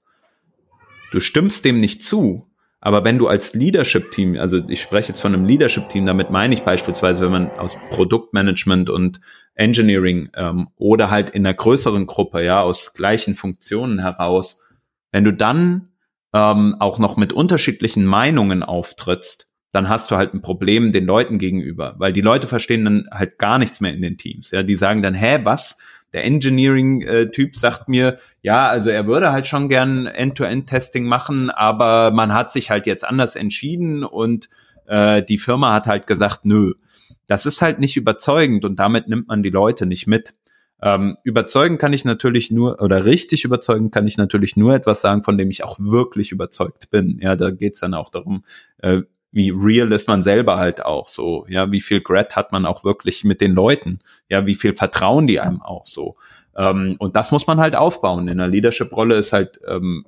Du 1.11 1.21
stimmst 1.21 1.67
dem 1.67 1.81
nicht 1.81 2.03
zu, 2.03 2.47
aber 2.81 3.05
wenn 3.05 3.19
du 3.19 3.29
als 3.29 3.53
Leadership-Team, 3.53 4.39
also 4.39 4.63
ich 4.69 4.81
spreche 4.81 5.09
jetzt 5.09 5.21
von 5.21 5.35
einem 5.35 5.45
Leadership-Team, 5.45 6.07
damit 6.07 6.31
meine 6.31 6.55
ich 6.55 6.63
beispielsweise, 6.63 7.21
wenn 7.21 7.33
man 7.33 7.51
aus 7.51 7.77
Produktmanagement 7.91 8.89
und 8.89 9.21
Engineering 9.57 10.31
ähm, 10.35 10.69
oder 10.77 11.11
halt 11.11 11.31
in 11.31 11.45
einer 11.45 11.55
größeren 11.55 12.07
Gruppe, 12.07 12.45
ja, 12.45 12.61
aus 12.61 12.95
gleichen 12.95 13.35
Funktionen 13.35 13.99
heraus, 13.99 14.63
wenn 15.13 15.25
du 15.25 15.33
dann 15.33 15.89
ähm, 16.33 16.77
auch 16.79 16.99
noch 16.99 17.17
mit 17.17 17.33
unterschiedlichen 17.33 18.05
Meinungen 18.05 18.63
auftrittst, 18.63 19.49
dann 19.73 19.89
hast 19.89 20.11
du 20.11 20.17
halt 20.17 20.33
ein 20.33 20.43
Problem 20.43 20.93
den 20.93 21.07
Leuten 21.07 21.39
gegenüber, 21.39 21.95
weil 21.99 22.13
die 22.13 22.21
Leute 22.21 22.47
verstehen 22.47 22.85
dann 22.85 23.09
halt 23.11 23.39
gar 23.39 23.59
nichts 23.59 23.81
mehr 23.81 23.93
in 23.93 24.03
den 24.03 24.19
Teams. 24.19 24.51
Ja, 24.51 24.63
die 24.63 24.77
sagen 24.77 25.03
dann, 25.03 25.15
hä, 25.15 25.41
was? 25.43 25.79
Der 26.13 26.25
Engineering-Typ 26.25 27.57
sagt 27.57 27.89
mir, 27.89 28.19
ja, 28.41 28.69
also 28.69 28.91
er 28.91 29.07
würde 29.07 29.33
halt 29.33 29.47
schon 29.47 29.69
gern 29.69 30.07
End-to-End-Testing 30.07 31.05
machen, 31.05 31.51
aber 31.51 32.11
man 32.11 32.33
hat 32.33 32.53
sich 32.53 32.71
halt 32.71 32.87
jetzt 32.87 33.05
anders 33.05 33.37
entschieden 33.37 34.05
und 34.05 34.49
äh, 34.87 35.23
die 35.23 35.39
Firma 35.39 35.75
hat 35.75 35.87
halt 35.87 36.07
gesagt, 36.07 36.45
nö. 36.45 36.73
Das 37.27 37.47
ist 37.47 37.63
halt 37.63 37.79
nicht 37.79 37.97
überzeugend 37.97 38.65
und 38.65 38.79
damit 38.79 39.09
nimmt 39.09 39.29
man 39.29 39.43
die 39.43 39.51
Leute 39.51 39.87
nicht 39.87 40.07
mit. 40.07 40.35
Ähm, 40.83 41.17
überzeugen 41.25 41.79
kann 41.79 41.93
ich 41.93 42.05
natürlich 42.05 42.51
nur, 42.51 42.83
oder 42.83 43.07
richtig 43.07 43.45
überzeugen 43.45 43.91
kann 43.91 44.07
ich 44.07 44.19
natürlich 44.19 44.57
nur 44.57 44.75
etwas 44.75 45.01
sagen, 45.01 45.23
von 45.23 45.39
dem 45.39 45.51
ich 45.51 45.65
auch 45.65 45.79
wirklich 45.81 46.33
überzeugt 46.33 46.91
bin. 46.91 47.19
Ja, 47.23 47.35
da 47.35 47.51
geht's 47.51 47.81
dann 47.81 47.95
auch 47.95 48.11
darum, 48.11 48.45
äh, 48.79 49.03
wie 49.33 49.51
real 49.51 49.93
ist 49.93 50.09
man 50.09 50.23
selber 50.23 50.57
halt 50.57 50.85
auch 50.85 51.09
so. 51.09 51.47
Ja, 51.49 51.71
wie 51.71 51.81
viel 51.81 52.01
Grat 52.01 52.37
hat 52.37 52.53
man 52.53 52.65
auch 52.65 52.85
wirklich 52.85 53.25
mit 53.25 53.41
den 53.41 53.53
Leuten? 53.53 53.99
Ja, 54.29 54.47
wie 54.47 54.55
viel 54.55 54.75
vertrauen 54.75 55.27
die 55.27 55.41
einem 55.41 55.61
auch 55.63 55.87
so? 55.87 56.17
Ähm, 56.57 56.97
und 56.99 57.17
das 57.17 57.33
muss 57.33 57.47
man 57.47 57.61
halt 57.61 57.77
aufbauen. 57.77 58.29
In 58.29 58.41
einer 58.41 58.49
Leadership-Rolle 58.49 59.17
ist 59.17 59.33
halt 59.33 59.61
ähm, 59.67 60.07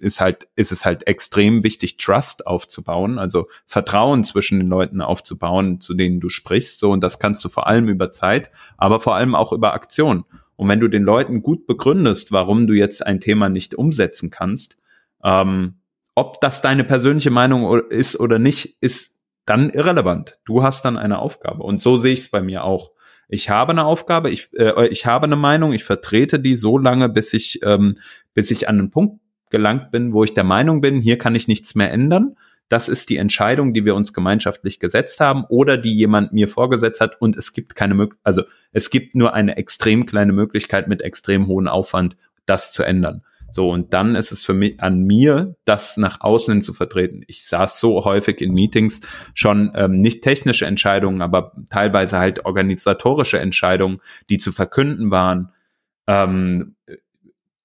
ist 0.00 0.20
halt, 0.20 0.48
ist 0.56 0.72
es 0.72 0.84
halt 0.84 1.06
extrem 1.06 1.62
wichtig, 1.62 1.96
Trust 1.96 2.46
aufzubauen, 2.46 3.18
also 3.18 3.46
Vertrauen 3.66 4.24
zwischen 4.24 4.58
den 4.58 4.68
Leuten 4.68 5.00
aufzubauen, 5.00 5.80
zu 5.80 5.94
denen 5.94 6.20
du 6.20 6.28
sprichst. 6.28 6.78
So, 6.78 6.90
und 6.90 7.02
das 7.02 7.18
kannst 7.18 7.44
du 7.44 7.48
vor 7.48 7.66
allem 7.66 7.88
über 7.88 8.10
Zeit, 8.10 8.50
aber 8.76 9.00
vor 9.00 9.14
allem 9.14 9.34
auch 9.34 9.52
über 9.52 9.74
Aktion. 9.74 10.24
Und 10.56 10.68
wenn 10.68 10.80
du 10.80 10.88
den 10.88 11.04
Leuten 11.04 11.42
gut 11.42 11.66
begründest, 11.66 12.32
warum 12.32 12.66
du 12.66 12.74
jetzt 12.74 13.06
ein 13.06 13.20
Thema 13.20 13.48
nicht 13.48 13.74
umsetzen 13.74 14.30
kannst, 14.30 14.78
ähm, 15.22 15.76
ob 16.14 16.40
das 16.40 16.60
deine 16.60 16.84
persönliche 16.84 17.30
Meinung 17.30 17.80
ist 17.88 18.18
oder 18.18 18.38
nicht, 18.38 18.76
ist 18.80 19.16
dann 19.46 19.70
irrelevant. 19.70 20.38
Du 20.44 20.62
hast 20.62 20.84
dann 20.84 20.98
eine 20.98 21.18
Aufgabe. 21.18 21.62
Und 21.62 21.80
so 21.80 21.96
sehe 21.96 22.12
ich 22.12 22.20
es 22.20 22.30
bei 22.30 22.42
mir 22.42 22.64
auch. 22.64 22.92
ich 23.32 23.48
habe 23.48 23.70
eine 23.70 23.84
Aufgabe, 23.84 24.28
ich, 24.30 24.50
äh, 24.54 24.88
ich 24.88 25.06
habe 25.06 25.24
eine 25.24 25.36
Meinung, 25.36 25.72
ich 25.72 25.84
vertrete 25.84 26.40
die 26.40 26.56
so 26.56 26.78
lange, 26.78 27.08
bis 27.08 27.32
ich, 27.32 27.60
ähm, 27.62 27.96
bis 28.34 28.50
ich 28.50 28.68
an 28.68 28.78
einen 28.78 28.90
Punkt 28.90 29.20
gelangt 29.50 29.90
bin, 29.90 30.12
wo 30.12 30.24
ich 30.24 30.34
der 30.34 30.44
Meinung 30.44 30.80
bin, 30.80 31.00
hier 31.00 31.18
kann 31.18 31.34
ich 31.34 31.48
nichts 31.48 31.74
mehr 31.74 31.92
ändern. 31.92 32.36
Das 32.68 32.88
ist 32.88 33.10
die 33.10 33.16
Entscheidung, 33.16 33.74
die 33.74 33.84
wir 33.84 33.96
uns 33.96 34.12
gemeinschaftlich 34.12 34.78
gesetzt 34.78 35.18
haben 35.18 35.44
oder 35.48 35.76
die 35.76 35.94
jemand 35.94 36.32
mir 36.32 36.46
vorgesetzt 36.46 37.00
hat 37.00 37.20
und 37.20 37.36
es 37.36 37.52
gibt 37.52 37.74
keine 37.74 37.94
Möglichkeit, 37.94 38.24
also 38.24 38.42
es 38.72 38.90
gibt 38.90 39.16
nur 39.16 39.34
eine 39.34 39.56
extrem 39.56 40.06
kleine 40.06 40.32
Möglichkeit 40.32 40.86
mit 40.86 41.02
extrem 41.02 41.48
hohem 41.48 41.66
Aufwand, 41.66 42.16
das 42.46 42.72
zu 42.72 42.84
ändern. 42.84 43.22
So, 43.52 43.68
und 43.70 43.92
dann 43.92 44.14
ist 44.14 44.30
es 44.30 44.44
für 44.44 44.54
mich 44.54 44.80
an 44.80 45.02
mir, 45.02 45.56
das 45.64 45.96
nach 45.96 46.20
außen 46.20 46.54
hin 46.54 46.62
zu 46.62 46.72
vertreten. 46.72 47.22
Ich 47.26 47.46
saß 47.46 47.80
so 47.80 48.04
häufig 48.04 48.40
in 48.40 48.54
Meetings 48.54 49.00
schon 49.34 49.72
ähm, 49.74 50.00
nicht 50.00 50.22
technische 50.22 50.66
Entscheidungen, 50.66 51.20
aber 51.22 51.52
teilweise 51.68 52.18
halt 52.18 52.44
organisatorische 52.44 53.40
Entscheidungen, 53.40 54.00
die 54.28 54.38
zu 54.38 54.52
verkünden 54.52 55.10
waren, 55.10 55.50
ähm, 56.06 56.76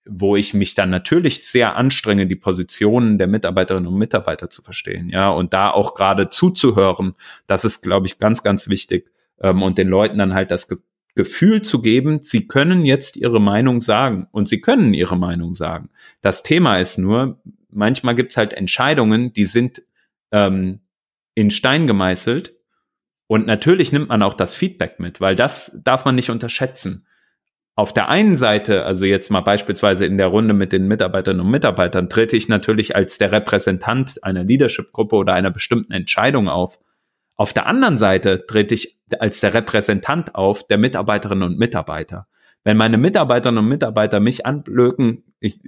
wo 0.08 0.36
ich 0.36 0.54
mich 0.54 0.76
dann 0.76 0.90
natürlich 0.90 1.48
sehr 1.48 1.76
anstrenge, 1.76 2.28
die 2.28 2.36
Positionen 2.36 3.18
der 3.18 3.28
Mitarbeiterinnen 3.28 3.88
und 3.88 3.98
Mitarbeiter 3.98 4.50
zu 4.50 4.62
verstehen, 4.62 5.10
ja, 5.10 5.30
und 5.30 5.54
da 5.54 5.72
auch 5.72 5.96
gerade 5.96 6.30
zuzuhören, 6.30 7.16
das 7.48 7.66
ist, 7.66 7.82
glaube 7.82 8.08
ich, 8.08 8.20
ganz, 8.20 8.44
ganz 8.44 8.70
wichtig 8.70 9.10
ähm, 9.40 9.62
und 9.62 9.78
den 9.78 9.88
Leuten 9.88 10.18
dann 10.18 10.34
halt 10.34 10.52
das 10.52 10.68
Gefühl 11.16 11.62
zu 11.62 11.82
geben, 11.82 12.20
sie 12.24 12.48
können 12.48 12.86
jetzt 12.86 13.16
ihre 13.16 13.40
Meinung 13.40 13.82
sagen 13.82 14.28
und 14.32 14.48
sie 14.48 14.62
können 14.62 14.94
ihre 14.94 15.18
Meinung 15.18 15.56
sagen. 15.56 15.90
Das 16.22 16.44
Thema 16.44 16.78
ist 16.78 16.98
nur, 16.98 17.42
manchmal 17.70 18.16
gibt 18.16 18.32
es 18.32 18.38
halt 18.38 18.54
Entscheidungen, 18.54 19.34
die 19.34 19.46
sind 19.46 19.82
ähm, 20.32 20.82
in 21.34 21.52
Stein 21.52 21.88
gemeißelt 21.88 22.54
und 23.28 23.48
natürlich 23.48 23.92
nimmt 23.92 24.10
man 24.10 24.22
auch 24.22 24.34
das 24.34 24.54
Feedback 24.54 25.00
mit, 25.00 25.22
weil 25.22 25.36
das 25.36 25.80
darf 25.84 26.06
man 26.06 26.16
nicht 26.16 26.30
unterschätzen. 26.30 27.05
Auf 27.78 27.92
der 27.92 28.08
einen 28.08 28.38
Seite, 28.38 28.86
also 28.86 29.04
jetzt 29.04 29.30
mal 29.32 29.42
beispielsweise 29.42 30.06
in 30.06 30.18
der 30.18 30.28
Runde 30.28 30.54
mit 30.54 30.72
den 30.72 30.88
Mitarbeiterinnen 30.88 31.46
und 31.46 31.52
Mitarbeitern, 31.52 32.10
trete 32.10 32.38
ich 32.38 32.48
natürlich 32.48 32.96
als 32.96 33.18
der 33.18 33.34
Repräsentant 33.34 34.24
einer 34.24 34.46
Leadership-Gruppe 34.46 35.18
oder 35.18 35.34
einer 35.34 35.52
bestimmten 35.52 35.92
Entscheidung 35.92 36.48
auf. 36.48 36.80
Auf 37.36 37.52
der 37.52 37.68
anderen 37.68 37.98
Seite 37.98 38.46
trete 38.48 38.76
ich 38.76 39.02
als 39.20 39.42
der 39.42 39.54
Repräsentant 39.54 40.36
auf 40.36 40.66
der 40.66 40.78
Mitarbeiterinnen 40.78 41.44
und 41.44 41.60
Mitarbeiter. 41.60 42.28
Wenn 42.64 42.78
meine 42.78 42.98
Mitarbeiterinnen 42.98 43.64
und 43.64 43.70
Mitarbeiter 43.70 44.22
mich 44.22 44.46
anblöken, 44.46 45.24
ich, 45.42 45.60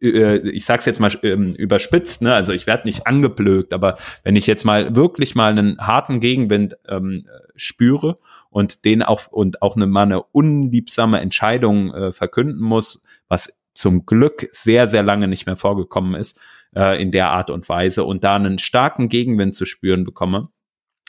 ich 0.00 0.64
sag's 0.64 0.86
jetzt 0.86 0.98
mal 0.98 1.12
ähm, 1.22 1.54
überspitzt, 1.54 2.22
ne? 2.22 2.34
also 2.34 2.52
ich 2.52 2.66
werde 2.66 2.88
nicht 2.88 3.06
angeblökt, 3.06 3.72
aber 3.74 3.98
wenn 4.24 4.34
ich 4.34 4.46
jetzt 4.46 4.64
mal 4.64 4.96
wirklich 4.96 5.34
mal 5.34 5.50
einen 5.50 5.78
harten 5.78 6.20
Gegenwind 6.20 6.78
ähm, 6.88 7.26
spüre 7.54 8.16
und 8.48 8.84
den 8.84 9.02
auch 9.02 9.26
und 9.28 9.60
auch 9.60 9.76
eine, 9.76 9.86
mal 9.86 10.02
eine 10.02 10.22
unliebsame 10.22 11.20
Entscheidung 11.20 11.92
äh, 11.92 12.12
verkünden 12.12 12.62
muss, 12.62 13.02
was 13.28 13.60
zum 13.74 14.06
Glück 14.06 14.46
sehr, 14.52 14.88
sehr 14.88 15.02
lange 15.02 15.28
nicht 15.28 15.46
mehr 15.46 15.56
vorgekommen 15.56 16.14
ist, 16.14 16.40
äh, 16.74 17.00
in 17.00 17.12
der 17.12 17.30
Art 17.30 17.50
und 17.50 17.68
Weise 17.68 18.04
und 18.04 18.24
da 18.24 18.36
einen 18.36 18.58
starken 18.58 19.08
Gegenwind 19.08 19.54
zu 19.54 19.66
spüren 19.66 20.04
bekomme, 20.04 20.48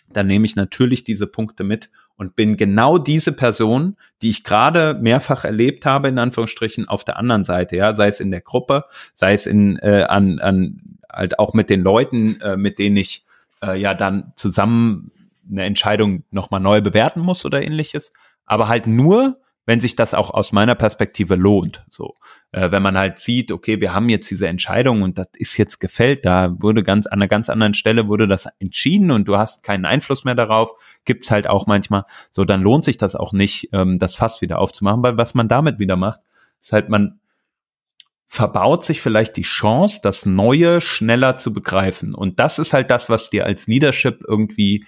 dann 0.09 0.27
nehme 0.27 0.45
ich 0.45 0.55
natürlich 0.55 1.03
diese 1.03 1.27
Punkte 1.27 1.63
mit 1.63 1.89
und 2.21 2.35
bin 2.35 2.55
genau 2.55 2.99
diese 2.99 3.31
Person, 3.31 3.97
die 4.21 4.29
ich 4.29 4.43
gerade 4.43 4.93
mehrfach 4.93 5.43
erlebt 5.43 5.87
habe, 5.87 6.07
in 6.07 6.19
Anführungsstrichen, 6.19 6.87
auf 6.87 7.03
der 7.03 7.17
anderen 7.17 7.43
Seite, 7.43 7.77
ja, 7.77 7.93
sei 7.93 8.09
es 8.09 8.19
in 8.19 8.29
der 8.29 8.41
Gruppe, 8.41 8.85
sei 9.15 9.33
es 9.33 9.47
in 9.47 9.77
äh, 9.77 10.03
an, 10.07 10.37
an 10.37 10.99
halt 11.11 11.39
auch 11.39 11.55
mit 11.55 11.71
den 11.71 11.81
Leuten, 11.81 12.39
äh, 12.41 12.57
mit 12.57 12.77
denen 12.77 12.97
ich 12.97 13.25
äh, 13.63 13.75
ja 13.75 13.95
dann 13.95 14.33
zusammen 14.35 15.09
eine 15.49 15.63
Entscheidung 15.63 16.23
nochmal 16.29 16.59
neu 16.59 16.79
bewerten 16.79 17.21
muss 17.21 17.43
oder 17.43 17.63
ähnliches, 17.63 18.13
aber 18.45 18.67
halt 18.67 18.85
nur, 18.85 19.40
wenn 19.65 19.79
sich 19.79 19.95
das 19.95 20.13
auch 20.13 20.31
aus 20.31 20.51
meiner 20.51 20.75
Perspektive 20.75 21.35
lohnt. 21.35 21.85
So, 21.89 22.15
äh, 22.51 22.71
wenn 22.71 22.81
man 22.81 22.97
halt 22.97 23.19
sieht, 23.19 23.51
okay, 23.51 23.79
wir 23.79 23.93
haben 23.93 24.09
jetzt 24.09 24.29
diese 24.31 24.47
Entscheidung 24.47 25.01
und 25.01 25.17
das 25.17 25.27
ist 25.35 25.57
jetzt 25.57 25.79
gefällt, 25.79 26.25
da 26.25 26.55
wurde 26.59 26.83
ganz 26.83 27.07
an 27.07 27.19
einer 27.19 27.27
ganz 27.27 27.49
anderen 27.49 27.73
Stelle 27.73 28.07
wurde 28.07 28.27
das 28.27 28.47
entschieden 28.59 29.11
und 29.11 29.27
du 29.27 29.37
hast 29.37 29.63
keinen 29.63 29.85
Einfluss 29.85 30.25
mehr 30.25 30.35
darauf, 30.35 30.73
gibt's 31.05 31.31
halt 31.31 31.47
auch 31.47 31.67
manchmal. 31.67 32.05
So, 32.31 32.43
dann 32.43 32.61
lohnt 32.61 32.83
sich 32.83 32.97
das 32.97 33.15
auch 33.15 33.33
nicht, 33.33 33.69
ähm, 33.73 33.99
das 33.99 34.15
Fass 34.15 34.41
wieder 34.41 34.59
aufzumachen, 34.59 35.03
weil 35.03 35.17
was 35.17 35.35
man 35.35 35.47
damit 35.47 35.79
wieder 35.79 35.95
macht, 35.95 36.21
ist 36.61 36.73
halt 36.73 36.89
man 36.89 37.19
verbaut 38.27 38.85
sich 38.85 39.01
vielleicht 39.01 39.35
die 39.35 39.41
Chance, 39.41 39.99
das 40.01 40.25
Neue 40.25 40.79
schneller 40.79 41.35
zu 41.35 41.51
begreifen. 41.51 42.15
Und 42.15 42.39
das 42.39 42.59
ist 42.59 42.71
halt 42.71 42.89
das, 42.89 43.09
was 43.09 43.29
dir 43.29 43.45
als 43.45 43.67
Leadership 43.67 44.23
irgendwie 44.25 44.85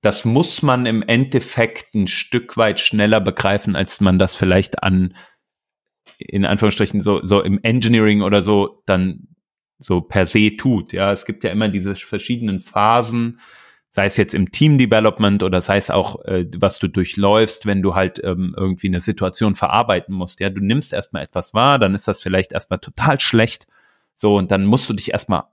das 0.00 0.24
muss 0.24 0.62
man 0.62 0.86
im 0.86 1.02
Endeffekt 1.02 1.94
ein 1.94 2.08
Stück 2.08 2.56
weit 2.56 2.80
schneller 2.80 3.20
begreifen, 3.20 3.76
als 3.76 4.00
man 4.00 4.18
das 4.18 4.34
vielleicht 4.34 4.82
an, 4.82 5.14
in 6.18 6.44
Anführungsstrichen, 6.44 7.00
so, 7.00 7.24
so 7.24 7.42
im 7.42 7.60
Engineering 7.62 8.22
oder 8.22 8.42
so 8.42 8.82
dann 8.86 9.28
so 9.78 10.00
per 10.00 10.26
se 10.26 10.56
tut. 10.56 10.92
Ja, 10.92 11.12
es 11.12 11.24
gibt 11.24 11.44
ja 11.44 11.50
immer 11.50 11.68
diese 11.68 11.94
verschiedenen 11.94 12.60
Phasen, 12.60 13.40
sei 13.90 14.06
es 14.06 14.16
jetzt 14.16 14.34
im 14.34 14.50
Team 14.50 14.78
Development 14.78 15.42
oder 15.42 15.60
sei 15.60 15.76
es 15.76 15.90
auch, 15.90 16.24
äh, 16.24 16.46
was 16.56 16.78
du 16.78 16.88
durchläufst, 16.88 17.66
wenn 17.66 17.82
du 17.82 17.94
halt 17.94 18.20
ähm, 18.22 18.54
irgendwie 18.56 18.88
eine 18.88 19.00
Situation 19.00 19.54
verarbeiten 19.54 20.14
musst. 20.14 20.40
Ja, 20.40 20.48
du 20.48 20.60
nimmst 20.60 20.92
erstmal 20.92 21.24
etwas 21.24 21.54
wahr, 21.54 21.78
dann 21.78 21.94
ist 21.94 22.06
das 22.06 22.20
vielleicht 22.20 22.52
erstmal 22.52 22.78
total 22.78 23.18
schlecht. 23.20 23.66
So, 24.14 24.36
und 24.36 24.50
dann 24.50 24.66
musst 24.66 24.88
du 24.88 24.92
dich 24.94 25.12
erstmal 25.12 25.44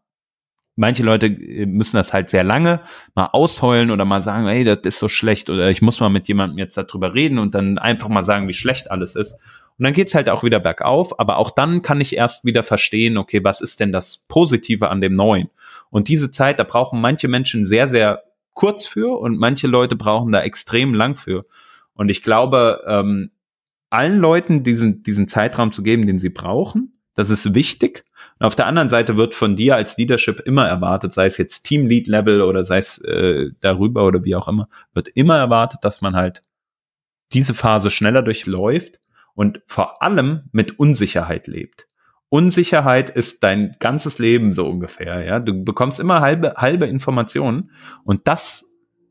manche 0.77 1.03
Leute 1.03 1.27
äh, 1.27 1.65
müssen 1.65 1.97
das 1.97 2.13
halt 2.13 2.29
sehr 2.29 2.45
lange 2.45 2.79
mal 3.15 3.25
ausheulen 3.33 3.91
oder 3.91 4.05
mal 4.05 4.21
sagen, 4.21 4.47
ey, 4.47 4.63
das 4.63 4.79
ist 4.83 4.99
so 4.99 5.09
schlecht 5.09 5.49
oder 5.49 5.69
ich 5.69 5.81
muss 5.81 5.99
mal 5.99 6.09
mit 6.09 6.29
jemandem 6.29 6.59
jetzt 6.59 6.77
darüber 6.77 7.13
reden 7.13 7.39
und 7.39 7.53
dann 7.53 7.77
einfach 7.77 8.07
mal 8.07 8.23
sagen, 8.23 8.47
wie 8.47 8.53
schlecht 8.53 8.89
alles 8.89 9.15
ist. 9.15 9.33
Und 9.77 9.83
dann 9.83 9.93
geht's 9.93 10.15
halt 10.15 10.29
auch 10.29 10.43
wieder 10.43 10.59
bergauf, 10.59 11.19
aber 11.19 11.37
auch 11.37 11.51
dann 11.51 11.81
kann 11.81 12.01
ich 12.01 12.15
erst 12.15 12.45
wieder 12.45 12.63
verstehen, 12.63 13.17
okay, 13.17 13.43
was 13.43 13.61
ist 13.61 13.79
denn 13.79 13.91
das 13.91 14.17
Positive 14.27 14.89
an 14.89 15.01
dem 15.01 15.13
Neuen? 15.13 15.49
Und 15.89 16.07
diese 16.07 16.31
Zeit, 16.31 16.59
da 16.59 16.63
brauchen 16.63 17.01
manche 17.01 17.27
Menschen 17.27 17.65
sehr, 17.65 17.87
sehr 17.87 18.23
kurz 18.53 18.85
für 18.85 19.19
und 19.19 19.37
manche 19.37 19.67
Leute 19.67 19.95
brauchen 19.95 20.31
da 20.31 20.41
extrem 20.41 20.93
lang 20.93 21.15
für. 21.15 21.45
Und 21.93 22.09
ich 22.09 22.23
glaube, 22.23 22.83
ähm, 22.87 23.31
allen 23.89 24.17
Leuten 24.17 24.63
diesen, 24.63 25.03
diesen 25.03 25.27
Zeitraum 25.27 25.71
zu 25.71 25.83
geben, 25.83 26.07
den 26.07 26.17
sie 26.17 26.29
brauchen, 26.29 26.96
das 27.17 27.31
ist 27.31 27.55
wichtig. 27.55 28.03
Und 28.39 28.45
auf 28.45 28.55
der 28.55 28.67
anderen 28.67 28.89
Seite 28.89 29.17
wird 29.17 29.33
von 29.33 29.55
dir 29.55 29.75
als 29.75 29.97
Leadership 29.97 30.39
immer 30.41 30.67
erwartet, 30.67 31.11
sei 31.13 31.25
es 31.25 31.39
jetzt 31.39 31.63
Team-Lead-Level 31.63 32.43
oder 32.43 32.63
sei 32.63 32.77
es 32.77 32.99
äh, 32.99 33.49
darüber 33.59 34.05
oder 34.05 34.23
wie 34.23 34.35
auch 34.35 34.47
immer, 34.47 34.69
wird 34.93 35.07
immer 35.09 35.35
erwartet, 35.35 35.79
dass 35.81 36.01
man 36.01 36.15
halt 36.15 36.43
diese 37.33 37.55
Phase 37.55 37.89
schneller 37.89 38.21
durchläuft 38.21 38.99
und 39.33 39.61
vor 39.65 40.03
allem 40.03 40.43
mit 40.51 40.77
Unsicherheit 40.79 41.47
lebt. 41.47 41.87
Unsicherheit 42.29 43.09
ist 43.09 43.43
dein 43.43 43.75
ganzes 43.79 44.19
Leben 44.19 44.53
so 44.53 44.67
ungefähr, 44.67 45.23
ja. 45.25 45.39
Du 45.39 45.63
bekommst 45.63 45.99
immer 45.99 46.21
halbe, 46.21 46.53
halbe 46.57 46.85
Informationen 46.85 47.71
und 48.03 48.27
das 48.27 48.63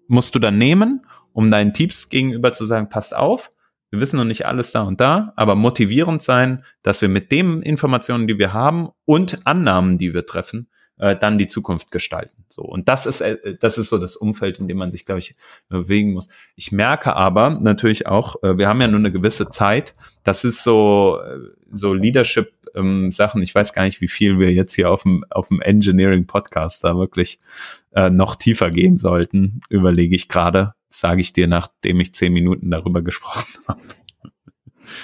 musst 0.06 0.32
du 0.36 0.38
dann 0.38 0.58
nehmen, 0.58 1.04
um 1.32 1.50
deinen 1.50 1.74
Teams 1.74 2.08
gegenüber 2.08 2.52
zu 2.52 2.66
sagen, 2.66 2.88
passt 2.88 3.16
auf, 3.16 3.50
wir 3.90 4.00
wissen 4.00 4.16
noch 4.16 4.24
nicht 4.24 4.46
alles 4.46 4.72
da 4.72 4.82
und 4.82 5.00
da, 5.00 5.32
aber 5.36 5.54
motivierend 5.54 6.22
sein, 6.22 6.64
dass 6.82 7.02
wir 7.02 7.08
mit 7.08 7.30
den 7.30 7.62
Informationen, 7.62 8.26
die 8.26 8.38
wir 8.38 8.52
haben 8.52 8.88
und 9.04 9.46
Annahmen, 9.46 9.98
die 9.98 10.12
wir 10.12 10.26
treffen, 10.26 10.68
äh, 10.98 11.16
dann 11.16 11.38
die 11.38 11.46
Zukunft 11.46 11.90
gestalten. 11.90 12.44
So 12.48 12.62
und 12.62 12.88
das 12.88 13.06
ist 13.06 13.20
äh, 13.20 13.56
das 13.60 13.78
ist 13.78 13.90
so 13.90 13.98
das 13.98 14.16
Umfeld, 14.16 14.58
in 14.58 14.68
dem 14.68 14.78
man 14.78 14.90
sich, 14.90 15.04
glaube 15.04 15.18
ich, 15.18 15.34
bewegen 15.68 16.12
muss. 16.12 16.28
Ich 16.56 16.72
merke 16.72 17.14
aber 17.14 17.50
natürlich 17.50 18.06
auch, 18.06 18.42
äh, 18.42 18.56
wir 18.58 18.68
haben 18.68 18.80
ja 18.80 18.88
nur 18.88 18.98
eine 18.98 19.12
gewisse 19.12 19.50
Zeit. 19.50 19.94
Das 20.24 20.44
ist 20.44 20.64
so 20.64 21.20
äh, 21.24 21.38
so 21.70 21.92
Leadership 21.92 22.52
ähm, 22.74 23.10
Sachen. 23.12 23.42
Ich 23.42 23.54
weiß 23.54 23.72
gar 23.72 23.84
nicht, 23.84 24.00
wie 24.00 24.08
viel 24.08 24.38
wir 24.38 24.52
jetzt 24.52 24.74
hier 24.74 24.90
auf 24.90 25.02
dem 25.02 25.24
auf 25.30 25.48
dem 25.48 25.60
Engineering 25.60 26.26
Podcast 26.26 26.82
da 26.82 26.96
wirklich 26.96 27.40
äh, 27.94 28.10
noch 28.10 28.36
tiefer 28.36 28.70
gehen 28.70 28.98
sollten. 28.98 29.60
Überlege 29.68 30.16
ich 30.16 30.28
gerade 30.28 30.75
sage 30.88 31.20
ich 31.20 31.32
dir, 31.32 31.46
nachdem 31.46 32.00
ich 32.00 32.14
zehn 32.14 32.32
Minuten 32.32 32.70
darüber 32.70 33.02
gesprochen 33.02 33.46
habe. 33.68 33.80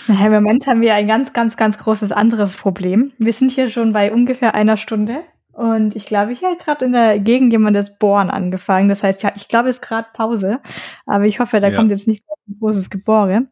Na, 0.07 0.27
Im 0.27 0.33
Moment 0.33 0.67
haben 0.67 0.81
wir 0.81 0.95
ein 0.95 1.09
ganz, 1.09 1.33
ganz, 1.33 1.57
ganz 1.57 1.79
großes 1.79 2.13
anderes 2.13 2.57
Problem. 2.57 3.13
Wir 3.19 3.33
sind 3.33 3.51
hier 3.51 3.69
schon 3.69 3.93
bei 3.93 4.13
ungefähr 4.13 4.55
einer 4.55 4.77
Stunde 4.77 5.23
und 5.53 5.97
ich 5.97 6.07
glaube, 6.07 6.33
hier 6.33 6.51
hat 6.51 6.61
gerade 6.61 6.85
in 6.85 6.93
der 6.93 7.19
Gegend 7.19 7.53
jemand 7.53 7.77
das 7.77 7.99
Bohren 7.99 8.31
angefangen. 8.31 8.89
Das 8.89 9.03
heißt, 9.03 9.23
ja, 9.23 9.33
ich 9.37 9.49
glaube, 9.49 9.69
es 9.69 9.77
ist 9.77 9.83
gerade 9.83 10.09
Pause, 10.13 10.61
aber 11.05 11.25
ich 11.25 11.41
hoffe, 11.41 11.61
da 11.61 11.69
ja. 11.69 11.77
kommt 11.77 11.91
jetzt 11.91 12.07
nicht 12.09 12.25
ein 12.49 12.59
großes 12.59 12.91
Gebohre. 12.91 13.49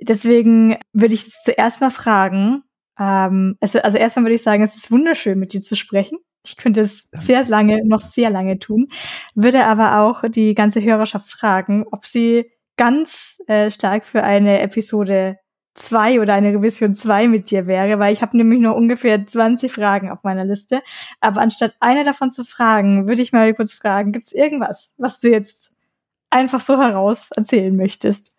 Deswegen 0.00 0.76
würde 0.92 1.14
ich 1.14 1.30
zuerst 1.30 1.80
mal 1.80 1.90
fragen, 1.90 2.62
ähm, 2.98 3.56
also, 3.60 3.80
also 3.80 3.98
erstmal 3.98 4.26
würde 4.26 4.36
ich 4.36 4.42
sagen, 4.42 4.62
es 4.62 4.76
ist 4.76 4.90
wunderschön, 4.90 5.38
mit 5.38 5.52
dir 5.52 5.62
zu 5.62 5.76
sprechen. 5.76 6.18
Ich 6.44 6.56
könnte 6.56 6.80
es 6.80 7.10
sehr 7.10 7.44
lange, 7.44 7.86
noch 7.86 8.00
sehr 8.00 8.30
lange 8.30 8.58
tun, 8.58 8.88
würde 9.34 9.66
aber 9.66 10.00
auch 10.00 10.22
die 10.28 10.54
ganze 10.54 10.82
Hörerschaft 10.82 11.30
fragen, 11.30 11.84
ob 11.90 12.06
sie 12.06 12.50
ganz 12.76 13.42
äh, 13.46 13.70
stark 13.70 14.06
für 14.06 14.22
eine 14.22 14.60
Episode 14.60 15.38
2 15.74 16.20
oder 16.20 16.34
eine 16.34 16.52
Revision 16.52 16.94
2 16.94 17.28
mit 17.28 17.50
dir 17.50 17.66
wäre, 17.66 17.98
weil 17.98 18.12
ich 18.12 18.22
habe 18.22 18.36
nämlich 18.36 18.60
noch 18.60 18.74
ungefähr 18.74 19.26
20 19.26 19.72
Fragen 19.72 20.10
auf 20.10 20.22
meiner 20.22 20.44
Liste. 20.44 20.82
Aber 21.20 21.40
anstatt 21.40 21.74
eine 21.80 22.04
davon 22.04 22.30
zu 22.30 22.44
fragen, 22.44 23.08
würde 23.08 23.22
ich 23.22 23.32
mal 23.32 23.54
kurz 23.54 23.74
fragen, 23.74 24.12
gibt 24.12 24.26
es 24.28 24.32
irgendwas, 24.32 24.96
was 24.98 25.20
du 25.20 25.30
jetzt 25.30 25.76
einfach 26.30 26.60
so 26.60 26.78
heraus 26.78 27.30
erzählen 27.32 27.74
möchtest? 27.74 28.36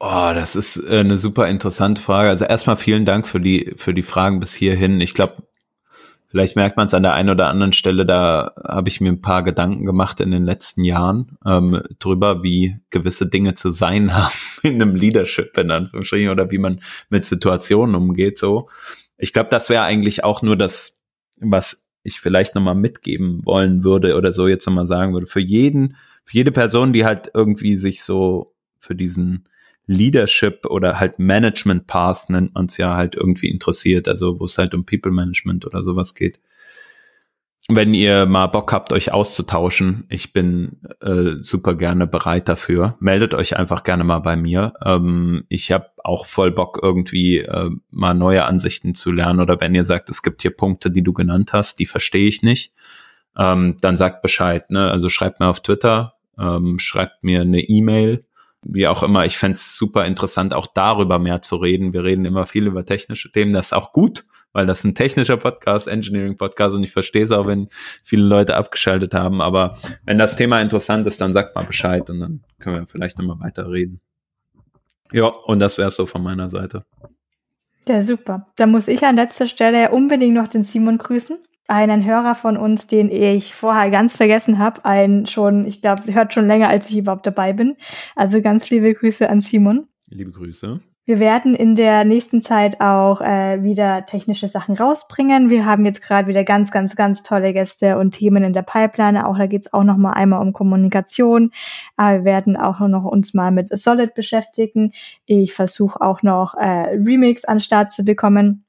Oh, 0.00 0.32
das 0.34 0.56
ist 0.56 0.76
äh, 0.76 0.98
eine 0.98 1.18
super 1.18 1.48
interessante 1.48 2.02
Frage. 2.02 2.28
Also 2.28 2.44
erstmal 2.44 2.76
vielen 2.76 3.06
Dank 3.06 3.26
für 3.26 3.40
die, 3.40 3.74
für 3.76 3.94
die 3.94 4.02
Fragen 4.02 4.40
bis 4.40 4.52
hierhin. 4.52 5.00
Ich 5.00 5.14
glaube, 5.14 5.44
vielleicht 6.34 6.56
merkt 6.56 6.76
man 6.76 6.88
es 6.88 6.94
an 6.94 7.04
der 7.04 7.12
einen 7.12 7.30
oder 7.30 7.46
anderen 7.46 7.72
Stelle, 7.72 8.04
da 8.04 8.54
habe 8.66 8.88
ich 8.88 9.00
mir 9.00 9.10
ein 9.10 9.20
paar 9.20 9.44
Gedanken 9.44 9.86
gemacht 9.86 10.18
in 10.18 10.32
den 10.32 10.42
letzten 10.42 10.82
Jahren 10.82 11.38
ähm, 11.46 11.80
drüber, 12.00 12.42
wie 12.42 12.80
gewisse 12.90 13.28
Dinge 13.28 13.54
zu 13.54 13.70
sein 13.70 14.12
haben 14.16 14.34
in 14.64 14.82
einem 14.82 14.96
Leadership, 14.96 15.56
in 15.56 15.70
Anführungsstrichen, 15.70 16.32
oder 16.32 16.50
wie 16.50 16.58
man 16.58 16.80
mit 17.08 17.24
Situationen 17.24 17.94
umgeht. 17.94 18.36
So, 18.36 18.68
ich 19.16 19.32
glaube, 19.32 19.48
das 19.48 19.70
wäre 19.70 19.84
eigentlich 19.84 20.24
auch 20.24 20.42
nur 20.42 20.56
das, 20.56 20.96
was 21.36 21.88
ich 22.02 22.18
vielleicht 22.18 22.56
nochmal 22.56 22.74
mitgeben 22.74 23.46
wollen 23.46 23.84
würde 23.84 24.16
oder 24.16 24.32
so 24.32 24.48
jetzt 24.48 24.66
nochmal 24.66 24.88
sagen 24.88 25.12
würde. 25.12 25.28
Für 25.28 25.38
jeden, 25.38 25.94
für 26.24 26.36
jede 26.36 26.50
Person, 26.50 26.92
die 26.92 27.04
halt 27.04 27.30
irgendwie 27.32 27.76
sich 27.76 28.02
so 28.02 28.56
für 28.80 28.96
diesen 28.96 29.44
Leadership 29.86 30.66
oder 30.66 30.98
halt 30.98 31.18
Management 31.18 31.86
Path 31.86 32.30
nennt 32.30 32.54
man 32.54 32.66
es 32.66 32.76
ja 32.76 32.96
halt 32.96 33.14
irgendwie 33.14 33.48
interessiert, 33.48 34.08
also 34.08 34.40
wo 34.40 34.46
es 34.46 34.58
halt 34.58 34.74
um 34.74 34.86
People 34.86 35.12
Management 35.12 35.66
oder 35.66 35.82
sowas 35.82 36.14
geht. 36.14 36.40
Wenn 37.68 37.94
ihr 37.94 38.26
mal 38.26 38.48
Bock 38.48 38.72
habt, 38.72 38.92
euch 38.92 39.12
auszutauschen, 39.12 40.04
ich 40.10 40.34
bin 40.34 40.82
äh, 41.00 41.36
super 41.40 41.74
gerne 41.74 42.06
bereit 42.06 42.46
dafür. 42.46 42.96
Meldet 43.00 43.32
euch 43.32 43.56
einfach 43.56 43.84
gerne 43.84 44.04
mal 44.04 44.18
bei 44.18 44.36
mir. 44.36 44.74
Ähm, 44.84 45.44
ich 45.48 45.72
habe 45.72 45.86
auch 46.04 46.26
voll 46.26 46.50
Bock, 46.50 46.80
irgendwie 46.82 47.38
äh, 47.38 47.70
mal 47.90 48.12
neue 48.12 48.44
Ansichten 48.44 48.94
zu 48.94 49.12
lernen. 49.12 49.40
Oder 49.40 49.62
wenn 49.62 49.74
ihr 49.74 49.86
sagt, 49.86 50.10
es 50.10 50.22
gibt 50.22 50.42
hier 50.42 50.50
Punkte, 50.50 50.90
die 50.90 51.02
du 51.02 51.14
genannt 51.14 51.54
hast, 51.54 51.78
die 51.78 51.86
verstehe 51.86 52.28
ich 52.28 52.42
nicht, 52.42 52.74
ähm, 53.38 53.78
dann 53.80 53.96
sagt 53.96 54.20
Bescheid. 54.20 54.70
Ne? 54.70 54.90
Also 54.90 55.08
schreibt 55.08 55.40
mir 55.40 55.48
auf 55.48 55.60
Twitter, 55.60 56.16
ähm, 56.38 56.78
schreibt 56.78 57.24
mir 57.24 57.40
eine 57.40 57.62
E-Mail 57.62 58.26
wie 58.64 58.86
auch 58.88 59.02
immer, 59.02 59.24
ich 59.24 59.38
fände 59.38 59.58
super 59.58 60.06
interessant, 60.06 60.54
auch 60.54 60.66
darüber 60.66 61.18
mehr 61.18 61.42
zu 61.42 61.56
reden. 61.56 61.92
Wir 61.92 62.04
reden 62.04 62.24
immer 62.24 62.46
viel 62.46 62.66
über 62.66 62.84
technische 62.84 63.30
Themen, 63.30 63.52
das 63.52 63.66
ist 63.66 63.72
auch 63.72 63.92
gut, 63.92 64.24
weil 64.52 64.66
das 64.66 64.84
ein 64.84 64.94
technischer 64.94 65.36
Podcast, 65.36 65.88
Engineering-Podcast 65.88 66.76
und 66.76 66.84
ich 66.84 66.92
verstehe 66.92 67.24
es 67.24 67.30
auch, 67.30 67.46
wenn 67.46 67.68
viele 68.02 68.24
Leute 68.24 68.56
abgeschaltet 68.56 69.14
haben. 69.14 69.40
Aber 69.40 69.78
wenn 70.04 70.18
das 70.18 70.36
Thema 70.36 70.60
interessant 70.60 71.06
ist, 71.06 71.20
dann 71.20 71.32
sagt 71.32 71.54
mal 71.54 71.64
Bescheid 71.64 72.08
und 72.10 72.20
dann 72.20 72.44
können 72.58 72.76
wir 72.80 72.86
vielleicht 72.86 73.18
nochmal 73.18 73.40
weiter 73.40 73.70
reden. 73.70 74.00
Ja, 75.12 75.26
und 75.26 75.58
das 75.58 75.78
wäre 75.78 75.90
so 75.90 76.06
von 76.06 76.22
meiner 76.22 76.48
Seite. 76.50 76.84
Ja, 77.86 78.02
super. 78.02 78.46
Da 78.56 78.66
muss 78.66 78.88
ich 78.88 79.02
an 79.02 79.16
letzter 79.16 79.46
Stelle 79.46 79.90
unbedingt 79.90 80.34
noch 80.34 80.48
den 80.48 80.64
Simon 80.64 80.98
grüßen 80.98 81.38
einen 81.68 82.04
Hörer 82.04 82.34
von 82.34 82.56
uns, 82.56 82.86
den 82.86 83.10
ich 83.10 83.54
vorher 83.54 83.90
ganz 83.90 84.14
vergessen 84.16 84.58
habe, 84.58 84.84
ein 84.84 85.26
schon, 85.26 85.66
ich 85.66 85.80
glaube, 85.80 86.12
hört 86.12 86.34
schon 86.34 86.46
länger, 86.46 86.68
als 86.68 86.90
ich 86.90 86.98
überhaupt 86.98 87.26
dabei 87.26 87.52
bin. 87.52 87.76
Also 88.14 88.42
ganz 88.42 88.68
liebe 88.70 88.92
Grüße 88.92 89.28
an 89.28 89.40
Simon. 89.40 89.88
Liebe 90.08 90.30
Grüße. 90.30 90.80
Wir 91.06 91.20
werden 91.20 91.54
in 91.54 91.74
der 91.74 92.04
nächsten 92.04 92.40
Zeit 92.40 92.80
auch 92.80 93.20
äh, 93.20 93.62
wieder 93.62 94.06
technische 94.06 94.48
Sachen 94.48 94.74
rausbringen. 94.74 95.50
Wir 95.50 95.66
haben 95.66 95.84
jetzt 95.84 96.00
gerade 96.00 96.28
wieder 96.28 96.44
ganz, 96.44 96.70
ganz, 96.70 96.96
ganz 96.96 97.22
tolle 97.22 97.52
Gäste 97.52 97.98
und 97.98 98.12
Themen 98.12 98.42
in 98.42 98.54
der 98.54 98.62
Pipeline. 98.62 99.26
Auch 99.26 99.36
da 99.36 99.46
geht 99.46 99.66
es 99.66 99.72
auch 99.74 99.84
noch 99.84 99.98
mal 99.98 100.12
einmal 100.12 100.40
um 100.40 100.54
Kommunikation. 100.54 101.50
Aber 101.96 102.20
wir 102.20 102.24
werden 102.24 102.56
auch 102.56 102.80
noch 102.80 103.04
uns 103.04 103.34
mal 103.34 103.50
mit 103.50 103.68
Solid 103.76 104.14
beschäftigen. 104.14 104.92
Ich 105.26 105.52
versuche 105.52 106.00
auch 106.00 106.22
noch 106.22 106.54
äh, 106.54 106.96
Remix 106.96 107.44
an 107.44 107.60
Start 107.60 107.92
zu 107.92 108.02
bekommen. 108.02 108.63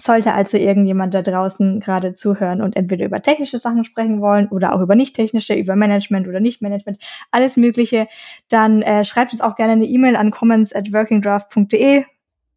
Sollte 0.00 0.32
also 0.32 0.56
irgendjemand 0.56 1.14
da 1.14 1.22
draußen 1.22 1.80
gerade 1.80 2.14
zuhören 2.14 2.62
und 2.62 2.76
entweder 2.76 3.04
über 3.04 3.20
technische 3.20 3.58
Sachen 3.58 3.84
sprechen 3.84 4.20
wollen 4.20 4.48
oder 4.48 4.74
auch 4.74 4.80
über 4.80 4.94
nicht 4.94 5.14
technische, 5.14 5.54
über 5.54 5.76
Management 5.76 6.26
oder 6.26 6.40
nicht 6.40 6.62
Management, 6.62 6.98
alles 7.30 7.56
Mögliche, 7.56 8.08
dann 8.48 8.82
äh, 8.82 9.04
schreibt 9.04 9.32
uns 9.32 9.42
auch 9.42 9.54
gerne 9.54 9.72
eine 9.72 9.84
E-Mail 9.84 10.16
an 10.16 10.30
comments 10.30 10.74
at 10.74 10.92
workingdraft.de 10.92 12.04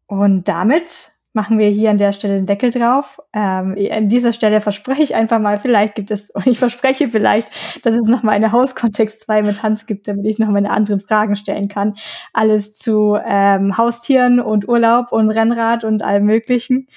und 0.06 0.48
damit 0.48 1.16
machen 1.36 1.58
wir 1.58 1.68
hier 1.68 1.90
an 1.90 1.98
der 1.98 2.12
Stelle 2.12 2.36
den 2.36 2.46
Deckel 2.46 2.70
drauf. 2.70 3.20
Ähm, 3.32 3.76
an 3.92 4.08
dieser 4.08 4.32
Stelle 4.32 4.60
verspreche 4.60 5.02
ich 5.02 5.14
einfach 5.14 5.38
mal, 5.38 5.60
vielleicht 5.60 5.94
gibt 5.94 6.10
es, 6.10 6.30
und 6.30 6.46
ich 6.46 6.58
verspreche 6.58 7.10
vielleicht, 7.10 7.48
dass 7.84 7.94
es 7.94 8.08
noch 8.08 8.24
mal 8.24 8.32
eine 8.32 8.50
Hauskontext 8.50 9.20
2 9.20 9.42
mit 9.42 9.62
Hans 9.62 9.86
gibt, 9.86 10.08
damit 10.08 10.24
ich 10.24 10.38
noch 10.38 10.48
meine 10.48 10.70
anderen 10.70 11.00
Fragen 11.00 11.36
stellen 11.36 11.68
kann. 11.68 11.94
Alles 12.32 12.72
zu 12.72 13.18
ähm, 13.24 13.76
Haustieren 13.76 14.40
und 14.40 14.66
Urlaub 14.66 15.12
und 15.12 15.30
Rennrad 15.30 15.84
und 15.84 16.02
allem 16.02 16.24
Möglichen. 16.24 16.88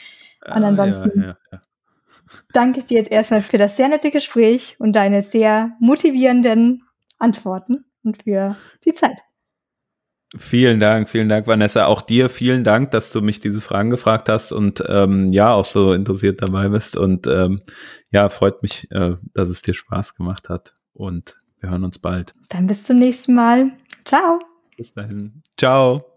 Und 0.55 0.63
ansonsten 0.63 1.21
ja, 1.21 1.37
ja, 1.51 1.61
danke 2.53 2.79
ich 2.79 2.85
dir 2.85 2.97
jetzt 2.97 3.11
erstmal 3.11 3.41
für 3.41 3.57
das 3.57 3.77
sehr 3.77 3.87
nette 3.87 4.11
Gespräch 4.11 4.75
und 4.79 4.93
deine 4.93 5.21
sehr 5.21 5.71
motivierenden 5.79 6.83
Antworten 7.17 7.85
und 8.03 8.23
für 8.23 8.55
die 8.85 8.93
Zeit. 8.93 9.19
Vielen 10.37 10.79
Dank, 10.79 11.09
vielen 11.09 11.27
Dank, 11.27 11.47
Vanessa. 11.47 11.85
Auch 11.85 12.03
dir 12.03 12.29
vielen 12.29 12.63
Dank, 12.63 12.91
dass 12.91 13.11
du 13.11 13.21
mich 13.21 13.39
diese 13.39 13.61
Fragen 13.61 13.89
gefragt 13.89 14.29
hast 14.29 14.51
und 14.51 14.83
ähm, 14.87 15.29
ja, 15.29 15.51
auch 15.53 15.65
so 15.65 15.91
interessiert 15.91 16.43
dabei 16.43 16.69
bist. 16.69 16.95
Und 16.95 17.25
ähm, 17.25 17.61
ja, 18.11 18.29
freut 18.29 18.61
mich, 18.61 18.87
äh, 18.91 19.15
dass 19.33 19.49
es 19.49 19.63
dir 19.63 19.73
Spaß 19.73 20.13
gemacht 20.13 20.49
hat. 20.49 20.75
Und 20.93 21.35
wir 21.59 21.71
hören 21.71 21.83
uns 21.83 21.97
bald. 21.97 22.35
Dann 22.49 22.67
bis 22.67 22.83
zum 22.83 22.99
nächsten 22.99 23.33
Mal. 23.33 23.71
Ciao. 24.05 24.37
Bis 24.77 24.93
dahin. 24.93 25.41
Ciao. 25.57 26.08